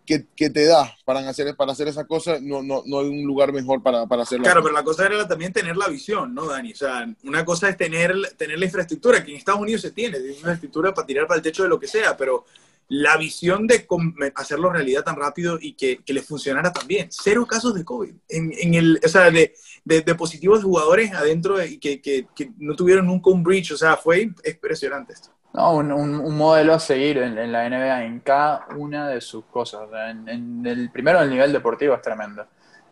que, 0.05 0.19
te 0.19 0.65
da 0.65 0.95
para 1.03 1.27
hacer, 1.27 1.55
para 1.55 1.73
hacer 1.73 1.87
esa 1.87 2.05
cosa, 2.05 2.37
no, 2.39 2.61
no, 2.61 2.83
no 2.85 2.99
hay 2.99 3.07
un 3.07 3.23
lugar 3.23 3.51
mejor 3.51 3.83
para, 3.83 4.05
para 4.05 4.23
hacerlo. 4.23 4.43
Claro, 4.43 4.61
pero 4.61 4.73
la 4.73 4.83
cosa 4.83 5.05
era 5.07 5.27
también 5.27 5.51
tener 5.51 5.75
la 5.75 5.87
visión, 5.87 6.33
¿no, 6.33 6.45
Dani? 6.45 6.71
O 6.71 6.75
sea, 6.75 7.05
una 7.23 7.43
cosa 7.43 7.69
es 7.69 7.75
tener, 7.75 8.13
tener 8.37 8.57
la 8.57 8.65
infraestructura, 8.65 9.23
que 9.23 9.31
en 9.31 9.37
Estados 9.37 9.61
Unidos 9.61 9.81
se 9.81 9.91
tiene, 9.91 10.17
tiene 10.17 10.31
una 10.31 10.37
infraestructura 10.37 10.93
para 10.93 11.07
tirar 11.07 11.27
para 11.27 11.37
el 11.37 11.43
techo 11.43 11.63
de 11.63 11.69
lo 11.69 11.79
que 11.79 11.87
sea, 11.87 12.15
pero 12.15 12.45
la 12.87 13.17
visión 13.17 13.65
de 13.65 13.87
hacerlo 14.35 14.71
realidad 14.71 15.03
tan 15.03 15.15
rápido 15.15 15.57
y 15.59 15.73
que, 15.73 16.03
que 16.03 16.13
le 16.13 16.21
funcionara 16.21 16.71
también. 16.71 17.07
Cero 17.09 17.45
casos 17.47 17.73
de 17.73 17.83
COVID. 17.83 18.13
En, 18.29 18.73
el, 18.73 18.99
o 19.03 19.07
sea, 19.07 19.31
de, 19.31 19.53
de, 19.83 20.15
positivos 20.15 20.63
jugadores 20.63 21.11
adentro 21.13 21.63
y 21.63 21.79
que, 21.79 22.27
no 22.57 22.75
tuvieron 22.75 23.07
nunca 23.07 23.31
un 23.31 23.43
breach. 23.43 23.71
O 23.71 23.77
sea, 23.77 23.97
fue 23.97 24.21
impresionante 24.21 25.13
esto. 25.13 25.29
No, 25.53 25.75
un, 25.75 25.91
un, 25.91 26.37
modelo 26.37 26.73
a 26.73 26.79
seguir 26.79 27.17
en, 27.17 27.51
la 27.51 27.69
NBA, 27.69 28.05
en 28.05 28.19
cada 28.19 28.67
una 28.75 29.07
de 29.09 29.21
sus 29.21 29.45
cosas. 29.45 29.87
En, 30.27 30.65
el 30.65 30.91
primero, 30.91 31.21
el 31.21 31.29
nivel 31.29 31.53
deportivo 31.53 31.95
es 31.95 32.01
tremendo. 32.01 32.45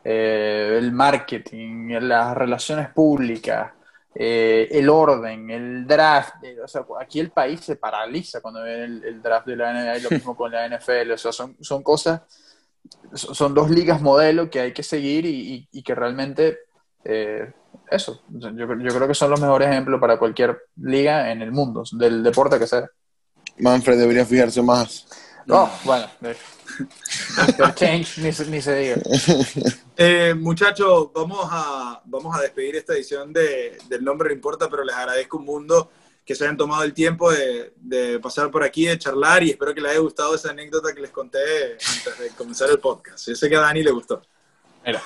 Eh, 0.03 0.77
el 0.79 0.91
marketing, 0.91 1.89
las 1.99 2.35
relaciones 2.35 2.89
públicas, 2.89 3.71
eh, 4.15 4.67
el 4.71 4.89
orden, 4.89 5.49
el 5.49 5.87
draft. 5.87 6.43
Eh, 6.43 6.57
o 6.63 6.67
sea, 6.67 6.85
aquí 6.99 7.19
el 7.19 7.31
país 7.31 7.61
se 7.61 7.75
paraliza 7.75 8.41
cuando 8.41 8.63
ve 8.63 8.83
el, 8.83 9.21
draft 9.21 9.47
de 9.47 9.55
la 9.55 9.73
NBA 9.73 9.97
y 9.97 10.01
lo 10.01 10.09
mismo 10.11 10.35
con 10.35 10.51
la 10.51 10.67
NFL. 10.67 11.11
O 11.11 11.17
sea, 11.17 11.31
son, 11.31 11.57
son 11.61 11.83
cosas, 11.83 12.21
son 13.13 13.53
dos 13.53 13.69
ligas 13.69 14.01
modelo 14.01 14.49
que 14.49 14.59
hay 14.59 14.73
que 14.73 14.83
seguir 14.83 15.25
y, 15.25 15.67
y, 15.71 15.83
que 15.83 15.95
realmente 15.95 16.59
eso, 17.89 18.21
yo, 18.29 18.49
yo, 18.51 18.67
creo 18.67 19.07
que 19.07 19.13
son 19.13 19.29
los 19.29 19.41
mejores 19.41 19.69
ejemplos 19.69 19.99
para 19.99 20.17
cualquier 20.17 20.57
liga 20.77 21.31
en 21.31 21.41
el 21.41 21.51
mundo, 21.51 21.83
del 21.91 22.23
deporte 22.23 22.57
que 22.57 22.67
sea. 22.67 22.89
Manfred 23.59 23.99
debería 23.99 24.25
fijarse 24.25 24.61
más. 24.61 25.07
No, 25.45 25.69
bueno, 25.83 26.07
change 27.75 28.17
ni, 28.17 28.29
ni, 28.49 28.61
se 28.61 28.75
diga. 28.75 28.95
Eh, 29.95 30.33
muchachos, 30.33 31.09
vamos 31.13 31.47
a, 31.51 32.01
vamos 32.05 32.35
a 32.35 32.41
despedir 32.41 32.77
esta 32.77 32.93
edición 32.93 33.31
de, 33.31 33.77
del 33.87 34.03
Nombre 34.03 34.29
No 34.29 34.33
Importa, 34.33 34.67
pero 34.67 34.83
les 34.83 34.95
agradezco 34.95 35.37
un 35.37 35.45
mundo 35.45 35.91
que 36.25 36.33
se 36.33 36.45
hayan 36.45 36.57
tomado 36.57 36.83
el 36.83 36.93
tiempo 36.93 37.31
de, 37.31 37.73
de, 37.77 38.19
pasar 38.19 38.49
por 38.49 38.63
aquí, 38.63 38.87
de 38.87 38.97
charlar 38.97 39.43
y 39.43 39.51
espero 39.51 39.73
que 39.73 39.81
les 39.81 39.91
haya 39.91 39.99
gustado 39.99 40.33
esa 40.33 40.49
anécdota 40.49 40.93
que 40.93 41.01
les 41.01 41.11
conté 41.11 41.73
antes 41.73 42.19
de 42.19 42.29
comenzar 42.29 42.71
el 42.71 42.79
podcast. 42.79 43.27
Yo 43.27 43.35
sé 43.35 43.47
que 43.49 43.55
a 43.55 43.61
Dani 43.61 43.83
le 43.83 43.91
gustó. 43.91 44.21
Mira, 44.85 45.01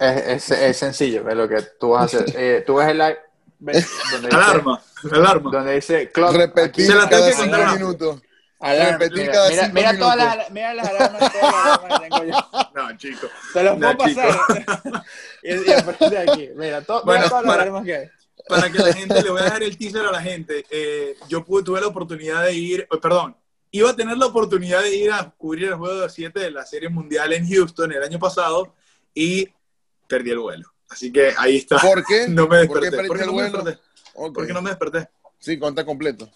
es, 0.00 0.50
es, 0.50 0.76
sencillo, 0.76 1.28
es 1.28 1.36
lo 1.36 1.48
que 1.48 1.62
tú 1.78 1.90
vas 1.90 2.14
a 2.14 2.18
hacer. 2.18 2.34
Eh, 2.36 2.64
tú 2.66 2.76
ves 2.76 2.88
el 2.88 2.98
live. 2.98 3.18
Donde 3.60 4.28
alarma, 4.28 4.82
dice, 5.02 5.14
alarma. 5.14 5.50
Donde 5.50 5.74
dice 5.74 6.10
clock. 6.10 6.34
Repetir 6.34 6.88
cada 7.08 7.32
cinco 7.32 7.56
minutos. 7.72 8.20
Repetir 8.60 9.18
mira, 9.18 9.32
cada 9.32 9.48
mira, 9.50 9.68
mira 9.68 9.98
todas 9.98 10.16
las, 10.16 10.50
mira 10.50 10.74
las 10.74 10.88
alarmas, 10.88 11.32
todas 11.32 11.52
las 11.52 11.54
alarmas 11.64 12.00
que 12.00 12.08
tengo 12.08 12.24
yo. 12.24 12.70
No, 12.74 12.96
chico. 12.96 13.26
Te 13.52 13.62
los 13.62 13.78
puedo 13.78 13.96
pasar. 13.98 14.38
y, 15.42 15.70
y 15.70 15.72
a 15.72 15.84
partir 15.84 16.08
de 16.08 16.18
aquí, 16.18 16.50
mira, 16.54 16.82
to, 16.82 17.02
bueno, 17.04 17.20
mira 17.20 17.28
todas 17.28 17.44
las 17.44 17.54
alarmas 17.54 17.84
que 17.84 17.96
hay. 17.96 18.10
Para 18.48 18.70
que 18.70 18.78
la 18.78 18.92
gente, 18.92 19.22
le 19.22 19.30
voy 19.30 19.40
a 19.40 19.44
dejar 19.44 19.62
el 19.62 19.76
teaser 19.76 20.06
a 20.06 20.12
la 20.12 20.20
gente. 20.20 20.64
Eh, 20.70 21.16
yo 21.28 21.44
pude, 21.44 21.62
tuve 21.62 21.80
la 21.80 21.86
oportunidad 21.86 22.44
de 22.44 22.52
ir, 22.52 22.86
oh, 22.90 23.00
perdón, 23.00 23.36
iba 23.70 23.90
a 23.90 23.96
tener 23.96 24.16
la 24.16 24.26
oportunidad 24.26 24.82
de 24.82 24.94
ir 24.94 25.12
a 25.12 25.30
cubrir 25.30 25.68
el 25.68 25.74
juego 25.74 26.08
7 26.08 26.38
de 26.38 26.50
la 26.50 26.64
Serie 26.64 26.88
Mundial 26.88 27.32
en 27.32 27.48
Houston 27.48 27.92
el 27.92 28.02
año 28.02 28.18
pasado 28.18 28.74
y 29.14 29.48
perdí 30.06 30.30
el 30.30 30.38
vuelo. 30.38 30.72
Así 30.88 31.10
que 31.10 31.32
ahí 31.36 31.56
está. 31.56 31.78
¿Por 31.78 32.04
qué? 32.04 32.26
No 32.28 32.46
me 32.46 32.66
¿Por 32.66 32.80
qué 32.80 32.90
desperté. 32.90 33.08
¿Por 33.08 33.16
qué 33.16 33.22
el 33.22 33.28
no 33.30 33.32
me 33.34 33.42
vuelo? 33.42 33.62
desperté? 33.62 33.82
Ok. 34.14 34.34
¿Por 34.34 34.46
qué 34.46 34.52
no 34.52 34.62
me 34.62 34.70
desperté? 34.70 35.08
Sí, 35.38 35.58
conta 35.58 35.84
completo. 35.84 36.30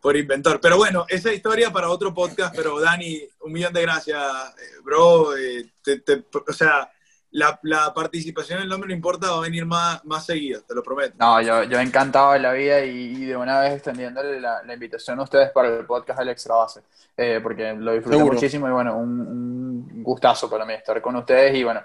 Por 0.00 0.16
inventor. 0.16 0.60
Pero 0.60 0.76
bueno, 0.76 1.04
esa 1.08 1.32
historia 1.32 1.70
para 1.72 1.88
otro 1.90 2.12
podcast, 2.14 2.54
pero 2.56 2.80
Dani, 2.80 3.20
un 3.40 3.52
millón 3.52 3.72
de 3.72 3.82
gracias, 3.82 4.22
eh, 4.58 4.80
bro. 4.82 5.36
eh, 5.36 5.70
te- 5.82 6.00
te- 6.00 6.24
o 6.48 6.52
sea, 6.52 6.90
la, 7.32 7.60
la 7.62 7.94
participación 7.94 8.58
en 8.58 8.64
el 8.64 8.68
nombre 8.70 8.88
no 8.88 8.94
importa, 8.94 9.30
va 9.30 9.36
a 9.36 9.40
venir 9.42 9.64
más, 9.64 10.04
más 10.04 10.26
seguido, 10.26 10.62
te 10.62 10.74
lo 10.74 10.82
prometo. 10.82 11.14
No, 11.18 11.40
yo, 11.40 11.62
yo 11.64 11.78
encantado 11.78 12.32
de 12.32 12.40
la 12.40 12.52
vida 12.52 12.84
y, 12.84 12.90
y 12.90 13.24
de 13.26 13.36
una 13.36 13.60
vez 13.60 13.74
extendiéndole 13.74 14.40
la, 14.40 14.62
la 14.64 14.74
invitación 14.74 15.20
a 15.20 15.22
ustedes 15.22 15.50
para 15.50 15.68
el 15.68 15.84
podcast 15.86 16.18
del 16.18 16.30
Extra 16.30 16.56
Base, 16.56 16.80
eh, 17.16 17.38
porque 17.42 17.72
lo 17.74 17.92
disfruté 17.92 18.16
Seguro. 18.16 18.34
muchísimo 18.34 18.66
y 18.68 18.72
bueno, 18.72 18.96
un, 18.96 19.20
un 19.20 20.02
gustazo 20.02 20.50
para 20.50 20.64
mí 20.64 20.72
estar 20.74 21.00
con 21.00 21.14
ustedes 21.16 21.54
y 21.54 21.62
bueno, 21.62 21.82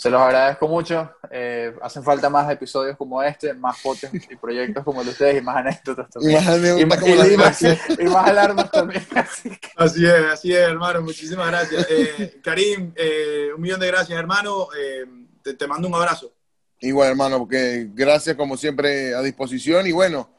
se 0.00 0.08
los 0.08 0.18
agradezco 0.22 0.66
mucho. 0.66 1.12
eh, 1.30 1.74
hacen 1.82 2.02
falta 2.02 2.30
más 2.30 2.50
episodios 2.50 2.96
como 2.96 3.22
este, 3.22 3.52
más 3.52 3.78
podcasts 3.82 4.26
y 4.30 4.36
proyectos 4.36 4.82
como 4.82 5.00
el 5.00 5.06
de 5.08 5.12
ustedes 5.12 5.42
y 5.42 5.44
más 5.44 5.56
anécdotas 5.58 6.08
también. 6.08 6.40
Y 6.40 6.44
más 6.44 6.56
Y 6.80 6.86
más, 6.86 7.02
y 7.30 7.36
más- 7.36 7.62
y 8.00 8.04
más 8.04 8.26
alarmas 8.28 8.70
también. 8.70 9.06
Así 9.14 9.50
que- 9.50 9.68
Así 9.76 10.06
es, 10.06 10.24
así 10.32 10.52
es, 10.52 10.58
hermano. 10.60 11.02
Muchísimas 11.02 11.48
gracias. 11.48 11.86
Eh, 11.90 12.40
Karim, 12.42 12.92
eh, 12.96 13.48
un 13.54 13.60
millón 13.60 13.78
de 13.80 13.86
gracias, 13.88 14.18
hermano. 14.18 14.68
Eh, 14.78 15.04
te, 15.42 15.52
te 15.54 15.66
mando 15.66 15.86
un 15.88 15.94
abrazo. 15.94 16.32
Igual, 16.80 17.10
hermano, 17.10 17.38
porque 17.38 17.88
gracias 17.92 18.36
como 18.36 18.56
siempre 18.56 19.14
a 19.14 19.20
disposición 19.20 19.86
y 19.86 19.92
bueno, 19.92 20.30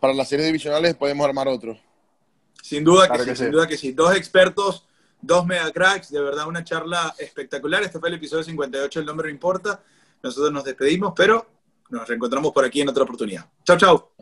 para 0.00 0.12
las 0.12 0.28
series 0.28 0.46
divisionales 0.46 0.94
podemos 0.96 1.26
armar 1.26 1.48
otro. 1.48 1.78
Sin 2.62 2.84
duda 2.84 3.04
que 3.04 3.08
Claro 3.08 3.24
sí, 3.24 3.30
que 3.30 3.36
sin 3.36 3.46
sí. 3.46 3.52
duda 3.52 3.66
que 3.66 3.76
sí. 3.78 3.92
Dos 3.92 4.14
expertos, 4.14 4.86
dos 5.20 5.46
mega 5.46 5.70
cracks, 5.72 6.10
de 6.10 6.20
verdad 6.20 6.46
una 6.46 6.64
charla 6.64 7.14
espectacular. 7.18 7.82
Este 7.82 7.98
fue 7.98 8.08
el 8.08 8.16
episodio 8.16 8.44
58, 8.44 9.00
el 9.00 9.06
nombre 9.06 9.28
no 9.28 9.34
importa. 9.34 9.82
Nosotros 10.22 10.52
nos 10.52 10.64
despedimos, 10.64 11.12
pero 11.14 11.46
nos 11.90 12.06
reencontramos 12.06 12.52
por 12.52 12.64
aquí 12.64 12.80
en 12.80 12.88
otra 12.88 13.04
oportunidad. 13.04 13.46
Chao, 13.64 13.76
chao. 13.76 14.12